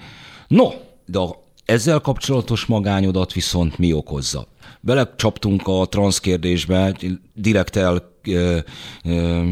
No, 0.49 0.71
de 1.07 1.19
a 1.19 1.43
ezzel 1.65 2.01
kapcsolatos 2.01 2.65
magányodat 2.65 3.33
viszont 3.33 3.79
mi 3.79 3.93
okozza? 3.93 4.47
Belecsaptunk 4.81 5.63
a 5.65 5.87
transzkérdésbe, 5.89 6.97
direkt 7.35 7.77
el 7.77 8.13
ö, 8.23 8.59
ö, 9.05 9.43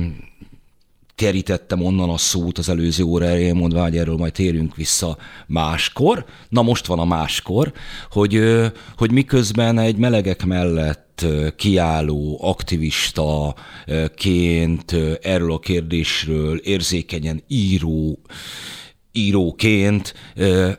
kerítettem 1.20 1.84
onnan 1.84 2.10
a 2.10 2.16
szót 2.16 2.58
az 2.58 2.68
előző 2.68 3.04
óra 3.04 3.24
elején, 3.24 3.54
mondva, 3.54 3.82
hogy 3.82 3.96
erről 3.96 4.16
majd 4.16 4.32
térünk 4.32 4.76
vissza 4.76 5.16
máskor. 5.46 6.24
Na 6.48 6.62
most 6.62 6.86
van 6.86 6.98
a 6.98 7.04
máskor, 7.04 7.72
hogy, 8.10 8.42
hogy 8.96 9.12
miközben 9.12 9.78
egy 9.78 9.96
melegek 9.96 10.44
mellett 10.44 11.26
kiálló 11.56 12.38
aktivistaként 12.42 14.96
erről 15.22 15.52
a 15.52 15.58
kérdésről 15.58 16.56
érzékenyen 16.56 17.42
író 17.48 18.18
íróként 19.12 20.14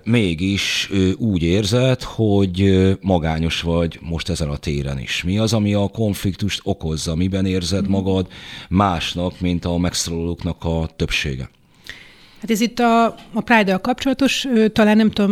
mégis 0.03 0.89
úgy 1.17 1.43
érzed, 1.43 2.03
hogy 2.03 2.81
magányos 3.01 3.61
vagy 3.61 3.99
most 4.01 4.29
ezen 4.29 4.49
a 4.49 4.57
téren 4.57 4.99
is. 4.99 5.23
Mi 5.23 5.37
az, 5.37 5.53
ami 5.53 5.73
a 5.73 5.87
konfliktust 5.87 6.61
okozza? 6.63 7.15
Miben 7.15 7.45
érzed 7.45 7.83
mhm. 7.83 7.91
magad 7.91 8.27
másnak, 8.69 9.39
mint 9.39 9.65
a 9.65 9.77
megszólalóknak 9.77 10.63
a 10.63 10.89
többsége? 10.95 11.49
Hát 12.41 12.51
ez 12.51 12.61
itt 12.61 12.79
a, 12.79 13.05
a 13.33 13.41
Pride-dal 13.41 13.77
kapcsolatos, 13.81 14.47
talán 14.73 14.97
nem 14.97 15.11
tudom 15.11 15.31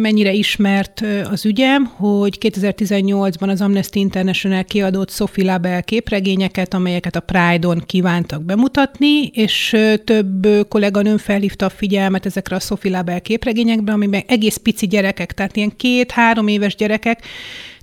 mennyire 0.00 0.32
ismert 0.32 1.04
az 1.30 1.44
ügyem, 1.44 1.84
hogy 1.84 2.38
2018-ban 2.40 3.48
az 3.48 3.60
Amnesty 3.60 3.94
International 3.94 4.64
kiadott 4.64 5.10
Sophie 5.10 5.44
Label 5.52 5.82
képregényeket, 5.82 6.74
amelyeket 6.74 7.16
a 7.16 7.20
Pride-on 7.20 7.82
kívántak 7.86 8.42
bemutatni, 8.42 9.26
és 9.26 9.76
több 10.04 10.48
kolléganőm 10.68 11.18
felhívta 11.18 11.66
a 11.66 11.70
figyelmet 11.70 12.26
ezekre 12.26 12.56
a 12.56 12.60
Sophie 12.60 12.96
Label 12.96 13.20
képregényekbe, 13.20 13.92
amiben 13.92 14.22
egész 14.26 14.56
pici 14.56 14.86
gyerekek, 14.86 15.32
tehát 15.32 15.56
ilyen 15.56 15.76
két-három 15.76 16.48
éves 16.48 16.74
gyerekek 16.74 17.22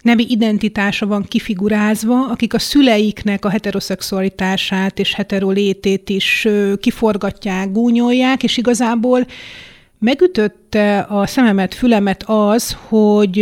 nemi 0.02 0.26
identitása 0.30 1.08
van 1.08 1.24
kifigurázva, 1.24 2.28
akik 2.28 2.54
a 2.54 2.60
szüleiknek 2.60 3.46
a 3.46 3.50
heteroszexualitását 3.50 5.00
és 5.00 5.14
heterolétét 5.14 6.10
is 6.10 6.48
kiforgatják, 6.80 7.72
gúnyolják, 7.72 8.44
és 8.44 8.58
igazából 8.58 9.26
megütötte 10.00 11.00
a 11.00 11.28
szememet, 11.28 11.74
fülemet 11.74 12.24
az, 12.28 12.78
hogy 12.88 13.36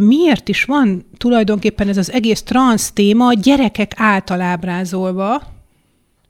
miért 0.00 0.48
is 0.48 0.64
van 0.64 1.06
tulajdonképpen 1.16 1.88
ez 1.88 1.96
az 1.96 2.12
egész 2.12 2.42
transz 2.42 2.90
téma 2.92 3.32
gyerekek 3.32 3.92
által 3.96 4.40
ábrázolva, 4.40 5.42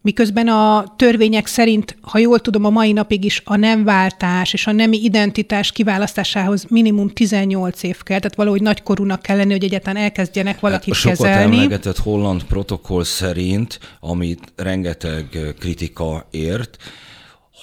Miközben 0.07 0.49
a 0.49 0.95
törvények 0.97 1.47
szerint, 1.47 1.97
ha 2.01 2.19
jól 2.19 2.41
tudom, 2.41 2.65
a 2.65 2.71
mai 2.71 2.93
napig 2.93 3.25
is 3.25 3.43
a 3.45 3.57
nemváltás 3.57 4.53
és 4.53 4.67
a 4.67 4.73
nemi 4.73 5.03
identitás 5.03 5.73
kiválasztásához 5.73 6.65
minimum 6.69 7.09
18 7.09 7.83
év 7.83 8.03
kell, 8.03 8.19
tehát 8.19 8.37
valahogy 8.37 8.63
nagykorúnak 8.63 9.23
kell 9.23 9.37
lenni, 9.37 9.53
hogy 9.53 9.65
egyáltalán 9.65 10.03
elkezdjenek 10.03 10.61
valakit 10.61 10.95
hát, 10.95 11.03
sokat 11.03 11.17
kezelni. 11.17 11.43
Sokat 11.43 11.63
emlegetett 11.63 11.99
holland 11.99 12.45
protokoll 12.45 13.05
szerint, 13.05 13.79
amit 14.01 14.53
rengeteg 14.57 15.55
kritika 15.59 16.27
ért, 16.31 16.77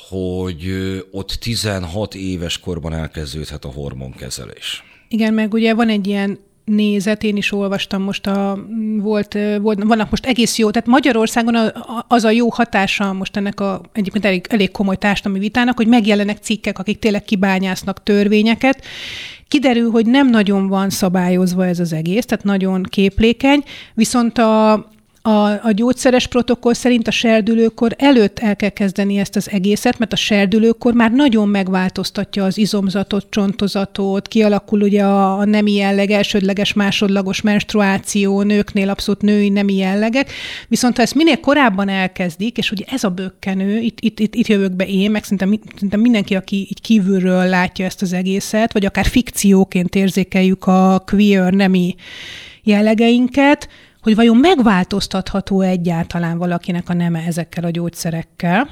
hogy 0.10 0.74
ott 1.12 1.32
16 1.32 2.16
éves 2.16 2.60
korban 2.60 2.94
elkezdődhet 2.94 3.66
a 3.66 3.72
hormonkezelés. 3.72 4.84
Igen, 5.08 5.34
meg 5.34 5.54
ugye 5.54 5.74
van 5.74 5.90
egy 5.90 6.08
ilyen 6.08 6.40
nézet, 6.66 7.24
én 7.24 7.38
is 7.38 7.52
olvastam 7.52 8.02
most, 8.02 8.28
a, 8.28 8.66
volt, 8.98 9.38
volt, 9.62 9.84
vannak 9.84 10.10
most 10.10 10.26
egész 10.26 10.58
jó, 10.58 10.72
tehát 10.72 10.88
Magyarországon 10.88 11.56
az 12.08 12.24
a 12.24 12.30
jó 12.30 12.50
hatása 12.50 13.14
most 13.14 13.38
ennek 13.38 13.60
a 13.60 13.82
egyébként 13.94 14.26
elég, 14.26 14.46
elég 14.50 14.72
komoly 14.72 14.96
társadalmi 14.96 15.40
vitának, 15.40 15.78
hogy 15.78 15.88
megjelenek 15.88 16.38
cikkek, 16.38 16.80
akik 16.80 17.00
tényleg 17.00 17.24
kibányásznak 17.24 18.04
törvényeket, 18.04 18.84
Kiderül, 19.48 19.92
hogy 19.92 20.06
nem 20.06 20.30
nagyon 20.30 20.68
van 20.68 20.90
szabályozva 20.90 21.66
ez 21.66 21.80
az 21.80 21.94
egész, 21.94 22.26
tehát 22.26 22.44
nagyon 22.44 22.84
képlékeny, 22.84 23.64
viszont 23.94 24.38
a, 24.38 24.74
a, 25.26 25.66
a 25.66 25.72
gyógyszeres 25.72 26.28
protokoll 26.28 26.74
szerint 26.74 27.08
a 27.08 27.12
serdülőkor 27.12 27.96
előtt 27.98 28.40
el 28.40 28.56
kell 28.56 28.70
kezdeni 28.70 29.18
ezt 29.18 29.36
az 29.36 29.50
egészet, 29.50 29.98
mert 29.98 30.14
a 30.14 30.16
serdülőkor 30.16 30.94
már 30.94 31.12
nagyon 31.12 31.48
megváltoztatja 31.48 32.44
az 32.44 32.58
izomzatot, 32.58 33.26
csontozatot, 33.30 34.28
kialakul 34.28 34.82
ugye 34.82 35.04
a, 35.04 35.38
a 35.38 35.46
nemi 35.46 35.74
jelleg, 35.74 36.12
elsődleges, 36.12 36.74
másodlagos 36.74 37.42
menstruáció, 37.42 38.42
nőknél 38.42 38.90
abszolút 38.90 39.22
női 39.22 39.50
nemi 39.50 39.76
jellegek, 39.76 40.32
viszont 40.68 40.96
ha 40.96 41.02
ezt 41.02 41.16
minél 41.16 41.40
korábban 41.40 41.90
elkezdik, 41.90 42.58
és 42.58 42.72
ugye 42.72 42.86
ez 42.88 43.04
a 43.04 43.10
bökkenő, 43.10 43.78
itt, 43.80 43.98
itt, 44.00 44.20
itt, 44.20 44.36
itt 44.36 44.48
jövök 44.48 44.72
be 44.72 44.86
én, 44.86 45.12
meg 45.12 45.24
szerintem, 45.24 45.60
szerintem 45.74 46.00
mindenki, 46.00 46.36
aki 46.36 46.56
így 46.56 46.82
kívülről 46.82 47.46
látja 47.46 47.86
ezt 47.86 48.02
az 48.02 48.14
egészet, 48.14 48.74
vagy 48.74 48.86
akár 48.86 49.06
fikcióként 49.06 49.96
érzékeljük 49.96 50.66
a 50.66 51.04
queer 51.06 51.54
nemi 51.54 51.96
jellegeinket, 52.64 53.68
hogy 54.04 54.16
vajon 54.16 54.38
megváltoztatható 54.38 55.62
egyáltalán 55.62 56.38
valakinek 56.38 56.90
a 56.90 56.94
neme 56.94 57.24
ezekkel 57.28 57.64
a 57.64 57.70
gyógyszerekkel. 57.70 58.64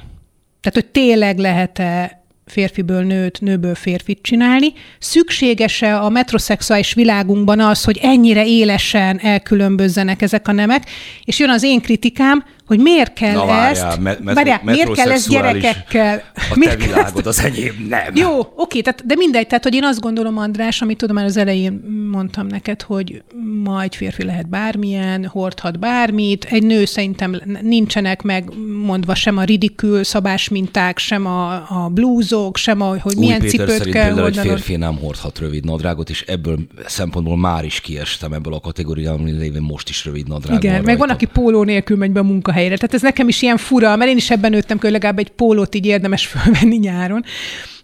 Tehát, 0.60 0.72
hogy 0.72 0.86
tényleg 0.86 1.38
lehet-e 1.38 2.22
férfiből 2.46 3.02
nőt, 3.02 3.40
nőből 3.40 3.74
férfit 3.74 4.22
csinálni. 4.22 4.72
Szükséges-e 4.98 6.02
a 6.02 6.08
metroszexuális 6.08 6.94
világunkban 6.94 7.60
az, 7.60 7.84
hogy 7.84 7.98
ennyire 8.02 8.46
élesen 8.46 9.18
elkülönbözzenek 9.18 10.22
ezek 10.22 10.48
a 10.48 10.52
nemek? 10.52 10.90
És 11.24 11.38
jön 11.38 11.50
az 11.50 11.62
én 11.62 11.80
kritikám, 11.80 12.44
hogy 12.66 12.78
miért 12.80 13.12
kell 13.12 13.32
Na, 13.34 13.46
várjál, 13.46 13.86
ezt, 13.90 14.00
me- 14.00 14.20
me- 14.24 14.34
várjál, 14.34 14.60
miért 14.64 14.92
kell 14.92 15.10
ezt 15.10 15.28
gyerekekkel, 15.28 16.22
A 16.34 16.40
te 16.48 16.54
miért 16.54 16.78
ezt- 16.80 16.86
világod, 16.86 17.26
az 17.26 17.40
enyém 17.44 17.86
nem. 17.88 18.12
jó, 18.14 18.38
oké, 18.56 18.80
tehát, 18.80 19.06
de 19.06 19.14
mindegy, 19.16 19.46
tehát, 19.46 19.62
hogy 19.64 19.74
én 19.74 19.84
azt 19.84 20.00
gondolom, 20.00 20.38
András, 20.38 20.82
amit 20.82 20.96
tudom, 20.96 21.16
már 21.16 21.24
az 21.24 21.36
elején 21.36 21.72
mondtam 22.10 22.46
neked, 22.46 22.82
hogy 22.82 23.22
ma 23.64 23.82
egy 23.82 23.96
férfi 23.96 24.24
lehet 24.24 24.48
bármilyen, 24.48 25.26
hordhat 25.26 25.78
bármit, 25.78 26.44
egy 26.44 26.62
nő 26.62 26.84
szerintem 26.84 27.40
nincsenek 27.62 28.22
megmondva 28.22 29.14
sem 29.14 29.36
a 29.38 29.42
ridikül 29.44 30.04
szabás 30.04 30.48
minták, 30.48 30.98
sem 30.98 31.26
a, 31.26 31.52
a 31.54 31.88
blúzok, 31.94 32.56
sem 32.56 32.80
a, 32.80 32.86
hogy 33.00 33.14
Új 33.14 33.24
milyen 33.24 33.38
Péter 33.40 33.50
cipőt 33.58 33.76
szerint 33.76 33.94
kell 33.94 34.06
például 34.06 34.26
egy 34.26 34.36
férfi 34.36 34.76
nem 34.76 34.96
hordhat 34.98 35.38
rövid 35.38 35.64
nadrágot, 35.64 36.10
és 36.10 36.22
ebből 36.22 36.58
szempontból 36.86 37.36
már 37.36 37.64
is 37.64 37.80
kiestem 37.80 38.32
ebből 38.32 38.54
a 38.54 38.60
kategóriából, 38.60 39.26
lévén 39.26 39.62
most 39.62 39.88
is 39.88 40.04
rövid 40.04 40.28
nadrág 40.28 40.64
Igen, 40.64 40.82
meg 40.82 40.98
van, 40.98 41.08
aki 41.10 41.24
póló 41.26 41.62
nélkül 41.62 41.96
megy 41.96 42.10
be 42.10 42.20
a 42.20 42.22
munkahelyre. 42.52 42.76
Tehát 42.76 42.94
ez 42.94 43.02
nekem 43.02 43.28
is 43.28 43.42
ilyen 43.42 43.56
fura, 43.56 43.96
mert 43.96 44.10
én 44.10 44.16
is 44.16 44.30
ebben 44.30 44.50
nőttem 44.50 44.78
hogy 44.80 44.90
legalább 44.90 45.18
egy 45.18 45.30
pólót 45.30 45.74
így 45.74 45.86
érdemes 45.86 46.26
fölvenni 46.32 46.76
nyáron. 46.76 47.24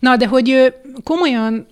Na, 0.00 0.16
de 0.16 0.26
hogy 0.26 0.74
komolyan 1.02 1.66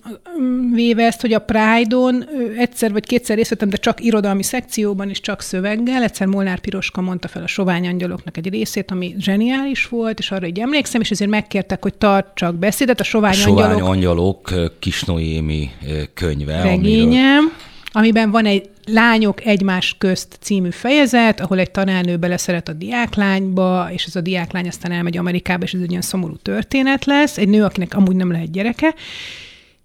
véve 0.73 1.03
ezt, 1.05 1.21
hogy 1.21 1.33
a 1.33 1.39
Pride-on 1.39 2.25
egyszer 2.57 2.91
vagy 2.91 3.05
kétszer 3.05 3.35
részt 3.35 3.49
vettem, 3.49 3.69
de 3.69 3.77
csak 3.77 4.03
irodalmi 4.03 4.43
szekcióban 4.43 5.09
és 5.09 5.19
csak 5.19 5.41
szöveggel. 5.41 6.03
Egyszer 6.03 6.27
Molnár 6.27 6.59
Piroska 6.59 7.01
mondta 7.01 7.27
fel 7.27 7.43
a 7.43 7.47
Sovány 7.47 7.87
Angyaloknak 7.87 8.37
egy 8.37 8.49
részét, 8.49 8.91
ami 8.91 9.15
zseniális 9.19 9.87
volt, 9.87 10.19
és 10.19 10.31
arra 10.31 10.47
így 10.47 10.59
emlékszem, 10.59 11.01
és 11.01 11.11
ezért 11.11 11.29
megkértek, 11.29 11.83
hogy 11.83 11.93
tartsak 11.93 12.55
beszédet. 12.55 12.99
A 12.99 13.03
Sovány, 13.03 13.33
Sovány 13.33 13.63
Angyalok 13.71 13.89
Angyalok 13.89 14.79
Kis 14.79 15.03
Noémi 15.03 15.69
ö, 15.87 16.01
könyve. 16.13 16.53
amiről- 16.53 16.71
regényem, 16.75 17.53
amiben 17.91 18.31
van 18.31 18.45
egy 18.45 18.69
Lányok 18.91 19.45
egymás 19.45 19.95
közt 19.97 20.37
című 20.41 20.69
fejezet, 20.69 21.39
ahol 21.39 21.59
egy 21.59 21.71
tanárnő 21.71 22.17
beleszeret 22.17 22.67
a 22.69 22.73
diáklányba, 22.73 23.87
és 23.91 24.05
ez 24.05 24.15
a 24.15 24.21
diáklány 24.21 24.67
aztán 24.67 24.91
elmegy 24.91 25.17
Amerikába, 25.17 25.63
és 25.63 25.73
ez 25.73 25.81
egy 25.81 25.89
ilyen 25.89 26.01
szomorú 26.01 26.35
történet 26.35 27.05
lesz. 27.05 27.37
Egy 27.37 27.49
nő, 27.49 27.63
akinek 27.63 27.93
amúgy 27.93 28.15
nem 28.15 28.31
lehet 28.31 28.51
gyereke. 28.51 28.95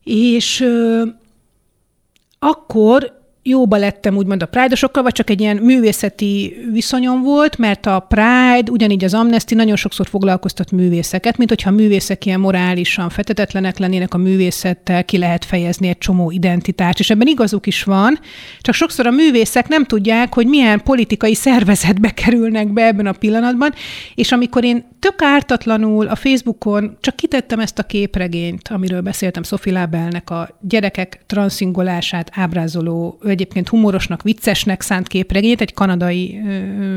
És 0.05 0.61
ö, 0.61 1.03
akkor 2.39 3.22
jóba 3.43 3.77
lettem 3.77 4.17
úgymond 4.17 4.43
a 4.43 4.47
Pride-osokkal, 4.47 5.03
vagy 5.03 5.13
csak 5.13 5.31
egy 5.31 5.41
ilyen 5.41 5.57
művészeti 5.57 6.57
viszonyom 6.73 7.23
volt, 7.23 7.59
mert 7.59 7.87
a 7.87 8.07
Pride, 8.09 8.71
ugyanígy 8.71 9.05
az 9.05 9.15
Amnesty 9.15 9.55
nagyon 9.55 9.77
sokszor 9.77 10.07
foglalkoztat 10.07 10.71
művészeket, 10.71 11.37
mint 11.37 11.51
hogyha 11.51 11.71
a 11.71 11.73
művészek 11.73 12.27
ilyen 12.27 12.41
morálisan 12.41 13.09
fetetetlenek 13.09 13.79
lennének 13.79 14.15
a 14.15 14.19
művészettel, 14.19 15.05
ki 15.05 15.19
lehet 15.19 15.45
fejezni 15.45 15.89
egy 15.89 15.99
csomó 15.99 16.31
identitást, 16.31 16.99
és 16.99 17.11
ebben 17.11 17.27
igazuk 17.27 17.67
is 17.67 17.83
van, 17.83 18.19
csak 18.61 18.75
sokszor 18.75 19.07
a 19.07 19.11
művészek 19.11 19.69
nem 19.69 19.85
tudják, 19.85 20.35
hogy 20.35 20.47
milyen 20.47 20.83
politikai 20.83 21.35
szervezetbe 21.35 22.11
kerülnek 22.11 22.73
be 22.73 22.87
ebben 22.87 23.07
a 23.07 23.13
pillanatban, 23.13 23.73
és 24.15 24.33
amikor 24.33 24.65
én 24.65 24.85
tök 24.99 25.23
ártatlanul 25.23 26.07
a 26.07 26.15
Facebookon 26.15 26.97
csak 27.01 27.17
kitettem 27.17 27.61
ezt 27.61 27.79
a 27.79 27.83
képregényt, 27.83 28.69
amiről 28.69 29.01
beszéltem 29.01 29.43
Sophie 29.43 29.73
Labelnek 29.73 30.31
a 30.31 30.59
gyerekek 30.61 31.21
transzingolását 31.27 32.31
ábrázoló, 32.35 33.19
egyébként 33.33 33.69
humorosnak, 33.69 34.23
viccesnek 34.23 34.81
szánt 34.81 35.09
képregényt, 35.09 35.61
egy 35.61 35.75
kanadai 35.75 36.41
ö, 36.47 36.97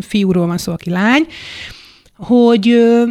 fiúról 0.00 0.46
van 0.46 0.58
szó, 0.58 0.72
aki 0.72 0.90
lány, 0.90 1.26
hogy 2.16 2.68
ö, 2.68 3.04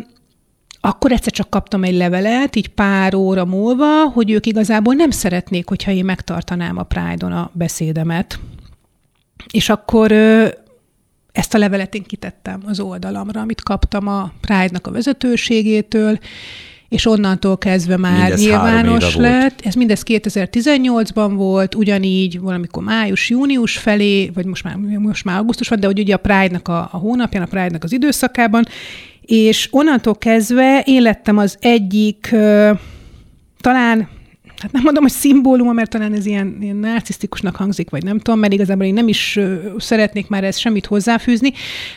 akkor 0.82 1.12
egyszer 1.12 1.32
csak 1.32 1.50
kaptam 1.50 1.84
egy 1.84 1.96
levelet, 1.96 2.56
így 2.56 2.68
pár 2.68 3.16
óra 3.16 3.46
múlva, 3.46 4.10
hogy 4.10 4.32
ők 4.32 4.46
igazából 4.46 4.94
nem 4.94 5.10
szeretnék, 5.10 5.68
hogyha 5.68 5.92
én 5.92 6.06
megtartanám 6.06 6.78
a 6.78 6.84
Pride-on 6.84 7.32
a 7.32 7.52
beszédemet. 7.54 8.40
És 9.52 9.70
akkor 9.70 10.12
ö, 10.12 10.48
ezt 11.32 11.54
a 11.54 11.58
levelet 11.58 11.96
én 11.96 12.04
kitettem 12.04 12.62
az 12.66 12.80
oldalamra, 12.80 13.42
amit 13.42 13.62
kaptam 13.62 14.08
a 14.08 14.32
Pride-nak 14.42 14.88
a 14.88 14.92
vezetőségétől, 14.92 16.20
és 16.92 17.06
onnantól 17.06 17.58
kezdve 17.58 17.98
már 17.98 18.20
Mindez 18.20 18.42
nyilvános 18.42 19.04
éve 19.04 19.14
volt. 19.14 19.42
lett. 19.42 19.62
Ez 19.64 19.74
mindez 19.74 20.04
2018-ban 20.06 21.32
volt, 21.36 21.76
ugyanígy 21.76 22.40
valamikor 22.40 22.84
május-június 22.84 23.78
felé, 23.78 24.30
vagy 24.34 24.46
most 24.46 24.64
már, 24.64 24.76
most 24.76 25.26
már 25.26 25.38
augusztus 25.38 25.68
van, 25.68 25.80
de 25.80 25.86
hogy 25.86 26.00
ugye 26.00 26.14
a 26.14 26.18
Pride-nak 26.18 26.68
a, 26.68 26.90
a 26.92 26.98
hónapján, 26.98 27.44
a 27.44 27.46
Pride-nak 27.46 27.84
az 27.84 27.92
időszakában, 27.92 28.66
és 29.22 29.68
onnantól 29.72 30.16
kezdve 30.18 30.84
én 30.86 31.02
lettem 31.02 31.38
az 31.38 31.58
egyik, 31.60 32.28
talán 33.62 34.08
hát 34.58 34.72
nem 34.72 34.84
mondom, 34.84 35.04
hogy 35.04 35.12
szimbóluma, 35.12 35.72
mert 35.72 35.90
talán 35.90 36.14
ez 36.14 36.26
ilyen, 36.26 36.58
ilyen 36.62 36.76
narcisztikusnak 36.76 37.56
hangzik, 37.56 37.90
vagy 37.90 38.04
nem 38.04 38.20
tudom, 38.20 38.40
mert 38.40 38.54
igazából 38.54 38.86
én 38.86 38.94
nem 38.94 39.08
is 39.08 39.40
szeretnék 39.78 40.28
már 40.28 40.44
ezt 40.44 40.60
semmit 40.60 40.86
hozzáfűzni, 40.86 41.54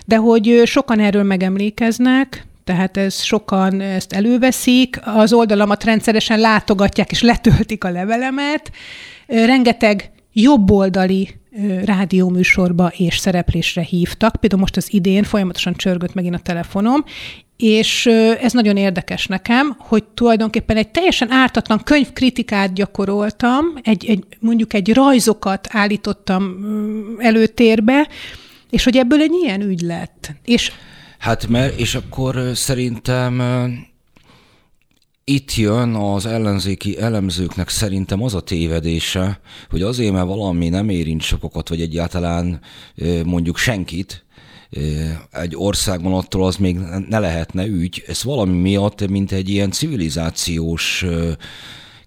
de 0.07 0.17
hogy 0.17 0.63
sokan 0.65 0.99
erről 0.99 1.23
megemlékeznek, 1.23 2.47
tehát 2.65 2.97
ez 2.97 3.23
sokan 3.23 3.81
ezt 3.81 4.13
előveszik, 4.13 5.01
az 5.05 5.33
oldalamat 5.33 5.85
rendszeresen 5.85 6.41
látogatják 6.41 7.11
és 7.11 7.23
letöltik 7.23 7.85
a 7.85 7.91
levelemet, 7.91 8.71
rengeteg 9.27 10.11
jobboldali 10.33 11.29
rádióműsorba 11.85 12.93
és 12.97 13.17
szereplésre 13.17 13.83
hívtak. 13.83 14.37
Például 14.37 14.61
most 14.61 14.77
az 14.77 14.93
idén 14.93 15.23
folyamatosan 15.23 15.75
csörgött 15.75 16.15
megint 16.15 16.35
a 16.35 16.39
telefonom, 16.39 17.05
és 17.57 18.07
ez 18.41 18.53
nagyon 18.53 18.77
érdekes 18.77 19.27
nekem, 19.27 19.77
hogy 19.79 20.05
tulajdonképpen 20.05 20.77
egy 20.77 20.89
teljesen 20.89 21.31
ártatlan 21.31 21.81
könyvkritikát 21.85 22.73
gyakoroltam, 22.73 23.65
egy, 23.83 24.07
egy, 24.07 24.25
mondjuk 24.39 24.73
egy 24.73 24.95
rajzokat 24.95 25.69
állítottam 25.71 26.57
előtérbe, 27.19 28.09
és 28.71 28.85
hogy 28.85 28.97
ebből 28.97 29.21
egy 29.21 29.33
ilyen 29.43 29.61
ügy 29.61 29.81
lett. 29.81 30.31
És 30.45 30.73
Hát 31.25 31.47
mert, 31.47 31.79
és 31.79 31.95
akkor 31.95 32.51
szerintem 32.55 33.43
itt 35.25 35.55
jön 35.55 35.95
az 35.95 36.27
ellenzéki 36.27 36.99
elemzőknek 36.99 37.69
szerintem 37.69 38.23
az 38.23 38.35
a 38.35 38.41
tévedése, 38.41 39.41
hogy 39.71 39.83
azért, 39.83 40.13
mert 40.13 40.27
valami 40.27 40.69
nem 40.69 40.89
érint 40.89 41.23
sokakat, 41.23 41.69
vagy 41.69 41.81
egyáltalán 41.81 42.61
mondjuk 43.25 43.57
senkit, 43.57 44.25
egy 45.33 45.57
országban 45.57 46.13
attól 46.13 46.47
az 46.47 46.57
még 46.57 46.79
ne 47.09 47.19
lehetne 47.19 47.67
ügy. 47.67 48.05
Ez 48.07 48.23
valami 48.23 48.59
miatt, 48.59 49.09
mint 49.09 49.33
egy 49.33 49.49
ilyen 49.49 49.71
civilizációs 49.71 51.05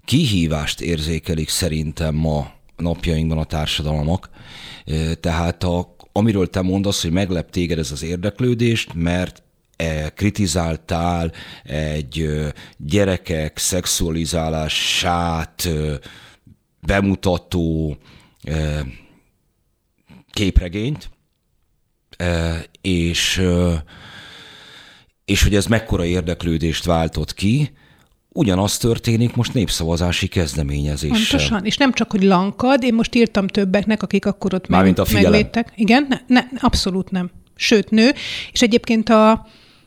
kihívást 0.05 0.81
érzékelik 0.81 1.49
szerintem 1.49 2.15
ma 2.15 2.51
napjainkban 2.75 3.37
a 3.37 3.43
társadalmak. 3.43 4.29
Tehát 5.19 5.63
a, 5.63 5.95
amiről 6.17 6.49
te 6.49 6.61
mondasz, 6.61 7.01
hogy 7.01 7.11
meglep 7.11 7.49
téged 7.49 7.79
ez 7.79 7.91
az 7.91 8.03
érdeklődést, 8.03 8.93
mert 8.93 9.43
e, 9.75 10.09
kritizáltál 10.09 11.31
egy 11.63 12.19
ö, 12.19 12.47
gyerekek 12.77 13.57
szexualizálását 13.57 15.65
ö, 15.65 15.95
bemutató 16.79 17.97
képregényt, 20.31 21.09
és, 22.81 23.41
és 25.25 25.43
hogy 25.43 25.55
ez 25.55 25.65
mekkora 25.65 26.05
érdeklődést 26.05 26.85
váltott 26.85 27.33
ki, 27.33 27.71
ugyanaz 28.37 28.77
történik 28.77 29.35
most 29.35 29.53
népszavazási 29.53 30.27
kezdeményezéssel. 30.27 31.17
Pontosan. 31.17 31.65
És 31.65 31.77
nem 31.77 31.93
csak, 31.93 32.11
hogy 32.11 32.23
lankad, 32.23 32.83
én 32.83 32.93
most 32.93 33.15
írtam 33.15 33.47
többeknek, 33.47 34.03
akik 34.03 34.25
akkor 34.25 34.53
ott 34.53 34.67
Mármint 34.67 34.99
a 34.99 35.05
figyelem. 35.05 35.31
megvédtek. 35.31 35.73
Igen, 35.75 36.05
ne, 36.09 36.17
ne, 36.27 36.41
abszolút 36.59 37.11
nem. 37.11 37.29
Sőt, 37.55 37.89
nő. 37.89 38.11
És 38.51 38.61
egyébként 38.61 39.09
a, 39.09 39.31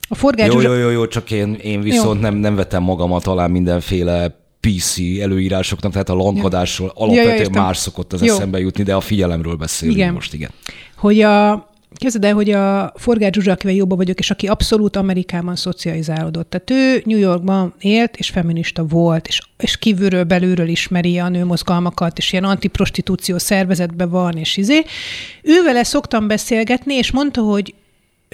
a 0.08 0.14
Forgács 0.14 0.52
Jó, 0.52 0.60
jó, 0.60 0.72
jó, 0.72 0.88
jó, 0.88 1.06
csak 1.06 1.30
én, 1.30 1.54
én 1.54 1.80
viszont 1.80 2.20
nem, 2.20 2.34
nem 2.34 2.54
vetem 2.54 2.82
magamat 2.82 3.26
alá 3.26 3.46
mindenféle 3.46 4.38
PC 4.60 4.98
előírásoknak, 5.20 5.92
tehát 5.92 6.08
a 6.08 6.14
lankadásról 6.14 6.92
alapvetően 6.94 7.36
értem. 7.36 7.62
más 7.62 7.76
szokott 7.76 8.12
az 8.12 8.22
Jó. 8.22 8.34
eszembe 8.34 8.58
jutni, 8.58 8.82
de 8.82 8.94
a 8.94 9.00
figyelemről 9.00 9.54
beszélünk 9.54 9.98
Igen. 9.98 10.12
most, 10.12 10.34
igen. 10.34 10.50
hogy 10.96 11.20
a, 11.20 11.69
Kezded 11.94 12.24
el, 12.24 12.34
hogy 12.34 12.50
a 12.50 12.92
Forgács 12.96 13.34
Zsuzsa, 13.34 13.50
akivel 13.50 13.74
jobban 13.74 13.96
vagyok, 13.96 14.18
és 14.18 14.30
aki 14.30 14.46
abszolút 14.46 14.96
Amerikában 14.96 15.56
szocializálódott. 15.56 16.50
Tehát 16.50 16.70
ő 16.70 17.02
New 17.04 17.18
Yorkban 17.18 17.74
élt, 17.80 18.16
és 18.16 18.28
feminista 18.28 18.84
volt, 18.84 19.26
és, 19.26 19.40
és 19.58 19.76
kívülről, 19.76 20.24
belülről 20.24 20.68
ismeri 20.68 21.18
a 21.18 21.28
nőmozgalmakat, 21.28 22.18
és 22.18 22.32
ilyen 22.32 22.44
antiprostitúció 22.44 23.38
szervezetben 23.38 24.10
van, 24.10 24.36
és 24.36 24.56
izé. 24.56 24.82
Ővele 25.42 25.84
szoktam 25.84 26.26
beszélgetni, 26.26 26.94
és 26.94 27.10
mondta, 27.10 27.40
hogy 27.40 27.74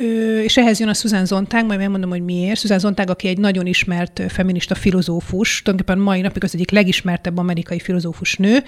Ö, 0.01 0.41
és 0.41 0.57
ehhez 0.57 0.81
jön 0.81 0.89
a 0.89 0.95
Susan 0.95 1.27
Zontag, 1.27 1.65
majd 1.67 1.79
megmondom, 1.79 2.11
hogy 2.11 2.25
miért. 2.25 2.61
Susan 2.61 2.79
Zontag, 2.79 3.11
aki 3.11 3.29
egy 3.29 3.39
nagyon 3.39 3.67
ismert 3.67 4.23
feminista 4.29 4.75
filozófus, 4.75 5.63
tulajdonképpen 5.63 6.03
mai 6.03 6.21
napig 6.21 6.45
az 6.45 6.55
egyik 6.55 6.71
legismertebb 6.71 7.39
amerikai 7.39 7.79
filozófus 7.79 8.37
nő, 8.37 8.63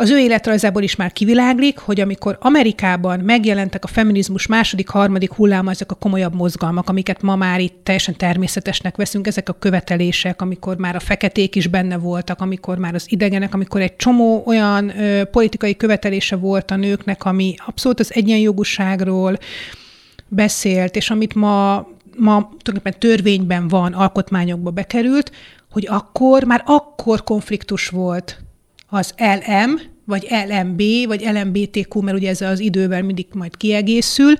az 0.00 0.10
ő 0.10 0.18
életrajzából 0.18 0.82
is 0.82 0.96
már 0.96 1.12
kiviláglik, 1.12 1.78
hogy 1.78 2.00
amikor 2.00 2.36
Amerikában 2.40 3.20
megjelentek 3.20 3.84
a 3.84 3.88
feminizmus 3.88 4.46
második, 4.46 4.88
harmadik 4.88 5.32
hulláma, 5.32 5.70
ezek 5.70 5.90
a 5.90 5.94
komolyabb 5.94 6.34
mozgalmak, 6.34 6.88
amiket 6.88 7.22
ma 7.22 7.36
már 7.36 7.60
itt 7.60 7.80
teljesen 7.82 8.16
természetesnek 8.16 8.96
veszünk, 8.96 9.26
ezek 9.26 9.48
a 9.48 9.56
követelések, 9.58 10.42
amikor 10.42 10.76
már 10.76 10.94
a 10.94 11.00
feketék 11.00 11.54
is 11.54 11.66
benne 11.66 11.98
voltak, 11.98 12.40
amikor 12.40 12.78
már 12.78 12.94
az 12.94 13.04
idegenek, 13.08 13.54
amikor 13.54 13.80
egy 13.80 13.96
csomó 13.96 14.42
olyan 14.46 14.98
ö, 14.98 15.24
politikai 15.24 15.76
követelése 15.76 16.36
volt 16.36 16.70
a 16.70 16.76
nőknek, 16.76 17.24
ami 17.24 17.54
abszolút 17.66 18.00
az 18.00 18.14
egyenjogúságról, 18.14 19.38
beszélt, 20.28 20.96
és 20.96 21.10
amit 21.10 21.34
ma, 21.34 21.74
ma 22.16 22.50
tulajdonképpen 22.62 22.98
törvényben 22.98 23.68
van, 23.68 23.92
alkotmányokba 23.92 24.70
bekerült, 24.70 25.32
hogy 25.70 25.86
akkor, 25.90 26.44
már 26.44 26.62
akkor 26.66 27.24
konfliktus 27.24 27.88
volt 27.88 28.38
az 28.90 29.14
LM, 29.16 29.80
vagy 30.04 30.26
LMB, 30.48 30.82
vagy 31.06 31.28
LMBTQ, 31.32 32.00
mert 32.00 32.16
ugye 32.16 32.28
ez 32.28 32.40
az 32.40 32.60
idővel 32.60 33.02
mindig 33.02 33.26
majd 33.32 33.56
kiegészül, 33.56 34.34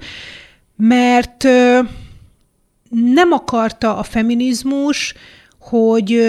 mert 0.77 1.43
nem 2.91 3.33
akarta 3.33 3.97
a 3.97 4.03
feminizmus, 4.03 5.15
hogy 5.59 6.21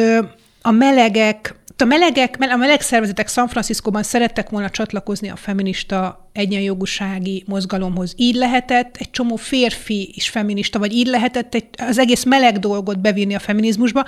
a 0.61 0.71
melegek, 0.71 1.55
a 1.77 1.85
melegek, 1.85 2.35
a 2.39 2.55
meleg 2.55 2.81
szervezetek 2.81 3.29
San 3.29 3.47
Franciscóban 3.47 4.03
szerettek 4.03 4.49
volna 4.49 4.69
csatlakozni 4.69 5.29
a 5.29 5.35
feminista 5.35 6.29
egyenjogúsági 6.33 7.43
mozgalomhoz. 7.47 8.13
Így 8.17 8.35
lehetett 8.35 8.95
egy 8.99 9.09
csomó 9.09 9.35
férfi 9.35 10.11
is 10.13 10.29
feminista, 10.29 10.79
vagy 10.79 10.93
így 10.93 11.07
lehetett 11.07 11.55
egy, 11.55 11.65
az 11.77 11.97
egész 11.97 12.23
meleg 12.23 12.59
dolgot 12.59 12.99
bevinni 12.99 13.35
a 13.35 13.39
feminizmusba, 13.39 14.05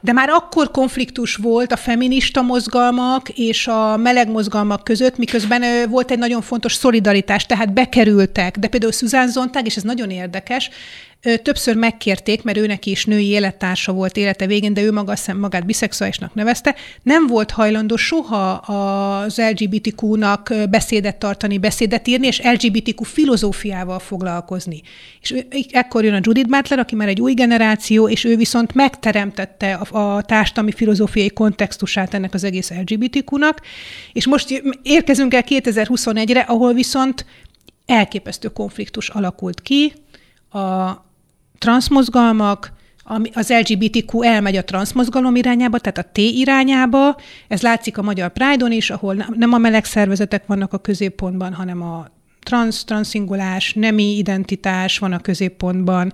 de 0.00 0.12
már 0.12 0.28
akkor 0.28 0.70
konfliktus 0.70 1.36
volt 1.36 1.72
a 1.72 1.76
feminista 1.76 2.42
mozgalmak 2.42 3.28
és 3.28 3.66
a 3.66 3.96
meleg 3.96 4.30
mozgalmak 4.30 4.84
között, 4.84 5.16
miközben 5.16 5.90
volt 5.90 6.10
egy 6.10 6.18
nagyon 6.18 6.42
fontos 6.42 6.72
szolidaritás, 6.74 7.46
tehát 7.46 7.72
bekerültek. 7.72 8.56
De 8.58 8.68
például 8.68 8.92
Susan 8.92 9.28
Zontag, 9.28 9.66
és 9.66 9.76
ez 9.76 9.82
nagyon 9.82 10.10
érdekes, 10.10 10.70
Többször 11.42 11.76
megkérték, 11.76 12.42
mert 12.42 12.58
őnek 12.58 12.86
is 12.86 13.04
női 13.04 13.26
élettársa 13.26 13.92
volt 13.92 14.16
élete 14.16 14.46
végén, 14.46 14.74
de 14.74 14.82
ő 14.82 14.92
maga 14.92 15.14
magát 15.36 15.66
biszexuálisnak 15.66 16.34
nevezte, 16.34 16.74
nem 17.02 17.26
volt 17.26 17.50
hajlandó 17.50 17.96
soha 17.96 18.50
az 18.52 19.40
LGBTQ-nak 19.50 20.52
beszédet 20.70 21.16
tartani, 21.16 21.58
beszédet 21.58 22.08
írni, 22.08 22.26
és 22.26 22.42
LGBTQ 22.42 23.04
filozófiával 23.04 23.98
foglalkozni. 23.98 24.82
És 25.20 25.34
ekkor 25.70 26.04
jön 26.04 26.14
a 26.14 26.20
Judith 26.22 26.48
Butler, 26.48 26.78
aki 26.78 26.94
már 26.94 27.08
egy 27.08 27.20
új 27.20 27.34
generáció, 27.34 28.08
és 28.08 28.24
ő 28.24 28.36
viszont 28.36 28.74
megteremtette 28.74 29.74
a, 29.74 29.98
a 29.98 30.22
társadalmi 30.22 30.72
filozófiai 30.72 31.30
kontextusát 31.30 32.14
ennek 32.14 32.34
az 32.34 32.44
egész 32.44 32.70
LGBTQ-nak, 32.70 33.60
és 34.12 34.26
most 34.26 34.62
érkezünk 34.82 35.34
el 35.34 35.44
2021-re, 35.48 36.40
ahol 36.40 36.72
viszont 36.72 37.26
elképesztő 37.86 38.48
konfliktus 38.48 39.08
alakult 39.08 39.60
ki, 39.60 39.92
a 40.50 41.06
transzmozgalmak, 41.58 42.72
az 43.32 43.52
LGBTQ 43.66 44.22
elmegy 44.22 44.56
a 44.56 44.64
transzmozgalom 44.64 45.36
irányába, 45.36 45.78
tehát 45.78 45.98
a 45.98 46.10
T 46.12 46.18
irányába. 46.18 47.16
Ez 47.48 47.62
látszik 47.62 47.98
a 47.98 48.02
magyar 48.02 48.32
Pride-on 48.32 48.72
is, 48.72 48.90
ahol 48.90 49.26
nem 49.34 49.52
a 49.52 49.58
meleg 49.58 49.84
szervezetek 49.84 50.46
vannak 50.46 50.72
a 50.72 50.78
középpontban, 50.78 51.54
hanem 51.54 51.82
a 51.82 52.06
trans, 52.40 52.84
transzingulás, 52.84 53.72
nemi 53.72 54.16
identitás 54.16 54.98
van 54.98 55.12
a 55.12 55.18
középpontban, 55.18 56.12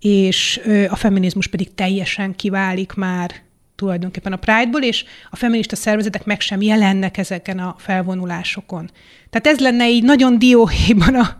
és 0.00 0.60
a 0.88 0.96
feminizmus 0.96 1.46
pedig 1.46 1.74
teljesen 1.74 2.36
kiválik 2.36 2.92
már 2.92 3.34
tulajdonképpen 3.76 4.32
a 4.32 4.36
Pride-ból, 4.36 4.82
és 4.82 5.04
a 5.30 5.36
feminista 5.36 5.76
szervezetek 5.76 6.24
meg 6.24 6.40
sem 6.40 6.62
jelennek 6.62 7.18
ezeken 7.18 7.58
a 7.58 7.74
felvonulásokon. 7.78 8.90
Tehát 9.30 9.46
ez 9.46 9.58
lenne 9.58 9.90
így 9.90 10.02
nagyon 10.02 10.38
dióhéjban 10.38 11.14
a 11.14 11.36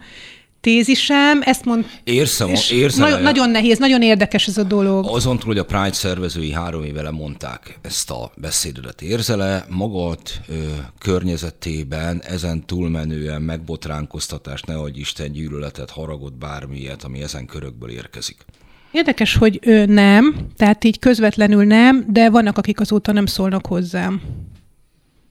tézisem, 0.61 1.41
ezt 1.45 1.65
mond... 1.65 1.87
Érzem, 2.05 2.49
érzem 2.71 3.09
nagyon, 3.09 3.23
nagyon 3.23 3.51
nehéz, 3.51 3.79
nagyon 3.79 4.03
érdekes 4.03 4.47
ez 4.47 4.59
a 4.59 4.63
dolog. 4.63 5.07
Azon 5.09 5.39
túl, 5.39 5.47
hogy 5.47 5.59
a 5.59 5.65
Pride 5.65 5.93
szervezői 5.93 6.53
három 6.53 6.85
éve 6.85 7.11
mondták 7.11 7.79
ezt 7.83 8.11
a 8.11 8.33
beszédedet, 8.37 9.03
érzele 9.03 9.65
magad 9.69 10.19
ö, 10.49 10.55
környezetében 10.99 12.23
ezen 12.23 12.67
túlmenően 12.67 13.43
megbotránkoztatást, 13.43 14.67
ne 14.67 14.75
adj 14.75 14.99
Isten 14.99 15.33
gyűlöletet, 15.33 15.91
haragot, 15.91 16.39
bármilyet, 16.39 17.05
ami 17.05 17.23
ezen 17.23 17.47
körökből 17.47 17.91
érkezik? 17.91 18.37
Érdekes, 18.93 19.37
hogy 19.37 19.59
ő 19.63 19.85
nem, 19.85 20.35
tehát 20.57 20.85
így 20.85 20.99
közvetlenül 20.99 21.65
nem, 21.65 22.07
de 22.09 22.31
vannak, 22.31 22.59
akik 22.59 22.81
azóta 22.81 23.13
nem 23.13 23.27
szólnak 23.27 23.67
hozzám. 23.67 24.23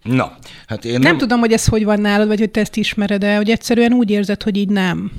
Na, 0.04 0.38
hát 0.68 0.86
én 0.86 0.92
nem... 0.92 1.02
Nem 1.02 1.18
tudom, 1.18 1.40
hogy 1.40 1.52
ez 1.52 1.66
hogy 1.66 1.84
van 1.84 2.02
nálad, 2.02 2.28
vagy 2.28 2.40
hogy 2.40 2.52
te 2.52 2.60
ezt 2.60 2.76
ismered 2.76 3.20
de 3.20 3.36
hogy 3.36 3.50
egyszerűen 3.50 3.94
úgy 3.94 4.10
érzed, 4.10 4.44
hogy 4.44 4.58
így 4.58 4.70
nem. 4.70 5.12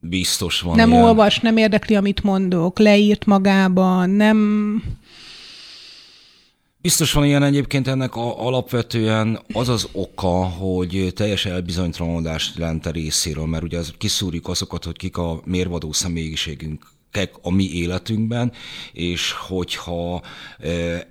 Biztos 0.00 0.60
van 0.60 0.76
Nem 0.76 0.90
ilyen. 0.90 1.02
olvas, 1.02 1.40
nem 1.40 1.56
érdekli, 1.56 1.96
amit 1.96 2.22
mondok, 2.22 2.78
leírt 2.78 3.24
magában, 3.24 4.10
nem... 4.10 4.82
Biztos 6.80 7.12
van 7.12 7.24
ilyen 7.24 7.42
egyébként 7.42 7.88
ennek 7.88 8.16
a, 8.16 8.46
alapvetően 8.46 9.40
az 9.52 9.68
az 9.68 9.88
oka, 9.92 10.44
hogy 10.44 11.12
teljes 11.14 11.46
elbizonytalanodás 11.46 12.52
jelent 12.56 12.86
a 12.86 12.90
részéről, 12.90 13.46
mert 13.46 13.62
ugye 13.62 13.78
az, 13.78 13.92
kiszúrjuk 13.98 14.48
azokat, 14.48 14.84
hogy 14.84 14.96
kik 14.96 15.16
a 15.16 15.40
mérvadó 15.44 15.92
személyiségünk 15.92 16.86
a 17.42 17.52
mi 17.52 17.70
életünkben, 17.72 18.52
és 18.92 19.32
hogyha 19.32 20.22
e, 20.58 21.06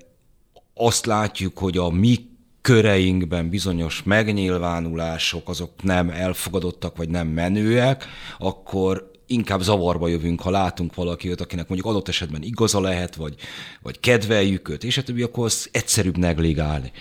azt 0.78 1.06
látjuk, 1.06 1.58
hogy 1.58 1.78
a 1.78 1.90
mi 1.90 2.30
köreinkben 2.62 3.50
bizonyos 3.50 4.04
megnyilvánulások 4.04 5.50
azok 5.50 5.84
nem 5.84 6.10
elfogadottak, 6.10 6.98
vagy 6.98 7.10
nem 7.10 7.28
menőek, 7.28 8.06
akkor 8.38 9.12
inkább 9.28 9.62
zavarba 9.62 10.08
jövünk, 10.08 10.42
ha 10.42 10.50
látunk 10.50 10.96
valakit, 10.96 11.42
akinek 11.42 11.68
mondjuk 11.68 11.90
adott 11.90 12.08
esetben 12.08 12.44
igaza 12.44 12.82
lehet, 12.82 13.16
vagy, 13.16 13.36
vagy 13.82 14.00
kedveljük 14.00 14.70
őt, 14.70 14.84
és 14.84 14.98
a 14.98 15.04
többi, 15.04 15.22
akkor 15.22 15.46
az 15.46 15.70
egyszerűbb 15.72 16.18
negligálni. 16.18 16.92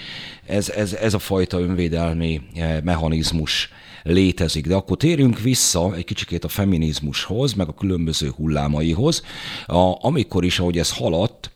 Ez, 0.46 0.68
ez, 0.68 0.92
ez 0.92 1.14
a 1.14 1.18
fajta 1.18 1.60
önvédelmi 1.60 2.40
eh, 2.54 2.80
mechanizmus 2.84 3.68
létezik. 4.02 4.66
De 4.66 4.74
akkor 4.74 4.96
térjünk 4.96 5.40
vissza 5.40 5.94
egy 5.94 6.04
kicsikét 6.04 6.44
a 6.44 6.48
feminizmushoz, 6.48 7.52
meg 7.52 7.68
a 7.68 7.74
különböző 7.74 8.32
hullámaihoz, 8.36 9.22
a, 9.66 10.04
amikor 10.06 10.44
is, 10.44 10.58
ahogy 10.58 10.78
ez 10.78 10.92
haladt, 10.92 11.50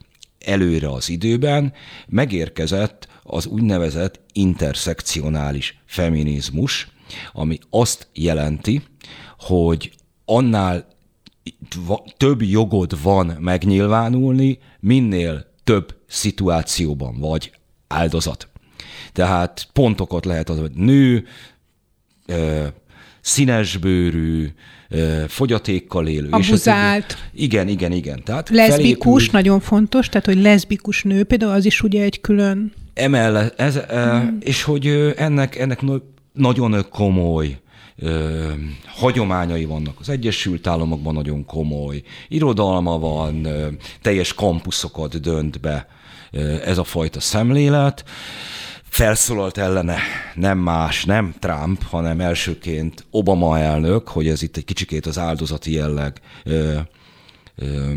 előre 0.45 0.89
az 0.91 1.09
időben 1.09 1.73
megérkezett 2.07 3.07
az 3.23 3.45
úgynevezett 3.45 4.19
interszekcionális 4.33 5.81
feminizmus, 5.85 6.91
ami 7.33 7.57
azt 7.69 8.07
jelenti, 8.13 8.81
hogy 9.39 9.91
annál 10.25 10.87
több 12.17 12.41
jogod 12.41 13.01
van 13.01 13.25
megnyilvánulni, 13.39 14.59
minél 14.79 15.45
több 15.63 15.95
szituációban 16.07 17.19
vagy 17.19 17.51
áldozat. 17.87 18.49
Tehát 19.13 19.67
pontokat 19.73 20.25
lehet 20.25 20.49
az, 20.49 20.59
hogy 20.59 20.71
nő, 20.71 21.25
színesbőrű, 23.21 24.47
fogyatékkal 25.27 26.07
élő. 26.07 26.27
Abuzált. 26.29 27.17
És 27.33 27.41
igen, 27.43 27.67
igen, 27.67 27.91
igen. 27.91 28.23
Tehát 28.23 28.49
leszbikus, 28.49 29.25
felépül... 29.25 29.39
nagyon 29.39 29.59
fontos, 29.59 30.09
tehát 30.09 30.25
hogy 30.25 30.41
leszbikus 30.41 31.03
nő, 31.03 31.23
például 31.23 31.51
az 31.51 31.65
is 31.65 31.81
ugye 31.81 32.03
egy 32.03 32.21
külön... 32.21 32.73
Emellett, 32.93 33.59
ez, 33.59 33.79
hmm. 33.79 34.37
és 34.39 34.63
hogy 34.63 35.13
ennek, 35.17 35.55
ennek 35.55 35.79
nagyon 36.33 36.85
komoly 36.89 37.57
ö, 37.97 38.49
hagyományai 38.85 39.65
vannak. 39.65 39.99
Az 39.99 40.09
Egyesült 40.09 40.67
Államokban 40.67 41.13
nagyon 41.13 41.45
komoly 41.45 42.01
irodalma 42.27 42.99
van, 42.99 43.45
ö, 43.45 43.67
teljes 44.01 44.33
kampuszokat 44.33 45.19
dönt 45.19 45.59
be 45.59 45.87
ö, 46.31 46.55
ez 46.65 46.77
a 46.77 46.83
fajta 46.83 47.19
szemlélet 47.19 48.03
felszólalt 48.91 49.57
ellene 49.57 49.97
nem 50.35 50.57
más, 50.57 51.05
nem 51.05 51.33
Trump, 51.39 51.83
hanem 51.83 52.19
elsőként 52.19 53.05
Obama 53.11 53.59
elnök, 53.59 54.07
hogy 54.07 54.27
ez 54.27 54.41
itt 54.41 54.57
egy 54.57 54.65
kicsikét 54.65 55.05
az 55.05 55.17
áldozati 55.17 55.71
jelleg 55.71 56.21
ö, 56.43 56.79
ö, 57.55 57.91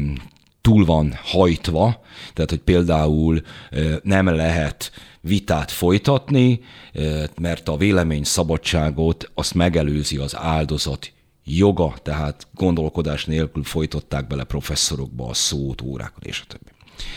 túl 0.60 0.84
van 0.84 1.18
hajtva, 1.22 2.00
tehát 2.32 2.50
hogy 2.50 2.58
például 2.58 3.42
ö, 3.70 3.94
nem 4.02 4.26
lehet 4.26 4.92
vitát 5.20 5.70
folytatni, 5.70 6.60
ö, 6.92 7.24
mert 7.40 7.68
a 7.68 7.76
vélemény 7.76 8.24
szabadságot 8.24 9.30
azt 9.34 9.54
megelőzi 9.54 10.16
az 10.16 10.36
áldozat 10.36 11.12
joga, 11.44 11.94
tehát 12.02 12.46
gondolkodás 12.54 13.24
nélkül 13.24 13.64
folytották 13.64 14.26
bele 14.26 14.44
professzorokba 14.44 15.28
a 15.28 15.34
szót, 15.34 15.82
órákat 15.82 16.24
és 16.24 16.40
a 16.40 16.46
többi. 16.46 16.70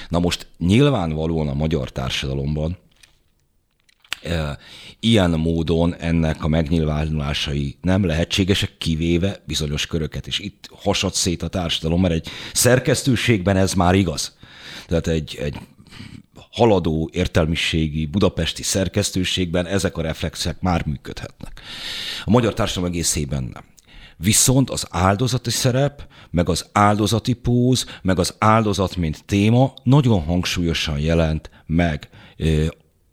Na 0.10 0.20
most 0.20 0.48
nyilvánvalóan 0.58 1.48
a 1.48 1.54
magyar 1.54 1.92
társadalomban 1.92 2.78
ilyen 5.00 5.30
módon 5.30 5.96
ennek 5.96 6.44
a 6.44 6.48
megnyilvánulásai 6.48 7.78
nem 7.82 8.06
lehetségesek, 8.06 8.78
kivéve 8.78 9.44
bizonyos 9.46 9.86
köröket. 9.86 10.28
És 10.28 10.40
itt 10.40 10.70
hasad 10.72 11.14
szét 11.14 11.44
a 11.44 11.48
társadalom, 11.48 12.02
mert 12.02 12.14
egy 12.14 12.28
szerkesztőségben 12.54 13.58
ez 13.58 13.74
már 13.74 13.96
igaz. 13.96 14.38
Tehát 14.88 15.08
egy, 15.08 15.38
egy 15.42 15.56
haladó 16.52 17.10
értelmiségi 17.14 18.06
budapesti 18.06 18.64
szerkesztőségben 18.64 19.66
ezek 19.66 19.98
a 19.98 20.02
reflexek 20.02 20.62
már 20.62 20.86
működhetnek. 20.86 21.62
A 22.26 22.30
magyar 22.30 22.54
társadalom 22.54 22.92
egészében 22.92 23.44
nem. 23.54 23.64
Viszont 24.18 24.70
az 24.70 24.88
áldozati 24.90 25.50
szerep, 25.50 26.08
meg 26.30 26.50
az 26.50 26.66
áldozati 26.72 27.34
póz, 27.34 27.86
meg 28.02 28.20
az 28.20 28.36
áldozat, 28.38 28.96
mint 28.96 29.24
téma 29.26 29.74
nagyon 29.84 30.24
hangsúlyosan 30.24 31.00
jelent 31.00 31.50
meg 31.66 32.10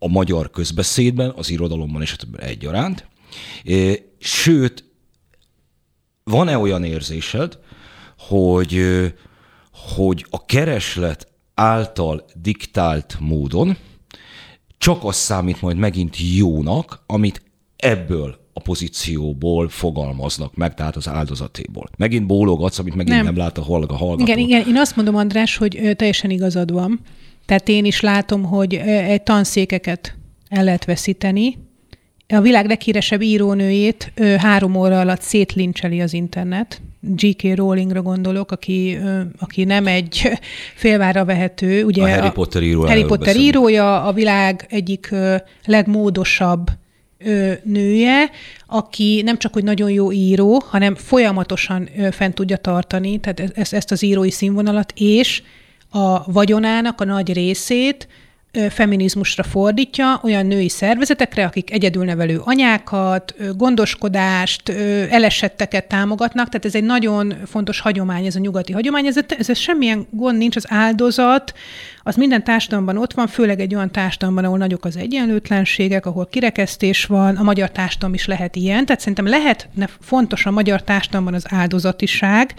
a 0.05 0.07
magyar 0.07 0.49
közbeszédben, 0.49 1.33
az 1.35 1.49
irodalomban 1.49 2.01
és 2.01 2.15
egyaránt. 2.37 3.07
Sőt, 4.19 4.83
van-e 6.23 6.57
olyan 6.57 6.83
érzésed, 6.83 7.59
hogy, 8.17 8.81
hogy 9.71 10.25
a 10.29 10.45
kereslet 10.45 11.27
által 11.53 12.25
diktált 12.41 13.17
módon 13.19 13.77
csak 14.77 15.03
az 15.03 15.15
számít 15.15 15.61
majd 15.61 15.77
megint 15.77 16.15
jónak, 16.35 17.03
amit 17.05 17.41
ebből 17.75 18.37
a 18.53 18.59
pozícióból 18.59 19.69
fogalmaznak 19.69 20.55
meg, 20.55 20.73
tehát 20.73 20.95
az 20.95 21.07
áldozatéból. 21.07 21.89
Megint 21.97 22.25
bólogatsz, 22.25 22.79
amit 22.79 22.95
megint 22.95 23.15
nem, 23.15 23.25
nem 23.25 23.37
lát 23.37 23.57
a 23.57 23.61
hallgató. 23.61 24.17
Igen, 24.17 24.37
igen, 24.37 24.67
én 24.67 24.77
azt 24.77 24.95
mondom, 24.95 25.15
András, 25.15 25.57
hogy 25.57 25.93
teljesen 25.95 26.29
igazad 26.29 26.71
van. 26.71 26.99
Tehát 27.45 27.69
én 27.69 27.85
is 27.85 28.01
látom, 28.01 28.43
hogy 28.43 28.75
egy 28.85 29.21
tanszékeket 29.21 30.15
el 30.49 30.63
lehet 30.63 30.85
veszíteni. 30.85 31.57
A 32.27 32.41
világ 32.41 32.65
leghíresebb 32.65 33.21
írónőjét 33.21 34.13
három 34.37 34.75
óra 34.75 34.99
alatt 34.99 35.21
szétlincseli 35.21 36.01
az 36.01 36.13
internet. 36.13 36.81
G.K. 36.99 37.55
Rowlingra 37.55 38.01
gondolok, 38.01 38.51
aki, 38.51 38.97
aki 39.39 39.63
nem 39.63 39.87
egy 39.87 40.31
félvára 40.75 41.25
vehető. 41.25 41.83
Ugye 41.83 42.03
a 42.03 42.09
Harry 42.09 42.31
Potter, 42.31 42.63
író 42.63 42.85
Harry 42.85 43.03
Potter 43.03 43.35
írója, 43.35 44.03
a 44.03 44.13
világ 44.13 44.65
egyik 44.69 45.13
legmódosabb 45.65 46.69
nője, 47.63 48.29
aki 48.67 49.21
nem 49.25 49.37
csak, 49.37 49.53
hogy 49.53 49.63
nagyon 49.63 49.91
jó 49.91 50.11
író, 50.11 50.63
hanem 50.65 50.95
folyamatosan 50.95 51.89
fent 52.11 52.35
tudja 52.35 52.57
tartani 52.57 53.19
tehát 53.19 53.51
ezt, 53.55 53.73
ezt 53.73 53.91
az 53.91 54.03
írói 54.03 54.31
színvonalat, 54.31 54.93
és 54.95 55.41
a 55.95 56.23
vagyonának 56.31 57.01
a 57.01 57.05
nagy 57.05 57.33
részét 57.33 58.07
feminizmusra 58.69 59.43
fordítja, 59.43 60.19
olyan 60.23 60.45
női 60.45 60.69
szervezetekre, 60.69 61.45
akik 61.45 61.71
egyedülnevelő 61.71 62.41
anyákat, 62.43 63.35
gondoskodást, 63.57 64.69
elesetteket 65.09 65.87
támogatnak, 65.87 66.49
tehát 66.49 66.65
ez 66.65 66.75
egy 66.75 66.83
nagyon 66.83 67.33
fontos 67.45 67.79
hagyomány, 67.79 68.25
ez 68.25 68.35
a 68.35 68.39
nyugati 68.39 68.73
hagyomány, 68.73 69.05
ez, 69.05 69.17
ez, 69.37 69.57
semmilyen 69.57 70.07
gond 70.09 70.37
nincs, 70.37 70.55
az 70.55 70.65
áldozat, 70.67 71.53
az 72.03 72.15
minden 72.15 72.43
társadalomban 72.43 72.97
ott 72.97 73.13
van, 73.13 73.27
főleg 73.27 73.59
egy 73.59 73.75
olyan 73.75 73.91
társadalomban, 73.91 74.45
ahol 74.45 74.57
nagyok 74.57 74.85
az 74.85 74.97
egyenlőtlenségek, 74.97 76.05
ahol 76.05 76.27
kirekesztés 76.27 77.05
van, 77.05 77.35
a 77.35 77.43
magyar 77.43 77.71
társadalom 77.71 78.13
is 78.13 78.27
lehet 78.27 78.55
ilyen, 78.55 78.85
tehát 78.85 79.01
szerintem 79.01 79.27
lehet 79.27 79.69
fontos 79.99 80.45
a 80.45 80.51
magyar 80.51 80.83
társadalomban 80.83 81.33
az 81.33 81.45
áldozatiság, 81.49 82.53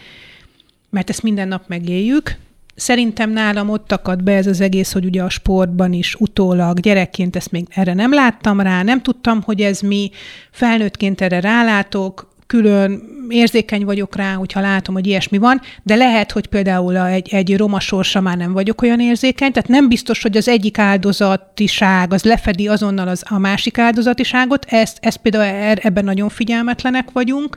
mert 0.90 1.10
ezt 1.10 1.22
minden 1.22 1.48
nap 1.48 1.62
megéljük, 1.66 2.36
Szerintem 2.76 3.30
nálam 3.30 3.68
ott 3.68 3.92
akad 3.92 4.22
be 4.22 4.32
ez 4.32 4.46
az 4.46 4.60
egész, 4.60 4.92
hogy 4.92 5.04
ugye 5.04 5.22
a 5.22 5.28
sportban 5.28 5.92
is 5.92 6.14
utólag 6.14 6.80
gyerekként 6.80 7.36
ezt 7.36 7.50
még 7.50 7.66
erre 7.70 7.94
nem 7.94 8.12
láttam 8.12 8.60
rá, 8.60 8.82
nem 8.82 9.02
tudtam, 9.02 9.42
hogy 9.42 9.60
ez 9.60 9.80
mi, 9.80 10.10
felnőttként 10.50 11.20
erre 11.20 11.40
rálátok, 11.40 12.34
külön 12.46 13.02
érzékeny 13.28 13.84
vagyok 13.84 14.16
rá, 14.16 14.32
hogyha 14.32 14.60
látom, 14.60 14.94
hogy 14.94 15.06
ilyesmi 15.06 15.38
van, 15.38 15.60
de 15.82 15.94
lehet, 15.94 16.32
hogy 16.32 16.46
például 16.46 16.96
egy, 16.98 17.28
egy 17.32 17.56
roma 17.56 17.80
sorsa 17.80 18.20
már 18.20 18.36
nem 18.36 18.52
vagyok 18.52 18.82
olyan 18.82 19.00
érzékeny, 19.00 19.52
tehát 19.52 19.68
nem 19.68 19.88
biztos, 19.88 20.22
hogy 20.22 20.36
az 20.36 20.48
egyik 20.48 20.78
áldozatiság 20.78 22.12
az 22.12 22.24
lefedi 22.24 22.68
azonnal 22.68 23.08
az, 23.08 23.22
a 23.28 23.38
másik 23.38 23.78
áldozatiságot, 23.78 24.64
ezt, 24.68 24.98
ezt 25.00 25.16
például 25.16 25.44
er, 25.44 25.78
ebben 25.82 26.04
nagyon 26.04 26.28
figyelmetlenek 26.28 27.10
vagyunk, 27.12 27.56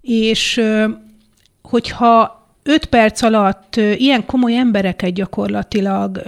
és 0.00 0.60
hogyha 1.62 2.37
öt 2.68 2.84
perc 2.84 3.22
alatt 3.22 3.76
ilyen 3.76 4.26
komoly 4.26 4.56
embereket 4.56 5.12
gyakorlatilag 5.12 6.22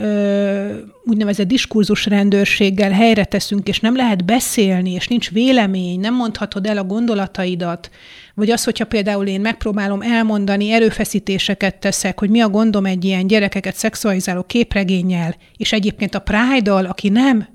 úgynevezett 1.04 1.46
diskurzus 1.46 2.06
rendőrséggel 2.06 2.90
helyre 2.90 3.24
teszünk, 3.24 3.68
és 3.68 3.80
nem 3.80 3.96
lehet 3.96 4.24
beszélni, 4.24 4.92
és 4.92 5.08
nincs 5.08 5.30
vélemény, 5.30 6.00
nem 6.00 6.14
mondhatod 6.14 6.66
el 6.66 6.78
a 6.78 6.84
gondolataidat, 6.84 7.90
vagy 8.34 8.50
az, 8.50 8.64
hogyha 8.64 8.84
például 8.84 9.26
én 9.26 9.40
megpróbálom 9.40 10.02
elmondani, 10.02 10.72
erőfeszítéseket 10.72 11.76
teszek, 11.76 12.18
hogy 12.18 12.30
mi 12.30 12.40
a 12.40 12.48
gondom 12.48 12.84
egy 12.86 13.04
ilyen 13.04 13.26
gyerekeket 13.26 13.74
szexualizáló 13.74 14.42
képregényel, 14.42 15.34
és 15.56 15.72
egyébként 15.72 16.14
a 16.14 16.18
Pride-dal, 16.18 16.84
aki 16.84 17.08
nem 17.08 17.46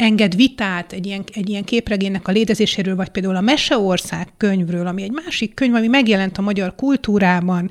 enged 0.00 0.34
vitát 0.36 0.92
egy 0.92 1.06
ilyen, 1.06 1.24
egy 1.34 1.48
ilyen 1.48 1.64
képregénynek 1.64 2.28
a 2.28 2.32
létezéséről, 2.32 2.96
vagy 2.96 3.08
például 3.08 3.36
a 3.36 3.40
Meseország 3.40 4.28
könyvről, 4.36 4.86
ami 4.86 5.02
egy 5.02 5.12
másik 5.24 5.54
könyv, 5.54 5.74
ami 5.74 5.86
megjelent 5.86 6.38
a 6.38 6.42
magyar 6.42 6.74
kultúrában, 6.74 7.70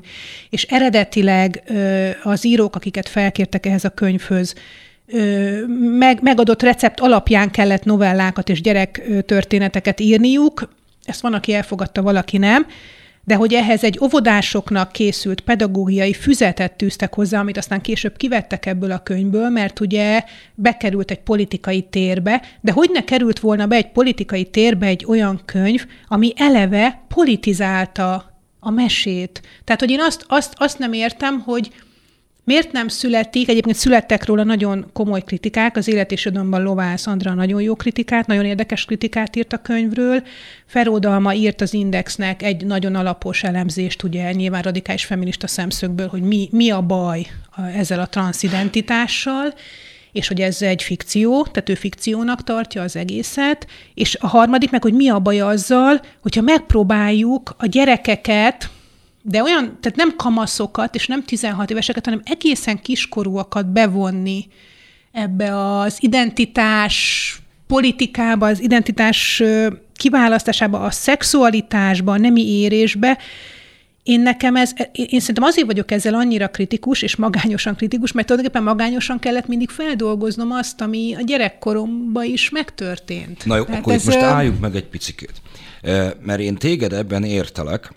és 0.50 0.62
eredetileg 0.62 1.62
az 2.22 2.44
írók, 2.44 2.76
akiket 2.76 3.08
felkértek 3.08 3.66
ehhez 3.66 3.84
a 3.84 3.90
könyvhöz, 3.90 4.54
meg, 5.98 6.22
megadott 6.22 6.62
recept 6.62 7.00
alapján 7.00 7.50
kellett 7.50 7.84
novellákat 7.84 8.48
és 8.48 8.60
gyerek 8.60 9.02
történeteket 9.26 10.00
írniuk, 10.00 10.68
ezt 11.04 11.20
van, 11.20 11.34
aki 11.34 11.52
elfogadta, 11.52 12.02
valaki 12.02 12.38
nem, 12.38 12.66
de 13.30 13.36
hogy 13.36 13.54
ehhez 13.54 13.84
egy 13.84 13.98
óvodásoknak 14.02 14.92
készült 14.92 15.40
pedagógiai 15.40 16.12
füzetet 16.12 16.76
tűztek 16.76 17.14
hozzá, 17.14 17.40
amit 17.40 17.56
aztán 17.56 17.80
később 17.80 18.16
kivettek 18.16 18.66
ebből 18.66 18.90
a 18.90 19.02
könyvből, 19.02 19.48
mert 19.48 19.80
ugye 19.80 20.24
bekerült 20.54 21.10
egy 21.10 21.20
politikai 21.20 21.82
térbe, 21.82 22.42
de 22.60 22.72
hogy 22.72 22.90
ne 22.92 23.04
került 23.04 23.40
volna 23.40 23.66
be 23.66 23.76
egy 23.76 23.92
politikai 23.92 24.44
térbe 24.44 24.86
egy 24.86 25.04
olyan 25.08 25.40
könyv, 25.44 25.86
ami 26.08 26.32
eleve 26.36 27.02
politizálta 27.08 28.38
a 28.60 28.70
mesét. 28.70 29.42
Tehát, 29.64 29.80
hogy 29.80 29.90
én 29.90 30.00
azt, 30.00 30.24
azt, 30.28 30.54
azt 30.56 30.78
nem 30.78 30.92
értem, 30.92 31.40
hogy 31.40 31.70
Miért 32.50 32.72
nem 32.72 32.88
születik, 32.88 33.48
egyébként 33.48 33.76
születtek 33.76 34.24
róla 34.24 34.44
nagyon 34.44 34.90
komoly 34.92 35.22
kritikák, 35.22 35.76
az 35.76 35.88
Élet 35.88 36.12
és 36.12 36.26
Ödömban 36.26 36.62
Lovász 36.62 37.06
Andra 37.06 37.34
nagyon 37.34 37.62
jó 37.62 37.74
kritikát, 37.74 38.26
nagyon 38.26 38.44
érdekes 38.44 38.84
kritikát 38.84 39.36
írt 39.36 39.52
a 39.52 39.58
könyvről. 39.58 40.22
Feródalma 40.66 41.34
írt 41.34 41.60
az 41.60 41.74
Indexnek 41.74 42.42
egy 42.42 42.64
nagyon 42.64 42.94
alapos 42.94 43.42
elemzést, 43.42 44.02
ugye 44.02 44.32
nyilván 44.32 44.62
radikális 44.62 45.04
feminista 45.04 45.46
szemszögből, 45.46 46.08
hogy 46.08 46.22
mi, 46.22 46.48
mi 46.52 46.70
a 46.70 46.80
baj 46.80 47.26
ezzel 47.76 48.00
a 48.00 48.06
transzidentitással, 48.06 49.54
és 50.12 50.28
hogy 50.28 50.40
ez 50.40 50.62
egy 50.62 50.82
fikció, 50.82 51.46
tehát 51.46 51.68
ő 51.68 51.74
fikciónak 51.74 52.44
tartja 52.44 52.82
az 52.82 52.96
egészet, 52.96 53.66
és 53.94 54.16
a 54.20 54.26
harmadik 54.26 54.70
meg, 54.70 54.82
hogy 54.82 54.94
mi 54.94 55.08
a 55.08 55.18
baj 55.18 55.40
azzal, 55.40 56.00
hogyha 56.20 56.40
megpróbáljuk 56.40 57.54
a 57.58 57.66
gyerekeket, 57.66 58.70
de 59.22 59.42
olyan, 59.42 59.78
tehát 59.80 59.96
nem 59.96 60.16
kamaszokat, 60.16 60.94
és 60.94 61.06
nem 61.06 61.24
16 61.24 61.70
éveseket, 61.70 62.04
hanem 62.04 62.22
egészen 62.24 62.80
kiskorúakat 62.80 63.72
bevonni 63.72 64.46
ebbe 65.12 65.78
az 65.78 65.96
identitás 66.00 67.38
politikába, 67.66 68.46
az 68.46 68.60
identitás 68.60 69.42
kiválasztásába, 69.96 70.80
a 70.80 70.90
szexualitásba, 70.90 72.12
a 72.12 72.18
nemi 72.18 72.48
érésbe, 72.48 73.18
én 74.02 74.20
nekem 74.20 74.56
ez, 74.56 74.72
én 74.92 75.20
szerintem 75.20 75.44
azért 75.44 75.66
vagyok 75.66 75.90
ezzel 75.90 76.14
annyira 76.14 76.48
kritikus, 76.48 77.02
és 77.02 77.16
magányosan 77.16 77.76
kritikus, 77.76 78.12
mert 78.12 78.26
tulajdonképpen 78.26 78.66
magányosan 78.68 79.18
kellett 79.18 79.46
mindig 79.46 79.68
feldolgoznom 79.68 80.50
azt, 80.50 80.80
ami 80.80 81.14
a 81.14 81.20
gyerekkoromban 81.20 82.24
is 82.24 82.50
megtörtént. 82.50 83.44
Na 83.44 83.56
jó, 83.56 83.64
Tehát 83.64 83.80
akkor 83.80 83.92
ez 83.92 84.04
most 84.04 84.18
álljunk 84.18 84.60
meg 84.60 84.76
egy 84.76 84.86
picit. 84.86 85.32
Mert 86.22 86.40
én 86.40 86.54
téged 86.54 86.92
ebben 86.92 87.24
értelek, 87.24 87.92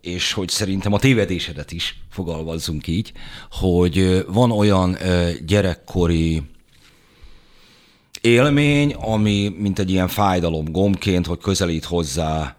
és 0.00 0.32
hogy 0.32 0.48
szerintem 0.48 0.92
a 0.92 0.98
tévedésedet 0.98 1.72
is 1.72 1.96
fogalmazzunk 2.10 2.86
így, 2.86 3.12
hogy 3.50 4.24
van 4.28 4.50
olyan 4.50 4.96
gyerekkori 5.46 6.42
élmény, 8.20 8.92
ami 8.92 9.54
mint 9.58 9.78
egy 9.78 9.90
ilyen 9.90 10.08
fájdalom 10.08 10.72
gombként, 10.72 11.26
hogy 11.26 11.38
közelít 11.38 11.84
hozzá 11.84 12.56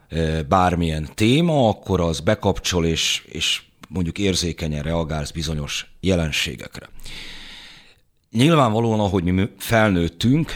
bármilyen 0.49 1.09
téma, 1.13 1.69
akkor 1.69 2.01
az 2.01 2.19
bekapcsol, 2.19 2.85
és, 2.85 3.25
és 3.27 3.61
mondjuk 3.89 4.17
érzékenyen 4.17 4.83
reagálsz 4.83 5.31
bizonyos 5.31 5.93
jelenségekre. 5.99 6.89
Nyilvánvalóan, 8.31 8.99
ahogy 8.99 9.23
mi 9.23 9.49
felnőttünk, 9.57 10.51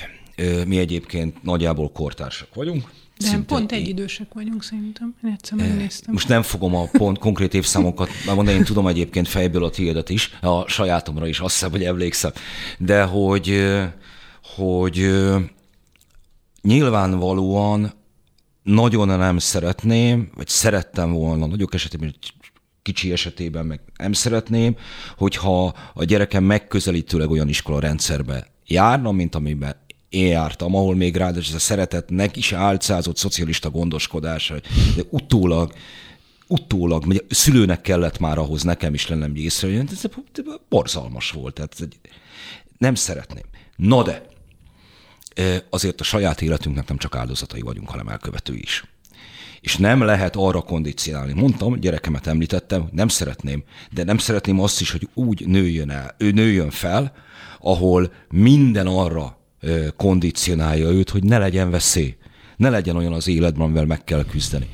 mi 0.68 0.78
egyébként 0.78 1.44
nagyjából 1.44 1.92
kortársak 1.92 2.56
vagyunk, 2.56 2.90
de 3.18 3.26
Szinte 3.28 3.46
pont 3.46 3.72
egy 3.72 3.88
idősek 3.88 4.34
vagyunk 4.34 4.64
szerintem. 4.64 5.16
Én 5.24 5.32
egyszer 5.32 5.58
megnéztem. 5.58 6.14
Most 6.14 6.28
nem 6.28 6.42
fogom 6.42 6.76
a 6.76 6.86
pont 6.92 7.18
konkrét 7.18 7.54
évszámokat 7.54 8.10
mondani, 8.26 8.58
én 8.58 8.64
tudom 8.64 8.88
egyébként 8.88 9.28
fejből 9.28 9.64
a 9.64 9.70
tiédet 9.70 10.10
is, 10.10 10.38
a 10.42 10.68
sajátomra 10.68 11.28
is, 11.28 11.40
azt 11.40 11.54
hiszem, 11.54 11.72
hogy 11.72 11.84
emlékszem. 11.84 12.32
De 12.78 13.04
hogy, 13.04 13.64
hogy 14.56 15.24
nyilvánvalóan 16.62 17.94
nagyon 18.64 19.08
nem 19.08 19.38
szeretném, 19.38 20.30
vagy 20.36 20.48
szerettem 20.48 21.12
volna, 21.12 21.46
nagyok 21.46 21.74
esetében, 21.74 22.16
kicsi 22.82 23.12
esetében 23.12 23.66
meg 23.66 23.80
nem 23.98 24.14
szeretném, 24.14 24.76
hogyha 25.18 25.76
a 25.94 26.04
gyerekem 26.04 26.44
megközelítőleg 26.44 27.30
olyan 27.30 27.48
iskola 27.48 27.80
rendszerbe 27.80 28.48
járna, 28.66 29.12
mint 29.12 29.36
amiben 29.36 29.76
jártam, 30.22 30.76
ahol 30.76 30.96
még 30.96 31.16
ráadásul 31.16 31.50
ez 31.50 31.56
a 31.56 31.60
szeretetnek 31.60 32.36
is 32.36 32.54
álcázott 32.54 33.18
szocialista 33.18 33.70
gondoskodás, 33.70 34.54
de 34.96 35.04
utólag 35.10 35.74
utólag, 36.48 37.04
a 37.30 37.34
szülőnek 37.34 37.82
kellett 37.82 38.20
már 38.20 38.38
ahhoz 38.38 38.64
nekem 38.64 38.94
is 38.94 39.08
lennem 39.08 39.36
észre, 39.36 39.68
hogy 39.68 39.88
ez 39.92 40.02
borzalmas 40.70 41.32
volt. 41.32 41.54
Tehát 41.54 41.76
egy, 41.80 42.00
nem 42.78 42.96
szeretném. 42.96 43.44
Na 43.76 44.04
de, 44.04 44.26
azért 45.70 46.02
a 46.02 46.04
saját 46.04 46.42
életünknek 46.42 46.88
nem 46.88 46.98
csak 46.98 47.16
áldozatai 47.16 47.62
vagyunk, 47.62 47.90
hanem 47.90 48.08
elkövetői 48.08 48.62
is. 48.62 48.84
és 49.62 49.78
nem 49.78 50.02
lehet 50.02 50.36
arra 50.36 50.62
kondicionálni. 50.62 51.34
Mondtam, 51.34 51.80
gyerekemet 51.80 52.28
említettem, 52.28 52.88
nem 52.92 53.08
szeretném, 53.08 53.64
de 53.92 54.04
nem 54.04 54.18
szeretném 54.18 54.60
azt 54.60 54.82
is, 54.82 54.92
hogy 54.92 55.10
úgy 55.14 55.48
nőjön 55.48 55.90
el, 55.90 56.16
ő 56.18 56.32
nőjön 56.32 56.70
fel, 56.70 57.14
ahol 57.60 58.14
minden 58.30 58.88
arra 58.88 59.38
kondicionálja 59.96 60.90
őt, 60.90 61.10
hogy 61.10 61.24
ne 61.24 61.38
legyen 61.38 61.70
veszély, 61.70 62.16
ne 62.58 62.70
legyen 62.70 62.96
olyan 62.96 63.14
az 63.14 63.28
életben, 63.28 63.62
amivel 63.62 63.86
meg 63.86 64.04
kell 64.04 64.26
küzdeni. 64.26 64.68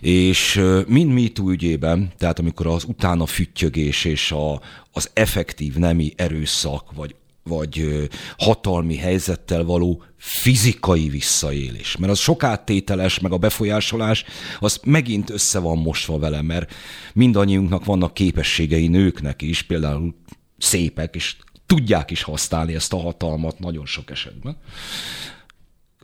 És 0.00 0.62
mind 0.86 1.12
MeToo 1.12 1.50
ügyében, 1.50 2.12
tehát 2.18 2.38
amikor 2.38 2.66
az 2.66 2.84
utána 2.84 3.26
füttyögés 3.26 4.04
és 4.04 4.32
a, 4.32 4.60
az 4.92 5.10
effektív 5.12 5.74
nemi 5.74 6.12
erőszak, 6.16 6.92
vagy 6.94 7.14
vagy 7.44 8.08
hatalmi 8.38 8.96
helyzettel 8.96 9.64
való 9.64 10.04
fizikai 10.16 11.08
visszaélés. 11.08 11.96
Mert 11.96 12.12
az 12.12 12.18
sok 12.18 12.42
áttételes, 12.42 13.18
meg 13.18 13.32
a 13.32 13.38
befolyásolás, 13.38 14.24
az 14.60 14.80
megint 14.84 15.30
össze 15.30 15.58
van 15.58 15.78
mosva 15.78 16.18
vele, 16.18 16.42
mert 16.42 16.72
mindannyiunknak 17.14 17.84
vannak 17.84 18.14
képességei 18.14 18.88
nőknek 18.88 19.42
is, 19.42 19.62
például 19.62 20.14
szépek, 20.58 21.14
és 21.14 21.36
tudják 21.72 22.10
is 22.10 22.22
használni 22.22 22.74
ezt 22.74 22.92
a 22.92 23.00
hatalmat 23.00 23.58
nagyon 23.58 23.86
sok 23.86 24.10
esetben. 24.10 24.56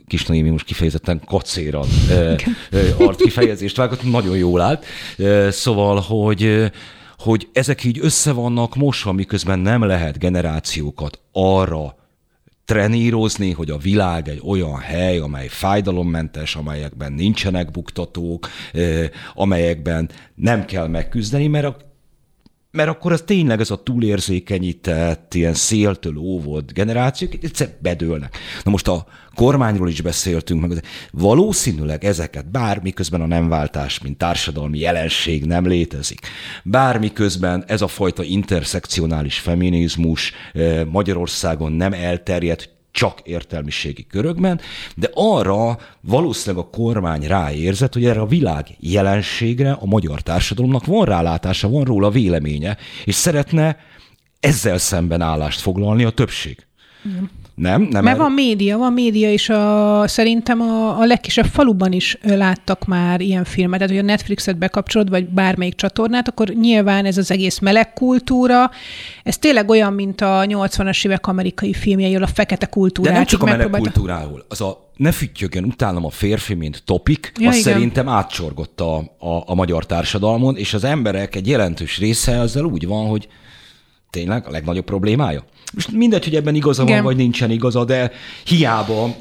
Kis 0.07 0.25
Noémi 0.25 0.49
most 0.49 0.65
kifejezetten 0.65 1.21
kacéra 1.25 1.83
art 2.99 3.21
kifejezést 3.21 3.75
vágott, 3.75 4.03
nagyon 4.03 4.37
jól 4.37 4.61
állt. 4.61 4.85
Szóval, 5.49 5.99
hogy 5.99 6.71
hogy 7.17 7.49
ezek 7.53 7.83
így 7.83 7.99
össze 8.01 8.31
vannak 8.31 8.75
mosva, 8.75 9.11
miközben 9.11 9.59
nem 9.59 9.83
lehet 9.83 10.19
generációkat 10.19 11.19
arra 11.31 11.95
trenírozni, 12.65 13.51
hogy 13.51 13.69
a 13.69 13.77
világ 13.77 14.27
egy 14.27 14.41
olyan 14.45 14.77
hely, 14.77 15.17
amely 15.17 15.47
fájdalommentes, 15.47 16.55
amelyekben 16.55 17.13
nincsenek 17.13 17.71
buktatók, 17.71 18.49
amelyekben 19.33 20.09
nem 20.35 20.65
kell 20.65 20.87
megküzdeni, 20.87 21.47
mert 21.47 21.65
a 21.65 21.88
mert 22.71 22.89
akkor 22.89 23.11
az 23.11 23.21
tényleg 23.25 23.59
ez 23.59 23.71
a 23.71 23.83
túlérzékenyített, 23.83 25.33
ilyen 25.33 25.53
széltől 25.53 26.17
óvott 26.17 26.73
generációk 26.73 27.33
egyszer 27.43 27.69
bedőlnek. 27.81 28.37
Na 28.63 28.71
most 28.71 28.87
a 28.87 29.05
kormányról 29.35 29.89
is 29.89 30.01
beszéltünk, 30.01 30.67
meg 30.67 30.83
valószínűleg 31.11 32.05
ezeket 32.05 32.51
bármi 32.51 32.91
közben 32.91 33.21
a 33.21 33.25
nemváltás, 33.25 33.99
mint 33.99 34.17
társadalmi 34.17 34.79
jelenség 34.79 35.45
nem 35.45 35.67
létezik. 35.67 36.19
Bármi 36.63 37.13
közben 37.13 37.63
ez 37.67 37.81
a 37.81 37.87
fajta 37.87 38.23
interszekcionális 38.23 39.39
feminizmus 39.39 40.31
eh, 40.53 40.85
Magyarországon 40.85 41.71
nem 41.71 41.93
elterjedt, 41.93 42.78
csak 42.99 43.19
értelmiségi 43.23 44.05
körökben, 44.07 44.59
de 44.95 45.09
arra 45.13 45.79
valószínűleg 46.01 46.65
a 46.65 46.69
kormány 46.69 47.27
ráérzett, 47.27 47.93
hogy 47.93 48.05
erre 48.05 48.19
a 48.19 48.25
világ 48.25 48.67
jelenségre 48.79 49.71
a 49.71 49.85
magyar 49.85 50.21
társadalomnak 50.21 50.85
van 50.85 51.05
rálátása, 51.05 51.69
van 51.69 51.83
róla 51.83 52.09
véleménye, 52.09 52.77
és 53.05 53.15
szeretne 53.15 53.77
ezzel 54.39 54.77
szemben 54.77 55.21
állást 55.21 55.59
foglalni 55.59 56.03
a 56.03 56.09
többség. 56.09 56.65
Igen. 57.05 57.29
Nem? 57.59 57.81
nem 57.81 58.03
Mert 58.03 58.15
erre? 58.15 58.17
van 58.17 58.31
média, 58.31 58.77
van 58.77 58.93
média, 58.93 59.31
és 59.31 59.49
a, 59.49 60.03
szerintem 60.07 60.61
a, 60.61 60.99
a 60.99 61.05
legkisebb 61.05 61.45
faluban 61.45 61.91
is 61.91 62.17
láttak 62.21 62.85
már 62.85 63.21
ilyen 63.21 63.43
filmet. 63.43 63.79
Tehát, 63.79 63.93
hogy 63.93 64.03
a 64.03 64.05
Netflixet 64.05 64.57
bekapcsolod, 64.57 65.09
vagy 65.09 65.27
bármelyik 65.27 65.75
csatornát, 65.75 66.27
akkor 66.27 66.47
nyilván 66.47 67.05
ez 67.05 67.17
az 67.17 67.31
egész 67.31 67.59
meleg 67.59 67.93
kultúra, 67.93 68.71
ez 69.23 69.37
tényleg 69.37 69.69
olyan, 69.69 69.93
mint 69.93 70.21
a 70.21 70.43
80-as 70.47 71.05
évek 71.05 71.27
amerikai 71.27 71.73
filmjeiről, 71.73 72.23
a 72.23 72.27
fekete 72.27 72.65
kultúrát. 72.65 73.11
De 73.11 73.17
nem 73.17 73.27
csak 73.27 73.41
a 73.41 73.45
meleg 73.45 73.69
kultúráról. 73.69 74.45
Az 74.47 74.61
a 74.61 74.91
ne 74.95 75.11
füttyögjön 75.11 75.63
utálom 75.63 76.05
a 76.05 76.09
férfi, 76.09 76.53
mint 76.53 76.83
topik, 76.85 77.31
ja, 77.39 77.49
az 77.49 77.57
igen. 77.57 77.73
szerintem 77.73 78.09
átcsorgott 78.09 78.81
a, 78.81 78.97
a, 79.17 79.43
a 79.45 79.55
magyar 79.55 79.85
társadalmon, 79.85 80.57
és 80.57 80.73
az 80.73 80.83
emberek 80.83 81.35
egy 81.35 81.47
jelentős 81.47 81.97
része 81.97 82.39
azzal 82.39 82.65
úgy 82.65 82.87
van, 82.87 83.07
hogy 83.07 83.27
tényleg 84.09 84.47
a 84.47 84.51
legnagyobb 84.51 84.85
problémája. 84.85 85.43
Most 85.73 85.91
mindegy, 85.91 86.23
hogy 86.23 86.35
ebben 86.35 86.55
igaza 86.55 86.83
Igen. 86.83 86.95
van, 86.95 87.03
vagy 87.03 87.15
nincsen 87.15 87.51
igaza, 87.51 87.85
de 87.85 88.11
hiába 88.45 89.15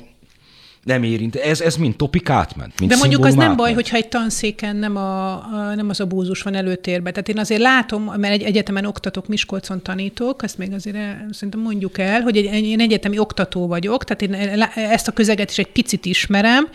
nem 0.89 1.02
érint. 1.02 1.36
Ez, 1.36 1.60
ez 1.60 1.77
mind 1.77 1.97
topik 1.97 2.31
átment. 2.31 2.78
Mint 2.78 2.90
De 2.90 2.97
mondjuk 2.97 3.24
az 3.24 3.35
nem 3.35 3.56
baj, 3.56 3.73
hogyha 3.73 3.97
egy 3.97 4.09
tanszéken 4.09 4.77
nem, 4.77 4.97
a, 4.97 5.32
a, 5.32 5.74
nem 5.74 5.89
az 5.89 6.01
abúzus 6.01 6.43
van 6.43 6.55
előtérben. 6.55 7.12
Tehát 7.12 7.28
én 7.28 7.39
azért 7.39 7.60
látom, 7.60 8.05
mert 8.05 8.35
egy 8.35 8.43
egyetemen 8.43 8.85
oktatok, 8.85 9.27
Miskolcon 9.27 9.82
tanítok, 9.82 10.43
ezt 10.43 10.59
még 10.59 10.73
azért 10.73 10.97
szerintem 11.31 11.60
mondjuk 11.60 11.98
el, 11.98 12.20
hogy 12.20 12.36
egy, 12.36 12.65
én 12.65 12.81
egyetemi 12.81 13.19
oktató 13.19 13.66
vagyok, 13.66 14.05
tehát 14.05 14.23
én 14.23 14.60
ezt 14.74 15.09
a 15.09 15.12
közeget 15.12 15.51
is 15.51 15.59
egy 15.59 15.73
picit 15.73 16.06
ismerem, 16.06 16.69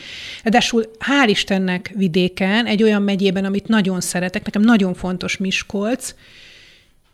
de 0.43 0.63
hál' 0.99 1.27
Istennek 1.27 1.91
vidéken, 1.95 2.65
egy 2.65 2.83
olyan 2.83 3.01
megyében, 3.01 3.45
amit 3.45 3.67
nagyon 3.67 4.01
szeretek, 4.01 4.45
nekem 4.45 4.61
nagyon 4.61 4.93
fontos 4.93 5.37
Miskolc, 5.37 6.13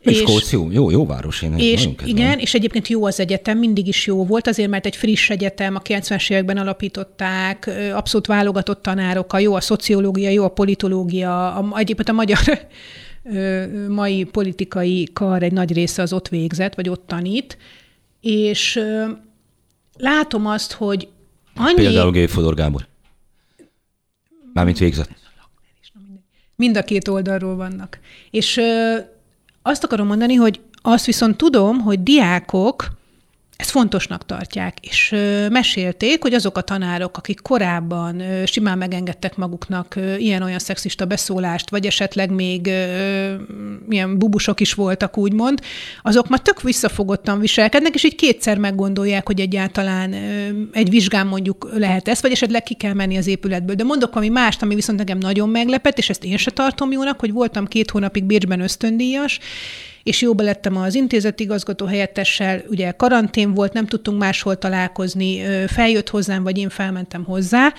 Miskolc 0.02 0.52
jó, 0.52 0.70
jó, 0.70 0.90
jó 0.90 1.06
város, 1.06 1.42
én 1.42 1.58
és 1.58 1.88
Igen, 2.04 2.38
és 2.38 2.54
egyébként 2.54 2.88
jó 2.88 3.04
az 3.04 3.20
egyetem, 3.20 3.58
mindig 3.58 3.86
is 3.86 4.06
jó 4.06 4.26
volt, 4.26 4.46
azért 4.46 4.68
mert 4.70 4.86
egy 4.86 4.96
friss 4.96 5.30
egyetem, 5.30 5.74
a 5.74 5.80
90-es 5.80 6.30
években 6.30 6.56
alapították, 6.56 7.70
abszolút 7.94 8.26
válogatott 8.26 8.86
a 8.86 9.38
jó 9.38 9.54
a 9.54 9.60
szociológia, 9.60 10.30
jó 10.30 10.44
a 10.44 10.48
politológia, 10.48 11.54
a, 11.54 11.78
egyébként 11.78 12.08
a 12.08 12.12
magyar 12.12 12.38
mai 13.88 14.24
politikai 14.24 15.08
kar 15.12 15.42
egy 15.42 15.52
nagy 15.52 15.72
része 15.72 16.02
az 16.02 16.12
ott 16.12 16.28
végzett, 16.28 16.74
vagy 16.74 16.88
ott 16.88 17.06
tanít, 17.06 17.58
és 18.20 18.80
látom 19.98 20.46
azt, 20.46 20.72
hogy 20.72 21.08
annyi... 21.54 21.74
Például 21.74 22.10
Gay 22.10 22.26
Fodor 22.26 22.54
Gábor. 22.54 22.88
Mármint 24.52 24.78
végzett. 24.78 25.10
Mind 26.56 26.76
a 26.76 26.82
két 26.82 27.08
oldalról 27.08 27.56
vannak. 27.56 27.98
És 28.30 28.60
azt 29.62 29.84
akarom 29.84 30.06
mondani, 30.06 30.34
hogy 30.34 30.60
azt 30.82 31.06
viszont 31.06 31.36
tudom, 31.36 31.80
hogy 31.80 32.02
diákok 32.02 32.86
ezt 33.60 33.70
fontosnak 33.70 34.26
tartják, 34.26 34.78
és 34.80 35.14
mesélték, 35.50 36.22
hogy 36.22 36.34
azok 36.34 36.56
a 36.56 36.60
tanárok, 36.60 37.16
akik 37.16 37.40
korábban 37.40 38.22
simán 38.46 38.78
megengedtek 38.78 39.36
maguknak 39.36 39.98
ilyen-olyan 40.18 40.58
szexista 40.58 41.04
beszólást, 41.04 41.70
vagy 41.70 41.86
esetleg 41.86 42.30
még 42.30 42.66
ilyen 43.88 44.18
bubusok 44.18 44.60
is 44.60 44.74
voltak, 44.74 45.18
úgymond, 45.18 45.60
azok 46.02 46.28
már 46.28 46.40
tök 46.40 46.62
visszafogottan 46.62 47.40
viselkednek, 47.40 47.94
és 47.94 48.04
így 48.04 48.14
kétszer 48.14 48.58
meggondolják, 48.58 49.26
hogy 49.26 49.40
egyáltalán 49.40 50.14
egy 50.72 50.90
vizsgán 50.90 51.26
mondjuk 51.26 51.70
lehet 51.74 52.08
ez, 52.08 52.22
vagy 52.22 52.32
esetleg 52.32 52.62
ki 52.62 52.74
kell 52.74 52.92
menni 52.92 53.16
az 53.16 53.26
épületből. 53.26 53.74
De 53.74 53.84
mondok 53.84 54.16
ami 54.16 54.28
mást, 54.28 54.62
ami 54.62 54.74
viszont 54.74 54.98
nekem 54.98 55.18
nagyon 55.18 55.48
meglepett, 55.48 55.98
és 55.98 56.10
ezt 56.10 56.24
én 56.24 56.36
se 56.36 56.50
tartom 56.50 56.92
jónak, 56.92 57.20
hogy 57.20 57.32
voltam 57.32 57.66
két 57.66 57.90
hónapig 57.90 58.24
Bécsben 58.24 58.60
ösztöndíjas, 58.60 59.38
és 60.02 60.22
jóba 60.22 60.42
lettem 60.42 60.76
az 60.76 60.94
intézeti 60.94 61.42
igazgató 61.42 61.86
helyettessel, 61.86 62.62
ugye 62.68 62.90
karantén 62.90 63.54
volt, 63.54 63.72
nem 63.72 63.86
tudtunk 63.86 64.18
máshol 64.18 64.58
találkozni, 64.58 65.42
feljött 65.66 66.08
hozzám, 66.08 66.42
vagy 66.42 66.58
én 66.58 66.68
felmentem 66.68 67.24
hozzá, 67.24 67.72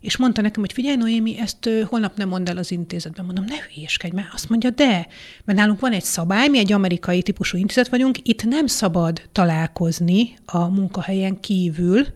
és 0.00 0.16
mondta 0.16 0.40
nekem, 0.40 0.60
hogy 0.60 0.72
figyelj, 0.72 0.96
Noémi, 0.96 1.38
ezt 1.38 1.70
holnap 1.84 2.16
nem 2.16 2.28
mondd 2.28 2.48
el 2.48 2.56
az 2.56 2.70
intézetben. 2.70 3.24
Mondom, 3.24 3.44
ne 3.44 3.56
hülyéskedj, 3.68 4.14
mert 4.14 4.28
azt 4.32 4.48
mondja, 4.48 4.70
de, 4.70 5.06
mert 5.44 5.58
nálunk 5.58 5.80
van 5.80 5.92
egy 5.92 6.04
szabály, 6.04 6.48
mi 6.48 6.58
egy 6.58 6.72
amerikai 6.72 7.22
típusú 7.22 7.58
intézet 7.58 7.88
vagyunk, 7.88 8.16
itt 8.22 8.44
nem 8.44 8.66
szabad 8.66 9.22
találkozni 9.32 10.34
a 10.44 10.68
munkahelyen 10.68 11.40
kívül, 11.40 12.06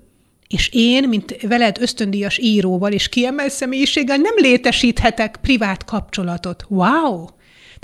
és 0.48 0.70
én, 0.72 1.08
mint 1.08 1.36
veled 1.42 1.76
ösztöndíjas 1.80 2.38
íróval 2.38 2.92
és 2.92 3.08
kiemelt 3.08 3.52
személyiséggel 3.52 4.16
nem 4.16 4.34
létesíthetek 4.36 5.36
privát 5.40 5.84
kapcsolatot. 5.84 6.64
Wow! 6.68 7.26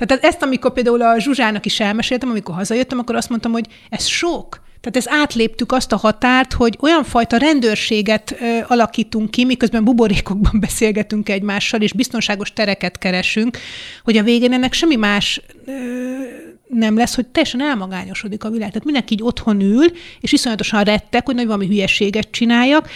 Tehát 0.07 0.25
ezt, 0.25 0.43
amikor 0.43 0.73
például 0.73 1.03
a 1.03 1.19
Zsuzsának 1.19 1.67
is 1.67 1.81
elmeséltem, 1.81 2.29
amikor 2.31 2.55
hazajöttem, 2.55 2.99
akkor 2.99 3.15
azt 3.15 3.29
mondtam, 3.29 3.53
hogy 3.53 3.67
ez 3.89 4.07
sok. 4.07 4.61
Tehát 4.81 5.07
ez 5.07 5.21
átléptük 5.21 5.73
azt 5.73 5.93
a 5.93 5.97
határt, 5.97 6.53
hogy 6.53 6.79
olyan 6.81 7.05
fajta 7.05 7.37
rendőrséget 7.37 8.37
ö, 8.41 8.59
alakítunk 8.67 9.31
ki, 9.31 9.45
miközben 9.45 9.85
buborékokban 9.85 10.61
beszélgetünk 10.67 11.29
egymással, 11.29 11.81
és 11.81 11.93
biztonságos 11.93 12.53
tereket 12.53 12.99
keresünk, 12.99 13.59
hogy 14.05 14.17
a 14.17 14.23
végén 14.23 14.53
ennek 14.53 14.73
semmi 14.73 14.97
más 14.97 15.41
ö, 15.65 15.73
nem 16.69 16.97
lesz, 16.97 17.15
hogy 17.15 17.27
teljesen 17.27 17.63
elmagányosodik 17.63 18.45
a 18.45 18.51
világ. 18.51 18.69
Tehát 18.69 18.85
mindenki 18.85 19.13
így 19.13 19.23
otthon 19.23 19.61
ül, 19.61 19.87
és 20.21 20.33
iszonyatosan 20.33 20.85
rettek, 20.85 21.27
hogy 21.27 21.35
nagy 21.35 21.47
valami 21.47 21.67
hülyeséget 21.67 22.31
csináljak, 22.31 22.89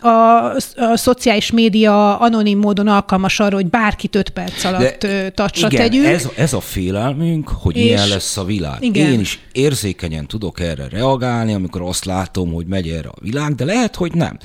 a, 0.00 0.54
a 0.76 0.96
szociális 0.96 1.50
média 1.50 2.18
anonim 2.18 2.58
módon 2.58 2.88
alkalmas 2.88 3.40
arra, 3.40 3.54
hogy 3.54 3.66
bárkit 3.66 4.14
öt 4.14 4.30
perc 4.30 4.64
alatt 4.64 5.06
tacsra 5.34 5.68
igen, 5.70 5.80
tegyünk. 5.80 6.06
Ez, 6.06 6.28
ez 6.36 6.52
a 6.52 6.60
félelmünk, 6.60 7.48
hogy 7.48 7.76
és 7.76 7.84
ilyen 7.84 8.08
lesz 8.08 8.36
a 8.36 8.44
világ. 8.44 8.82
Igen. 8.82 9.12
Én 9.12 9.20
is 9.20 9.40
érzékenyen 9.52 10.26
tudok 10.26 10.60
erre 10.60 10.88
reagálni, 10.88 11.54
amikor 11.54 11.82
azt 11.82 12.04
látom, 12.04 12.52
hogy 12.52 12.66
megy 12.66 12.88
erre 12.88 13.08
a 13.08 13.20
világ, 13.20 13.54
de 13.54 13.64
lehet, 13.64 13.96
hogy 13.96 14.12
nem. 14.14 14.38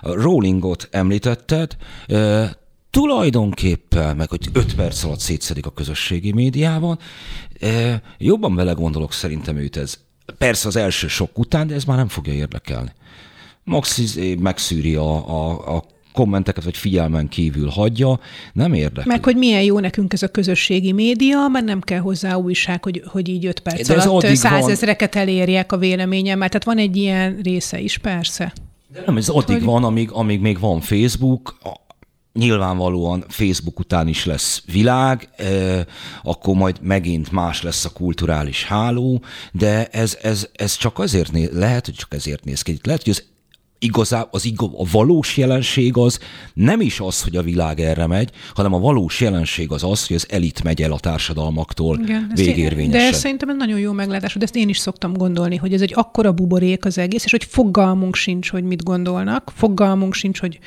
A 0.00 0.12
Rowlingot 0.12 0.88
említetted, 0.90 1.76
tulajdonképpen, 2.90 4.16
meg 4.16 4.28
hogy 4.28 4.48
öt 4.52 4.74
perc 4.74 5.04
alatt 5.04 5.20
szétszedik 5.20 5.66
a 5.66 5.70
közösségi 5.70 6.32
médiában, 6.32 6.98
jobban 8.18 8.54
vele 8.54 8.72
gondolok 8.72 9.12
szerintem 9.12 9.56
őt 9.56 9.76
ez. 9.76 9.98
Persze 10.38 10.68
az 10.68 10.76
első 10.76 11.08
sok 11.08 11.38
után, 11.38 11.66
de 11.66 11.74
ez 11.74 11.84
már 11.84 11.96
nem 11.96 12.08
fogja 12.08 12.32
érdekelni. 12.32 12.92
Max 13.64 14.16
megszűri 14.38 14.94
a, 14.94 15.28
a, 15.28 15.76
a 15.76 15.84
kommenteket 16.12 16.64
vagy 16.64 16.76
figyelmen 16.76 17.28
kívül 17.28 17.68
hagyja, 17.68 18.20
nem 18.52 18.72
érdekel. 18.72 19.04
Meg 19.06 19.24
hogy 19.24 19.36
milyen 19.36 19.62
jó 19.62 19.78
nekünk 19.78 20.12
ez 20.12 20.22
a 20.22 20.28
közösségi 20.28 20.92
média, 20.92 21.48
mert 21.48 21.64
nem 21.64 21.80
kell 21.80 21.98
hozzá 21.98 22.34
újság, 22.34 22.84
hogy, 22.84 23.02
hogy 23.06 23.28
így 23.28 23.46
öt 23.46 23.60
perc 23.60 23.88
De 23.88 24.02
alatt 24.02 24.34
százezreket 24.34 25.14
van... 25.14 25.22
elérjek 25.22 25.72
a 25.72 25.76
véleményem, 25.76 26.38
mert 26.38 26.50
tehát 26.50 26.66
van 26.66 26.78
egy 26.78 26.96
ilyen 26.96 27.38
része 27.42 27.80
is, 27.80 27.98
persze. 27.98 28.52
De 28.92 29.02
nem, 29.06 29.16
ez 29.16 29.28
addig 29.28 29.56
hogy... 29.56 29.64
van, 29.64 29.84
amíg, 29.84 30.10
amíg 30.10 30.40
még 30.40 30.58
van 30.58 30.80
Facebook, 30.80 31.58
nyilvánvalóan 32.32 33.24
Facebook 33.28 33.78
után 33.78 34.08
is 34.08 34.24
lesz 34.24 34.62
világ, 34.72 35.28
akkor 36.22 36.54
majd 36.54 36.76
megint 36.82 37.32
más 37.32 37.62
lesz 37.62 37.84
a 37.84 37.90
kulturális 37.90 38.64
háló, 38.64 39.22
de 39.52 39.86
ez, 39.86 40.18
ez, 40.22 40.48
ez 40.52 40.76
csak 40.76 40.98
azért 40.98 41.32
néz, 41.32 41.48
lehet, 41.52 41.84
hogy 41.84 41.94
csak 41.94 42.14
ezért 42.14 42.44
néz 42.44 42.62
ki. 42.62 42.78
Lehet, 42.82 43.02
hogy 43.02 43.12
az 43.12 43.24
igazá, 43.80 44.28
az 44.30 44.44
igaz, 44.44 44.70
a 44.76 44.86
valós 44.92 45.36
jelenség 45.36 45.96
az 45.96 46.18
nem 46.54 46.80
is 46.80 47.00
az, 47.00 47.22
hogy 47.22 47.36
a 47.36 47.42
világ 47.42 47.80
erre 47.80 48.06
megy, 48.06 48.30
hanem 48.54 48.74
a 48.74 48.78
valós 48.78 49.20
jelenség 49.20 49.70
az 49.72 49.84
az, 49.84 50.06
hogy 50.06 50.16
az 50.16 50.26
elit 50.28 50.62
megy 50.62 50.82
el 50.82 50.92
a 50.92 50.98
társadalmaktól 50.98 51.98
Igen, 52.02 52.30
végérvényesen. 52.34 53.00
De 53.00 53.06
ez 53.06 53.18
szerintem 53.18 53.48
ez 53.48 53.56
nagyon 53.56 53.78
jó 53.78 53.92
meglátás, 53.92 54.34
de 54.34 54.44
ezt 54.44 54.56
én 54.56 54.68
is 54.68 54.78
szoktam 54.78 55.12
gondolni, 55.12 55.56
hogy 55.56 55.72
ez 55.72 55.80
egy 55.80 55.92
akkora 55.94 56.32
buborék 56.32 56.84
az 56.84 56.98
egész, 56.98 57.24
és 57.24 57.30
hogy 57.30 57.44
fogalmunk 57.44 58.14
sincs, 58.14 58.50
hogy 58.50 58.64
mit 58.64 58.84
gondolnak, 58.84 59.52
fogalmunk 59.54 60.14
sincs, 60.14 60.40
hogy, 60.40 60.58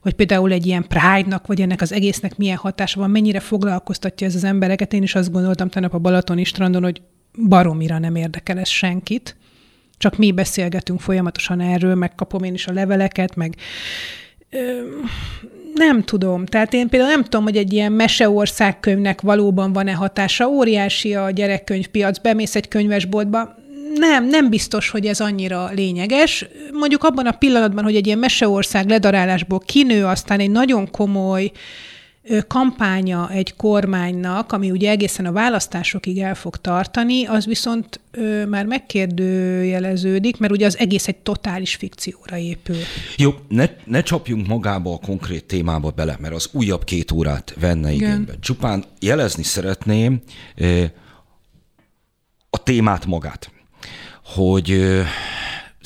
hogy 0.00 0.12
például 0.12 0.52
egy 0.52 0.66
ilyen 0.66 0.86
Pride-nak, 0.88 1.46
vagy 1.46 1.60
ennek 1.60 1.80
az 1.80 1.92
egésznek 1.92 2.36
milyen 2.36 2.56
hatása 2.56 3.00
van, 3.00 3.10
mennyire 3.10 3.40
foglalkoztatja 3.40 4.26
ez 4.26 4.34
az 4.34 4.44
embereket. 4.44 4.92
Én 4.92 5.02
is 5.02 5.14
azt 5.14 5.32
gondoltam 5.32 5.68
tegnap 5.68 5.94
a 5.94 5.98
Balatoni 5.98 6.44
strandon, 6.44 6.82
hogy 6.82 7.02
baromira 7.48 7.98
nem 7.98 8.14
érdekel 8.14 8.58
ez 8.58 8.68
senkit 8.68 9.36
csak 10.00 10.16
mi 10.16 10.32
beszélgetünk 10.32 11.00
folyamatosan 11.00 11.60
erről, 11.60 11.94
megkapom 11.94 12.42
én 12.42 12.54
is 12.54 12.66
a 12.66 12.72
leveleket, 12.72 13.36
meg 13.36 13.54
nem 15.74 16.02
tudom. 16.02 16.46
Tehát 16.46 16.72
én 16.72 16.88
például 16.88 17.10
nem 17.10 17.22
tudom, 17.22 17.44
hogy 17.44 17.56
egy 17.56 17.72
ilyen 17.72 17.92
meseországkönyvnek 17.92 19.20
valóban 19.20 19.72
van-e 19.72 19.92
hatása. 19.92 20.48
Óriási 20.48 21.14
a 21.14 21.30
gyerekkönyvpiac, 21.30 22.18
bemész 22.18 22.54
egy 22.54 22.68
könyvesboltba, 22.68 23.54
nem, 23.94 24.26
nem 24.28 24.50
biztos, 24.50 24.90
hogy 24.90 25.06
ez 25.06 25.20
annyira 25.20 25.70
lényeges. 25.74 26.46
Mondjuk 26.72 27.04
abban 27.04 27.26
a 27.26 27.32
pillanatban, 27.32 27.84
hogy 27.84 27.96
egy 27.96 28.06
ilyen 28.06 28.18
meseország 28.18 28.88
ledarálásból 28.88 29.58
kinő, 29.58 30.04
aztán 30.04 30.40
egy 30.40 30.50
nagyon 30.50 30.90
komoly 30.90 31.50
kampánya 32.46 33.30
egy 33.30 33.56
kormánynak, 33.56 34.52
ami 34.52 34.70
ugye 34.70 34.90
egészen 34.90 35.26
a 35.26 35.32
választásokig 35.32 36.18
el 36.18 36.34
fog 36.34 36.56
tartani, 36.56 37.26
az 37.26 37.46
viszont 37.46 38.00
ö, 38.10 38.44
már 38.46 38.66
megkérdőjeleződik, 38.66 40.38
mert 40.38 40.52
ugye 40.52 40.66
az 40.66 40.78
egész 40.78 41.08
egy 41.08 41.16
totális 41.16 41.74
fikcióra 41.74 42.36
épül. 42.36 42.76
Jó, 43.16 43.34
ne, 43.48 43.66
ne 43.84 44.02
csapjunk 44.02 44.46
magába 44.46 44.92
a 44.92 44.98
konkrét 44.98 45.44
témába 45.44 45.90
bele, 45.90 46.16
mert 46.20 46.34
az 46.34 46.48
újabb 46.52 46.84
két 46.84 47.10
órát 47.10 47.54
venne 47.60 47.92
igénybe. 47.92 48.32
Csupán 48.40 48.84
jelezni 49.00 49.42
szeretném 49.42 50.20
ö, 50.56 50.84
a 52.50 52.62
témát 52.62 53.06
magát, 53.06 53.50
hogy 54.24 54.70
ö, 54.70 55.02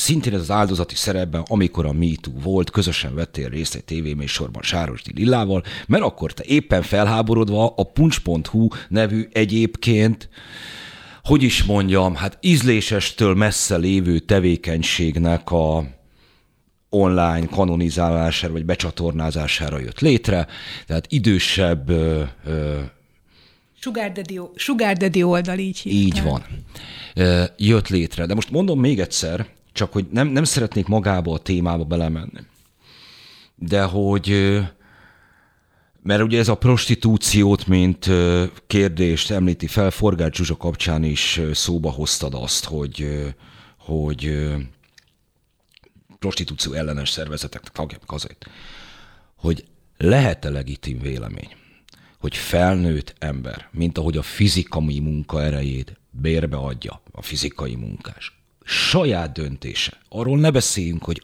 Szintén 0.04 0.34
ez 0.34 0.40
az 0.40 0.50
áldozati 0.50 0.94
szerepben, 0.94 1.42
amikor 1.46 1.86
a 1.86 1.92
MeToo 1.92 2.32
volt, 2.42 2.70
közösen 2.70 3.14
vettél 3.14 3.48
részt 3.48 3.74
egy 3.74 3.84
tévéműsorban 3.84 4.62
Sárosdi 4.62 5.12
Lillával, 5.14 5.62
mert 5.86 6.02
akkor 6.02 6.32
te 6.32 6.42
éppen 6.46 6.82
felháborodva 6.82 7.74
a 7.76 7.82
puncs.hu 7.82 8.68
nevű 8.88 9.28
egyébként 9.32 10.28
hogy 11.22 11.42
is 11.42 11.64
mondjam, 11.64 12.14
hát 12.14 12.38
ízlésestől 12.40 13.34
messze 13.34 13.76
lévő 13.76 14.18
tevékenységnek 14.18 15.50
a 15.50 15.84
online 16.88 17.46
kanonizálására 17.46 18.52
vagy 18.52 18.64
becsatornázására 18.64 19.78
jött 19.78 20.00
létre, 20.00 20.46
tehát 20.86 21.06
idősebb 21.08 21.88
ö, 21.88 22.22
ö, 22.46 22.80
Sugar 24.54 24.92
Daddy, 24.92 25.22
oldal 25.22 25.58
így 25.58 25.78
hívták. 25.78 26.02
Így 26.02 26.22
van. 26.22 26.42
Jött 27.56 27.88
létre. 27.88 28.26
De 28.26 28.34
most 28.34 28.50
mondom 28.50 28.80
még 28.80 29.00
egyszer, 29.00 29.46
csak 29.74 29.92
hogy 29.92 30.06
nem, 30.10 30.28
nem 30.28 30.44
szeretnék 30.44 30.86
magába 30.86 31.32
a 31.32 31.38
témába 31.38 31.84
belemenni. 31.84 32.40
De 33.54 33.82
hogy 33.82 34.28
mert 36.02 36.22
ugye 36.22 36.38
ez 36.38 36.48
a 36.48 36.54
prostitúciót, 36.54 37.66
mint 37.66 38.10
kérdést 38.66 39.30
említi 39.30 39.66
fel, 39.66 39.90
Forgács 39.90 40.36
Zsuzsa 40.36 40.56
kapcsán 40.56 41.04
is 41.04 41.40
szóba 41.52 41.90
hoztad 41.90 42.34
azt, 42.34 42.64
hogy, 42.64 43.24
hogy 43.78 44.48
prostitúció 46.18 46.72
ellenes 46.72 47.10
szervezeteknek 47.10 47.72
tagják 47.72 48.12
azért, 48.12 48.50
hogy 49.36 49.64
lehet-e 49.96 50.50
legitim 50.50 50.98
vélemény, 50.98 51.56
hogy 52.18 52.36
felnőtt 52.36 53.14
ember, 53.18 53.68
mint 53.72 53.98
ahogy 53.98 54.16
a 54.16 54.22
fizikai 54.22 55.00
munka 55.00 55.42
erejét 55.42 56.00
bérbe 56.10 56.56
adja 56.56 57.02
a 57.12 57.22
fizikai 57.22 57.74
munkás, 57.74 58.43
saját 58.64 59.32
döntése. 59.32 59.92
Arról 60.08 60.38
ne 60.38 60.50
beszéljünk, 60.50 61.04
hogy 61.04 61.22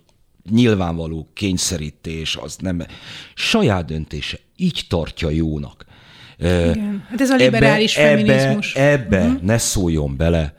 nyilvánvaló 0.50 1.30
kényszerítés, 1.34 2.36
az 2.36 2.56
nem. 2.56 2.86
Saját 3.34 3.84
döntése. 3.84 4.38
Így 4.56 4.84
tartja 4.88 5.30
jónak. 5.30 5.84
Igen. 6.38 7.06
Hát 7.08 7.20
ez 7.20 7.30
a 7.30 7.36
liberális 7.36 7.96
ebbe, 7.96 8.08
feminizmus. 8.08 8.74
Ebbe, 8.74 8.90
ebbe 8.90 9.26
uh-huh. 9.26 9.42
ne 9.42 9.58
szóljon 9.58 10.16
bele 10.16 10.54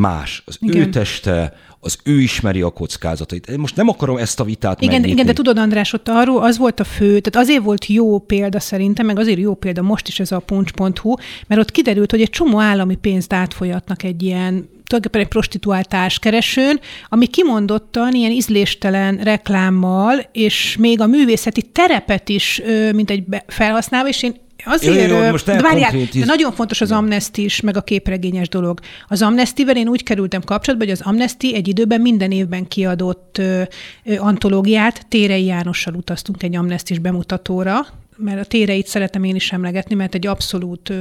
más. 0.00 0.42
Az 0.46 0.58
Igen. 0.60 0.80
ő 0.80 0.88
teste, 0.88 1.56
az 1.80 1.98
ő 2.04 2.20
ismeri 2.20 2.62
a 2.62 2.70
kockázatait. 2.70 3.56
Most 3.56 3.76
nem 3.76 3.88
akarom 3.88 4.16
ezt 4.16 4.40
a 4.40 4.44
vitát 4.44 4.80
igen, 4.80 4.92
megnyitni. 4.92 5.12
Igen, 5.12 5.26
de 5.26 5.32
tudod, 5.32 5.58
András, 5.58 5.92
ott 5.92 6.08
arról 6.08 6.42
az 6.42 6.58
volt 6.58 6.80
a 6.80 6.84
fő, 6.84 7.20
tehát 7.20 7.46
azért 7.46 7.62
volt 7.62 7.86
jó 7.86 8.18
példa 8.18 8.60
szerintem, 8.60 9.06
meg 9.06 9.18
azért 9.18 9.38
jó 9.38 9.54
példa 9.54 9.82
most 9.82 10.08
is 10.08 10.20
ez 10.20 10.32
a 10.32 10.38
puncs.hu, 10.38 11.14
mert 11.46 11.60
ott 11.60 11.70
kiderült, 11.70 12.10
hogy 12.10 12.20
egy 12.20 12.30
csomó 12.30 12.60
állami 12.60 12.94
pénzt 12.94 13.32
átfolyatnak 13.32 14.02
egy 14.02 14.22
ilyen 14.22 14.68
tulajdonképpen 14.90 15.20
egy 15.20 15.32
prostituált 15.32 15.88
társkeresőn, 15.88 16.80
ami 17.08 17.26
kimondottan 17.26 18.14
ilyen 18.14 18.30
ízléstelen 18.30 19.16
reklámmal, 19.16 20.28
és 20.32 20.76
még 20.78 21.00
a 21.00 21.06
művészeti 21.06 21.62
terepet 21.62 22.28
is, 22.28 22.62
mint 22.92 23.10
egy 23.10 23.24
felhasználva, 23.46 24.08
és 24.08 24.22
én 24.22 24.34
Azért, 24.64 25.10
jó, 25.10 25.22
jó, 25.22 25.30
most 25.30 25.46
de 25.46 25.62
várjál, 25.62 25.92
de 26.12 26.24
nagyon 26.24 26.52
fontos 26.52 26.80
az 26.80 26.92
Amnesty 26.92 27.38
is, 27.38 27.60
meg 27.60 27.76
a 27.76 27.80
képregényes 27.80 28.48
dolog. 28.48 28.80
Az 29.08 29.22
Amnesty-vel 29.22 29.76
én 29.76 29.88
úgy 29.88 30.02
kerültem 30.02 30.42
kapcsolatba, 30.42 30.84
hogy 30.84 30.94
az 30.94 31.00
Amnesty 31.00 31.54
egy 31.54 31.68
időben 31.68 32.00
minden 32.00 32.30
évben 32.30 32.68
kiadott 32.68 33.38
ö, 33.38 33.62
ö, 34.04 34.16
antológiát, 34.16 35.06
Térei 35.08 35.44
Jánossal 35.44 35.94
utaztunk 35.94 36.42
egy 36.42 36.56
Amnesty 36.56 36.98
bemutatóra, 37.00 37.86
mert 38.20 38.40
a 38.40 38.44
téreit 38.44 38.86
szeretem 38.86 39.24
én 39.24 39.34
is 39.34 39.52
emlegetni, 39.52 39.94
mert 39.94 40.14
egy 40.14 40.26
abszolút 40.26 40.92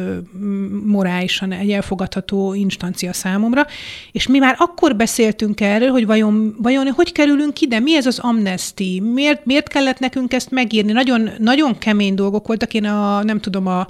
morálisan 0.86 1.52
egy 1.52 1.72
elfogadható 1.72 2.54
instancia 2.54 3.14
számomra, 3.14 3.66
és 4.12 4.28
mi 4.28 4.38
már 4.38 4.56
akkor 4.58 4.96
beszéltünk 4.96 5.62
erről, 5.62 5.90
hogy 5.90 6.06
vajon, 6.06 6.56
vajon 6.58 6.88
hogy 6.88 7.12
kerülünk 7.12 7.62
ide, 7.62 7.80
mi 7.80 7.96
ez 7.96 8.06
az 8.06 8.20
amnesty, 8.20 9.02
miért, 9.02 9.46
miért 9.46 9.68
kellett 9.68 10.00
nekünk 10.00 10.34
ezt 10.34 10.52
megírni, 10.52 10.92
nagyon, 10.92 11.30
nagyon 11.38 11.78
kemény 11.78 12.16
dolgok 12.16 12.48
voltak, 12.48 12.74
én 12.74 12.86
a, 12.86 13.24
nem 13.24 13.40
tudom, 13.40 13.68
a 13.68 13.88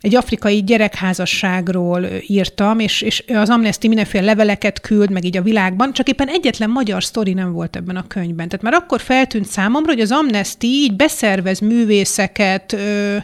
egy 0.00 0.14
afrikai 0.14 0.62
gyerekházasságról 0.62 2.06
írtam, 2.26 2.78
és, 2.78 3.00
és 3.00 3.24
az 3.28 3.50
Amnesty 3.50 3.86
mindenféle 3.86 4.24
leveleket 4.24 4.80
küld, 4.80 5.10
meg 5.10 5.24
így 5.24 5.36
a 5.36 5.42
világban, 5.42 5.92
csak 5.92 6.08
éppen 6.08 6.28
egyetlen 6.28 6.70
magyar 6.70 7.04
sztori 7.04 7.32
nem 7.32 7.52
volt 7.52 7.76
ebben 7.76 7.96
a 7.96 8.06
könyvben. 8.06 8.48
Tehát 8.48 8.64
már 8.64 8.74
akkor 8.74 9.00
feltűnt 9.00 9.46
számomra, 9.46 9.92
hogy 9.92 10.00
az 10.00 10.12
Amnesty 10.12 10.64
így 10.64 10.96
beszervez 10.96 11.58
művészeket 11.58 12.72
ö, 12.72 13.16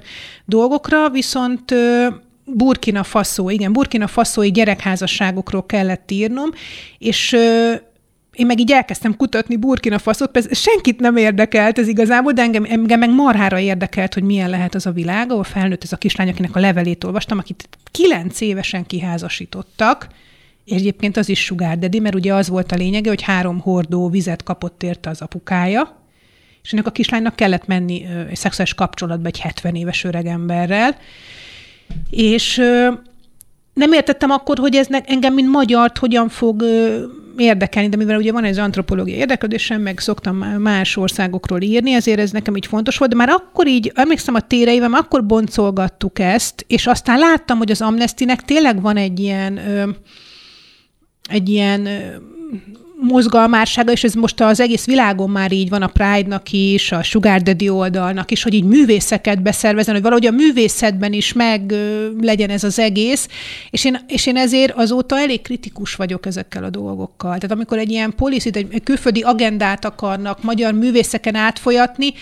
dolgokra, 0.44 1.10
viszont 1.10 1.70
ö, 1.70 2.06
Burkina 2.44 3.02
Faso, 3.02 3.48
igen, 3.48 3.72
Burkina 3.72 4.06
Faszói 4.06 4.50
gyerekházasságokról 4.50 5.66
kellett 5.66 6.10
írnom, 6.10 6.50
és 6.98 7.32
ö, 7.32 7.72
én 8.32 8.46
meg 8.46 8.60
így 8.60 8.72
elkezdtem 8.72 9.16
kutatni 9.16 9.56
Burkina 9.56 9.98
Faszot, 9.98 10.30
persze 10.30 10.54
senkit 10.54 11.00
nem 11.00 11.16
érdekelt 11.16 11.78
ez 11.78 11.88
igazából, 11.88 12.32
de 12.32 12.42
engem, 12.42 12.64
engem 12.68 12.98
meg 12.98 13.10
marhára 13.10 13.59
érdekelt, 13.59 14.14
hogy 14.14 14.22
milyen 14.22 14.50
lehet 14.50 14.74
az 14.74 14.86
a 14.86 14.90
világ, 14.90 15.30
ahol 15.30 15.44
felnőtt 15.44 15.84
ez 15.84 15.92
a 15.92 15.96
kislány, 15.96 16.28
akinek 16.28 16.56
a 16.56 16.60
levelét 16.60 17.04
olvastam, 17.04 17.38
akit 17.38 17.68
kilenc 17.90 18.40
évesen 18.40 18.86
kiházasítottak, 18.86 20.09
és 20.64 20.74
egyébként 20.74 21.16
az 21.16 21.28
is 21.28 21.44
sugárdedi, 21.44 21.98
mert 21.98 22.14
ugye 22.14 22.34
az 22.34 22.48
volt 22.48 22.72
a 22.72 22.76
lényege, 22.76 23.09
hogy 23.09 23.22
három 23.22 23.60
hordó 23.60 24.09
vizet 24.09 24.42
kapott 24.42 24.82
érte 24.82 25.10
az 25.10 25.20
apukája, 25.20 25.96
és 26.62 26.72
ennek 26.72 26.86
a 26.86 26.90
kislánynak 26.90 27.36
kellett 27.36 27.66
menni 27.66 28.06
egy 28.30 28.36
szexuális 28.36 28.74
kapcsolatba 28.74 29.26
egy 29.26 29.40
70 29.40 29.74
éves 29.74 30.04
öregemberrel, 30.04 30.96
és 32.10 32.56
nem 33.74 33.92
értettem 33.92 34.30
akkor, 34.30 34.59
hogy 34.59 34.76
ez 34.76 34.86
engem, 35.04 35.34
mint 35.34 35.50
magyart, 35.50 35.98
hogyan 35.98 36.28
fog 36.28 36.64
érdekelni, 37.36 37.88
de 37.88 37.96
mivel 37.96 38.16
ugye 38.16 38.32
van 38.32 38.44
ez 38.44 38.59
antropológiai 38.59 39.18
érdeklődésem, 39.18 39.80
meg 39.80 39.98
szoktam 39.98 40.36
más 40.38 40.96
országokról 40.96 41.60
írni, 41.60 41.92
ezért 41.92 42.18
ez 42.18 42.30
nekem 42.30 42.56
így 42.56 42.66
fontos 42.66 42.98
volt, 42.98 43.10
de 43.10 43.16
már 43.16 43.28
akkor 43.28 43.66
így, 43.66 43.92
emlékszem 43.94 44.34
a 44.34 44.40
téreivem, 44.40 44.92
akkor 44.92 45.26
boncolgattuk 45.26 46.18
ezt, 46.18 46.64
és 46.66 46.86
aztán 46.86 47.18
láttam, 47.18 47.59
hogy 47.59 47.70
az 47.70 47.80
Amnestynek 47.80 48.42
tényleg 48.42 48.80
van 48.80 48.96
egy 48.96 49.20
ilyen, 49.20 49.60
egy 51.28 51.48
ilyen 51.48 51.88
mozgalmársága, 53.02 53.92
és 53.92 54.04
ez 54.04 54.14
most 54.14 54.40
az 54.40 54.60
egész 54.60 54.84
világon 54.84 55.30
már 55.30 55.52
így 55.52 55.68
van, 55.68 55.82
a 55.82 55.86
Pride-nak 55.86 56.52
is, 56.52 56.92
a 56.92 57.02
Sugar 57.02 57.40
Daddy 57.40 57.68
oldalnak 57.68 58.30
is, 58.30 58.42
hogy 58.42 58.54
így 58.54 58.64
művészeket 58.64 59.42
beszervezen, 59.42 59.94
hogy 59.94 60.02
valahogy 60.02 60.26
a 60.26 60.30
művészetben 60.30 61.12
is 61.12 61.32
meg 61.32 61.74
legyen 62.20 62.50
ez 62.50 62.64
az 62.64 62.78
egész, 62.78 63.28
és 63.70 63.84
én, 63.84 63.98
és 64.08 64.26
én 64.26 64.36
ezért 64.36 64.76
azóta 64.76 65.18
elég 65.18 65.42
kritikus 65.42 65.94
vagyok 65.94 66.26
ezekkel 66.26 66.64
a 66.64 66.70
dolgokkal. 66.70 67.34
Tehát 67.34 67.50
amikor 67.50 67.78
egy 67.78 67.90
ilyen 67.90 68.14
policy, 68.16 68.50
egy 68.54 68.82
külföldi 68.84 69.20
agendát 69.20 69.84
akarnak 69.84 70.42
magyar 70.42 70.72
művészeken 70.72 71.34
átfolyatni, 71.34 72.12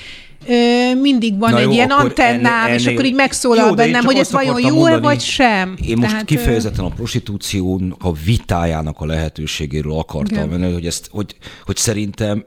mindig 1.01 1.39
van 1.39 1.51
Na 1.51 1.59
egy 1.59 1.65
jó, 1.65 1.71
ilyen 1.71 1.91
antennám, 1.91 2.65
ennél, 2.65 2.75
és 2.75 2.87
akkor 2.87 3.05
így 3.05 3.15
megszólal 3.15 3.69
jó, 3.69 3.75
bennem, 3.75 4.05
hogy 4.05 4.17
ez 4.17 4.31
vajon 4.31 4.61
jó-e 4.61 4.99
vagy 4.99 5.21
sem. 5.21 5.77
Én 5.87 5.97
most 5.97 6.11
Tehát, 6.11 6.25
kifejezetten 6.25 6.85
a 6.85 6.89
prostitúció 6.89 7.81
a 7.99 8.13
vitájának 8.13 9.01
a 9.01 9.07
lehetőségéről 9.07 9.93
akartam 9.93 10.49
menni, 10.49 10.73
hogy, 10.73 10.87
ezt, 10.87 11.09
hogy, 11.11 11.37
hogy 11.65 11.77
szerintem 11.77 12.45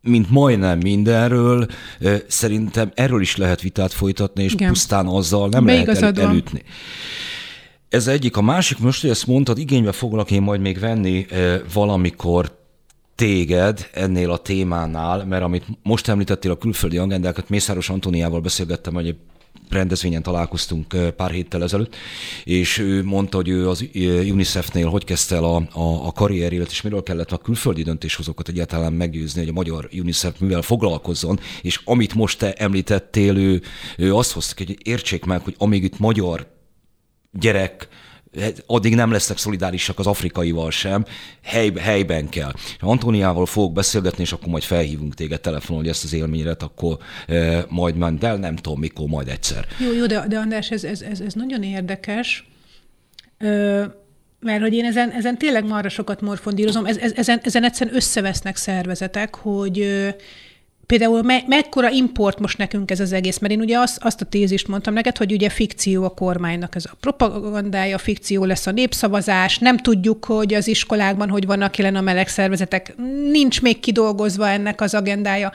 mint 0.00 0.30
majdnem 0.30 0.78
mindenről, 0.78 1.66
szerintem 2.26 2.90
erről 2.94 3.20
is 3.20 3.36
lehet 3.36 3.60
vitát 3.60 3.92
folytatni, 3.92 4.42
és 4.42 4.52
Igen. 4.52 4.68
pusztán 4.68 5.06
azzal 5.06 5.48
nem 5.48 5.66
lehet 5.66 5.88
el, 5.88 6.12
elütni. 6.12 6.62
Ez 7.88 8.06
egyik. 8.06 8.36
A 8.36 8.42
másik, 8.42 8.78
most, 8.78 9.00
hogy 9.00 9.10
ezt 9.10 9.26
mondtad, 9.26 9.58
igénybe 9.58 9.92
foglak 9.92 10.30
én 10.30 10.42
majd 10.42 10.60
még 10.60 10.78
venni 10.78 11.26
valamikor 11.72 12.65
téged 13.16 13.88
ennél 13.92 14.30
a 14.30 14.36
témánál, 14.36 15.24
mert 15.24 15.42
amit 15.42 15.64
most 15.82 16.08
említettél 16.08 16.50
a 16.50 16.58
külföldi 16.58 16.98
agendákat, 16.98 17.48
Mészáros 17.48 17.88
Antoniával 17.90 18.40
beszélgettem, 18.40 18.94
hogy 18.94 19.06
egy 19.06 19.16
rendezvényen 19.70 20.22
találkoztunk 20.22 21.14
pár 21.16 21.30
héttel 21.30 21.62
ezelőtt, 21.62 21.96
és 22.44 22.78
ő 22.78 23.04
mondta, 23.04 23.36
hogy 23.36 23.48
ő 23.48 23.68
az 23.68 23.88
UNICEF-nél 24.30 24.88
hogy 24.88 25.04
kezdte 25.04 25.36
el 25.36 25.44
a, 25.44 25.56
a, 25.56 26.06
a 26.06 26.12
karrierjét, 26.12 26.70
és 26.70 26.82
miről 26.82 27.02
kellett 27.02 27.32
a 27.32 27.38
külföldi 27.38 27.82
döntéshozókat 27.82 28.48
egyáltalán 28.48 28.92
meggyőzni, 28.92 29.40
hogy 29.40 29.48
a 29.48 29.52
magyar 29.52 29.88
UNICEF 29.92 30.38
mivel 30.38 30.62
foglalkozzon, 30.62 31.40
és 31.62 31.80
amit 31.84 32.14
most 32.14 32.38
te 32.38 32.52
említettél, 32.52 33.36
ő, 33.36 33.62
ő 33.96 34.14
azt 34.14 34.32
hozta, 34.32 34.64
hogy 34.66 34.78
értsék 34.82 35.24
meg, 35.24 35.40
hogy 35.40 35.54
amíg 35.58 35.84
itt 35.84 35.98
magyar 35.98 36.46
gyerek 37.32 37.88
addig 38.66 38.94
nem 38.94 39.10
lesznek 39.10 39.38
szolidárisak 39.38 39.98
az 39.98 40.06
afrikaival 40.06 40.70
sem, 40.70 41.04
hely, 41.42 41.72
helyben 41.78 42.28
kell. 42.28 42.52
Antoniával 42.80 43.46
fogok 43.46 43.72
beszélgetni, 43.72 44.22
és 44.22 44.32
akkor 44.32 44.48
majd 44.48 44.62
felhívunk 44.62 45.14
téged 45.14 45.40
telefonon, 45.40 45.80
hogy 45.80 45.90
ezt 45.90 46.04
az 46.04 46.12
élményret, 46.12 46.62
akkor 46.62 46.96
e, 47.26 47.64
majd 47.68 47.96
ment 47.96 48.24
el, 48.24 48.36
nem 48.36 48.56
tudom 48.56 48.78
mikor, 48.78 49.06
majd 49.06 49.28
egyszer. 49.28 49.66
Jó, 49.78 49.92
jó, 49.92 50.06
de, 50.06 50.24
de 50.28 50.38
András, 50.38 50.70
ez, 50.70 50.84
ez, 50.84 51.00
ez, 51.00 51.20
ez 51.20 51.32
nagyon 51.32 51.62
érdekes, 51.62 52.48
ö, 53.38 53.84
mert 54.40 54.60
hogy 54.60 54.72
én 54.72 54.84
ezen, 54.84 55.10
ezen 55.10 55.38
tényleg 55.38 55.66
marra 55.66 55.88
sokat 55.88 56.20
morfondírozom, 56.20 56.84
ez, 56.84 56.96
ez, 56.96 57.12
ezen, 57.12 57.40
ezen 57.42 57.64
egyszerűen 57.64 57.96
összevesznek 57.96 58.56
szervezetek, 58.56 59.34
hogy 59.34 59.78
például 60.86 61.22
me- 61.22 61.46
mekkora 61.46 61.90
import 61.90 62.38
most 62.38 62.58
nekünk 62.58 62.90
ez 62.90 63.00
az 63.00 63.12
egész, 63.12 63.38
mert 63.38 63.52
én 63.52 63.60
ugye 63.60 63.78
azt, 63.78 64.04
azt 64.04 64.20
a 64.20 64.24
tézist 64.24 64.68
mondtam 64.68 64.94
neked, 64.94 65.16
hogy 65.16 65.32
ugye 65.32 65.48
fikció 65.48 66.04
a 66.04 66.08
kormánynak 66.08 66.74
ez 66.74 66.84
a 66.84 66.96
propagandája, 67.00 67.98
fikció 67.98 68.44
lesz 68.44 68.66
a 68.66 68.70
népszavazás, 68.70 69.58
nem 69.58 69.76
tudjuk, 69.76 70.24
hogy 70.24 70.54
az 70.54 70.68
iskolákban 70.68 71.28
hogy 71.28 71.46
vannak 71.46 71.76
jelen 71.76 71.96
a 71.96 72.00
meleg 72.00 72.28
szervezetek, 72.28 72.94
nincs 73.30 73.62
még 73.62 73.80
kidolgozva 73.80 74.48
ennek 74.48 74.80
az 74.80 74.94
agendája. 74.94 75.52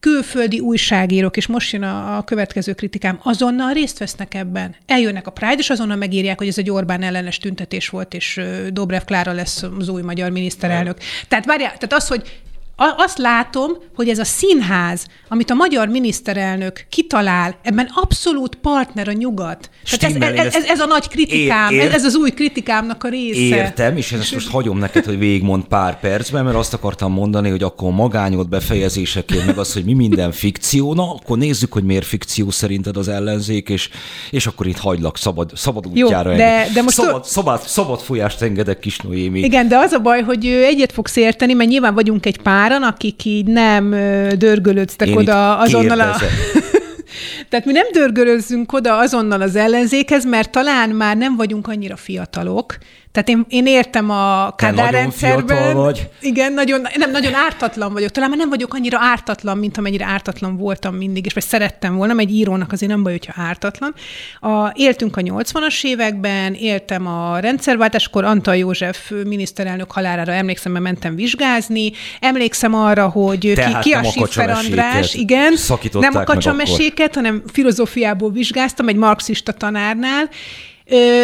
Külföldi 0.00 0.60
újságírók, 0.60 1.36
és 1.36 1.46
most 1.46 1.72
jön 1.72 1.82
a, 1.82 2.16
a 2.16 2.24
következő 2.24 2.72
kritikám, 2.72 3.20
azonnal 3.22 3.72
részt 3.72 3.98
vesznek 3.98 4.34
ebben. 4.34 4.74
Eljönnek 4.86 5.26
a 5.26 5.30
Pride, 5.30 5.58
és 5.58 5.70
azonnal 5.70 5.96
megírják, 5.96 6.38
hogy 6.38 6.48
ez 6.48 6.58
egy 6.58 6.70
Orbán 6.70 7.02
ellenes 7.02 7.38
tüntetés 7.38 7.88
volt, 7.88 8.14
és 8.14 8.40
Dobrev 8.70 9.02
Klára 9.02 9.32
lesz 9.32 9.62
az 9.78 9.88
új 9.88 10.02
magyar 10.02 10.30
miniszterelnök. 10.30 10.98
Tehát 11.28 11.44
várjál, 11.44 11.72
tehát 11.72 11.92
az, 11.92 12.08
hogy 12.08 12.42
azt 12.76 13.18
látom, 13.18 13.70
hogy 13.94 14.08
ez 14.08 14.18
a 14.18 14.24
színház, 14.24 15.06
amit 15.28 15.50
a 15.50 15.54
magyar 15.54 15.88
miniszterelnök 15.88 16.86
kitalál, 16.88 17.56
ebben 17.62 17.88
abszolút 17.94 18.54
partner 18.54 19.08
a 19.08 19.12
nyugat. 19.12 19.70
Tehát 19.98 20.22
ez, 20.22 20.46
ez, 20.46 20.54
ez, 20.54 20.64
ez 20.64 20.80
a 20.80 20.86
nagy 20.86 21.08
kritikám, 21.08 21.72
ér, 21.72 21.80
ér, 21.80 21.94
ez 21.94 22.04
az 22.04 22.14
új 22.14 22.30
kritikámnak 22.30 23.04
a 23.04 23.08
része. 23.08 23.56
Értem, 23.56 23.96
és 23.96 24.12
ezt 24.12 24.32
most 24.32 24.50
hagyom 24.50 24.78
neked, 24.78 25.04
hogy 25.04 25.18
végigmond 25.18 25.64
pár 25.64 26.00
percben, 26.00 26.44
mert 26.44 26.56
azt 26.56 26.74
akartam 26.74 27.12
mondani, 27.12 27.50
hogy 27.50 27.62
akkor 27.62 27.88
a 27.88 27.90
magányod 27.90 28.48
befejezéseként, 28.48 29.46
meg 29.46 29.58
az, 29.58 29.72
hogy 29.72 29.84
mi 29.84 29.92
minden 29.92 30.32
fikció, 30.32 30.94
na, 30.94 31.14
akkor 31.14 31.38
nézzük, 31.38 31.72
hogy 31.72 31.84
miért 31.84 32.06
fikció 32.06 32.50
szerinted 32.50 32.96
az 32.96 33.08
ellenzék, 33.08 33.68
és, 33.68 33.88
és 34.30 34.46
akkor 34.46 34.66
itt 34.66 34.78
hagylak 34.78 35.16
szabad, 35.16 35.50
szabad 35.54 35.86
útjára. 35.86 36.30
Jó, 36.30 36.36
de, 36.36 36.66
de 36.74 36.82
most 36.82 36.96
szabad, 36.96 37.24
szabad, 37.24 37.60
szabad 37.60 38.00
folyást 38.00 38.42
engedek 38.42 38.78
kis 38.78 38.98
Noémi. 38.98 39.40
Igen, 39.40 39.68
de 39.68 39.76
az 39.76 39.92
a 39.92 39.98
baj, 39.98 40.22
hogy 40.22 40.46
egyet 40.46 40.92
fogsz 40.92 41.16
érteni, 41.16 41.52
mert 41.52 41.70
nyilván 41.70 41.94
vagyunk 41.94 42.26
egy 42.26 42.40
páran, 42.72 42.88
akik 42.88 43.24
így 43.24 43.46
nem 43.46 43.90
dörgölődtek 44.38 45.08
Én 45.08 45.16
oda 45.16 45.58
azonnal 45.58 46.00
a... 46.00 46.16
Tehát 47.48 47.66
mi 47.66 47.72
nem 47.72 47.86
dörgölözzünk 47.92 48.72
oda 48.72 48.98
azonnal 48.98 49.40
az 49.40 49.56
ellenzékhez, 49.56 50.24
mert 50.24 50.50
talán 50.50 50.90
már 50.90 51.16
nem 51.16 51.36
vagyunk 51.36 51.66
annyira 51.66 51.96
fiatalok, 51.96 52.78
tehát 53.12 53.28
én, 53.28 53.44
én 53.48 53.66
értem 53.66 54.10
a 54.10 54.54
Kádár 54.56 54.92
rendszerben. 54.92 55.76
vagy. 55.76 56.08
Igen, 56.20 56.52
nagyon, 56.52 56.86
nem, 56.96 57.10
nagyon 57.10 57.34
ártatlan 57.34 57.92
vagyok. 57.92 58.10
Talán 58.10 58.28
már 58.28 58.38
nem 58.38 58.48
vagyok 58.48 58.74
annyira 58.74 58.98
ártatlan, 59.00 59.58
mint 59.58 59.76
amennyire 59.76 60.04
ártatlan 60.04 60.56
voltam 60.56 60.94
mindig, 60.94 61.26
és 61.26 61.32
vagy 61.32 61.42
szerettem 61.42 61.96
volna, 61.96 62.18
egy 62.18 62.30
írónak 62.30 62.72
azért 62.72 62.90
nem 62.90 63.02
baj, 63.02 63.12
hogyha 63.12 63.42
ártatlan. 63.42 63.94
A, 64.40 64.72
éltünk 64.74 65.16
a 65.16 65.20
80-as 65.20 65.84
években, 65.84 66.54
éltem 66.54 67.06
a 67.06 67.38
rendszerváltáskor, 67.38 68.24
Antal 68.24 68.56
József 68.56 69.10
miniszterelnök 69.24 69.90
halálára 69.90 70.32
emlékszem, 70.32 70.72
mert 70.72 70.84
mentem 70.84 71.14
vizsgázni. 71.14 71.92
Emlékszem 72.20 72.74
arra, 72.74 73.08
hogy 73.08 73.38
ki, 73.38 73.78
ki 73.80 73.92
a 73.92 74.02
Siffer 74.02 74.50
András, 74.50 75.14
igen, 75.14 75.54
nem 75.92 76.16
a 76.16 76.24
kacsameséket, 76.24 77.14
hanem 77.14 77.42
filozófiából 77.52 78.30
vizsgáztam 78.30 78.88
egy 78.88 78.96
marxista 78.96 79.52
tanárnál, 79.52 80.28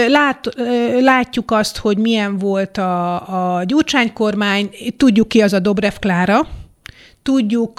Lát, 0.08 0.54
látjuk 1.00 1.50
azt, 1.50 1.76
hogy 1.76 1.98
milyen 1.98 2.38
volt 2.38 2.78
a, 2.78 3.56
a 3.58 3.64
Gyurcsány 3.64 4.12
kormány, 4.12 4.70
tudjuk 4.96 5.28
ki 5.28 5.42
az 5.42 5.52
a 5.52 5.58
Dobrev 5.58 5.94
Klára, 6.00 6.48
tudjuk, 7.22 7.78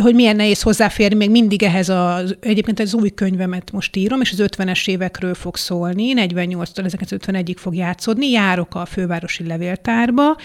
hogy 0.00 0.14
milyen 0.14 0.36
nehéz 0.36 0.62
hozzáférni 0.62 1.16
még 1.16 1.30
mindig 1.30 1.62
ehhez 1.62 1.88
az, 1.88 2.36
egyébként 2.40 2.80
az 2.80 2.94
új 2.94 3.10
könyvemet 3.10 3.72
most 3.72 3.96
írom, 3.96 4.20
és 4.20 4.32
az 4.32 4.44
50-es 4.56 4.88
évekről 4.88 5.34
fog 5.34 5.56
szólni, 5.56 6.12
48-tól 6.16 6.66
1951-ig 6.74 7.56
fog 7.56 7.74
játszódni, 7.74 8.30
járok 8.30 8.74
a 8.74 8.84
fővárosi 8.84 9.46
levéltárba, 9.46 10.36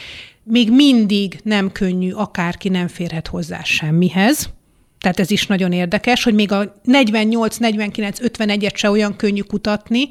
még 0.43 0.71
mindig 0.71 1.39
nem 1.43 1.71
könnyű, 1.71 2.11
akárki 2.11 2.69
nem 2.69 2.87
férhet 2.87 3.27
hozzá 3.27 3.63
semmihez, 3.63 4.49
tehát 5.03 5.19
ez 5.19 5.31
is 5.31 5.47
nagyon 5.47 5.71
érdekes, 5.71 6.23
hogy 6.23 6.33
még 6.33 6.51
a 6.51 6.73
48, 6.83 7.57
49, 7.57 8.17
51-et 8.21 8.75
se 8.75 8.89
olyan 8.89 9.15
könnyű 9.15 9.41
kutatni, 9.41 10.09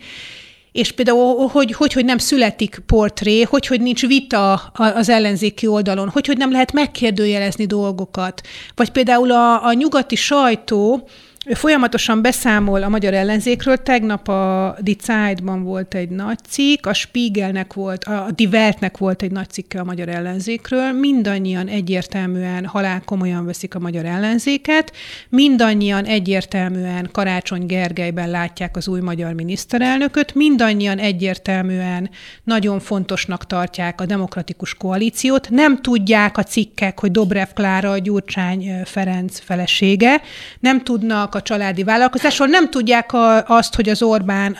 és 0.73 0.93
például, 0.93 1.49
hogy, 1.49 1.73
hogy, 1.73 1.93
hogy 1.93 2.05
nem 2.05 2.19
születik 2.19 2.83
portré, 2.87 3.43
hogy, 3.43 3.67
hogy 3.67 3.81
nincs 3.81 4.07
vita 4.07 4.53
az 4.75 5.09
ellenzéki 5.09 5.67
oldalon, 5.67 6.09
hogy, 6.09 6.27
hogy 6.27 6.37
nem 6.37 6.53
lehet 6.53 6.73
megkérdőjelezni 6.73 7.67
dolgokat. 7.67 8.41
Vagy 8.75 8.91
például 8.91 9.31
a, 9.31 9.67
a 9.67 9.73
nyugati 9.73 10.17
sajtó, 10.17 11.09
folyamatosan 11.51 12.23
beszámol 12.23 12.83
a 12.83 12.89
magyar 12.89 13.15
ellenzékről. 13.15 13.77
Tegnap 13.77 14.29
a 14.29 14.77
Die 14.81 14.95
Zeit-ban 15.01 15.63
volt 15.63 15.95
egy 15.95 16.09
nagy 16.09 16.39
cikk, 16.49 16.87
a 16.87 16.93
Spiegelnek 16.93 17.73
volt, 17.73 18.05
a 18.05 18.29
Die 18.35 18.91
volt 18.99 19.23
egy 19.23 19.31
nagy 19.31 19.51
cikke 19.51 19.81
a 19.81 19.85
magyar 19.85 20.09
ellenzékről. 20.09 20.93
Mindannyian 20.93 21.69
egyértelműen 21.69 22.67
halál 22.67 23.03
komolyan 23.05 23.45
veszik 23.45 23.75
a 23.75 23.79
magyar 23.79 24.05
ellenzéket, 24.05 24.93
mindannyian 25.29 26.05
egyértelműen 26.05 27.09
Karácsony 27.13 27.67
Gergelyben 27.67 28.31
látják 28.31 28.77
az 28.77 28.89
új 28.89 29.01
magyar 29.01 29.33
miniszterelnököt, 29.33 30.35
mindannyian 30.35 30.99
egyértelműen 30.99 32.11
nagyon 32.45 32.81
fontosnak 32.81 33.47
tartják 33.47 34.01
a 34.01 34.07
demokratikus 34.07 34.75
koalíciót. 34.75 35.51
Nem 35.51 35.81
tudják 35.81 36.39
a 36.39 36.43
cikkek, 36.43 37.01
hogy 37.01 37.11
Dobrev 37.11 37.49
Klára 37.55 37.91
a 37.91 37.99
Gyurcsány 37.99 38.83
Ferenc 38.85 39.41
felesége, 39.41 40.21
nem 40.61 40.83
tudnak 40.83 41.32
a 41.35 41.43
családi 41.43 41.85
vállalkozásról, 41.85 42.49
nem 42.49 42.71
tudják 42.71 43.13
a, 43.13 43.45
azt, 43.47 43.75
hogy 43.75 43.89
az 43.89 44.03
Orbán 44.03 44.57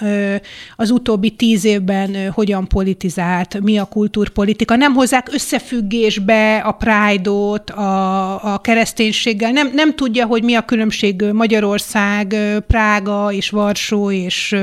az 0.77 0.91
utóbbi 0.91 1.31
tíz 1.31 1.65
évben 1.65 2.31
hogyan 2.31 2.69
politizált, 2.69 3.61
mi 3.61 3.79
a 3.79 3.85
kultúrpolitika, 3.85 4.77
nem 4.77 4.95
hozzák 4.95 5.29
összefüggésbe 5.33 6.57
a 6.57 6.73
Pride-ot 6.73 7.71
a, 7.71 8.55
a 8.55 8.59
kereszténységgel, 8.59 9.51
nem, 9.51 9.71
nem 9.75 9.95
tudja, 9.95 10.27
hogy 10.27 10.43
mi 10.43 10.55
a 10.55 10.65
különbség 10.65 11.23
Magyarország, 11.33 12.37
Prága 12.67 13.33
és 13.33 13.51
Varsó 13.51 14.11
és 14.11 14.57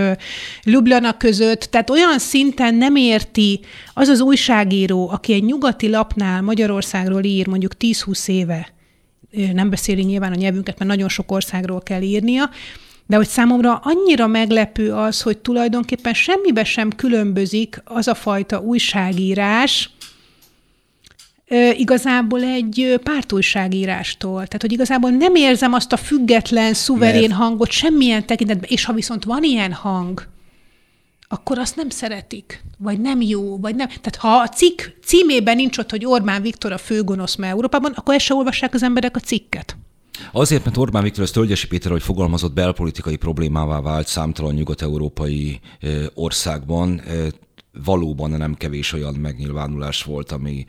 Ljubljana 0.64 1.18
között, 1.18 1.62
tehát 1.62 1.90
olyan 1.90 2.20
szinten 2.20 2.76
nem 2.76 2.96
érti 2.96 3.60
az 3.94 4.08
az 4.08 4.22
újságíró, 4.22 5.10
aki 5.10 5.34
egy 5.34 5.44
nyugati 5.44 5.90
lapnál 5.90 6.42
Magyarországról 6.42 7.24
ír 7.24 7.48
mondjuk 7.48 7.72
10-20 7.80 8.28
éve, 8.28 8.68
nem 9.54 9.70
beszéli 9.70 10.04
nyilván 10.04 10.32
a 10.32 10.36
nyelvünket, 10.36 10.78
mert 10.78 10.90
nagyon 10.90 11.10
sok 11.10 11.32
országról 11.32 11.82
kell 11.82 12.02
írnia, 12.02 12.50
de 13.06 13.16
hogy 13.16 13.28
számomra 13.28 13.82
annyira 13.84 14.28
meglepő 14.28 14.94
az, 14.94 15.22
hogy 15.22 15.38
tulajdonképpen 15.38 16.14
semmibe 16.14 16.64
sem 16.64 16.90
különbözik 16.90 17.82
az 17.84 18.08
a 18.08 18.16
fajta 18.16 18.60
újságírás, 18.60 19.90
igazából 21.74 22.44
egy 22.44 23.00
pártújságírástól. 23.04 24.36
Tehát, 24.36 24.62
hogy 24.62 24.72
igazából 24.72 25.10
nem 25.10 25.36
érzem 25.36 25.74
azt 25.74 25.94
a 25.94 25.98
független, 25.98 26.74
szuverén 26.74 27.30
Mert... 27.30 27.42
hangot 27.42 27.72
semmilyen 27.72 28.26
tekintetben, 28.26 28.70
és 28.72 28.86
ha 28.86 28.94
viszont 28.94 29.24
van 29.24 29.44
ilyen 29.44 29.74
hang, 29.74 30.28
akkor 31.32 31.60
azt 31.60 31.76
nem 31.76 31.90
szeretik, 31.90 32.64
vagy 32.78 33.00
nem 33.00 33.22
jó, 33.22 33.58
vagy 33.58 33.76
nem. 33.76 33.88
Tehát 33.88 34.16
ha 34.16 34.30
a 34.30 34.48
cikk 34.48 34.82
címében 35.04 35.56
nincs 35.56 35.78
ott, 35.78 35.90
hogy 35.90 36.06
Orbán 36.06 36.42
Viktor 36.42 36.72
a 36.72 36.78
főgonosz 36.78 37.36
ma 37.36 37.46
Európában, 37.46 37.92
akkor 37.92 38.16
ezt 38.16 38.26
se 38.26 38.34
olvassák 38.34 38.74
az 38.74 38.84
emberek 38.84 39.16
a 39.16 39.20
cikket. 39.20 39.78
Azért, 40.32 40.66
mert 40.66 40.78
Orbán 40.78 41.04
Viktor, 41.04 41.24
ezt 41.24 41.34
Tölgyesi 41.34 41.68
Péter, 41.68 41.92
hogy 41.92 42.02
fogalmazott, 42.02 42.54
belpolitikai 42.54 43.16
problémává 43.16 43.82
vált 43.82 44.08
számtalan 44.08 44.54
nyugat-európai 44.54 45.60
országban, 46.14 47.02
valóban 47.84 48.30
nem 48.30 48.56
kevés 48.56 48.94
olyan 48.94 49.14
megnyilvánulás 49.14 50.04
volt, 50.04 50.32
ami 50.32 50.66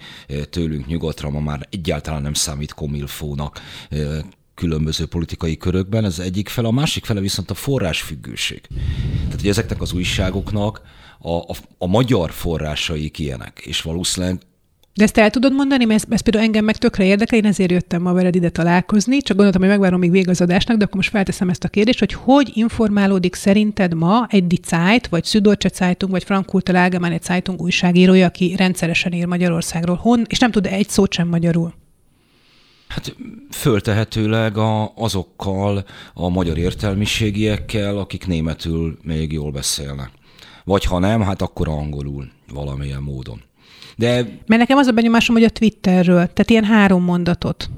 tőlünk 0.50 0.86
nyugatra 0.86 1.30
ma 1.30 1.40
már 1.40 1.66
egyáltalán 1.70 2.22
nem 2.22 2.34
számít 2.34 2.72
komilfónak 2.72 3.60
különböző 4.60 5.06
politikai 5.06 5.56
körökben, 5.56 6.04
ez 6.04 6.18
egyik 6.18 6.48
fele, 6.48 6.68
a 6.68 6.70
másik 6.70 7.04
fele 7.04 7.20
viszont 7.20 7.50
a 7.50 7.54
forrásfüggőség. 7.54 8.60
Tehát, 9.24 9.40
hogy 9.40 9.48
ezeknek 9.48 9.80
az 9.80 9.92
újságoknak 9.92 10.80
a, 11.18 11.32
a, 11.32 11.54
a 11.78 11.86
magyar 11.86 12.30
forrásai 12.30 13.10
ilyenek, 13.16 13.62
és 13.64 13.82
valószínűleg 13.82 14.38
de 14.94 15.04
ezt 15.04 15.18
el 15.18 15.30
tudod 15.30 15.52
mondani, 15.52 15.84
mert 15.84 16.02
ez, 16.02 16.12
ez 16.12 16.20
például 16.20 16.44
engem 16.44 16.64
meg 16.64 16.76
tökre 16.76 17.04
érdekel, 17.04 17.38
én 17.38 17.44
ezért 17.44 17.70
jöttem 17.70 18.02
ma 18.02 18.12
veled 18.12 18.34
ide 18.34 18.48
találkozni, 18.48 19.22
csak 19.22 19.36
gondoltam, 19.36 19.62
hogy 19.62 19.70
megvárom 19.70 20.00
még 20.00 20.10
végig 20.10 20.28
az 20.28 20.40
adásnak, 20.40 20.76
de 20.76 20.84
akkor 20.84 20.96
most 20.96 21.10
felteszem 21.10 21.48
ezt 21.48 21.64
a 21.64 21.68
kérdést, 21.68 21.98
hogy 21.98 22.12
hogy 22.12 22.50
informálódik 22.54 23.34
szerinted 23.34 23.94
ma 23.94 24.26
egy 24.30 24.46
Die 24.46 25.00
vagy 25.10 25.24
Süddeutsche 25.24 25.68
Zeitung, 25.68 26.12
vagy 26.12 26.24
Frankfurter 26.24 26.74
Allgemeine 26.74 27.18
Zeitung 27.22 27.62
újságírója, 27.62 28.26
aki 28.26 28.54
rendszeresen 28.56 29.12
ír 29.12 29.26
Magyarországról, 29.26 29.96
hon, 29.96 30.24
és 30.28 30.38
nem 30.38 30.50
tud 30.50 30.66
egy 30.66 30.88
szót 30.88 31.12
sem 31.12 31.28
magyarul? 31.28 31.74
Hát 32.90 33.16
föltehetőleg 33.50 34.56
a, 34.56 34.92
azokkal 34.94 35.84
a 36.14 36.28
magyar 36.28 36.58
értelmiségiekkel, 36.58 37.98
akik 37.98 38.26
németül 38.26 38.98
még 39.02 39.32
jól 39.32 39.50
beszélnek. 39.50 40.10
Vagy 40.64 40.84
ha 40.84 40.98
nem, 40.98 41.20
hát 41.20 41.42
akkor 41.42 41.68
angolul 41.68 42.28
valamilyen 42.52 43.02
módon. 43.02 43.40
De... 43.96 44.14
Mert 44.22 44.60
nekem 44.60 44.78
az 44.78 44.86
a 44.86 44.92
benyomásom, 44.92 45.34
hogy 45.34 45.44
a 45.44 45.50
Twitterről, 45.50 46.14
tehát 46.14 46.50
ilyen 46.50 46.64
három 46.64 47.02
mondatot. 47.02 47.70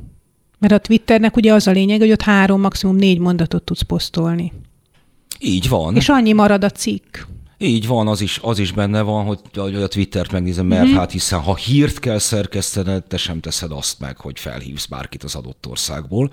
Mert 0.58 0.72
a 0.72 0.78
Twitternek 0.78 1.36
ugye 1.36 1.52
az 1.52 1.66
a 1.66 1.70
lényeg, 1.70 2.00
hogy 2.00 2.10
ott 2.10 2.22
három, 2.22 2.60
maximum 2.60 2.96
négy 2.96 3.18
mondatot 3.18 3.62
tudsz 3.62 3.82
posztolni. 3.82 4.52
Így 5.38 5.68
van. 5.68 5.96
És 5.96 6.08
annyi 6.08 6.32
marad 6.32 6.64
a 6.64 6.70
cikk. 6.70 7.16
Így 7.62 7.86
van, 7.86 8.08
az 8.08 8.20
is, 8.20 8.38
az 8.42 8.58
is 8.58 8.72
benne 8.72 9.00
van, 9.00 9.24
hogy, 9.24 9.38
hogy 9.54 9.74
a 9.74 9.88
Twittert 9.88 10.32
megnézem, 10.32 10.66
mert 10.66 10.86
mm-hmm. 10.86 10.96
hát 10.96 11.10
hiszen 11.10 11.40
ha 11.40 11.54
hírt 11.54 11.98
kell 11.98 12.18
szerkesztened, 12.18 13.04
te 13.04 13.16
sem 13.16 13.40
teszed 13.40 13.72
azt 13.72 14.00
meg, 14.00 14.16
hogy 14.16 14.40
felhívsz 14.40 14.86
bárkit 14.86 15.22
az 15.22 15.34
adott 15.34 15.66
országból, 15.66 16.30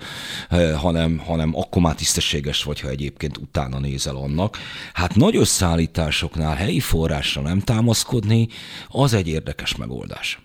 eh, 0.48 0.80
hanem, 0.80 1.18
hanem 1.18 1.56
akkor 1.56 1.82
már 1.82 1.94
tisztességes 1.94 2.62
vagy, 2.62 2.80
ha 2.80 2.88
egyébként 2.88 3.36
utána 3.36 3.78
nézel 3.78 4.16
annak. 4.16 4.58
Hát 4.92 5.14
nagy 5.14 5.36
összeállításoknál 5.36 6.54
helyi 6.54 6.80
forrásra 6.80 7.42
nem 7.42 7.60
támaszkodni, 7.60 8.48
az 8.88 9.12
egy 9.12 9.28
érdekes 9.28 9.76
megoldás. 9.76 10.42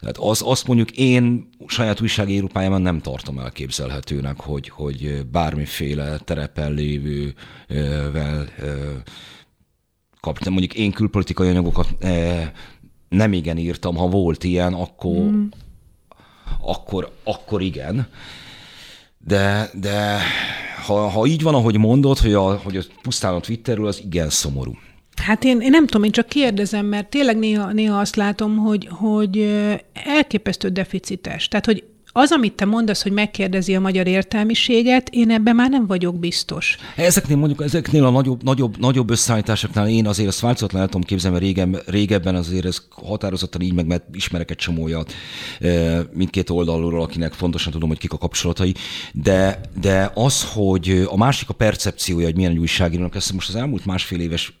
Tehát 0.00 0.16
az, 0.18 0.42
azt 0.44 0.66
mondjuk 0.66 0.90
én 0.90 1.48
saját 1.66 2.00
újságíró 2.00 2.46
pályában 2.46 2.82
nem 2.82 3.00
tartom 3.00 3.38
elképzelhetőnek, 3.38 4.40
hogy, 4.40 4.68
hogy 4.68 5.26
bármiféle 5.32 6.18
terepen 6.18 6.72
lévővel 6.72 8.48
eh, 8.58 8.68
kaptam. 10.20 10.52
Mondjuk 10.52 10.74
én 10.74 10.92
külpolitikai 10.92 11.48
anyagokat 11.48 12.04
e, 12.04 12.52
nem 13.08 13.32
igen 13.32 13.58
írtam, 13.58 13.96
ha 13.96 14.08
volt 14.08 14.44
ilyen, 14.44 14.74
akkor, 14.74 15.16
mm. 15.16 15.46
akkor, 16.60 17.12
akkor 17.24 17.62
igen. 17.62 18.08
De, 19.18 19.70
de 19.74 20.18
ha, 20.86 21.08
ha 21.08 21.26
így 21.26 21.42
van, 21.42 21.54
ahogy 21.54 21.78
mondod, 21.78 22.18
hogy, 22.18 22.32
a, 22.32 22.56
hogy 22.56 22.76
a 22.76 22.82
pusztán 23.02 23.34
a 23.34 23.40
Twitterről, 23.40 23.86
az 23.86 24.00
igen 24.04 24.30
szomorú. 24.30 24.72
Hát 25.22 25.44
én, 25.44 25.60
én 25.60 25.70
nem 25.70 25.86
tudom, 25.86 26.02
én 26.02 26.10
csak 26.10 26.28
kérdezem, 26.28 26.86
mert 26.86 27.10
tényleg 27.10 27.38
néha, 27.38 27.72
néha 27.72 27.98
azt 27.98 28.16
látom, 28.16 28.56
hogy, 28.56 28.88
hogy 28.90 29.38
elképesztő 29.92 30.68
deficites. 30.68 31.48
Tehát, 31.48 31.66
hogy 31.66 31.84
az, 32.12 32.32
amit 32.32 32.52
te 32.52 32.64
mondasz, 32.64 33.02
hogy 33.02 33.12
megkérdezi 33.12 33.74
a 33.74 33.80
magyar 33.80 34.06
értelmiséget, 34.06 35.08
én 35.12 35.30
ebben 35.30 35.54
már 35.54 35.70
nem 35.70 35.86
vagyok 35.86 36.18
biztos. 36.18 36.76
Ezeknél 36.96 37.36
mondjuk, 37.36 37.62
ezeknél 37.62 38.04
a 38.04 38.10
nagyobb, 38.10 38.42
nagyobb, 38.42 38.78
nagyobb 38.78 39.10
összeállításoknál 39.10 39.88
én 39.88 40.06
azért 40.06 40.28
azt 40.28 40.40
változatlan 40.40 40.80
el 40.80 40.86
tudom 40.88 41.02
képzelni, 41.02 41.38
mert 41.38 41.46
régen, 41.46 41.82
régebben 41.86 42.34
azért 42.34 42.64
ez 42.64 42.82
határozottan 42.90 43.60
így 43.60 43.74
meg, 43.74 43.86
mert 43.86 44.04
ismerek 44.12 44.50
egy 44.50 44.56
csomó 44.56 44.82
olyat 44.82 45.12
mindkét 46.12 46.50
oldalról, 46.50 47.02
akinek 47.02 47.32
fontosan 47.32 47.72
tudom, 47.72 47.88
hogy 47.88 47.98
kik 47.98 48.12
a 48.12 48.18
kapcsolatai, 48.18 48.74
de, 49.12 49.60
de 49.80 50.10
az, 50.14 50.44
hogy 50.52 51.02
a 51.06 51.16
másik 51.16 51.48
a 51.48 51.54
percepciója, 51.54 52.26
hogy 52.26 52.36
milyen 52.36 52.50
egy 52.50 52.58
újságírónak, 52.58 53.14
ezt 53.14 53.32
most 53.32 53.48
az 53.48 53.54
elmúlt 53.54 53.86
másfél 53.86 54.20
éves 54.20 54.60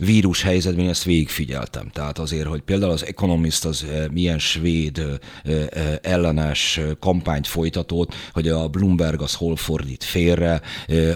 vírus 0.00 0.42
helyzetben 0.42 0.84
én 0.84 0.90
ezt 0.90 1.04
végigfigyeltem. 1.04 1.88
Tehát 1.92 2.18
azért, 2.18 2.46
hogy 2.46 2.60
például 2.60 2.92
az 2.92 3.06
Economist 3.06 3.64
az 3.64 3.86
milyen 4.12 4.38
svéd 4.38 5.02
ellenes 6.02 6.80
kampányt 7.00 7.46
folytatott, 7.46 8.14
hogy 8.32 8.48
a 8.48 8.68
Bloomberg 8.68 9.20
az 9.22 9.34
hol 9.34 9.56
fordít 9.56 10.04
félre, 10.04 10.60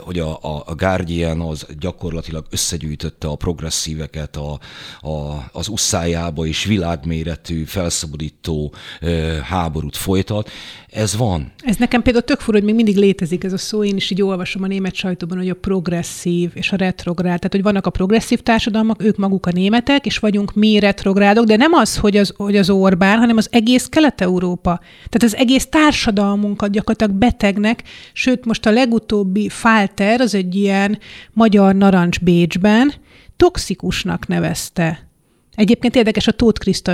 hogy 0.00 0.18
a, 0.18 0.38
a 0.66 0.74
Guardian 0.74 1.40
az 1.40 1.66
gyakorlatilag 1.78 2.46
összegyűjtötte 2.50 3.28
a 3.28 3.36
progresszíveket 3.36 4.36
a, 4.36 4.58
a, 5.08 5.48
az 5.52 5.68
usszájába 5.68 6.46
és 6.46 6.64
világméretű 6.64 7.64
felszabadító 7.64 8.74
háborút 9.42 9.96
folytat. 9.96 10.50
Ez 10.92 11.16
van. 11.16 11.52
Ez 11.58 11.76
nekem 11.76 12.02
például 12.02 12.24
tök 12.24 12.40
fura, 12.40 12.56
hogy 12.56 12.66
még 12.66 12.74
mindig 12.74 12.96
létezik 12.96 13.44
ez 13.44 13.52
a 13.52 13.58
szó, 13.58 13.84
én 13.84 13.96
is 13.96 14.10
így 14.10 14.22
olvasom 14.22 14.62
a 14.62 14.66
német 14.66 14.94
sajtóban, 14.94 15.38
hogy 15.38 15.48
a 15.48 15.54
progresszív 15.54 16.50
és 16.54 16.72
a 16.72 16.76
retrográd. 16.76 17.38
Tehát, 17.38 17.52
hogy 17.52 17.62
vannak 17.62 17.86
a 17.86 17.90
progresszív 17.90 18.40
társadalmak, 18.40 19.02
ők 19.02 19.16
maguk 19.16 19.46
a 19.46 19.50
németek, 19.50 20.06
és 20.06 20.18
vagyunk 20.18 20.54
mi 20.54 20.78
retrográdok, 20.78 21.44
de 21.44 21.56
nem 21.56 21.72
az, 21.72 21.96
hogy 21.96 22.16
az, 22.16 22.34
hogy 22.36 22.56
az 22.56 22.70
Orbán, 22.70 23.18
hanem 23.18 23.36
az 23.36 23.48
egész 23.50 23.86
Kelet-Európa. 23.86 24.80
Tehát 25.08 25.22
az 25.22 25.36
egész 25.36 25.66
társadalmunkat 25.66 26.70
gyakorlatilag 26.70 27.20
betegnek, 27.20 27.82
sőt 28.12 28.44
most 28.44 28.66
a 28.66 28.70
legutóbbi 28.70 29.48
Falter, 29.48 30.20
az 30.20 30.34
egy 30.34 30.54
ilyen 30.54 30.98
magyar 31.32 31.74
narancs 31.74 32.20
Bécsben, 32.20 32.92
toxikusnak 33.36 34.26
nevezte 34.26 35.09
Egyébként 35.54 35.96
érdekes 35.96 36.26
a 36.26 36.32
Tóth 36.32 36.60
Kriszta 36.60 36.92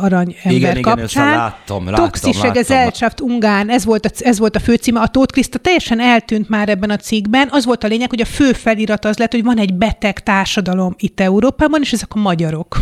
arany 0.00 0.36
ember 0.42 0.76
igen, 0.76 0.82
kapcsán. 0.82 1.26
Igen, 1.26 1.38
láttam, 1.38 1.84
láttam, 1.84 2.04
Toxische 2.04 2.48
Gesellschaft 2.48 3.20
Ungán, 3.20 3.70
ez 3.70 3.84
volt, 3.84 4.06
a, 4.06 4.10
ez 4.18 4.38
volt 4.38 4.56
a 4.56 4.60
főcíme. 4.60 5.00
A 5.00 5.08
Tóth 5.08 5.32
Kriszta 5.32 5.58
teljesen 5.58 6.00
eltűnt 6.00 6.48
már 6.48 6.68
ebben 6.68 6.90
a 6.90 6.96
cikkben. 6.96 7.48
Az 7.50 7.64
volt 7.64 7.84
a 7.84 7.86
lényeg, 7.86 8.08
hogy 8.08 8.20
a 8.20 8.24
fő 8.24 8.52
felirat 8.52 9.04
az 9.04 9.16
lett, 9.16 9.32
hogy 9.32 9.44
van 9.44 9.58
egy 9.58 9.74
beteg 9.74 10.22
társadalom 10.22 10.94
itt 10.98 11.20
Európában, 11.20 11.80
és 11.82 11.92
ezek 11.92 12.14
a 12.14 12.18
magyarok. 12.18 12.78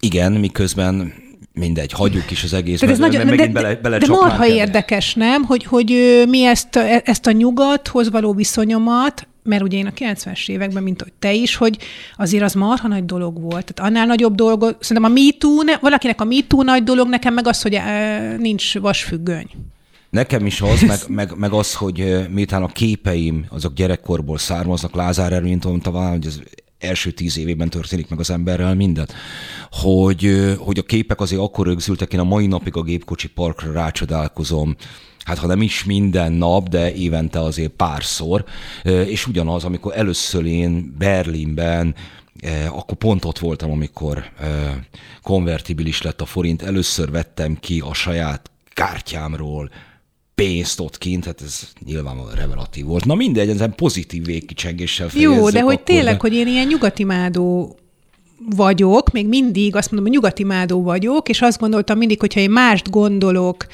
Igen, 0.00 0.32
miközben 0.32 1.12
mindegy, 1.52 1.92
hagyjuk 1.92 2.30
is 2.30 2.44
az 2.44 2.52
egész, 2.52 2.82
ez 2.82 2.98
nagyon, 2.98 3.26
megint 3.26 3.52
de, 3.52 3.60
bele, 3.60 3.74
bele 3.74 3.98
De 3.98 4.06
marha 4.06 4.46
érdekes, 4.46 5.14
nem? 5.14 5.42
Hogy, 5.44 5.64
hogy 5.64 6.22
mi 6.28 6.44
ezt, 6.44 6.76
ezt 7.04 7.26
a 7.26 7.30
nyugathoz 7.32 8.10
való 8.10 8.32
viszonyomat 8.32 9.28
mert 9.44 9.62
ugye 9.62 9.78
én 9.78 9.86
a 9.86 9.90
90-es 9.90 10.48
években, 10.48 10.82
mint 10.82 11.02
hogy 11.02 11.12
te 11.18 11.32
is, 11.32 11.56
hogy 11.56 11.78
azért 12.16 12.42
az 12.42 12.54
marha 12.54 12.88
nagy 12.88 13.04
dolog 13.04 13.40
volt. 13.40 13.74
Tehát 13.74 13.90
annál 13.90 14.06
nagyobb 14.06 14.34
dolog, 14.34 14.76
szerintem 14.80 15.12
a 15.12 15.14
MeToo, 15.14 15.62
ne, 15.62 15.76
valakinek 15.76 16.20
a 16.20 16.24
MeToo 16.24 16.62
nagy 16.62 16.82
dolog, 16.82 17.08
nekem 17.08 17.34
meg 17.34 17.46
az, 17.46 17.62
hogy 17.62 17.74
e, 17.74 18.36
nincs 18.36 18.78
vasfüggöny. 18.78 19.46
Nekem 20.10 20.46
is 20.46 20.60
az, 20.60 20.80
meg, 20.80 20.98
meg, 21.18 21.36
meg 21.36 21.52
az, 21.52 21.74
hogy 21.74 22.26
miután 22.30 22.62
a 22.62 22.68
képeim 22.68 23.46
azok 23.48 23.74
gyerekkorból 23.74 24.38
származnak, 24.38 24.94
Lázár 24.94 25.32
Ervint 25.32 25.64
mondta 25.64 25.90
talán, 25.90 26.10
hogy 26.10 26.26
az 26.26 26.42
első 26.78 27.10
tíz 27.10 27.38
évében 27.38 27.70
történik 27.70 28.08
meg 28.08 28.18
az 28.18 28.30
emberrel 28.30 28.74
minden, 28.74 29.08
hogy, 29.70 30.54
hogy 30.58 30.78
a 30.78 30.82
képek 30.82 31.20
azért 31.20 31.40
akkor 31.40 31.66
rögzültek, 31.66 32.12
én 32.12 32.20
a 32.20 32.24
mai 32.24 32.46
napig 32.46 32.76
a 32.76 32.82
gépkocsi 32.82 33.28
parkra 33.28 33.72
rácsodálkozom, 33.72 34.76
hát 35.24 35.38
ha 35.38 35.46
nem 35.46 35.62
is 35.62 35.84
minden 35.84 36.32
nap, 36.32 36.68
de 36.68 36.94
évente 36.94 37.40
azért 37.40 37.72
párszor, 37.72 38.44
és 38.82 39.26
ugyanaz, 39.26 39.64
amikor 39.64 39.96
először 39.96 40.44
én 40.44 40.94
Berlinben 40.98 41.94
akkor 42.68 42.96
pont 42.96 43.24
ott 43.24 43.38
voltam, 43.38 43.70
amikor 43.70 44.24
konvertibilis 45.22 46.02
lett 46.02 46.20
a 46.20 46.26
forint. 46.26 46.62
Először 46.62 47.10
vettem 47.10 47.56
ki 47.60 47.80
a 47.80 47.94
saját 47.94 48.50
kártyámról 48.72 49.70
pénzt 50.34 50.80
ott 50.80 50.98
kint, 50.98 51.24
hát 51.24 51.40
ez 51.42 51.68
nyilvánvalóan 51.84 52.34
revelatív 52.34 52.84
volt. 52.84 53.04
Na 53.04 53.14
mindegy, 53.14 53.48
ezen 53.48 53.74
pozitív 53.74 54.24
végkicsengéssel. 54.24 55.08
Jó, 55.12 55.50
de 55.50 55.60
hogy 55.60 55.72
akkor, 55.72 55.84
tényleg, 55.84 56.14
de... 56.14 56.20
hogy 56.20 56.34
én 56.34 56.46
ilyen 56.46 56.66
nyugatimádó 56.66 57.76
vagyok, 58.56 59.12
még 59.12 59.28
mindig 59.28 59.76
azt 59.76 59.90
mondom, 59.90 60.08
hogy 60.08 60.20
nyugati 60.20 60.44
mádó 60.44 60.82
vagyok, 60.82 61.28
és 61.28 61.40
azt 61.40 61.58
gondoltam 61.58 61.98
mindig, 61.98 62.20
hogyha 62.20 62.40
én 62.40 62.50
mást 62.50 62.90
gondolok, 62.90 63.66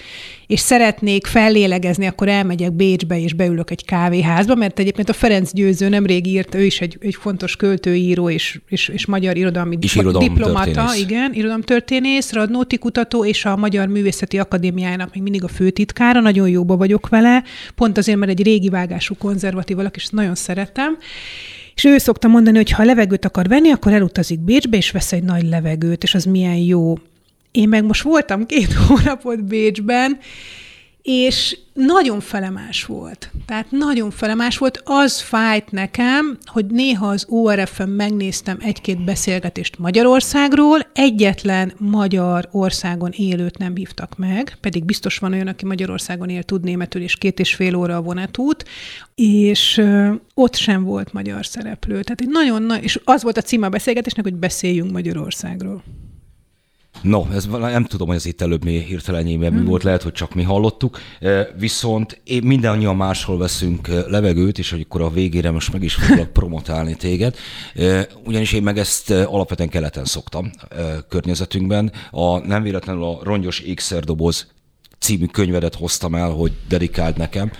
és 0.47 0.61
szeretnék 0.61 1.27
fellélegezni, 1.27 2.07
akkor 2.07 2.29
elmegyek 2.29 2.73
Bécsbe, 2.73 3.21
és 3.21 3.33
beülök 3.33 3.71
egy 3.71 3.85
kávéházba, 3.85 4.55
mert 4.55 4.79
egyébként 4.79 5.09
a 5.09 5.13
Ferenc 5.13 5.53
Győző 5.53 5.89
nemrég 5.89 6.27
írt, 6.27 6.55
ő 6.55 6.65
is 6.65 6.81
egy, 6.81 6.97
egy 7.01 7.15
fontos 7.15 7.57
költőíró, 7.57 8.31
és, 8.31 8.61
és, 8.69 8.89
és 8.89 9.07
magyar 9.07 9.37
irodalmi 9.37 9.79
és 9.81 9.95
irodalom 9.95 10.29
diplomata, 10.29 10.65
történész. 10.65 11.01
igen, 11.01 11.33
irodalomtörténész, 11.35 12.33
Radnóti 12.33 12.79
kutató, 12.79 13.25
és 13.25 13.45
a 13.45 13.57
Magyar 13.57 13.87
Művészeti 13.87 14.39
Akadémiának 14.39 15.15
még 15.15 15.23
mindig 15.23 15.45
a 15.45 15.49
főtitkára, 15.49 16.21
nagyon 16.21 16.49
jóba 16.49 16.77
vagyok 16.77 17.09
vele, 17.09 17.45
pont 17.75 17.99
azért, 17.99 18.19
mert 18.19 18.31
egy 18.31 18.43
régi 18.43 18.69
vágású 18.69 19.15
konzervatív 19.19 19.77
valaki, 19.77 19.99
és 19.99 20.09
nagyon 20.09 20.35
szeretem. 20.35 20.99
És 21.81 21.86
ő 21.86 21.98
szokta 21.98 22.28
mondani, 22.28 22.57
hogy 22.57 22.70
ha 22.70 22.85
levegőt 22.85 23.24
akar 23.24 23.48
venni, 23.48 23.70
akkor 23.70 23.93
elutazik 23.93 24.40
Bécsbe, 24.40 24.77
és 24.77 24.90
vesz 24.90 25.12
egy 25.12 25.23
nagy 25.23 25.48
levegőt, 25.48 26.02
és 26.02 26.15
az 26.15 26.24
milyen 26.24 26.57
jó. 26.57 26.94
Én 27.51 27.69
meg 27.69 27.85
most 27.85 28.02
voltam 28.02 28.47
két 28.47 28.73
hónapot 28.86 29.44
Bécsben, 29.44 30.19
és 31.02 31.59
nagyon 31.72 32.20
felemás 32.20 32.85
volt. 32.85 33.31
Tehát 33.47 33.70
nagyon 33.70 34.10
felemás 34.10 34.59
volt. 34.59 34.82
Az 34.85 35.20
fájt 35.20 35.70
nekem, 35.70 36.39
hogy 36.44 36.66
néha 36.66 37.06
az 37.06 37.27
ORF-en 37.28 37.89
megnéztem 37.89 38.59
egy-két 38.60 39.05
beszélgetést 39.05 39.78
Magyarországról, 39.78 40.81
egyetlen 40.93 41.72
magyar 41.78 42.48
országon 42.52 43.10
élőt 43.10 43.59
nem 43.59 43.77
hívtak 43.77 44.16
meg, 44.16 44.56
pedig 44.60 44.85
biztos 44.85 45.18
van 45.18 45.32
olyan, 45.32 45.47
aki 45.47 45.64
Magyarországon 45.64 46.28
él, 46.28 46.43
tud 46.43 46.64
németül, 46.64 47.02
és 47.02 47.16
két 47.16 47.40
és 47.40 47.55
fél 47.55 47.74
óra 47.74 47.97
a 47.97 48.02
vonatút, 48.02 48.64
és 49.14 49.82
ott 50.35 50.55
sem 50.55 50.85
volt 50.85 51.12
magyar 51.12 51.47
szereplő. 51.47 52.02
Tehát 52.02 52.20
egy 52.20 52.28
nagyon 52.28 52.62
nagy, 52.62 52.82
és 52.82 53.01
az 53.05 53.22
volt 53.22 53.36
a 53.36 53.43
címe 53.43 53.66
a 53.66 53.70
beszélgetésnek, 53.70 54.24
hogy 54.24 54.35
beszéljünk 54.35 54.90
Magyarországról. 54.90 55.82
No, 57.02 57.27
ez 57.32 57.47
nem 57.47 57.85
tudom, 57.85 58.06
hogy 58.06 58.16
ez 58.16 58.27
itt 58.27 58.40
előbb 58.40 58.64
mi 58.64 58.78
hirtelen 58.78 59.27
mm. 59.27 59.64
volt, 59.64 59.82
lehet, 59.82 60.02
hogy 60.02 60.12
csak 60.12 60.35
mi 60.35 60.43
hallottuk, 60.43 60.98
viszont 61.59 62.20
én 62.24 62.43
mindannyian 62.43 62.97
máshol 62.97 63.39
veszünk 63.39 63.89
levegőt, 64.06 64.59
és 64.59 64.72
akkor 64.72 65.01
a 65.01 65.10
végére 65.10 65.51
most 65.51 65.72
meg 65.72 65.82
is 65.82 65.94
foglak 65.94 66.32
promotálni 66.39 66.94
téged, 66.94 67.36
ugyanis 68.24 68.52
én 68.52 68.62
meg 68.62 68.78
ezt 68.78 69.10
alapvetően 69.10 69.68
keleten 69.68 70.05
szoktam 70.05 70.51
környezetünkben. 71.09 71.93
A, 72.10 72.39
nem 72.39 72.62
véletlenül 72.62 73.05
a 73.05 73.18
rongyos 73.22 73.59
ékszerdoboz 73.60 74.47
című 75.01 75.27
könyvedet 75.27 75.74
hoztam 75.74 76.14
el, 76.14 76.31
hogy 76.31 76.52
dedikáld 76.68 77.16
nekem. 77.16 77.51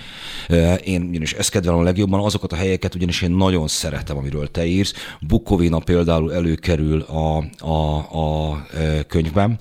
Én 0.85 1.03
ugyanis 1.03 1.33
ezt 1.33 1.51
kedvelem 1.51 1.79
a 1.79 1.83
legjobban, 1.83 2.25
azokat 2.25 2.53
a 2.53 2.57
helyeket 2.57 2.95
ugyanis 2.95 3.23
én 3.23 3.31
nagyon 3.31 3.69
szeretem, 3.69 4.17
amiről 4.17 4.51
te 4.51 4.67
írsz. 4.67 4.93
Bukovina 5.21 5.79
például 5.79 6.35
előkerül 6.35 7.01
a, 7.01 7.45
a, 7.59 7.97
a 7.97 8.67
könyvben, 9.07 9.61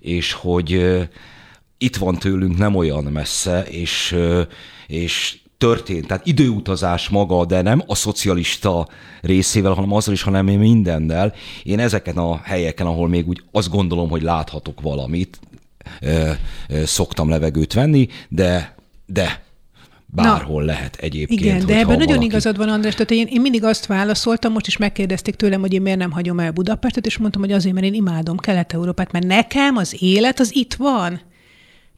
és 0.00 0.32
hogy 0.32 0.98
itt 1.78 1.96
van 1.96 2.18
tőlünk 2.18 2.58
nem 2.58 2.74
olyan 2.74 3.04
messze, 3.04 3.62
és, 3.62 4.16
és 4.86 5.38
történt, 5.58 6.06
tehát 6.06 6.26
időutazás 6.26 7.08
maga, 7.08 7.44
de 7.44 7.62
nem 7.62 7.82
a 7.86 7.94
szocialista 7.94 8.88
részével, 9.20 9.72
hanem 9.72 9.92
azzal 9.92 10.14
is, 10.14 10.22
hanem 10.22 10.48
én 10.48 10.58
mindennel. 10.58 11.34
Én 11.62 11.78
ezeken 11.78 12.16
a 12.16 12.36
helyeken, 12.36 12.86
ahol 12.86 13.08
még 13.08 13.28
úgy 13.28 13.42
azt 13.52 13.70
gondolom, 13.70 14.08
hogy 14.08 14.22
láthatok 14.22 14.80
valamit, 14.80 15.40
szoktam 16.84 17.28
levegőt 17.28 17.72
venni, 17.72 18.08
de, 18.28 18.74
de 19.06 19.42
bárhol 20.06 20.60
Na, 20.60 20.66
lehet 20.66 20.96
egyébként. 21.00 21.40
Igen, 21.40 21.66
de 21.66 21.74
ebben 21.74 21.86
nagyon 21.86 22.06
valaki... 22.06 22.24
igazad 22.24 22.56
van, 22.56 22.68
András, 22.68 22.92
tehát 22.92 23.10
én, 23.10 23.26
én 23.30 23.40
mindig 23.40 23.64
azt 23.64 23.86
válaszoltam, 23.86 24.52
most 24.52 24.66
is 24.66 24.76
megkérdezték 24.76 25.34
tőlem, 25.34 25.60
hogy 25.60 25.72
én 25.72 25.82
miért 25.82 25.98
nem 25.98 26.10
hagyom 26.10 26.40
el 26.40 26.50
Budapestet, 26.50 27.06
és 27.06 27.18
mondtam, 27.18 27.42
hogy 27.42 27.52
azért, 27.52 27.74
mert 27.74 27.86
én 27.86 27.94
imádom 27.94 28.36
Kelet-Európát, 28.36 29.12
mert 29.12 29.26
nekem 29.26 29.76
az 29.76 29.96
élet 29.98 30.40
az 30.40 30.54
itt 30.54 30.74
van. 30.74 31.20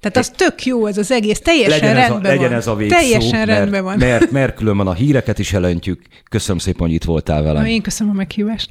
Tehát 0.01 0.17
az 0.17 0.31
tök 0.37 0.65
jó 0.65 0.87
ez 0.87 0.99
az 0.99 1.11
egész, 1.11 1.41
teljesen 1.41 1.79
legyen 1.81 1.95
rendben 1.95 2.25
ez 2.25 2.31
a, 2.31 2.35
legyen 2.35 2.53
ez 2.53 2.67
a 2.67 2.75
végszó, 2.75 2.97
Teljesen 2.97 3.39
mert, 3.39 3.59
rendben 3.59 3.85
van. 3.85 3.99
Mert, 3.99 4.31
mert 4.31 4.55
különben 4.55 4.87
a 4.87 4.93
híreket 4.93 5.39
is 5.39 5.53
jelentjük. 5.53 6.03
Köszönöm 6.29 6.59
szépen, 6.59 6.81
hogy 6.81 6.93
itt 6.93 7.05
voltál 7.05 7.43
velem. 7.43 7.63
Na, 7.63 7.69
én 7.69 7.83
köszönöm 7.83 8.13
a 8.13 8.17
meghívást. 8.17 8.71